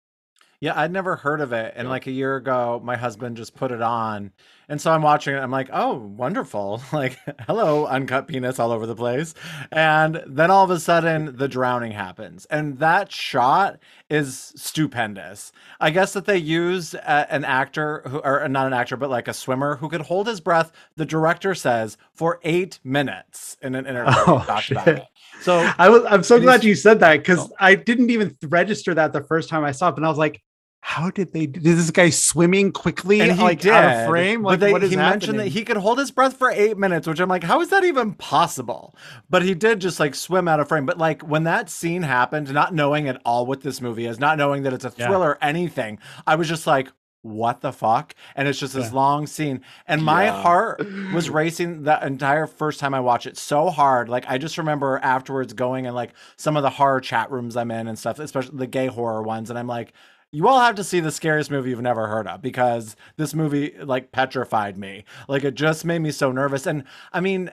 Yeah, 0.62 0.74
I'd 0.80 0.92
never 0.94 1.18
heard 1.18 1.42
of 1.42 1.52
it. 1.54 1.74
And 1.76 1.86
Yeah. 1.86 1.90
like 1.90 2.08
a 2.08 2.12
year 2.12 2.38
ago, 2.38 2.82
my 2.84 2.96
husband 2.98 3.38
just 3.38 3.56
put 3.56 3.72
it 3.72 3.82
on. 3.82 4.32
And 4.70 4.80
so 4.80 4.92
I'm 4.92 5.02
watching 5.02 5.36
it. 5.36 5.40
I'm 5.40 5.52
like, 5.52 5.70
oh, 5.74 5.96
wonderful. 5.96 6.82
Like, 6.94 7.18
hello, 7.48 7.86
uncut 7.88 8.28
penis 8.28 8.60
all 8.60 8.72
over 8.72 8.86
the 8.86 8.96
place. 8.96 9.34
And 9.72 10.22
then 10.28 10.52
all 10.52 10.64
of 10.64 10.70
a 10.70 10.80
sudden, 10.80 11.36
the 11.38 11.48
drowning 11.48 11.92
happens. 11.92 12.46
And 12.46 12.78
that 12.80 13.12
shot 13.12 13.80
is 14.10 14.54
stupendous. 14.56 15.52
I 15.80 15.90
guess 15.92 16.14
that 16.14 16.26
they 16.26 16.38
used 16.38 16.96
a, 16.96 17.32
an 17.34 17.46
actor, 17.46 18.04
who, 18.08 18.20
or 18.20 18.48
not 18.50 18.68
an 18.68 18.74
actor, 18.74 18.98
but 18.98 19.10
like 19.10 19.28
a 19.28 19.34
swimmer 19.34 19.78
who 19.78 19.90
could 19.90 20.02
hold 20.02 20.28
his 20.28 20.40
breath, 20.42 20.72
the 20.98 21.06
director 21.06 21.56
says, 21.56 21.98
for 22.14 22.40
eight 22.44 22.80
minutes 22.84 23.58
in 23.62 23.76
an 23.76 23.86
interview. 23.88 24.14
Oh, 24.28 24.44
talked 24.46 24.72
about 24.72 24.88
it. 24.88 25.04
So 25.42 25.72
I 25.80 25.90
was 25.90 26.04
I'm 26.06 26.24
so 26.24 26.40
glad 26.40 26.64
you 26.64 26.76
said 26.76 27.00
that 27.00 27.18
because 27.18 27.40
Oh. 27.40 27.56
I 27.60 27.76
didn't 27.76 28.10
even 28.10 28.36
register 28.44 28.94
that 28.94 29.14
the 29.14 29.22
first 29.24 29.48
time 29.50 29.64
I 29.64 29.72
saw 29.72 29.90
it, 29.90 29.96
and 29.98 30.06
I 30.06 30.10
was 30.10 30.18
like, 30.18 30.42
how 30.82 31.10
did 31.12 31.34
they? 31.34 31.46
Did 31.46 31.64
this 31.64 31.92
guy 31.92 32.10
swimming 32.10 32.72
quickly 32.72 33.20
and 33.22 33.32
he 33.34 33.44
like 33.44 33.60
did. 33.60 33.74
out 33.74 33.84
of 33.86 34.06
frame? 34.06 34.44
But 34.44 34.52
Like 34.52 34.60
they, 34.62 34.72
what 34.72 34.84
is 34.84 34.90
he 34.92 34.96
mentioned 34.96 35.38
that 35.40 35.48
he 35.50 35.64
could 35.64 35.78
hold 35.78 36.00
his 36.00 36.10
breath 36.10 36.38
for 36.38 36.50
eight 36.52 36.78
minutes, 36.78 37.06
which 37.08 37.20
I'm 37.20 37.30
like, 37.30 37.44
how 37.44 37.62
is 37.62 37.70
that 37.70 37.84
even 37.84 38.14
possible? 38.14 38.96
But 39.30 39.44
he 39.44 39.54
did 39.54 39.82
just 39.82 40.00
like 40.00 40.16
swim 40.16 40.48
out 40.48 40.60
of 40.60 40.68
frame. 40.68 40.86
But 40.86 40.98
like 40.98 41.22
when 41.22 41.44
that 41.44 41.70
scene 41.70 42.04
happened, 42.04 42.54
not 42.54 42.74
knowing 42.74 43.08
at 43.08 43.22
all 43.26 43.46
what 43.46 43.62
this 43.62 43.82
movie 43.82 44.06
is, 44.06 44.20
not 44.20 44.38
knowing 44.38 44.64
that 44.64 44.74
it's 44.74 44.86
a 44.86 44.94
Yeah. 44.96 45.08
thriller, 45.08 45.38
anything, 45.42 46.00
I 46.26 46.36
was 46.36 46.48
just 46.48 46.66
like, 46.66 46.90
what 47.22 47.60
the 47.60 47.74
fuck? 47.74 48.16
And 48.34 48.48
it's 48.48 48.58
just 48.60 48.74
this 48.74 48.88
Yeah. 48.92 48.96
long 48.96 49.28
scene, 49.28 49.60
and 49.86 50.02
my 50.02 50.26
Yeah. 50.26 50.32
heart 50.42 50.88
was 51.12 51.30
racing 51.30 51.84
the 51.84 52.04
entire 52.06 52.48
first 52.48 52.80
time 52.80 52.94
I 52.94 53.02
watched 53.02 53.26
it 53.28 53.38
so 53.38 53.70
hard. 53.70 54.08
Like 54.08 54.24
I 54.30 54.38
just 54.38 54.58
remember 54.58 54.98
afterwards 55.04 55.52
going 55.52 55.86
and 55.86 55.94
like 55.96 56.14
some 56.38 56.56
of 56.56 56.64
the 56.64 56.70
horror 56.70 57.02
chat 57.02 57.30
rooms 57.30 57.58
I'm 57.58 57.72
in 57.72 57.88
and 57.90 58.00
stuff, 58.00 58.20
especially 58.20 58.58
the 58.58 58.68
gay 58.68 58.88
horror 58.88 59.22
ones, 59.22 59.50
and 59.50 59.60
I'm 59.60 59.68
like, 59.68 59.92
you 60.32 60.48
all 60.48 60.60
have 60.60 60.76
to 60.76 60.84
see 60.84 61.00
the 61.00 61.12
scariest 61.12 61.50
movie 61.50 61.72
you've 61.72 61.82
never 61.82 62.08
heard 62.08 62.28
of 62.28 62.42
because 62.42 62.96
this 63.18 63.34
movie 63.34 63.74
like 63.82 64.12
petrified 64.12 64.78
me. 64.78 65.04
Like 65.28 65.44
it 65.44 65.56
just 65.56 65.86
made 65.86 66.00
me 66.00 66.12
so 66.12 66.32
nervous. 66.32 66.68
And 66.68 66.84
I 67.12 67.20
mean, 67.20 67.52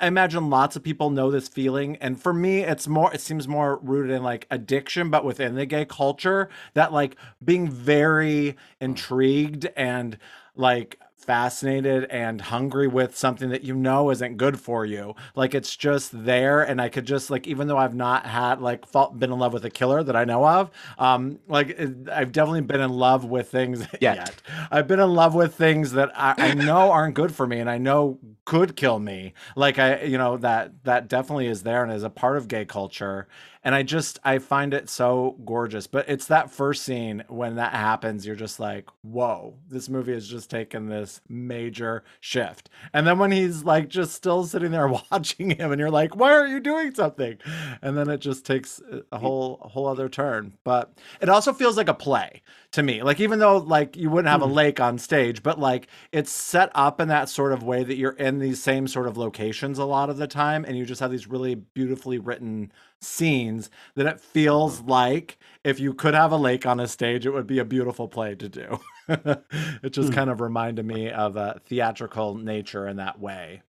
I 0.00 0.06
imagine 0.06 0.48
lots 0.48 0.76
of 0.76 0.82
people 0.82 1.10
know 1.10 1.30
this 1.30 1.48
feeling. 1.48 1.96
And 1.96 2.20
for 2.20 2.32
me, 2.32 2.60
it's 2.60 2.86
more, 2.88 3.12
it 3.12 3.20
seems 3.20 3.48
more 3.48 3.78
rooted 3.82 4.12
in 4.12 4.22
like 4.22 4.46
addiction, 4.50 5.10
but 5.10 5.24
within 5.24 5.54
the 5.54 5.66
gay 5.66 5.84
culture 5.84 6.48
that 6.74 6.92
like 6.92 7.16
being 7.44 7.68
very 7.68 8.56
intrigued 8.80 9.66
and 9.76 10.18
like 10.54 10.98
fascinated 11.28 12.04
and 12.04 12.40
hungry 12.40 12.88
with 12.88 13.14
something 13.14 13.50
that 13.50 13.62
you 13.62 13.74
know 13.74 14.10
isn't 14.10 14.38
good 14.38 14.58
for 14.58 14.86
you. 14.86 15.14
Like 15.34 15.54
it's 15.54 15.76
just 15.76 16.24
there. 16.24 16.62
And 16.62 16.80
I 16.80 16.88
could 16.88 17.04
just 17.04 17.28
like, 17.28 17.46
even 17.46 17.68
though 17.68 17.76
I've 17.76 17.94
not 17.94 18.24
had 18.24 18.62
like 18.62 18.86
fall, 18.86 19.10
been 19.10 19.30
in 19.30 19.38
love 19.38 19.52
with 19.52 19.62
a 19.66 19.68
killer 19.70 20.02
that 20.02 20.16
I 20.16 20.24
know 20.24 20.48
of, 20.48 20.70
um, 20.98 21.38
like 21.46 21.68
it- 21.68 22.08
I've 22.10 22.32
definitely 22.32 22.62
been 22.62 22.80
in 22.80 22.90
love 22.90 23.26
with 23.26 23.50
things 23.50 23.80
Yet. 24.00 24.16
yet. 24.16 24.42
I've 24.70 24.88
been 24.88 25.00
in 25.00 25.12
love 25.12 25.34
with 25.34 25.54
things 25.54 25.92
that 25.92 26.10
I, 26.14 26.34
I 26.38 26.54
know 26.54 26.90
aren't 26.92 27.14
good 27.14 27.34
for 27.34 27.46
me 27.46 27.58
and 27.60 27.68
I 27.68 27.76
know 27.76 28.18
could 28.46 28.74
kill 28.74 28.98
me. 28.98 29.34
Like 29.54 29.78
I, 29.78 30.04
you 30.04 30.16
know, 30.16 30.38
that 30.38 30.82
that 30.84 31.08
definitely 31.08 31.48
is 31.48 31.62
there 31.62 31.82
and 31.84 31.92
is 31.92 32.04
a 32.04 32.10
part 32.10 32.38
of 32.38 32.48
gay 32.48 32.64
culture. 32.64 33.28
And 33.68 33.74
I 33.74 33.82
just 33.82 34.18
I 34.24 34.38
find 34.38 34.72
it 34.72 34.88
so 34.88 35.36
gorgeous. 35.44 35.86
But 35.86 36.08
it's 36.08 36.24
that 36.28 36.50
first 36.50 36.84
scene 36.84 37.22
when 37.28 37.56
that 37.56 37.74
happens, 37.74 38.26
you're 38.26 38.34
just 38.34 38.58
like, 38.58 38.88
whoa, 39.02 39.58
this 39.68 39.90
movie 39.90 40.14
has 40.14 40.26
just 40.26 40.48
taken 40.48 40.88
this 40.88 41.20
major 41.28 42.02
shift. 42.18 42.70
And 42.94 43.06
then 43.06 43.18
when 43.18 43.30
he's 43.30 43.64
like 43.64 43.88
just 43.88 44.14
still 44.14 44.46
sitting 44.46 44.70
there 44.70 44.88
watching 45.12 45.50
him, 45.50 45.70
and 45.70 45.78
you're 45.78 45.90
like, 45.90 46.16
why 46.16 46.32
aren't 46.32 46.50
you 46.50 46.60
doing 46.60 46.94
something? 46.94 47.36
And 47.82 47.94
then 47.94 48.08
it 48.08 48.22
just 48.22 48.46
takes 48.46 48.80
a 49.12 49.18
whole 49.18 49.60
a 49.62 49.68
whole 49.68 49.86
other 49.86 50.08
turn. 50.08 50.54
But 50.64 50.94
it 51.20 51.28
also 51.28 51.52
feels 51.52 51.76
like 51.76 51.90
a 51.90 51.94
play 51.94 52.40
to 52.72 52.82
me. 52.82 53.02
Like 53.02 53.20
even 53.20 53.38
though 53.38 53.58
like 53.58 53.98
you 53.98 54.08
wouldn't 54.08 54.30
have 54.30 54.40
a 54.40 54.46
mm-hmm. 54.46 54.54
lake 54.54 54.80
on 54.80 54.96
stage, 54.96 55.42
but 55.42 55.60
like 55.60 55.88
it's 56.10 56.32
set 56.32 56.70
up 56.74 57.02
in 57.02 57.08
that 57.08 57.28
sort 57.28 57.52
of 57.52 57.62
way 57.62 57.84
that 57.84 57.96
you're 57.96 58.12
in 58.12 58.38
these 58.38 58.62
same 58.62 58.88
sort 58.88 59.06
of 59.06 59.18
locations 59.18 59.78
a 59.78 59.84
lot 59.84 60.08
of 60.08 60.16
the 60.16 60.26
time 60.26 60.64
and 60.64 60.78
you 60.78 60.86
just 60.86 61.02
have 61.02 61.10
these 61.10 61.26
really 61.26 61.54
beautifully 61.54 62.18
written 62.18 62.72
scenes 63.00 63.70
that 63.94 64.06
it 64.06 64.20
feels 64.20 64.80
like 64.82 65.38
if 65.64 65.78
you 65.80 65.94
could 65.94 66.14
have 66.14 66.32
a 66.32 66.36
lake 66.36 66.66
on 66.66 66.80
a 66.80 66.88
stage 66.88 67.26
it 67.26 67.30
would 67.30 67.46
be 67.46 67.58
a 67.60 67.64
beautiful 67.64 68.08
play 68.08 68.34
to 68.34 68.48
do. 68.48 68.78
it 69.08 69.90
just 69.90 70.08
Hmm. 70.08 70.14
kind 70.14 70.30
of 70.30 70.40
reminded 70.40 70.84
me 70.84 71.10
of 71.10 71.36
a 71.36 71.60
theatrical 71.66 72.34
nature 72.34 72.88
in 72.88 72.96
that 72.96 73.18
way. 73.20 73.62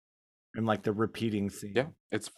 And 0.55 0.65
like 0.65 0.83
the 0.83 0.93
repeating 0.93 1.49
scene. 1.49 1.73
yeah 1.75 1.85
it's 2.11 2.29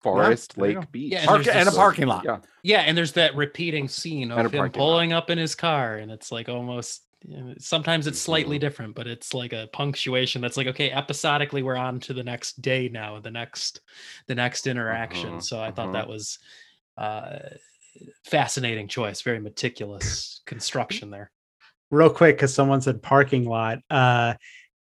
Forest 0.00 0.54
there 0.56 0.70
you 0.70 0.78
Lake. 0.78 0.92
Beach. 0.92 1.12
Yeah, 1.12 1.18
and 1.20 1.28
Park 1.28 1.46
and 1.48 1.68
a 1.68 1.72
parking 1.72 2.06
lot. 2.06 2.24
Yeah. 2.24 2.38
Yeah, 2.62 2.80
and 2.82 2.96
there's 2.96 3.12
that 3.14 3.34
repeating 3.34 3.88
scene 3.88 4.30
of 4.30 4.38
him 4.38 4.50
parking 4.50 4.60
lot. 4.60 4.72
pulling 4.74 5.12
up 5.12 5.28
in 5.28 5.38
his 5.38 5.56
car, 5.56 5.96
and 5.96 6.10
it's 6.12 6.30
like 6.30 6.48
almost. 6.48 7.02
Sometimes 7.58 8.06
it's 8.06 8.20
slightly 8.20 8.58
different, 8.58 8.94
but 8.94 9.06
it's 9.06 9.34
like 9.34 9.52
a 9.52 9.68
punctuation 9.72 10.40
that's 10.40 10.56
like, 10.56 10.68
okay, 10.68 10.90
episodically 10.90 11.62
we're 11.62 11.76
on 11.76 11.98
to 12.00 12.14
the 12.14 12.22
next 12.22 12.62
day 12.62 12.88
now, 12.88 13.18
the 13.20 13.30
next, 13.30 13.80
the 14.28 14.34
next 14.34 14.66
interaction. 14.66 15.40
Mhm, 15.40 15.42
So 15.42 15.60
I 15.60 15.70
thought 15.72 15.88
mhm. 15.88 15.92
that 15.92 16.08
was 16.08 16.38
uh 16.96 17.38
fascinating 18.24 18.88
choice, 18.88 19.22
very 19.22 19.40
meticulous 19.40 20.40
construction 20.46 21.10
there. 21.10 21.32
real 21.90 22.10
quick 22.10 22.36
because 22.36 22.52
someone 22.52 22.80
said 22.80 23.02
parking 23.02 23.44
lot 23.44 23.78
uh 23.90 24.34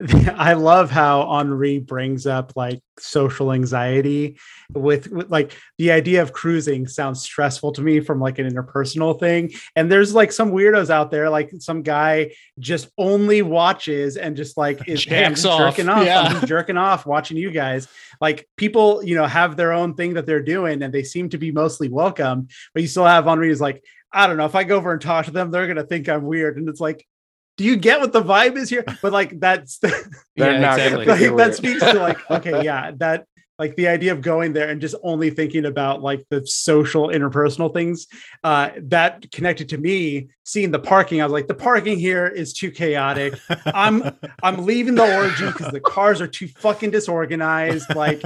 i 0.36 0.52
love 0.52 0.92
how 0.92 1.22
henri 1.30 1.80
brings 1.80 2.28
up 2.28 2.52
like 2.58 2.82
social 3.00 3.54
anxiety 3.54 4.38
with, 4.74 5.10
with 5.10 5.30
like 5.30 5.54
the 5.78 5.90
idea 5.90 6.22
of 6.22 6.34
cruising 6.34 6.86
sounds 6.86 7.22
stressful 7.22 7.72
to 7.72 7.82
me 7.82 8.02
from 8.02 8.20
like 8.20 8.38
an 8.38 8.50
interpersonal 8.50 9.18
thing 9.18 9.50
and 9.78 9.90
there's 9.90 10.14
like 10.14 10.34
some 10.34 10.52
weirdos 10.52 10.90
out 10.90 11.12
there 11.12 11.30
like 11.30 11.50
some 11.60 11.82
guy 11.82 12.30
just 12.60 12.90
only 12.98 13.42
watches 13.42 14.18
and 14.18 14.36
just 14.36 14.58
like 14.58 14.86
is 14.88 15.04
Jacks 15.06 15.46
off, 15.46 15.60
jerking 15.60 15.88
off 15.88 16.06
yeah. 16.06 16.44
jerking 16.44 16.78
off 16.78 17.06
watching 17.06 17.38
you 17.38 17.50
guys 17.50 17.88
like 18.20 18.50
people 18.58 19.02
you 19.02 19.16
know 19.16 19.26
have 19.26 19.56
their 19.56 19.72
own 19.72 19.94
thing 19.94 20.16
that 20.16 20.26
they're 20.26 20.42
doing 20.42 20.84
and 20.84 20.94
they 20.94 21.04
seem 21.04 21.30
to 21.30 21.38
be 21.38 21.54
mostly 21.54 21.88
welcome 21.88 22.50
but 22.74 22.82
you 22.82 22.88
still 22.90 23.06
have 23.06 23.30
henri 23.30 23.48
who's 23.48 23.62
like 23.62 23.82
I 24.12 24.28
don't 24.28 24.38
know 24.38 24.46
if 24.46 24.56
I 24.56 24.64
go 24.64 24.78
over 24.78 24.94
and 24.94 25.02
talk 25.02 25.26
to 25.26 25.32
them, 25.32 25.52
they're 25.52 25.68
gonna 25.68 25.84
think 25.84 26.08
I'm 26.08 26.24
weird. 26.24 26.56
And 26.56 26.70
it's 26.70 26.80
like, 26.80 27.06
do 27.58 27.64
you 27.64 27.78
get 27.78 28.00
what 28.00 28.12
the 28.14 28.22
vibe 28.22 28.58
is 28.58 28.70
here? 28.70 28.84
But 29.02 29.14
like 29.14 29.40
that's 29.40 29.78
They're 29.80 30.02
Yeah, 30.36 30.60
not 30.60 30.80
exactly. 30.80 31.06
like, 31.30 31.38
that 31.38 31.56
speaks 31.56 31.82
to 31.82 31.94
like, 31.94 32.30
okay, 32.30 32.64
yeah, 32.64 32.92
that 32.98 33.26
like 33.58 33.78
the 33.78 33.88
idea 33.88 34.12
of 34.12 34.20
going 34.20 34.52
there 34.52 34.68
and 34.68 34.82
just 34.82 34.96
only 35.02 35.30
thinking 35.30 35.64
about 35.66 36.02
like 36.04 36.26
the 36.30 36.46
social 36.46 37.08
interpersonal 37.08 37.74
things 37.74 38.08
uh 38.44 38.72
that 38.82 39.32
connected 39.32 39.70
to 39.70 39.78
me 39.78 40.28
seeing 40.44 40.72
the 40.72 40.80
parking. 40.80 41.22
I 41.22 41.24
was 41.26 41.32
like 41.32 41.48
the 41.48 41.54
parking 41.54 41.98
here 41.98 42.28
is 42.28 42.52
too 42.52 42.70
chaotic. 42.70 43.36
I'm 43.66 44.12
i'm 44.44 44.66
leaving 44.66 44.96
the 44.96 45.16
origin 45.16 45.48
because 45.54 45.72
the 45.72 45.80
cars 45.80 46.20
are 46.20 46.28
too 46.28 46.50
fucking 46.50 46.92
disorganized. 46.92 47.96
Like 47.96 48.22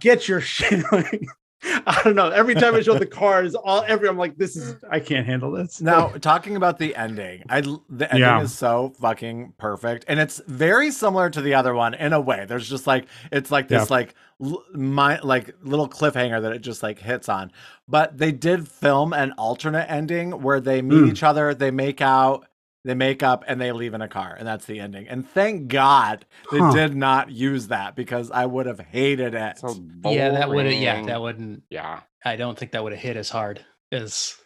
get 0.00 0.26
your 0.26 0.40
shit. 0.54 0.82
like, 0.90 1.22
i 1.86 2.00
don't 2.04 2.16
know 2.16 2.28
every 2.30 2.54
time 2.54 2.74
i 2.74 2.80
show 2.80 2.98
the 2.98 3.06
cars 3.06 3.54
all 3.54 3.84
every 3.86 4.08
i'm 4.08 4.16
like 4.18 4.36
this 4.36 4.56
is 4.56 4.76
i 4.90 4.98
can't 4.98 5.26
handle 5.26 5.50
this 5.50 5.80
Now, 5.80 6.08
talking 6.08 6.56
about 6.56 6.78
the 6.78 6.94
ending, 6.96 7.42
I 7.48 7.60
the 7.60 8.08
ending 8.10 8.18
Yeah. 8.20 8.42
is 8.42 8.52
so 8.54 8.92
fucking 9.00 9.54
perfect, 9.58 10.04
and 10.08 10.18
it's 10.18 10.40
very 10.46 10.90
similar 10.90 11.30
to 11.30 11.40
the 11.40 11.54
other 11.54 11.74
one 11.74 11.94
in 11.94 12.12
a 12.12 12.20
way. 12.20 12.44
There's 12.48 12.68
just 12.68 12.86
like 12.86 13.06
it's 13.30 13.50
like 13.50 13.68
this 13.68 13.90
like 13.90 14.14
l- 14.42 14.64
my 14.72 15.18
like 15.20 15.54
little 15.62 15.88
cliffhanger 15.88 16.42
that 16.42 16.52
it 16.52 16.60
just 16.60 16.82
like 16.82 16.98
hits 16.98 17.28
on. 17.28 17.52
But 17.88 18.18
they 18.18 18.32
did 18.32 18.68
film 18.68 19.12
an 19.12 19.32
alternate 19.32 19.90
ending 19.90 20.42
where 20.42 20.60
they 20.60 20.82
meet 20.82 21.02
Mm. 21.04 21.10
each 21.10 21.22
other, 21.22 21.54
they 21.54 21.70
make 21.70 22.00
out, 22.00 22.46
they 22.84 22.94
make 22.94 23.22
up, 23.22 23.44
and 23.46 23.60
they 23.60 23.72
leave 23.72 23.94
in 23.94 24.02
a 24.02 24.08
car, 24.08 24.34
and 24.38 24.46
that's 24.46 24.66
the 24.66 24.80
ending. 24.80 25.06
And 25.08 25.28
thank 25.28 25.68
God 25.68 26.24
they 26.50 26.58
Huh. 26.58 26.72
did 26.72 26.96
not 26.96 27.30
use 27.30 27.68
that 27.68 27.94
because 27.96 28.30
I 28.30 28.46
would 28.46 28.66
have 28.66 28.80
hated 28.80 29.34
it. 29.34 29.58
So 29.58 29.74
Yeah, 30.04 30.30
that 30.30 30.48
would 30.50 30.66
have. 30.66 30.74
Yeah, 30.74 31.02
that 31.06 31.20
wouldn't. 31.20 31.62
Yeah. 31.70 32.00
I 32.24 32.36
don't 32.36 32.58
think 32.58 32.72
that 32.72 32.82
would 32.82 32.92
have 32.92 33.00
hit 33.00 33.16
as 33.16 33.28
hard 33.30 33.64
as 33.90 34.36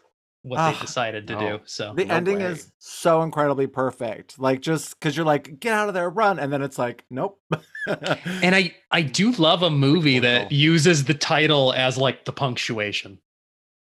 what 0.43 0.73
they 0.73 0.79
decided 0.81 1.27
to 1.27 1.35
no. 1.35 1.41
do. 1.41 1.61
So 1.65 1.93
the 1.97 2.05
No 2.05 2.15
ending 2.15 2.39
way. 2.39 2.45
is 2.45 2.71
so 2.79 3.23
incredibly 3.23 3.67
perfect. 3.67 4.39
Like 4.39 4.61
just 4.61 4.99
because 4.99 5.17
you're 5.17 5.27
like, 5.27 5.59
get 5.59 5.73
out 5.75 5.89
of 5.89 5.95
there, 5.95 6.09
run, 6.09 6.39
and 6.39 6.53
then 6.53 6.63
it's 6.63 6.79
like, 6.79 7.05
nope. 7.11 7.41
and 7.87 8.55
I 8.55 8.75
I 8.91 9.03
do 9.03 9.33
love 9.33 9.63
a 9.63 9.71
movie 9.71 10.19
that 10.21 10.53
uses 10.53 11.05
the 11.05 11.15
title 11.15 11.73
as 11.73 11.99
like 11.99 12.25
the 12.25 12.33
punctuation, 12.33 13.19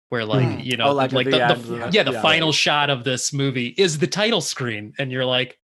where 0.09 0.25
like 0.25 0.45
Hmm. 0.45 0.59
you 0.59 0.75
know 0.77 0.87
Oh, 0.89 0.93
like 0.93 1.11
like, 1.11 1.27
at 1.27 1.55
the, 1.57 1.61
the 1.61 1.61
the- 1.61 1.85
the- 1.85 1.91
yeah 1.91 2.03
the 2.03 2.11
yeah. 2.13 2.21
final 2.21 2.51
shot 2.51 2.89
of 2.89 3.03
this 3.03 3.31
movie 3.33 3.73
is 3.77 3.97
the 3.99 4.07
title 4.07 4.41
screen, 4.41 4.93
and 4.99 5.11
you're 5.11 5.25
like. 5.25 5.57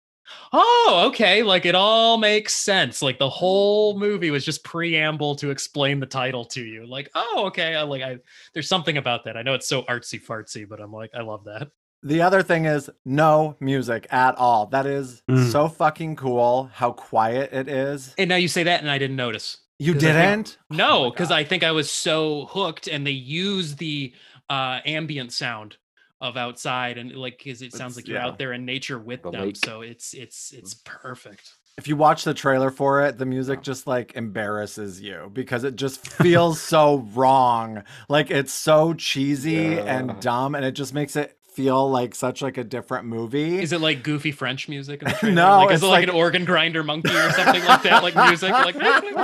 Oh, 0.55 1.05
okay. 1.09 1.43
Like 1.43 1.67
it 1.67 1.75
all 1.75 2.17
makes 2.17 2.55
sense. 2.55 3.03
Like 3.03 3.19
the 3.19 3.29
whole 3.29 3.99
movie 3.99 4.31
was 4.31 4.43
just 4.45 4.65
preamble 4.65 5.37
to 5.37 5.51
explain 5.51 6.01
the 6.01 6.07
title 6.07 6.47
to 6.47 6.65
you. 6.65 6.87
Like, 6.87 7.11
oh, 7.15 7.45
okay. 7.49 7.75
I 7.75 7.83
like 7.83 8.03
I 8.03 8.19
there's 8.55 8.67
something 8.69 8.97
about 8.97 9.25
that. 9.25 9.37
I 9.37 9.43
know 9.43 9.53
it's 9.53 9.69
so 9.69 9.83
artsy 9.83 10.19
fartsy, 10.25 10.67
but 10.67 10.81
I'm 10.81 10.93
like, 10.93 11.11
I 11.15 11.21
love 11.21 11.45
that. 11.45 11.69
The 12.03 12.23
other 12.23 12.43
thing 12.43 12.65
is 12.65 12.89
no 13.05 13.57
music 13.61 14.07
at 14.11 14.35
all. 14.37 14.67
That 14.67 14.87
is 14.87 15.23
Mm. 15.31 15.53
so 15.53 15.69
fucking 15.69 16.17
cool 16.17 16.71
how 16.73 16.93
quiet 16.93 17.53
it 17.53 17.69
is. 17.69 18.15
And 18.17 18.29
now 18.31 18.37
you 18.37 18.49
say 18.49 18.63
that, 18.63 18.81
and 18.81 18.91
I 18.91 18.97
didn't 18.99 19.17
notice. 19.17 19.59
you 19.79 19.93
didn't? 19.93 20.57
Oh 20.73 20.75
No, 20.75 21.11
because 21.11 21.29
God. 21.29 21.35
I 21.39 21.45
think 21.45 21.63
I 21.65 21.73
was 21.73 21.91
so 21.91 22.47
hooked, 22.47 22.87
and 22.89 23.07
they 23.07 23.11
use 23.11 23.77
the 23.77 24.15
uh, 24.51 24.81
ambient 24.85 25.33
sound 25.33 25.77
of 26.21 26.37
outside, 26.37 26.97
and 26.99 27.13
like, 27.15 27.39
because 27.39 27.61
it 27.63 27.73
sounds 27.73 27.97
It's- 27.97 27.97
like 27.97 28.09
you're 28.09 28.19
yeah. 28.19 28.27
out 28.27 28.39
there 28.39 28.53
in 28.53 28.65
nature 28.65 28.99
with 28.99 29.23
The 29.23 29.31
them. 29.31 29.41
lake. 29.43 29.57
So 29.57 29.83
it's 29.83 30.15
it's 30.15 30.53
it's 30.53 30.75
perfect. 30.85 31.53
if 31.77 31.89
you 31.89 31.97
watch 31.97 32.23
the 32.25 32.33
trailer 32.35 32.71
for 32.71 33.03
it, 33.03 33.19
the 33.19 33.27
music 33.27 33.61
just 33.63 33.87
like 33.87 34.15
embarrasses 34.15 35.01
you 35.01 35.29
because 35.33 35.65
it 35.65 35.75
just 35.77 36.07
feels 36.23 36.61
so 36.61 36.99
wrong. 37.15 37.83
Like 38.09 38.31
it's 38.31 38.53
so 38.53 38.95
cheesy 38.95 39.53
Yeah. 39.53 39.97
and 39.99 40.21
dumb, 40.21 40.55
and 40.55 40.65
it 40.65 40.73
just 40.73 40.95
makes 40.95 41.17
it 41.17 41.37
feel 41.55 41.89
like 41.91 42.15
such 42.15 42.43
like 42.43 42.59
a 42.59 42.65
different 42.65 43.07
movie. 43.07 43.59
Is 43.61 43.73
it 43.73 43.81
like 43.81 44.03
goofy 44.03 44.33
French 44.33 44.69
music? 44.69 45.03
In 45.03 45.09
the 45.09 45.15
trailer? 45.19 45.35
No, 45.35 45.57
like, 45.59 45.71
is 45.71 45.75
it's 45.77 45.83
it 45.85 45.87
like, 45.87 46.01
like- 46.03 46.09
an 46.09 46.15
organ 46.15 46.45
grinder 46.45 46.83
monkey 46.83 47.11
or 47.15 47.31
something 47.31 47.65
like 47.65 47.83
that? 47.83 48.03
Like 48.03 48.17
music, 48.17 48.51
like 48.51 48.77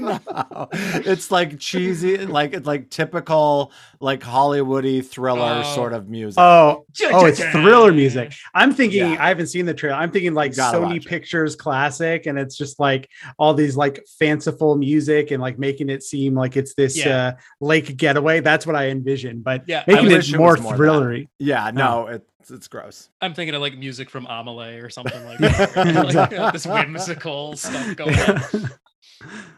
no. 0.00 0.68
it's 0.72 1.30
like 1.30 1.58
cheesy, 1.58 2.18
like 2.18 2.54
it's 2.54 2.66
like 2.66 2.90
typical 2.90 3.72
like 4.00 4.20
Hollywoody 4.20 5.04
thriller 5.04 5.62
Oh. 5.64 5.74
sort 5.74 5.92
of 5.92 6.08
music. 6.08 6.38
Oh, 6.40 6.84
oh, 7.04 7.26
it's 7.26 7.42
thriller 7.42 7.92
music. 7.92 8.32
I'm 8.54 8.72
thinking, 8.72 9.00
Yeah. 9.12 9.16
I 9.24 9.28
haven't 9.28 9.48
seen 9.48 9.66
the 9.66 9.74
trailer. 9.74 9.96
I'm 9.96 10.10
thinking 10.10 10.34
like 10.34 10.52
Sony. 10.52 11.04
Pictures 11.04 11.56
classic, 11.56 12.26
and 12.26 12.38
it's 12.38 12.56
just 12.56 12.78
like 12.80 13.08
all 13.38 13.54
these 13.54 13.76
like 13.76 14.04
fanciful 14.18 14.76
music 14.76 15.30
and 15.30 15.40
like 15.42 15.58
making 15.58 15.88
it 15.88 16.02
seem 16.02 16.34
like 16.34 16.56
it's 16.56 16.74
this 16.74 16.96
Yeah. 16.96 17.26
uh, 17.28 17.32
lake 17.60 17.96
getaway. 17.96 18.40
That's 18.40 18.66
what 18.66 18.76
I 18.76 18.88
envision, 18.88 19.40
but 19.42 19.64
Yeah, 19.66 19.84
making 19.86 20.10
it 20.10 20.28
it 20.28 20.36
more 20.38 20.56
more 20.56 20.74
thrillery. 20.74 21.28
yeah, 21.38 21.70
no, 21.72 22.06
it's 22.06 22.50
it's 22.50 22.68
gross. 22.68 23.08
I'm 23.20 23.34
thinking 23.34 23.54
of 23.54 23.60
like 23.60 23.76
music 23.76 24.10
from 24.10 24.26
Amelie 24.26 24.78
or 24.78 24.90
something 24.90 25.24
like 25.24 25.38
that. 25.40 25.74
where 25.76 25.92
there's, 25.92 26.14
like, 26.14 26.32
uh, 26.32 26.50
this 26.52 26.66
whimsical 26.66 27.56
stuff 27.56 27.96
going 27.96 28.18
on. 28.18 28.70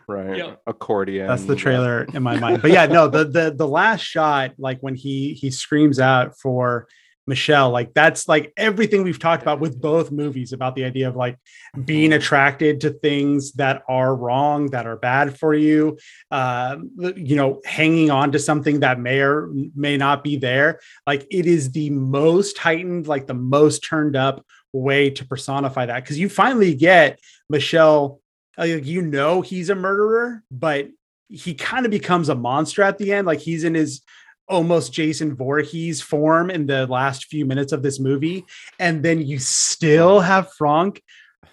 Right. 0.06 0.36
Yep. 0.36 0.62
Accordion. 0.66 1.26
That's 1.26 1.44
the 1.44 1.56
trailer 1.56 2.04
in 2.12 2.22
my 2.22 2.38
mind. 2.38 2.62
But 2.62 2.70
yeah, 2.70 2.86
no, 2.86 3.08
the 3.08 3.24
the 3.24 3.54
the 3.56 3.68
last 3.68 4.02
shot, 4.02 4.52
like 4.58 4.78
when 4.80 4.94
he 4.94 5.34
he 5.34 5.50
screams 5.50 5.98
out 5.98 6.38
for 6.38 6.86
Michel, 7.26 7.70
like 7.70 7.94
that's 7.94 8.28
like 8.28 8.52
everything 8.56 9.02
we've 9.02 9.18
talked 9.18 9.42
about 9.42 9.60
with 9.60 9.80
both 9.80 10.10
movies 10.10 10.52
about 10.52 10.74
the 10.74 10.84
idea 10.84 11.09
of 11.09 11.16
like 11.16 11.38
being 11.84 12.12
attracted 12.12 12.82
to 12.82 12.90
things 12.90 13.52
that 13.52 13.82
are 13.88 14.14
wrong, 14.14 14.66
that 14.68 14.86
are 14.86 14.96
bad 14.96 15.38
for 15.38 15.55
you, 15.55 15.98
uh, 16.30 16.76
you 17.16 17.36
know, 17.36 17.60
hanging 17.64 18.10
on 18.10 18.32
to 18.32 18.38
something 18.38 18.80
that 18.80 19.01
may 19.01 19.20
or 19.20 19.51
may 19.74 19.96
not 19.96 20.22
be 20.22 20.36
there. 20.36 20.80
Like 21.06 21.26
it 21.30 21.46
is 21.46 21.72
the 21.72 21.90
most 21.90 22.59
heightened, 22.59 23.06
like 23.06 23.26
the 23.26 23.34
most 23.34 23.80
turned 23.80 24.16
up 24.16 24.44
way 24.72 25.09
to 25.09 25.24
personify 25.24 25.86
that 25.86 26.02
because 26.02 26.18
you 26.18 26.28
finally 26.28 26.74
get 26.74 27.18
Michel. 27.48 28.20
uh, 28.59 28.64
you 28.64 29.02
know 29.02 29.40
he's 29.40 29.70
a 29.70 29.74
murderer, 29.74 30.42
but 30.51 30.88
he 31.28 31.55
kind 31.55 31.86
of 31.86 31.90
becomes 31.90 32.28
a 32.28 32.34
monster 32.34 32.82
at 32.82 32.98
the 32.98 33.12
end. 33.12 33.26
Like 33.26 33.40
he's 33.40 33.64
in 33.64 33.74
his 33.74 34.02
almost 34.48 34.92
Jason 34.92 35.34
Voorhees 35.34 36.00
form 36.00 36.50
in 36.50 36.66
the 36.66 36.86
last 36.86 37.26
few 37.26 37.44
minutes 37.44 37.72
of 37.72 37.82
this 37.82 37.98
movie, 37.98 38.44
and 38.78 39.02
then 39.02 39.20
you 39.20 39.38
still 39.38 40.20
have 40.20 40.52
Franck 40.52 41.02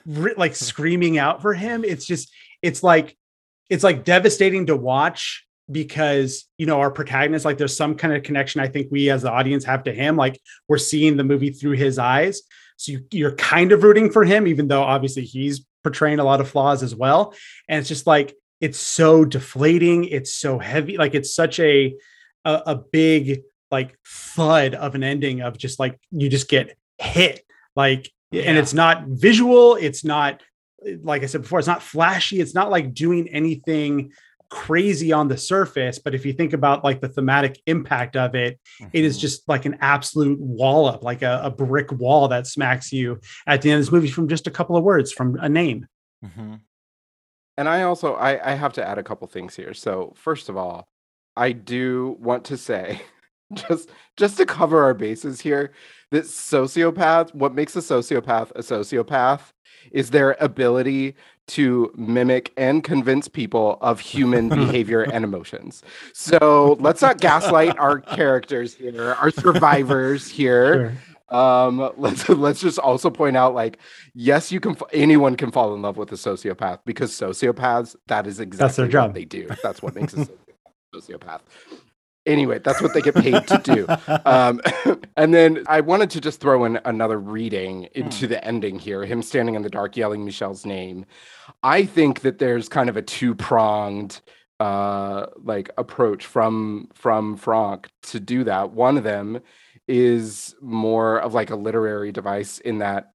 like 0.05 0.55
screaming 0.55 1.17
out 1.17 1.41
for 1.41 1.53
him. 1.53 1.83
It's 1.83 2.05
just 2.05 2.31
it's 2.61 2.83
like 2.83 3.17
it's 3.69 3.83
like 3.83 4.03
devastating 4.03 4.67
to 4.67 4.75
watch 4.75 5.45
because 5.71 6.47
you 6.57 6.65
know 6.65 6.79
our 6.79 6.91
protagonist 6.91 7.45
like 7.45 7.57
there's 7.57 7.75
some 7.75 7.95
kind 7.95 8.13
of 8.13 8.23
connection 8.23 8.59
I 8.59 8.67
think 8.67 8.87
we 8.91 9.09
as 9.09 9.21
the 9.21 9.31
audience 9.31 9.63
have 9.65 9.83
to 9.83 9.93
him. 9.93 10.17
Like 10.17 10.39
we're 10.67 10.77
seeing 10.77 11.17
the 11.17 11.23
movie 11.23 11.51
through 11.51 11.77
his 11.77 11.97
eyes. 11.97 12.41
So 12.77 12.93
you, 12.93 13.05
you're 13.11 13.35
kind 13.35 13.71
of 13.71 13.83
rooting 13.83 14.11
for 14.11 14.23
him 14.23 14.47
even 14.47 14.67
though 14.67 14.81
obviously 14.81 15.23
he's 15.23 15.65
portraying 15.83 16.19
a 16.19 16.23
lot 16.23 16.41
of 16.41 16.49
flaws 16.49 16.83
as 16.83 16.95
well. 16.95 17.33
And 17.67 17.79
it's 17.79 17.87
just 17.87 18.07
like 18.07 18.35
it's 18.59 18.79
so 18.79 19.25
deflating. 19.25 20.05
It's 20.05 20.33
so 20.33 20.59
heavy. 20.59 20.97
Like 20.97 21.15
it's 21.15 21.33
such 21.33 21.59
a 21.59 21.95
a, 22.45 22.61
a 22.67 22.75
big 22.75 23.41
like 23.69 23.97
thud 24.05 24.73
of 24.75 24.95
an 24.95 25.03
ending 25.03 25.41
of 25.41 25.57
just 25.57 25.79
like 25.79 25.99
you 26.11 26.29
just 26.29 26.49
get 26.49 26.77
hit 26.97 27.43
like 27.75 28.11
and 28.33 28.57
it's 28.57 28.73
not 28.73 29.03
visual 29.07 29.75
it's 29.75 30.03
not 30.03 30.41
like 31.03 31.23
i 31.23 31.25
said 31.25 31.41
before 31.41 31.59
it's 31.59 31.67
not 31.67 31.81
flashy 31.83 32.39
it's 32.41 32.53
not 32.55 32.69
like 32.69 32.93
doing 32.93 33.27
anything 33.29 34.11
crazy 34.49 35.13
on 35.13 35.29
the 35.29 35.37
surface 35.37 35.99
but 35.99 36.13
if 36.13 36.25
you 36.25 36.33
think 36.33 36.51
about 36.51 36.83
like 36.83 36.99
the 36.99 37.07
thematic 37.07 37.61
impact 37.67 38.17
of 38.17 38.35
it 38.35 38.59
it 38.91 39.03
is 39.05 39.17
Mhm. 39.17 39.21
just 39.21 39.47
like 39.47 39.65
an 39.65 39.77
absolute 39.79 40.39
wallop 40.39 41.03
like 41.03 41.21
a, 41.21 41.39
a 41.43 41.49
brick 41.49 41.91
wall 41.93 42.27
that 42.27 42.47
smacks 42.47 42.91
you 42.91 43.19
at 43.47 43.61
the 43.61 43.71
end 43.71 43.79
of 43.79 43.85
this 43.85 43.91
movie 43.93 44.09
from 44.09 44.27
just 44.27 44.47
a 44.47 44.51
couple 44.51 44.75
of 44.75 44.83
words 44.83 45.11
from 45.13 45.37
a 45.39 45.47
name 45.47 45.87
Mhm. 46.25 46.59
And 47.57 47.67
I 47.69 47.83
also 47.83 48.13
I, 48.15 48.51
I 48.51 48.55
have 48.55 48.73
to 48.73 48.87
add 48.87 48.97
a 48.97 49.03
couple 49.03 49.27
things 49.27 49.55
here. 49.55 49.73
So 49.73 50.13
first 50.15 50.49
of 50.49 50.55
all, 50.57 50.87
I 51.35 51.51
do 51.51 52.17
want 52.19 52.45
to 52.45 52.57
say, 52.57 53.01
just 53.53 53.89
just 54.17 54.37
to 54.37 54.45
cover 54.45 54.83
our 54.83 54.93
bases 54.93 55.41
here, 55.41 55.71
that 56.11 56.25
sociopath, 56.25 57.33
what 57.33 57.55
makes 57.55 57.75
a 57.75 57.79
sociopath 57.79 58.51
a 58.51 58.59
sociopath 58.59 59.51
is 59.91 60.11
their 60.11 60.35
ability 60.39 61.15
to 61.47 61.91
mimic 61.97 62.53
and 62.55 62.83
convince 62.83 63.27
people 63.27 63.77
of 63.81 63.99
human 63.99 64.47
behavior 64.61 65.01
and 65.01 65.25
emotions. 65.25 65.83
So 66.13 66.77
let's 66.79 67.01
not 67.01 67.19
gaslight 67.19 67.77
our 67.77 67.99
characters 67.99 68.75
here, 68.75 69.13
our 69.19 69.31
survivors 69.31 70.29
here. 70.29 70.91
Sure. 71.29 71.37
Um, 71.37 71.91
let's 71.97 72.27
let's 72.27 72.59
just 72.59 72.77
also 72.77 73.09
point 73.09 73.37
out, 73.37 73.53
like, 73.55 73.79
yes, 74.13 74.51
you 74.51 74.59
can. 74.59 74.75
Anyone 74.91 75.35
can 75.37 75.49
fall 75.49 75.73
in 75.73 75.81
love 75.81 75.95
with 75.95 76.11
a 76.11 76.15
sociopath 76.15 76.79
because 76.85 77.11
sociopaths. 77.11 77.95
That 78.07 78.27
is 78.27 78.41
exactly 78.41 78.65
That's 78.67 78.75
their 78.75 78.87
job. 78.89 79.09
what 79.09 79.15
they 79.15 79.25
do. 79.25 79.49
That's 79.63 79.81
what 79.81 79.95
makes 79.95 80.13
a 80.13 80.27
sociopath. 80.93 81.19
sociopath. 81.19 81.41
Anyway, 82.27 82.59
that's 82.59 82.81
what 82.81 82.93
they 82.93 83.01
get 83.01 83.15
paid 83.15 83.47
to 83.47 83.57
do. 83.63 83.87
Um, 84.25 84.61
and 85.17 85.33
then 85.33 85.63
I 85.67 85.81
wanted 85.81 86.09
to 86.11 86.21
just 86.21 86.39
throw 86.39 86.65
in 86.65 86.79
another 86.85 87.19
reading 87.19 87.87
into 87.95 88.27
the 88.27 88.43
ending 88.45 88.77
here. 88.77 89.03
Him 89.05 89.21
standing 89.21 89.55
in 89.55 89.63
the 89.63 89.69
dark, 89.69 89.97
yelling 89.97 90.23
Michel's 90.25 90.65
name. 90.65 91.05
I 91.63 91.85
think 91.85 92.21
that 92.21 92.37
there's 92.37 92.69
kind 92.69 92.89
of 92.89 92.97
a 92.97 93.01
two 93.01 93.35
pronged 93.35 94.21
uh 94.59 95.25
like 95.43 95.71
approach 95.77 96.25
from 96.27 96.87
from 96.93 97.35
Franck 97.37 97.89
to 98.03 98.19
do 98.19 98.43
that. 98.43 98.71
One 98.71 98.97
of 98.97 99.03
them 99.03 99.41
is 99.87 100.55
more 100.61 101.19
of 101.19 101.33
like 101.33 101.49
a 101.49 101.55
literary 101.55 102.11
device 102.11 102.59
in 102.59 102.79
that 102.79 103.13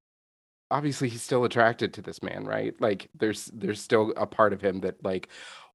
obviously 0.71 1.09
he's 1.09 1.23
still 1.23 1.45
attracted 1.45 1.95
to 1.95 2.03
this 2.03 2.23
man, 2.23 2.45
right? 2.45 2.75
Like 2.81 3.09
there's 3.15 3.47
there's 3.55 3.81
still 3.81 4.13
a 4.17 4.27
part 4.27 4.53
of 4.53 4.61
him 4.61 4.81
that 4.81 5.05
like 5.05 5.29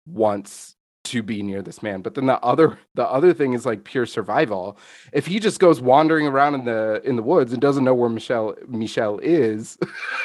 wants 0.06 0.76
to 1.12 1.24
be 1.24 1.44
near 1.44 1.62
this 1.62 1.82
man. 1.84 2.02
But 2.02 2.16
then 2.16 2.26
the 2.28 2.40
other 2.42 2.78
the 2.96 3.08
other 3.08 3.34
thing 3.34 3.54
is 3.54 3.66
like 3.66 3.84
pure 3.86 4.06
survival. 4.06 4.78
If 5.14 5.28
he 5.28 5.40
just 5.40 5.60
goes 5.60 5.82
wandering 5.82 6.28
around 6.28 6.56
in 6.56 6.66
the 6.66 7.02
in 7.06 7.16
the 7.16 7.24
woods 7.24 7.54
and 7.54 7.62
doesn't 7.62 7.84
know 7.84 7.94
where 7.96 8.10
Michel 8.10 8.56
Michel 8.68 9.20
is, 9.24 9.78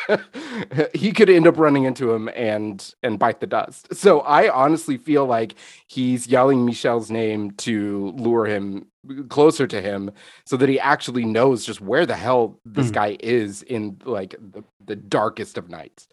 he 0.94 1.12
could 1.12 1.30
end 1.30 1.46
up 1.46 1.58
running 1.58 1.84
into 1.84 2.12
him 2.12 2.28
and 2.34 2.94
and 3.02 3.18
bite 3.18 3.40
the 3.40 3.46
dust. 3.46 3.94
So 3.94 4.20
I 4.20 4.50
honestly 4.50 4.96
feel 4.96 5.26
like 5.26 5.54
he's 5.86 6.26
yelling 6.26 6.64
Michel's 6.66 7.10
name 7.10 7.52
to 7.52 8.12
lure 8.16 8.46
him 8.46 8.86
closer 9.28 9.66
to 9.68 9.80
him 9.80 10.10
so 10.44 10.56
that 10.56 10.68
he 10.68 10.80
actually 10.80 11.24
knows 11.24 11.64
just 11.64 11.80
where 11.80 12.06
the 12.06 12.16
hell 12.16 12.58
this 12.64 12.88
Hmm. 12.88 12.92
guy 12.92 13.16
is 13.20 13.62
in 13.62 13.98
like 14.04 14.34
the, 14.40 14.64
the 14.84 14.96
darkest 14.96 15.58
of 15.58 15.68
nights. 15.68 16.08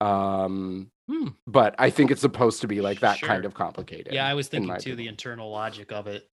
Um 0.00 0.90
Hmm. 1.08 1.28
but 1.46 1.74
I 1.78 1.88
think 1.88 2.10
it's 2.10 2.20
supposed 2.20 2.60
to 2.60 2.66
be 2.68 2.82
like 2.82 3.00
that 3.00 3.20
kind 3.22 3.46
of 3.46 3.54
complicated. 3.54 4.12
Yeah, 4.12 4.26
I 4.26 4.34
was 4.34 4.48
thinking 4.48 4.76
too 4.78 4.94
the 4.94 5.06
internal 5.08 5.50
logic 5.50 5.90
of 5.90 6.06
it, 6.06 6.28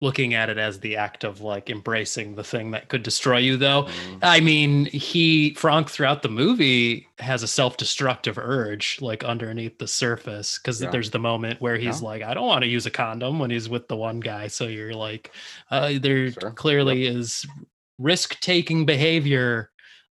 looking 0.00 0.32
at 0.32 0.48
it 0.48 0.56
as 0.56 0.80
the 0.80 0.96
act 0.96 1.24
of 1.24 1.42
like 1.42 1.68
embracing 1.68 2.34
the 2.34 2.42
thing 2.42 2.70
that 2.70 2.88
could 2.88 3.02
destroy 3.02 3.36
you, 3.36 3.58
though. 3.58 3.82
Mhm. 3.82 4.18
I 4.22 4.40
mean, 4.40 4.86
he 4.86 5.52
Franck 5.54 5.90
throughout 5.90 6.22
the 6.22 6.30
movie 6.30 7.06
has 7.18 7.42
a 7.42 7.48
self-destructive 7.48 8.38
urge 8.38 8.98
like 9.02 9.24
underneath 9.24 9.76
the 9.78 9.88
surface 9.88 10.58
because 10.58 10.80
Yeah. 10.80 10.88
there's 10.90 11.10
the 11.10 11.18
moment 11.18 11.60
where 11.60 11.76
he's 11.76 12.00
Yeah. 12.00 12.06
like, 12.08 12.22
I 12.22 12.32
don't 12.32 12.46
want 12.46 12.62
to 12.62 12.68
use 12.68 12.86
a 12.86 12.90
condom 12.90 13.38
when 13.38 13.50
he's 13.50 13.68
with 13.68 13.88
the 13.88 13.96
one 13.96 14.20
guy. 14.20 14.46
So 14.48 14.68
you're 14.68 14.94
like, 14.94 15.32
uh, 15.70 15.98
there 16.00 16.32
Sure. 16.32 16.52
clearly 16.52 17.04
is 17.06 17.44
risk-taking 17.98 18.86
behavior 18.86 19.70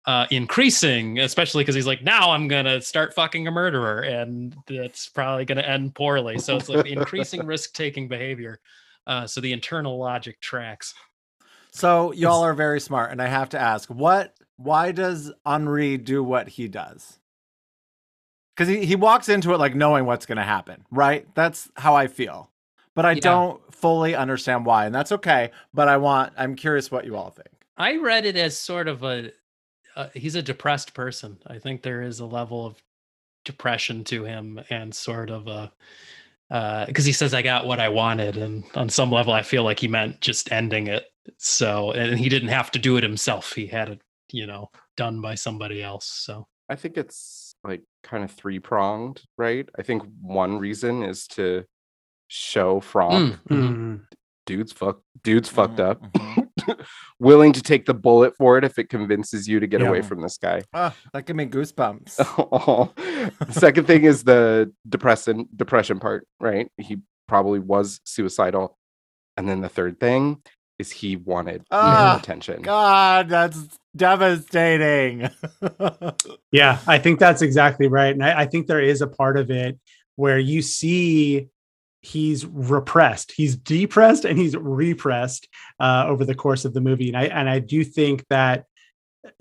uh 0.07 0.27
increasing 0.31 1.19
especially 1.21 1.63
because 1.63 1.75
he's 1.75 1.87
like 1.87 2.03
now 2.03 2.31
i'm 2.31 2.47
gonna 2.49 2.81
start 2.81 3.15
fucking 3.15 3.47
a 3.47 3.51
murderer 3.51 4.01
and 4.01 4.55
that's 4.67 5.09
probably 5.09 5.45
gonna 5.45 5.63
end 5.63 5.95
poorly 5.95 6.39
so 6.39 6.57
it's 6.57 6.69
like 6.69 6.85
increasing 6.87 7.47
risk-taking 7.47 8.07
behavior 8.09 8.61
uh 9.07 9.27
so 9.27 9.41
the 9.41 9.53
internal 9.53 9.99
logic 9.99 10.41
tracks 10.41 10.95
So 11.71 12.13
y'all 12.13 12.43
are 12.43 12.55
very 12.55 12.81
smart, 12.81 13.11
and 13.11 13.21
I 13.21 13.27
have 13.27 13.49
to 13.51 13.59
ask, 13.61 13.89
what? 13.89 14.35
Why 14.57 14.93
does 14.93 15.33
Henri 15.45 15.99
do 15.99 16.23
what 16.23 16.49
he 16.49 16.69
does? 16.69 17.19
Because 18.55 18.69
he, 18.69 18.87
he 18.87 18.95
walks 18.95 19.29
into 19.29 19.53
it 19.53 19.59
like 19.59 19.75
knowing 19.75 20.07
what's 20.07 20.27
going 20.27 20.37
to 20.39 20.45
happen, 20.45 20.85
right? 20.91 21.27
That's 21.35 21.71
how 21.77 21.97
I 21.97 22.07
feel, 22.07 22.51
but 22.95 23.05
I 23.05 23.15
Yeah. 23.15 23.21
don't 23.21 23.75
fully 23.75 24.15
understand 24.15 24.65
why, 24.65 24.87
and 24.87 24.95
that's 24.95 25.11
okay. 25.11 25.51
But 25.73 25.89
I 25.89 25.97
want, 25.97 26.33
I'm 26.37 26.55
curious 26.55 26.91
what 26.91 27.05
you 27.05 27.17
all 27.17 27.31
think. 27.31 27.49
I 27.77 27.97
read 27.97 28.25
it 28.25 28.37
as 28.37 28.57
sort 28.57 28.87
of 28.87 29.03
a 29.03 29.33
uh, 29.97 30.09
he's 30.15 30.35
a 30.35 30.43
depressed 30.43 30.95
person. 30.95 31.39
I 31.47 31.59
think 31.59 31.83
there 31.83 32.03
is 32.03 32.21
a 32.21 32.27
level 32.27 32.67
of 32.67 32.83
depression 33.45 34.05
to 34.05 34.25
him 34.25 34.61
and 34.71 34.95
sort 34.95 35.31
of 35.31 35.47
a 35.47 35.73
because 36.87 37.05
he 37.05 37.13
says 37.13 37.35
I 37.35 37.43
got 37.43 37.67
what 37.67 37.81
I 37.81 37.89
wanted, 37.89 38.37
and 38.37 38.65
on 38.75 38.89
some 38.89 39.11
level 39.11 39.33
I 39.33 39.43
feel 39.43 39.65
like 39.65 39.81
he 39.81 39.89
meant 39.89 40.21
just 40.21 40.53
ending 40.53 40.87
it. 40.87 41.07
So 41.39 41.93
and 41.93 42.19
he 42.19 42.29
didn't 42.29 42.49
have 42.51 42.71
to 42.73 42.79
do 42.79 42.97
it 42.97 43.03
himself. 43.03 43.53
He 43.55 43.67
had 43.67 43.89
it, 43.89 44.01
you 44.33 44.47
know, 44.47 44.71
done 44.97 45.21
by 45.21 45.35
somebody 45.37 45.83
else. 45.83 46.07
So 46.07 46.47
I 46.69 46.77
think 46.77 46.97
it's 46.97 47.55
like 47.65 47.83
kind 48.03 48.23
of 48.25 48.31
three 48.31 48.59
pronged, 48.59 49.23
right? 49.39 49.69
I 49.79 49.83
think 49.83 50.03
one 50.21 50.59
reason 50.59 51.03
is 51.03 51.27
to 51.29 51.65
show 52.29 52.81
Franck 52.81 53.39
Mm. 53.49 53.49
Mhm. 53.49 54.01
dude's 54.47 54.73
fuck 54.73 55.01
dude's 55.23 55.49
fucked 55.49 55.81
up, 55.81 56.01
Mhm. 56.13 56.44
willing 57.19 57.53
to 57.53 57.63
take 57.63 57.87
the 57.87 57.95
bullet 57.95 58.35
for 58.37 58.59
it 58.59 58.65
if 58.65 58.79
it 58.79 58.89
convinces 58.89 59.47
you 59.49 59.61
to 59.61 59.67
get 59.67 59.81
Yeah. 59.81 59.89
away 59.89 60.03
from 60.03 60.21
this 60.21 60.39
guy. 60.39 60.63
Ah, 60.73 60.95
that 61.13 61.27
gave 61.27 61.37
me 61.37 61.47
goosebumps. 61.47 62.21
Oh. 62.39 62.93
The 63.47 63.53
second 63.53 63.87
thing 63.87 64.05
is 64.05 64.25
the 64.25 64.73
depression 64.89 65.49
depression 65.57 65.99
part, 66.01 66.27
right? 66.41 66.69
He 66.79 66.99
probably 67.27 67.59
was 67.59 68.01
suicidal. 68.05 68.77
And 69.37 69.49
then 69.49 69.61
the 69.63 69.69
third 69.69 69.99
thing 69.99 70.43
is 70.79 70.91
he 70.91 71.17
wanted 71.17 71.65
Ah, 71.71 72.19
attention. 72.19 72.63
God, 72.63 73.29
that's 73.29 73.67
devastating. 73.97 75.29
Yeah, 76.53 76.79
I 76.87 76.99
think 76.99 77.19
that's 77.19 77.43
exactly 77.43 77.89
right. 77.89 78.15
And 78.15 78.25
I, 78.25 78.43
I 78.43 78.47
think 78.47 78.67
there 78.69 78.81
is 78.81 79.01
a 79.03 79.07
part 79.09 79.37
of 79.37 79.51
it 79.51 79.77
where 80.17 80.39
you 80.39 80.63
see 80.63 81.49
he's 82.05 82.45
repressed, 82.45 83.33
he's 83.33 83.57
depressed 83.57 84.25
and 84.25 84.39
he's 84.39 84.55
repressed 84.57 85.49
uh, 85.81 86.05
over 86.07 86.25
the 86.25 86.35
course 86.35 86.65
of 86.65 86.75
the 86.75 86.81
movie. 86.81 87.09
And 87.09 87.17
I 87.17 87.25
and 87.25 87.49
I 87.49 87.59
do 87.61 87.83
think 87.83 88.25
that 88.29 88.67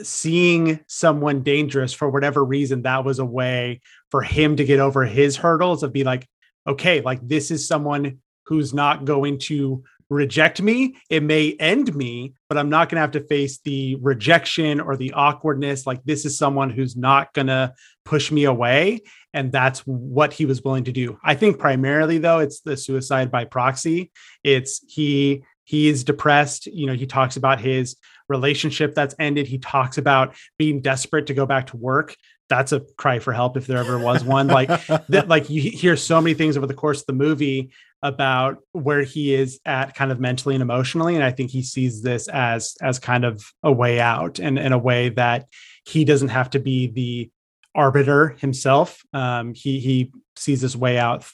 seeing 0.02 0.80
someone 0.88 1.44
dangerous 1.44 1.94
for 1.94 2.10
whatever 2.10 2.44
reason, 2.44 2.84
that 2.84 3.04
was 3.04 3.20
a 3.20 3.26
way 3.26 3.82
for 4.12 4.22
him 4.22 4.56
to 4.56 4.66
get 4.66 4.80
over 4.80 5.04
his 5.04 5.36
hurdles 5.36 5.84
of 5.84 5.92
be 5.92 6.04
like, 6.04 6.26
okay, 6.66 7.02
like 7.02 7.28
this 7.28 7.52
is 7.52 7.68
someone 7.68 8.20
who's 8.46 8.74
not 8.74 9.04
going 9.04 9.40
to 9.40 9.84
reject 10.10 10.62
me. 10.62 10.96
It 11.10 11.24
may 11.24 11.54
end 11.60 11.94
me, 11.94 12.34
but 12.48 12.58
I'm 12.58 12.70
not 12.70 12.88
going 12.88 12.98
to 12.98 13.02
have 13.02 13.12
to 13.12 13.28
face 13.28 13.60
the 13.60 13.96
rejection 13.96 14.80
or 14.80 14.96
the 14.96 15.12
awkwardness. 15.14 15.86
Like 15.86 16.04
this 16.06 16.26
is 16.26 16.38
someone 16.38 16.70
who's 16.70 16.96
not 16.96 17.34
going 17.34 17.48
to 17.48 17.74
push 18.06 18.32
me 18.32 18.44
away. 18.44 19.02
And 19.34 19.52
that's 19.52 19.80
what 19.82 20.34
he 20.34 20.46
was 20.46 20.64
willing 20.64 20.84
to 20.86 20.92
do. 20.92 21.18
I 21.24 21.36
think 21.36 21.60
primarily 21.60 22.18
though, 22.18 22.40
it's 22.40 22.62
the 22.62 22.78
suicide 22.78 23.32
by 23.32 23.46
proxy. 23.46 24.12
It's 24.44 24.84
he 24.88 25.44
he 25.66 25.88
is 25.88 26.04
depressed. 26.04 26.68
You 26.68 26.88
know, 26.88 26.94
he 26.94 27.08
talks 27.08 27.38
about 27.38 27.60
his 27.60 27.96
relationship 28.30 28.94
that's 28.94 29.16
ended. 29.20 29.48
He 29.48 29.58
talks 29.58 29.98
about 29.98 30.36
being 30.58 30.82
desperate 30.82 31.28
to 31.28 31.34
go 31.34 31.46
back 31.46 31.68
to 31.68 31.78
work. 31.78 32.16
That's 32.50 32.74
a 32.74 32.82
cry 32.98 33.20
for 33.20 33.34
help 33.34 33.58
if 33.58 33.66
there 33.66 33.78
ever 33.78 33.98
was 33.98 34.24
one. 34.24 34.48
Like 34.48 34.68
that 35.10 35.28
like 35.28 35.50
you 35.50 35.62
hear 35.62 35.96
so 35.96 36.22
many 36.22 36.34
things 36.34 36.58
over 36.58 36.68
the 36.68 36.74
course 36.74 37.02
of 37.02 37.08
the 37.08 37.14
movie 37.14 37.72
about 38.04 38.58
where 38.74 39.02
he 39.02 39.34
is 39.34 39.60
at 39.66 39.96
kind 39.96 40.12
of 40.12 40.20
mentally 40.20 40.54
and 40.54 40.62
emotionally 40.62 41.16
and 41.16 41.24
i 41.24 41.32
think 41.32 41.50
he 41.50 41.64
sees 41.64 42.02
this 42.02 42.28
as 42.28 42.76
as 42.82 43.00
kind 43.00 43.24
of 43.24 43.42
a 43.64 43.72
way 43.72 44.00
out 44.00 44.40
and 44.40 44.60
in 44.60 44.74
a 44.74 44.78
way 44.78 45.08
that 45.08 45.48
he 45.86 46.04
doesn't 46.04 46.28
have 46.28 46.50
to 46.50 46.60
be 46.60 46.88
the 46.88 47.32
arbiter 47.76 48.30
himself 48.40 49.02
um 49.14 49.54
he 49.54 49.80
he 49.80 50.12
sees 50.36 50.62
his 50.62 50.76
way 50.78 50.98
out 50.98 51.26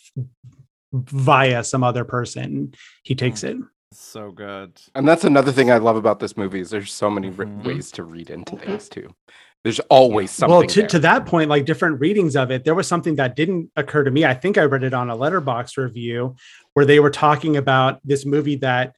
via 0.94 1.64
some 1.64 1.84
other 1.84 2.04
person 2.04 2.74
he 3.04 3.16
takes 3.16 3.44
it 3.44 3.58
so 3.92 4.30
good. 4.32 4.80
And 4.94 5.08
that's 5.08 5.24
another 5.24 5.52
thing 5.52 5.72
I 5.72 5.78
love 5.80 5.96
about 5.96 6.20
this 6.20 6.38
movie 6.38 6.60
is 6.60 6.70
there's 6.70 6.94
so 6.94 7.10
many 7.10 7.32
re- 7.32 7.48
Mhm. 7.48 7.64
ways 7.66 7.90
to 7.94 8.04
read 8.04 8.30
into 8.30 8.56
things 8.56 8.88
too. 8.88 9.10
There's 9.64 9.80
always 9.90 10.30
something. 10.30 10.58
well 10.60 10.68
to, 10.68 10.82
there. 10.82 10.90
to 10.90 11.00
that 11.00 11.26
point 11.26 11.50
like 11.50 11.66
different 11.66 12.00
readings 12.00 12.36
of 12.36 12.52
it 12.52 12.64
there 12.66 12.76
was 12.76 12.88
something 12.88 13.16
that 13.16 13.36
didn't 13.36 13.72
occur 13.76 14.04
to 14.04 14.12
me 14.12 14.26
i 14.26 14.34
think 14.36 14.58
i 14.60 14.64
read 14.64 14.84
it 14.84 14.94
on 14.94 15.10
a 15.10 15.18
Letterboxd 15.18 15.76
review 15.78 16.36
where 16.76 16.86
they 16.86 17.00
were 17.00 17.10
talking 17.10 17.58
about 17.58 18.00
this 18.06 18.28
movie 18.28 18.58
that 18.58 18.94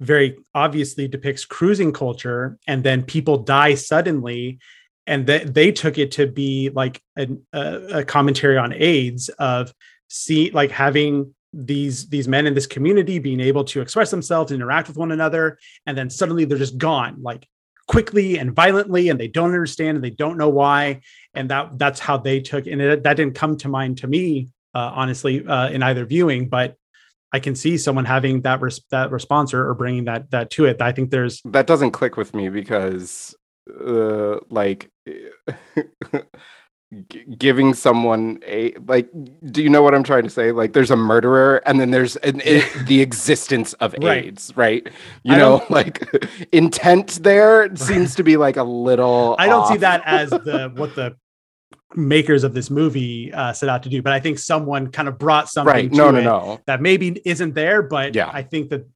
very 0.00 0.36
obviously 0.52 1.06
depicts 1.06 1.44
cruising 1.44 1.92
culture 1.92 2.58
and 2.66 2.82
then 2.82 3.04
people 3.04 3.36
die 3.38 3.74
suddenly 3.74 4.58
and 5.06 5.26
they, 5.26 5.44
they 5.44 5.72
took 5.72 5.98
it 5.98 6.12
to 6.12 6.26
be 6.26 6.70
like 6.70 7.02
a, 7.18 7.28
a 7.52 8.04
commentary 8.04 8.56
on 8.56 8.72
aids 8.72 9.28
of 9.38 9.72
see 10.08 10.50
like 10.50 10.70
having 10.70 11.34
these 11.52 12.08
these 12.08 12.26
men 12.26 12.46
in 12.46 12.54
this 12.54 12.66
community 12.66 13.18
being 13.18 13.40
able 13.40 13.64
to 13.64 13.80
express 13.80 14.10
themselves 14.10 14.50
interact 14.50 14.88
with 14.88 14.96
one 14.96 15.12
another 15.12 15.58
and 15.86 15.96
then 15.96 16.10
suddenly 16.10 16.44
they're 16.44 16.58
just 16.58 16.78
gone 16.78 17.16
like 17.22 17.46
quickly 17.86 18.38
and 18.38 18.54
violently 18.56 19.08
and 19.08 19.20
they 19.20 19.28
don't 19.28 19.50
understand 19.50 19.96
and 19.96 20.04
they 20.04 20.10
don't 20.10 20.36
know 20.36 20.48
why 20.48 21.00
and 21.34 21.50
that 21.50 21.78
that's 21.78 22.00
how 22.00 22.16
they 22.16 22.40
took 22.40 22.66
and 22.66 22.80
it, 22.80 23.02
that 23.04 23.16
didn't 23.16 23.34
come 23.34 23.56
to 23.56 23.68
mind 23.68 23.98
to 23.98 24.08
me 24.08 24.48
uh, 24.74 24.90
honestly 24.94 25.46
uh, 25.46 25.68
in 25.68 25.82
either 25.82 26.04
viewing 26.04 26.48
but 26.48 26.76
I 27.32 27.40
can 27.40 27.56
see 27.56 27.76
someone 27.78 28.04
having 28.04 28.42
that 28.42 28.60
res- 28.60 28.84
that 28.92 29.10
response 29.10 29.52
or, 29.52 29.68
or 29.68 29.74
bringing 29.74 30.04
that 30.04 30.30
that 30.30 30.50
to 30.50 30.66
it. 30.66 30.80
I 30.80 30.92
think 30.92 31.10
there's 31.10 31.42
that 31.46 31.66
doesn't 31.66 31.90
click 31.90 32.16
with 32.16 32.32
me 32.32 32.48
because 32.48 33.34
uh 33.86 34.38
like 34.50 34.90
giving 37.38 37.74
someone 37.74 38.38
a 38.46 38.72
like 38.86 39.08
do 39.46 39.62
you 39.62 39.68
know 39.68 39.82
what 39.82 39.94
i'm 39.94 40.04
trying 40.04 40.22
to 40.22 40.30
say? 40.30 40.52
Like 40.52 40.74
there's 40.74 40.92
a 40.92 40.96
murderer 40.96 41.60
and 41.66 41.80
then 41.80 41.90
there's 41.90 42.14
an, 42.16 42.40
i- 42.46 42.64
the 42.86 43.00
existence 43.00 43.72
of 43.74 43.94
Right. 44.00 44.26
aids 44.26 44.52
right? 44.54 44.86
You 45.24 45.34
I 45.34 45.38
know 45.38 45.64
like 45.70 46.04
intent 46.52 47.20
there 47.22 47.74
seems 47.74 48.14
to 48.16 48.22
be 48.22 48.36
like 48.36 48.56
a 48.56 48.62
little 48.62 49.34
I 49.40 49.46
don't 49.46 49.66
see 49.66 49.78
that 49.78 50.02
as 50.04 50.30
the 50.30 50.70
what 50.76 50.94
the 50.94 51.16
makers 51.96 52.44
of 52.44 52.54
this 52.54 52.70
movie 52.70 53.32
uh, 53.32 53.52
set 53.52 53.68
out 53.68 53.84
to 53.84 53.88
do, 53.88 54.02
but 54.02 54.12
I 54.12 54.18
think 54.20 54.38
someone 54.40 54.90
kind 54.90 55.06
of 55.08 55.16
brought 55.18 55.48
something 55.48 55.72
right. 55.72 55.90
To 55.90 55.96
no 55.96 56.10
no 56.10 56.18
it 56.18 56.24
no. 56.24 56.60
that 56.66 56.80
maybe 56.82 57.20
isn't 57.24 57.54
there, 57.54 57.82
but 57.82 58.14
Yeah. 58.14 58.30
I 58.32 58.42
think 58.42 58.70
that 58.70 58.86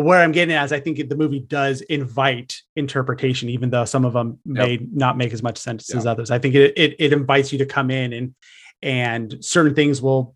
but 0.00 0.06
where 0.06 0.22
I'm 0.22 0.32
getting 0.32 0.54
at 0.54 0.64
is 0.64 0.72
I 0.72 0.80
think 0.80 1.06
the 1.10 1.14
movie 1.14 1.40
does 1.40 1.82
invite 1.82 2.56
interpretation, 2.74 3.50
even 3.50 3.68
though 3.68 3.84
some 3.84 4.06
of 4.06 4.14
them 4.14 4.38
may 4.46 4.78
not 4.94 5.18
make 5.18 5.34
as 5.34 5.42
much 5.42 5.58
sense 5.58 5.94
as 5.94 6.06
others. 6.06 6.30
I 6.30 6.38
think 6.38 6.54
it, 6.54 6.72
it 6.74 6.96
it 6.98 7.12
invites 7.12 7.52
you 7.52 7.58
to 7.58 7.66
come 7.66 7.90
in 7.90 8.14
and 8.14 8.34
and 8.80 9.44
certain 9.44 9.74
things 9.74 10.00
will 10.00 10.34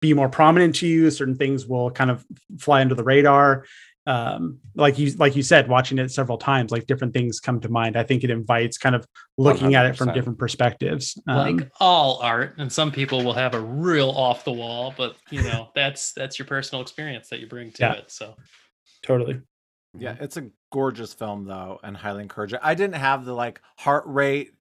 be 0.00 0.14
more 0.14 0.28
prominent 0.28 0.74
to 0.76 0.88
you, 0.88 1.12
certain 1.12 1.36
things 1.36 1.64
will 1.64 1.92
kind 1.92 2.10
of 2.10 2.26
fly 2.58 2.80
under 2.80 2.96
the 2.96 3.04
radar. 3.04 3.66
Um, 4.04 4.58
like 4.74 4.98
you 4.98 5.12
like 5.12 5.36
you 5.36 5.44
said, 5.44 5.68
watching 5.68 5.98
it 5.98 6.10
several 6.10 6.36
times, 6.36 6.72
like 6.72 6.88
different 6.88 7.14
things 7.14 7.38
come 7.38 7.60
to 7.60 7.68
mind. 7.68 7.96
I 7.96 8.02
think 8.02 8.24
it 8.24 8.30
invites 8.30 8.78
kind 8.78 8.96
of 8.96 9.06
looking 9.38 9.76
at 9.76 9.86
it 9.86 9.96
from 9.96 10.12
different 10.12 10.40
perspectives. 10.40 11.16
Um, 11.28 11.56
like 11.58 11.70
all 11.78 12.18
art 12.20 12.56
and 12.58 12.72
some 12.72 12.90
people 12.90 13.22
will 13.22 13.32
have 13.34 13.54
a 13.54 13.60
real 13.60 14.10
off 14.10 14.44
the 14.44 14.52
wall 14.52 14.92
but 14.96 15.14
you 15.30 15.42
know 15.42 15.68
that's 15.76 16.12
that's 16.14 16.36
your 16.36 16.46
personal 16.46 16.82
experience 16.82 17.28
that 17.28 17.38
you 17.38 17.46
bring 17.46 17.70
to 17.72 17.82
Yeah. 17.82 17.92
it 17.92 18.10
so 18.10 18.34
totally. 19.04 19.40
Yeah, 19.96 20.16
it's 20.20 20.36
a 20.36 20.50
gorgeous 20.72 21.14
film 21.14 21.44
though, 21.44 21.78
and 21.84 21.96
highly 21.96 22.22
encourage 22.22 22.52
it. 22.52 22.60
I 22.62 22.74
didn't 22.74 22.96
have 22.96 23.24
the 23.24 23.32
like 23.34 23.60
heart 23.78 24.04
rate 24.06 24.52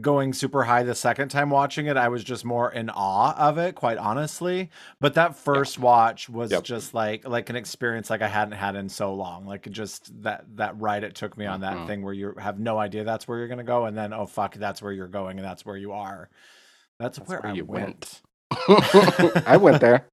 going 0.00 0.32
super 0.32 0.64
high 0.64 0.82
the 0.82 0.94
second 0.94 1.28
time 1.28 1.50
watching 1.50 1.86
it. 1.86 1.96
I 1.96 2.08
was 2.08 2.24
just 2.24 2.44
more 2.44 2.70
in 2.72 2.90
awe 2.90 3.32
of 3.38 3.58
it, 3.58 3.76
quite 3.76 3.96
honestly. 3.96 4.70
But 5.00 5.14
that 5.14 5.36
first 5.36 5.78
watch 5.78 6.28
was 6.28 6.50
Yep. 6.50 6.64
just 6.64 6.92
like 6.94 7.26
like 7.26 7.48
an 7.48 7.56
experience 7.56 8.10
like 8.10 8.20
I 8.20 8.28
hadn't 8.28 8.58
had 8.58 8.76
in 8.76 8.88
so 8.88 9.14
long. 9.14 9.46
Like 9.46 9.70
just 9.70 10.22
that 10.22 10.44
that 10.56 10.78
ride 10.80 11.04
it 11.04 11.14
took 11.14 11.38
me 11.38 11.46
on 11.46 11.60
that 11.60 11.76
Mhm. 11.78 11.86
thing 11.86 12.02
where 12.02 12.12
you 12.12 12.34
have 12.38 12.58
no 12.58 12.76
idea 12.78 13.04
that's 13.04 13.26
where 13.28 13.38
you're 13.38 13.48
gonna 13.48 13.64
go, 13.64 13.86
and 13.86 13.96
then 13.96 14.12
oh 14.12 14.26
fuck, 14.26 14.54
that's 14.56 14.82
where 14.82 14.92
you're 14.92 15.08
going, 15.08 15.38
and 15.38 15.46
that's 15.46 15.64
where 15.64 15.76
you 15.76 15.92
are. 15.92 16.28
That's, 16.98 17.18
That's 17.18 17.28
where, 17.30 17.40
where 17.40 17.52
I 17.52 17.54
you 17.54 17.64
went. 17.64 18.20
I 19.46 19.56
went 19.56 19.80
there 19.80 20.06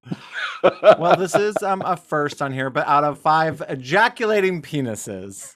well, 0.63 1.15
this 1.17 1.33
is 1.35 1.55
um 1.63 1.81
a 1.83 1.97
first 1.97 2.39
on 2.41 2.53
here, 2.53 2.69
but 2.69 2.87
out 2.87 3.03
of 3.03 3.17
five 3.19 3.63
ejaculating 3.67 4.61
penises. 4.61 5.55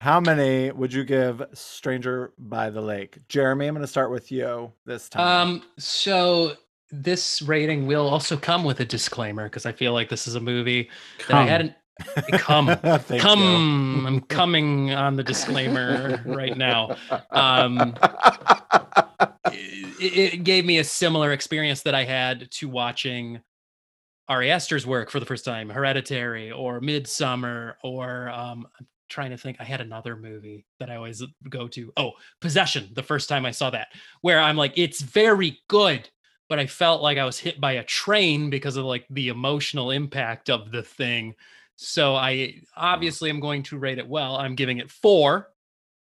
How 0.00 0.20
many 0.20 0.70
would 0.70 0.92
you 0.92 1.02
give 1.02 1.42
Stranger 1.52 2.32
by 2.38 2.70
the 2.70 2.80
Lake? 2.80 3.18
Jeremy, 3.28 3.66
I'm 3.66 3.74
going 3.74 3.82
to 3.82 3.88
start 3.88 4.10
with 4.12 4.30
you 4.30 4.72
this 4.84 5.08
time. 5.08 5.48
um 5.48 5.62
so 5.78 6.52
this 6.92 7.42
rating 7.42 7.86
will 7.88 8.06
also 8.06 8.36
come 8.36 8.62
with 8.62 8.78
a 8.78 8.84
disclaimer 8.84 9.44
because 9.44 9.66
i 9.66 9.72
feel 9.72 9.92
like 9.92 10.08
this 10.08 10.28
is 10.28 10.36
a 10.36 10.40
movie 10.40 10.88
that 11.26 11.36
i 11.36 11.42
hadn't 11.44 11.72
come 12.32 12.66
Thank 12.82 13.10
you. 13.10 13.18
come 13.20 14.04
i'm 14.06 14.20
coming 14.20 14.92
on 14.92 15.16
the 15.16 15.22
disclaimer 15.22 16.22
right 16.26 16.56
now 16.56 16.96
um 17.30 17.94
it, 20.00 20.34
it 20.34 20.44
gave 20.44 20.64
me 20.64 20.78
a 20.78 20.84
similar 20.84 21.32
experience 21.32 21.82
that 21.82 21.94
I 21.94 22.04
had 22.04 22.50
to 22.52 22.68
watching 22.68 23.40
Ari 24.28 24.50
Aster's 24.50 24.86
work 24.86 25.10
for 25.10 25.20
the 25.20 25.26
first 25.26 25.44
time, 25.44 25.70
Hereditary 25.70 26.50
or 26.50 26.80
Midsommar, 26.80 27.74
or 27.84 28.28
um, 28.30 28.66
I'm 28.78 28.86
trying 29.08 29.30
to 29.30 29.36
think. 29.38 29.58
I 29.60 29.64
had 29.64 29.80
another 29.80 30.16
movie 30.16 30.66
that 30.80 30.90
I 30.90 30.96
always 30.96 31.22
go 31.48 31.68
to. 31.68 31.92
Oh, 31.96 32.12
Possession. 32.40 32.90
The 32.92 33.02
first 33.02 33.28
time 33.28 33.46
I 33.46 33.52
saw 33.52 33.70
that, 33.70 33.88
where 34.22 34.40
I'm 34.40 34.56
like, 34.56 34.72
it's 34.76 35.00
very 35.00 35.60
good, 35.68 36.08
but 36.48 36.58
I 36.58 36.66
felt 36.66 37.02
like 37.02 37.18
I 37.18 37.24
was 37.24 37.38
hit 37.38 37.60
by 37.60 37.72
a 37.72 37.84
train 37.84 38.50
because 38.50 38.76
of 38.76 38.84
like 38.84 39.06
the 39.10 39.28
emotional 39.28 39.90
impact 39.92 40.50
of 40.50 40.72
the 40.72 40.82
thing. 40.82 41.34
So 41.76 42.16
I 42.16 42.60
obviously 42.76 43.30
am 43.30 43.40
going 43.40 43.62
to 43.64 43.78
rate 43.78 43.98
it 43.98 44.08
well. 44.08 44.36
I'm 44.36 44.54
giving 44.54 44.78
it 44.78 44.90
four 44.90 45.48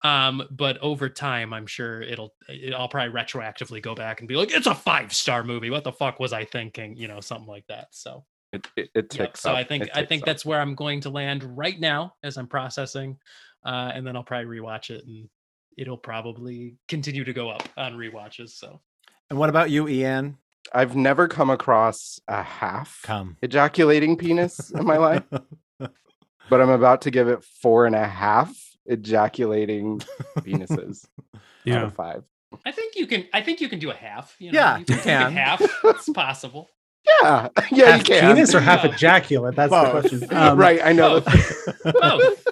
um, 0.04 0.44
but 0.52 0.78
over 0.80 1.08
time, 1.08 1.54
I'm 1.54 1.66
sure 1.66 2.02
it'll 2.02 2.34
it, 2.50 2.74
I'll 2.74 2.90
probably 2.90 3.14
retroactively 3.14 3.82
go 3.82 3.96
back 3.96 4.20
and 4.20 4.28
be 4.28 4.36
like, 4.36 4.52
it's 4.52 4.68
a 4.68 4.76
five 4.76 5.14
star 5.14 5.44
movie. 5.44 5.70
What 5.70 5.86
the 5.86 5.94
fuck 5.94 6.20
was 6.20 6.34
I 6.34 6.44
thinking? 6.44 6.98
You 6.98 7.08
know, 7.08 7.22
something 7.22 7.48
like 7.48 7.66
that. 7.68 7.88
So 7.92 8.26
it, 8.52 8.68
it, 8.76 8.90
it 8.94 9.16
yeah, 9.16 9.26
ticks 9.26 9.42
so 9.42 9.52
up. 9.52 9.58
I 9.58 9.64
think 9.64 9.90
I 9.94 10.04
think 10.04 10.24
up. 10.24 10.26
that's 10.28 10.46
where 10.46 10.60
I'm 10.60 10.76
going 10.76 11.00
to 11.02 11.10
land 11.10 11.44
right 11.58 11.80
now 11.80 12.16
as 12.22 12.38
I'm 12.38 12.48
processing, 12.48 13.18
uh, 13.66 13.92
and 13.94 14.06
then 14.06 14.18
I'll 14.18 14.24
probably 14.24 14.60
rewatch 14.60 14.90
it 14.90 15.06
and 15.06 15.30
it'll 15.78 15.98
probably 15.98 16.76
continue 16.90 17.24
to 17.24 17.34
go 17.34 17.50
up 17.50 17.68
on 17.78 17.94
rewatches. 17.94 18.50
So 18.50 18.82
and 19.30 19.40
what 19.40 19.50
about 19.50 19.70
you, 19.70 19.88
Ian? 19.88 20.38
I've 20.72 20.96
never 20.96 21.28
come 21.28 21.50
across 21.50 22.20
a 22.28 22.42
half 22.42 23.02
Come. 23.04 23.38
ejaculating 23.42 24.18
penis 24.18 24.70
in 24.72 24.86
my 24.86 24.98
life, 24.98 25.24
but 25.80 26.62
I'm 26.62 26.70
about 26.70 27.02
to 27.02 27.12
give 27.12 27.28
it 27.28 27.44
four 27.62 27.86
and 27.86 27.96
a 27.96 28.08
half 28.08 28.56
ejaculating 28.86 30.00
penises 30.38 31.06
out 31.36 31.42
Yeah. 31.66 31.84
of 31.84 31.94
five. 31.96 32.24
I 32.66 32.72
think 32.72 32.96
you 32.96 33.08
can 33.08 33.26
I 33.34 33.42
think 33.42 33.62
you 33.62 33.68
can 33.70 33.80
do 33.80 33.90
a 33.92 33.96
half. 33.96 34.36
You 34.40 34.52
know, 34.52 34.60
Yeah, 34.60 34.78
you 34.78 34.86
can, 34.86 34.96
you 34.96 35.02
take 35.02 35.06
a 35.06 35.18
can. 35.20 35.32
half. 35.34 35.62
It's 35.86 36.10
possible. 36.10 36.70
Yeah, 37.22 37.50
yeah, 37.72 37.86
half 37.92 37.98
you 38.00 38.04
can. 38.06 38.36
penis 38.36 38.56
or 38.56 38.60
half 38.62 38.84
Yeah. 38.84 38.92
ejaculate? 38.94 39.56
That's 39.56 39.72
the 39.72 39.90
question. 39.92 40.28
Um, 40.34 40.58
right, 40.58 40.80
I 40.84 40.94
know. 40.94 41.20
both. 41.22 41.84
Both. 41.84 42.48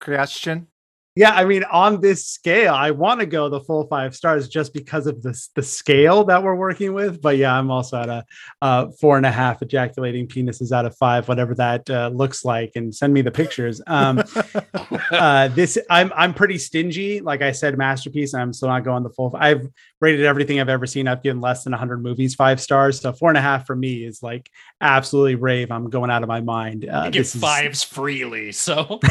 Christian? 0.00 0.68
Yeah, 1.14 1.32
I 1.32 1.44
mean, 1.44 1.62
on 1.64 2.00
this 2.00 2.26
scale, 2.26 2.72
I 2.72 2.90
want 2.90 3.20
to 3.20 3.26
go 3.26 3.50
the 3.50 3.60
full 3.60 3.86
five 3.86 4.16
stars 4.16 4.48
just 4.48 4.72
because 4.72 5.06
of 5.06 5.20
this 5.22 5.48
the 5.54 5.62
scale 5.62 6.24
that 6.24 6.42
we're 6.42 6.54
working 6.54 6.94
with. 6.94 7.20
But 7.20 7.36
yeah, 7.36 7.52
I'm 7.56 7.70
also 7.70 7.98
at 8.00 8.08
a 8.08 8.24
uh, 8.62 8.86
four 8.98 9.18
and 9.18 9.26
a 9.26 9.30
half 9.30 9.60
ejaculating 9.60 10.26
penises 10.26 10.72
out 10.72 10.86
of 10.86 10.96
five, 10.96 11.28
whatever 11.28 11.54
that 11.56 11.90
uh, 11.90 12.08
looks 12.14 12.46
like, 12.46 12.72
and 12.76 12.94
send 12.94 13.12
me 13.12 13.20
the 13.20 13.30
pictures. 13.30 13.82
Um, 13.86 14.22
uh, 15.10 15.48
this 15.48 15.76
I'm 15.90 16.10
I'm 16.16 16.32
pretty 16.32 16.56
stingy. 16.56 17.20
Like 17.20 17.42
I 17.42 17.52
said, 17.52 17.76
masterpiece. 17.76 18.32
I'm 18.32 18.54
still 18.54 18.68
not 18.68 18.82
going 18.82 19.02
the 19.02 19.10
full. 19.10 19.34
I've 19.38 19.68
rated 20.00 20.24
everything 20.24 20.60
I've 20.60 20.70
ever 20.70 20.86
seen. 20.86 21.08
I've 21.08 21.22
given 21.22 21.42
less 21.42 21.62
than 21.64 21.72
100 21.72 22.02
movies 22.02 22.34
five 22.34 22.58
stars. 22.58 23.00
So 23.00 23.12
four 23.12 23.28
and 23.28 23.36
a 23.36 23.42
half 23.42 23.66
for 23.66 23.76
me 23.76 24.04
is 24.04 24.22
like 24.22 24.50
absolutely 24.80 25.34
rave. 25.34 25.70
I'm 25.70 25.90
going 25.90 26.10
out 26.10 26.22
of 26.22 26.28
my 26.30 26.40
mind. 26.40 26.88
Uh, 26.88 27.02
You 27.04 27.10
give 27.10 27.20
this 27.20 27.34
is- 27.34 27.40
fives 27.42 27.82
freely. 27.82 28.52
So 28.52 28.98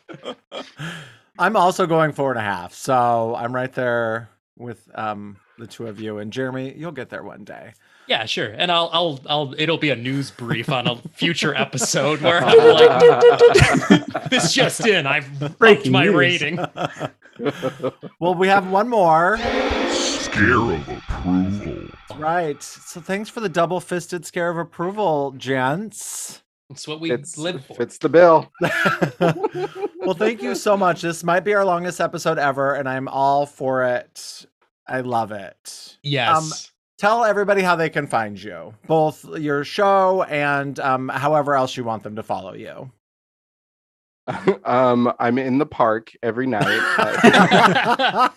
I'm 1.38 1.56
also 1.56 1.86
going 1.86 2.12
four 2.12 2.30
and 2.30 2.38
a 2.38 2.42
half. 2.42 2.74
So 2.74 3.34
I'm 3.36 3.54
right 3.54 3.72
there 3.72 4.28
with 4.56 4.88
um 4.94 5.36
the 5.58 5.66
two 5.66 5.86
of 5.86 6.00
you. 6.00 6.18
And 6.18 6.32
Jeremy, 6.32 6.74
you'll 6.76 6.92
get 6.92 7.10
there 7.10 7.22
one 7.22 7.44
day. 7.44 7.74
Yeah, 8.06 8.26
sure. 8.26 8.52
And 8.56 8.70
I'll 8.70 8.90
I'll 8.92 9.20
I'll 9.28 9.54
it'll 9.58 9.78
be 9.78 9.90
a 9.90 9.96
news 9.96 10.30
brief 10.30 10.68
on 10.68 10.86
a 10.86 10.96
future 11.14 11.54
episode 11.54 12.20
where 12.20 12.38
I'm 12.44 12.58
like 12.58 14.30
this 14.30 14.52
just 14.52 14.86
in, 14.86 15.06
I've 15.06 15.26
breaking 15.38 15.56
Breaking 15.58 15.92
my 15.92 16.04
news. 16.04 16.14
rating. 16.14 16.58
Well, 18.20 18.36
we 18.36 18.46
have 18.46 18.68
one 18.70 18.88
more. 18.88 19.38
Scare 19.90 20.54
of 20.54 20.88
approval. 20.88 21.88
Right. 22.16 22.62
So 22.62 23.00
thanks 23.00 23.28
for 23.28 23.40
the 23.40 23.48
double 23.48 23.80
fisted 23.80 24.24
scare 24.24 24.50
of 24.50 24.56
approval, 24.56 25.32
gents. 25.32 26.42
It's 26.70 26.86
what 26.86 27.00
we 27.00 27.10
it's, 27.10 27.36
live 27.36 27.64
for. 27.66 27.74
fits 27.74 27.98
the 27.98 28.08
bill. 28.08 28.52
Well, 30.04 30.14
thank 30.14 30.42
you 30.42 30.54
so 30.54 30.76
much. 30.76 31.02
This 31.02 31.24
might 31.24 31.40
be 31.40 31.54
our 31.54 31.64
longest 31.64 32.00
episode 32.00 32.38
ever, 32.38 32.74
and 32.74 32.88
I'm 32.88 33.08
all 33.08 33.46
for 33.46 33.84
it. 33.84 34.46
I 34.86 35.00
love 35.00 35.32
it. 35.32 35.98
Yes. 36.02 36.70
Tell 36.98 37.24
everybody 37.24 37.62
how 37.62 37.76
they 37.76 37.90
can 37.90 38.06
find 38.06 38.40
you, 38.40 38.74
both 38.86 39.24
your 39.38 39.64
show 39.64 40.22
and 40.24 40.78
um, 40.78 41.08
however 41.08 41.54
else 41.54 41.76
you 41.76 41.84
want 41.84 42.02
them 42.02 42.16
to 42.16 42.22
follow 42.22 42.54
you. 42.54 42.90
um, 44.64 45.12
I'm 45.18 45.38
in 45.38 45.58
the 45.58 45.66
park 45.66 46.12
every 46.22 46.46
night. 46.46 46.64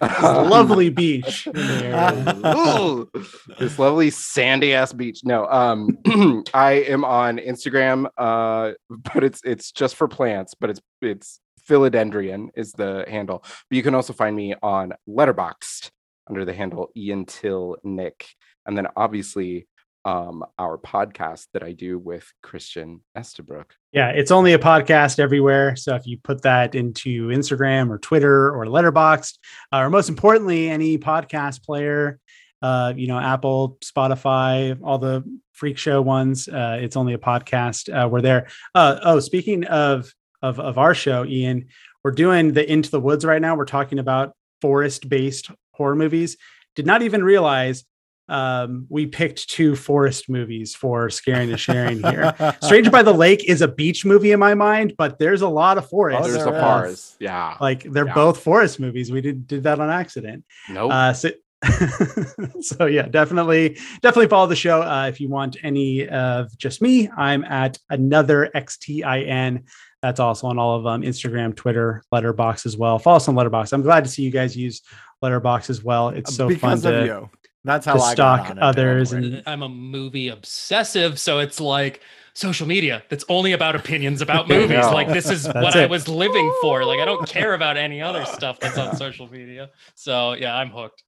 This 0.00 0.22
lovely 0.22 0.90
beach. 0.90 1.46
in 1.46 1.52
the 1.52 1.84
area. 1.84 2.56
Ooh, 2.56 3.10
this 3.58 3.78
lovely 3.78 4.10
sandy 4.10 4.74
ass 4.74 4.92
beach. 4.92 5.20
No, 5.24 5.46
um, 5.46 5.98
I 6.54 6.84
am 6.88 7.04
on 7.04 7.38
Instagram, 7.38 8.06
uh, 8.16 8.72
but 8.88 9.24
it's 9.24 9.40
it's 9.44 9.72
just 9.72 9.96
for 9.96 10.08
plants, 10.08 10.54
but 10.58 10.70
it's 10.70 10.80
it's 11.00 11.40
philodendrian 11.68 12.48
is 12.54 12.72
the 12.72 13.04
handle. 13.08 13.40
But 13.42 13.76
you 13.76 13.82
can 13.82 13.94
also 13.94 14.12
find 14.12 14.34
me 14.34 14.54
on 14.62 14.92
Letterboxd 15.08 15.90
under 16.28 16.44
the 16.44 16.54
handle 16.54 16.90
Ian 16.96 17.24
Till 17.26 17.76
Nick, 17.84 18.26
and 18.66 18.76
then 18.76 18.88
obviously 18.96 19.66
um 20.08 20.42
our 20.58 20.78
podcast 20.78 21.48
that 21.52 21.62
I 21.62 21.72
do 21.72 21.98
with 21.98 22.32
Christian 22.42 23.02
Estabrook. 23.14 23.74
Yeah, 23.92 24.08
it's 24.08 24.30
only 24.30 24.54
a 24.54 24.58
podcast 24.58 25.18
everywhere. 25.18 25.76
So 25.76 25.94
if 25.94 26.06
you 26.06 26.16
put 26.24 26.42
that 26.42 26.74
into 26.74 27.28
Instagram 27.28 27.90
or 27.90 27.98
Twitter 27.98 28.50
or 28.50 28.64
Letterboxd, 28.64 29.38
uh, 29.70 29.80
or 29.80 29.90
most 29.90 30.08
importantly, 30.08 30.70
any 30.70 30.96
podcast 30.96 31.62
player, 31.62 32.20
uh, 32.62 32.94
you 32.96 33.06
know, 33.06 33.18
Apple, 33.18 33.76
Spotify, 33.84 34.78
all 34.82 34.98
the 34.98 35.22
freak 35.52 35.76
show 35.76 36.00
ones. 36.00 36.48
Uh, 36.48 36.78
it's 36.80 36.96
only 36.96 37.12
a 37.12 37.18
podcast. 37.18 37.92
Uh, 37.92 38.08
we're 38.08 38.22
there. 38.22 38.48
Uh, 38.74 38.98
oh, 39.02 39.20
speaking 39.20 39.64
of, 39.66 40.10
of 40.40 40.58
of 40.58 40.78
our 40.78 40.94
show, 40.94 41.26
Ian, 41.26 41.66
we're 42.02 42.12
doing 42.12 42.52
the 42.54 42.70
Into 42.70 42.90
the 42.90 43.00
Woods 43.00 43.26
right 43.26 43.42
now. 43.42 43.56
We're 43.56 43.66
talking 43.66 43.98
about 43.98 44.34
forest 44.62 45.06
based 45.08 45.50
horror 45.72 45.96
movies. 45.96 46.38
Did 46.76 46.86
not 46.86 47.02
even 47.02 47.22
realize 47.22 47.84
um, 48.28 48.86
we 48.88 49.06
picked 49.06 49.48
two 49.48 49.74
forest 49.74 50.28
movies 50.28 50.74
for 50.74 51.08
scaring 51.10 51.50
and 51.50 51.58
sharing 51.58 52.02
here. 52.02 52.34
Stranger 52.62 52.90
by 52.90 53.02
the 53.02 53.12
Lake 53.12 53.44
is 53.48 53.62
a 53.62 53.68
beach 53.68 54.04
movie 54.04 54.32
in 54.32 54.38
my 54.38 54.54
mind, 54.54 54.94
but 54.98 55.18
there's 55.18 55.42
a 55.42 55.48
lot 55.48 55.78
of 55.78 55.88
forest. 55.88 56.20
Oh, 56.20 56.30
There's 56.30 56.44
there 56.44 56.54
a 56.54 56.60
forest. 56.60 57.16
Yeah. 57.20 57.56
Like 57.60 57.84
they're 57.84 58.06
Yeah. 58.06 58.14
both 58.14 58.40
forest 58.40 58.80
movies. 58.80 59.10
We 59.10 59.20
did 59.20 59.46
did 59.46 59.62
that 59.62 59.80
on 59.80 59.88
accident. 59.90 60.44
Nope. 60.68 60.92
Uh, 60.92 61.12
so, 61.14 61.30
so 62.60 62.86
yeah, 62.86 63.02
definitely, 63.08 63.78
definitely 64.02 64.28
follow 64.28 64.46
the 64.46 64.56
show. 64.56 64.82
Uh, 64.82 65.06
if 65.08 65.20
you 65.20 65.28
want 65.28 65.56
any 65.62 66.06
of 66.08 66.56
just 66.58 66.80
me, 66.82 67.08
I'm 67.16 67.44
at 67.44 67.78
another 67.90 68.50
XTIN. 68.54 69.64
That's 70.02 70.20
also 70.20 70.46
on 70.46 70.58
all 70.58 70.76
of 70.76 70.84
them: 70.84 71.02
Instagram, 71.02 71.56
Twitter, 71.56 72.02
Letterboxd 72.14 72.66
as 72.66 72.76
well. 72.76 72.98
Follow 72.98 73.16
us 73.16 73.26
on 73.28 73.34
Letterboxd. 73.34 73.72
I'm 73.72 73.82
glad 73.82 74.04
to 74.04 74.10
see 74.10 74.22
you 74.22 74.30
guys 74.30 74.56
use 74.56 74.82
Letterboxd 75.24 75.70
as 75.70 75.82
well. 75.82 76.10
It's 76.10 76.34
so 76.34 76.46
because 76.46 76.82
fun 76.82 76.94
of 76.94 77.00
to, 77.00 77.06
you. 77.06 77.30
That's 77.68 77.86
how 77.86 77.94
to 77.94 78.00
I 78.00 78.12
stalk 78.14 78.40
got 78.42 78.50
on 78.52 78.58
it, 78.58 78.62
others 78.62 79.12
and 79.12 79.42
I'm 79.46 79.62
a 79.62 79.68
movie 79.68 80.28
obsessive, 80.28 81.20
so 81.20 81.38
it's 81.38 81.60
like 81.60 82.00
social 82.34 82.66
media 82.66 83.02
that's 83.10 83.24
only 83.28 83.52
about 83.52 83.76
opinions 83.76 84.22
about 84.22 84.48
movies. 84.48 84.70
know. 84.70 84.90
Like 84.92 85.08
this 85.08 85.28
is 85.30 85.42
That's 85.46 85.56
what 85.56 85.76
I 85.76 85.86
was 85.86 86.08
living 86.08 86.52
for. 86.62 86.84
Like 86.84 86.98
I 87.00 87.04
don't 87.04 87.28
care 87.28 87.54
about 87.54 87.76
any 87.76 88.00
other 88.02 88.24
stuff 88.24 88.58
that's 88.60 88.78
on 88.78 88.96
social 88.96 89.30
media. 89.30 89.70
So 89.94 90.32
yeah, 90.34 90.56
I'm 90.56 90.70
hooked. 90.70 91.02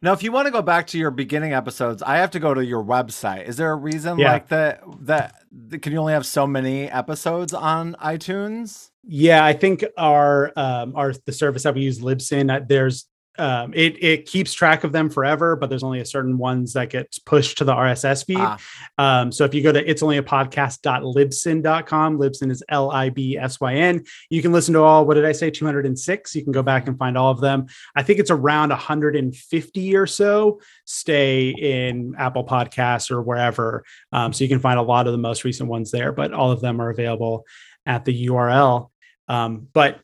Now, 0.00 0.12
if 0.12 0.22
you 0.22 0.30
want 0.30 0.46
to 0.46 0.52
go 0.52 0.62
back 0.62 0.86
to 0.88 0.98
your 0.98 1.10
beginning 1.10 1.52
episodes, 1.54 2.04
I 2.04 2.18
have 2.18 2.30
to 2.30 2.38
go 2.38 2.54
to 2.54 2.64
your 2.64 2.84
website. 2.84 3.48
Is 3.48 3.56
there 3.56 3.72
a 3.72 3.74
reason 3.76 4.16
Yeah. 4.18 4.30
like 4.32 4.46
that 4.48 4.82
that 5.00 5.34
that- 5.70 5.82
can 5.82 5.92
you 5.92 5.98
only 5.98 6.12
have 6.12 6.24
so 6.24 6.46
many 6.46 6.88
episodes 6.88 7.52
on 7.52 7.96
iTunes? 8.00 8.90
Yeah, 9.02 9.44
I 9.44 9.52
think 9.54 9.84
our 9.96 10.52
um 10.56 10.94
our 10.94 11.12
the 11.26 11.32
service 11.32 11.64
that 11.64 11.74
we 11.74 11.80
use 11.82 11.98
Libsyn, 12.00 12.54
uh, 12.54 12.64
there's 12.66 13.06
um 13.38 13.72
it 13.74 14.02
it 14.02 14.26
keeps 14.26 14.52
track 14.52 14.84
of 14.84 14.92
them 14.92 15.08
forever, 15.10 15.56
but 15.56 15.70
there's 15.70 15.82
only 15.82 16.00
a 16.00 16.04
certain 16.04 16.38
ones 16.38 16.72
that 16.72 16.90
gets 16.90 17.18
pushed 17.18 17.58
to 17.58 17.64
the 17.64 17.72
RSS 17.72 18.26
feed. 18.26 18.38
Ah. 18.38 18.58
Um, 18.98 19.32
so 19.32 19.44
if 19.44 19.54
you 19.54 19.62
go 19.62 19.72
to 19.72 19.88
it's 19.88 20.02
only 20.02 20.18
a 20.18 20.22
podcast.libsyn.com, 20.22 22.18
Libsyn 22.18 22.50
is 22.50 22.62
L 22.68 22.90
I 22.90 23.10
B 23.10 23.36
S 23.36 23.60
Y 23.60 23.74
N. 23.74 24.04
You 24.30 24.42
can 24.42 24.52
listen 24.52 24.74
to 24.74 24.82
all, 24.82 25.06
what 25.06 25.14
did 25.14 25.24
I 25.24 25.32
say, 25.32 25.50
206. 25.50 26.34
You 26.34 26.42
can 26.42 26.52
go 26.52 26.62
back 26.62 26.88
and 26.88 26.98
find 26.98 27.16
all 27.16 27.30
of 27.30 27.40
them. 27.40 27.66
I 27.94 28.02
think 28.02 28.18
it's 28.18 28.30
around 28.30 28.70
150 28.70 29.96
or 29.96 30.06
so 30.06 30.60
stay 30.84 31.50
in 31.50 32.14
Apple 32.18 32.44
Podcasts 32.44 33.10
or 33.10 33.22
wherever. 33.22 33.84
Um, 34.12 34.32
so 34.32 34.44
you 34.44 34.48
can 34.48 34.60
find 34.60 34.78
a 34.78 34.82
lot 34.82 35.06
of 35.06 35.12
the 35.12 35.18
most 35.18 35.44
recent 35.44 35.68
ones 35.68 35.90
there, 35.90 36.12
but 36.12 36.32
all 36.32 36.50
of 36.50 36.60
them 36.60 36.80
are 36.80 36.90
available 36.90 37.44
at 37.86 38.04
the 38.04 38.26
URL. 38.26 38.90
Um, 39.28 39.68
but 39.72 40.00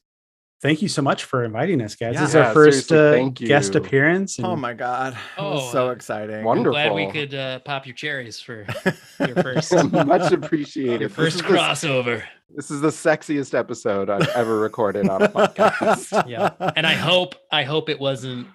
thank 0.63 0.83
you 0.83 0.89
so 0.89 1.03
much 1.03 1.25
for 1.25 1.45
inviting 1.45 1.81
us, 1.83 1.95
guys. 1.95 2.17
this 2.17 2.31
is 2.31 2.35
Yeah, 2.35 2.49
our 2.49 2.55
first 2.55 2.91
uh, 2.93 3.29
guest 3.31 3.75
you. 3.75 3.81
appearance. 3.81 4.39
Oh 4.41 4.57
my 4.57 4.73
god. 4.75 5.17
Oh, 5.39 5.71
so 5.73 5.89
uh, 5.89 5.93
exciting. 5.93 6.37
I'm 6.37 6.45
Wonderful. 6.45 6.73
glad 6.73 6.93
we 6.95 7.11
could 7.11 7.35
uh, 7.35 7.59
pop 7.61 7.87
your 7.87 7.95
cherries 7.95 8.41
for 8.41 8.67
your 9.21 9.37
first 9.43 9.73
Much 9.93 10.33
appreciated. 10.33 11.01
your 11.01 11.09
This 11.09 11.17
first 11.17 11.37
is 11.37 11.43
the- 11.43 11.49
crossover. 11.49 12.23
This 12.57 12.71
is 12.71 12.81
the 12.81 12.89
sexiest 12.91 13.53
episode 13.59 14.09
I've 14.09 14.29
ever 14.29 14.61
recorded 14.61 15.09
on 15.09 15.23
a 15.23 15.29
podcast. 15.29 16.29
Yeah. 16.29 16.51
And 16.77 16.87
I 16.87 16.93
hope 16.95 17.35
I 17.51 17.65
hope 17.65 17.89
it 17.89 17.99
wasn't 17.99 18.47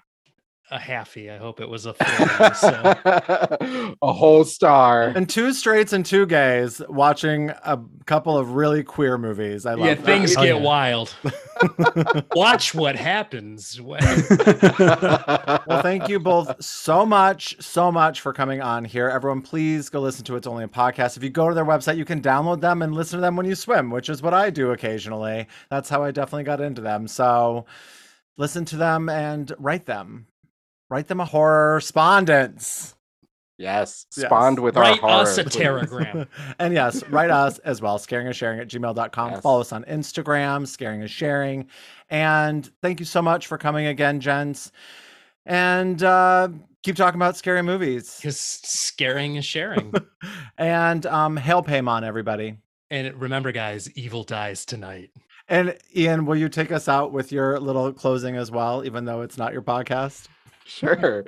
a 0.71 0.77
halfie. 0.77 1.33
I 1.33 1.37
hope 1.37 1.59
it 1.59 1.67
was 1.69 1.85
a 1.85 1.93
full. 1.93 2.53
so. 2.53 3.95
a 4.01 4.13
whole 4.13 4.43
star. 4.45 5.03
and 5.15 5.27
two 5.29 5.51
straights 5.53 5.93
and 5.93 6.05
two 6.05 6.25
gays 6.25 6.81
watching 6.89 7.49
a 7.63 7.79
couple 8.05 8.37
of 8.37 8.51
really 8.51 8.83
queer 8.83 9.17
movies. 9.17 9.65
I 9.65 9.73
love 9.73 9.85
Yeah, 9.87 9.93
that. 9.95 10.05
things 10.05 10.35
Oh, 10.37 10.41
get 10.43 10.55
yeah. 10.57 10.61
wild. 10.61 11.15
Watch 12.35 12.73
what 12.75 12.95
happens. 12.95 13.81
when- 13.81 13.99
well, 14.79 15.81
thank 15.81 16.07
you 16.07 16.19
both 16.19 16.63
so 16.63 17.05
much, 17.05 17.55
so 17.61 17.91
much 17.91 18.21
for 18.21 18.31
coming 18.33 18.61
on 18.61 18.85
here. 18.85 19.09
Everyone, 19.09 19.41
please 19.41 19.89
go 19.89 19.99
listen 19.99 20.23
to 20.25 20.35
It's 20.35 20.47
Only 20.47 20.63
a 20.65 20.67
Podcast. 20.67 21.17
If 21.17 21.23
you 21.23 21.29
go 21.29 21.49
to 21.49 21.55
their 21.55 21.65
website, 21.65 21.97
you 21.97 22.05
can 22.05 22.21
download 22.21 22.61
them 22.61 22.81
and 22.81 22.93
listen 22.93 23.17
to 23.17 23.21
them 23.21 23.35
when 23.35 23.45
you 23.45 23.55
swim, 23.55 23.89
which 23.89 24.09
is 24.09 24.21
what 24.21 24.33
I 24.33 24.49
do 24.49 24.71
occasionally. 24.71 25.47
That's 25.69 25.89
how 25.89 26.03
I 26.03 26.11
definitely 26.11 26.43
got 26.43 26.61
into 26.61 26.81
them. 26.81 27.07
So 27.07 27.65
listen 28.37 28.65
to 28.65 28.77
them 28.77 29.09
and 29.09 29.51
write 29.59 29.85
them. 29.85 30.27
Write 30.89 31.07
them 31.07 31.19
a 31.19 31.25
horror 31.25 31.75
respondents. 31.75 32.95
yes, 33.57 34.05
Yes. 34.15 34.25
spawned 34.25 34.59
with 34.59 34.75
Write 34.75 35.01
our 35.03 35.09
horror. 35.09 35.21
us 35.23 35.37
a 35.37 35.43
please. 35.43 35.55
telegram. 35.55 36.27
and 36.59 36.73
yes, 36.73 37.03
write 37.09 37.29
us 37.29 37.59
as 37.59 37.81
well, 37.81 37.97
scaring 37.99 38.27
and 38.27 38.35
sharing 38.35 38.59
at 38.59 38.67
gmail.com. 38.69 39.31
Yes. 39.31 39.41
Follow 39.41 39.61
us 39.61 39.71
on 39.73 39.83
Instagram, 39.85 40.65
scaring 40.67 41.01
and 41.01 41.09
sharing. 41.11 41.67
And 42.09 42.69
thank 42.81 42.99
you 42.99 43.05
so 43.05 43.21
much 43.21 43.47
for 43.47 43.57
coming 43.57 43.85
again, 43.87 44.19
gents. 44.19 44.71
And 45.45 46.01
uh, 46.03 46.49
keep 46.83 46.95
talking 46.95 47.19
about 47.19 47.35
scary 47.37 47.61
movies. 47.61 48.15
Because 48.17 48.39
scaring 48.39 49.35
is 49.35 49.45
sharing. 49.45 49.93
and 50.57 51.05
um, 51.05 51.37
hail 51.37 51.61
Paimon, 51.63 52.03
everybody. 52.03 52.57
And 52.89 53.13
remember, 53.21 53.51
guys, 53.51 53.91
evil 53.91 54.23
dies 54.23 54.65
tonight. 54.65 55.11
And 55.47 55.75
Ian, 55.95 56.25
will 56.25 56.35
you 56.35 56.47
take 56.49 56.71
us 56.71 56.87
out 56.87 57.11
with 57.11 57.31
your 57.31 57.59
little 57.59 57.91
closing 57.91 58.35
as 58.35 58.51
well, 58.51 58.83
even 58.85 59.05
though 59.05 59.21
it's 59.21 59.37
not 59.37 59.51
your 59.53 59.61
podcast? 59.63 60.27
Sure. 60.69 61.25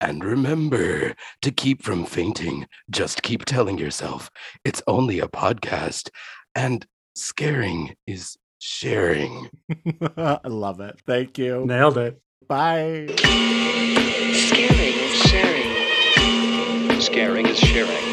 And 0.00 0.24
remember 0.24 1.14
to 1.42 1.50
keep 1.50 1.82
from 1.82 2.04
fainting. 2.04 2.66
Just 2.90 3.22
keep 3.22 3.44
telling 3.44 3.78
yourself 3.78 4.30
it's 4.64 4.82
only 4.86 5.20
a 5.20 5.28
podcast, 5.28 6.10
and 6.54 6.84
scaring 7.14 7.94
is 8.06 8.36
sharing. 8.58 9.48
I 10.16 10.40
love 10.46 10.80
it. 10.80 11.00
Thank 11.06 11.38
you. 11.38 11.64
Nailed 11.64 11.98
it. 11.98 12.20
Bye. 12.48 13.06
Scaring 13.16 14.94
is 14.98 15.22
sharing. 15.30 17.00
Scaring 17.00 17.46
is 17.46 17.58
sharing. 17.58 18.03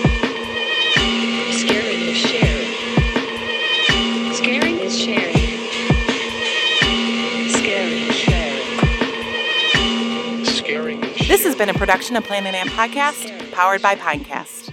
This 11.32 11.46
has 11.46 11.56
been 11.56 11.70
a 11.70 11.74
production 11.74 12.18
of 12.18 12.26
Planet 12.26 12.54
Amp 12.54 12.72
Podcast, 12.72 13.54
powered 13.54 13.82
by 13.82 13.96
Pinecast. 13.96 14.71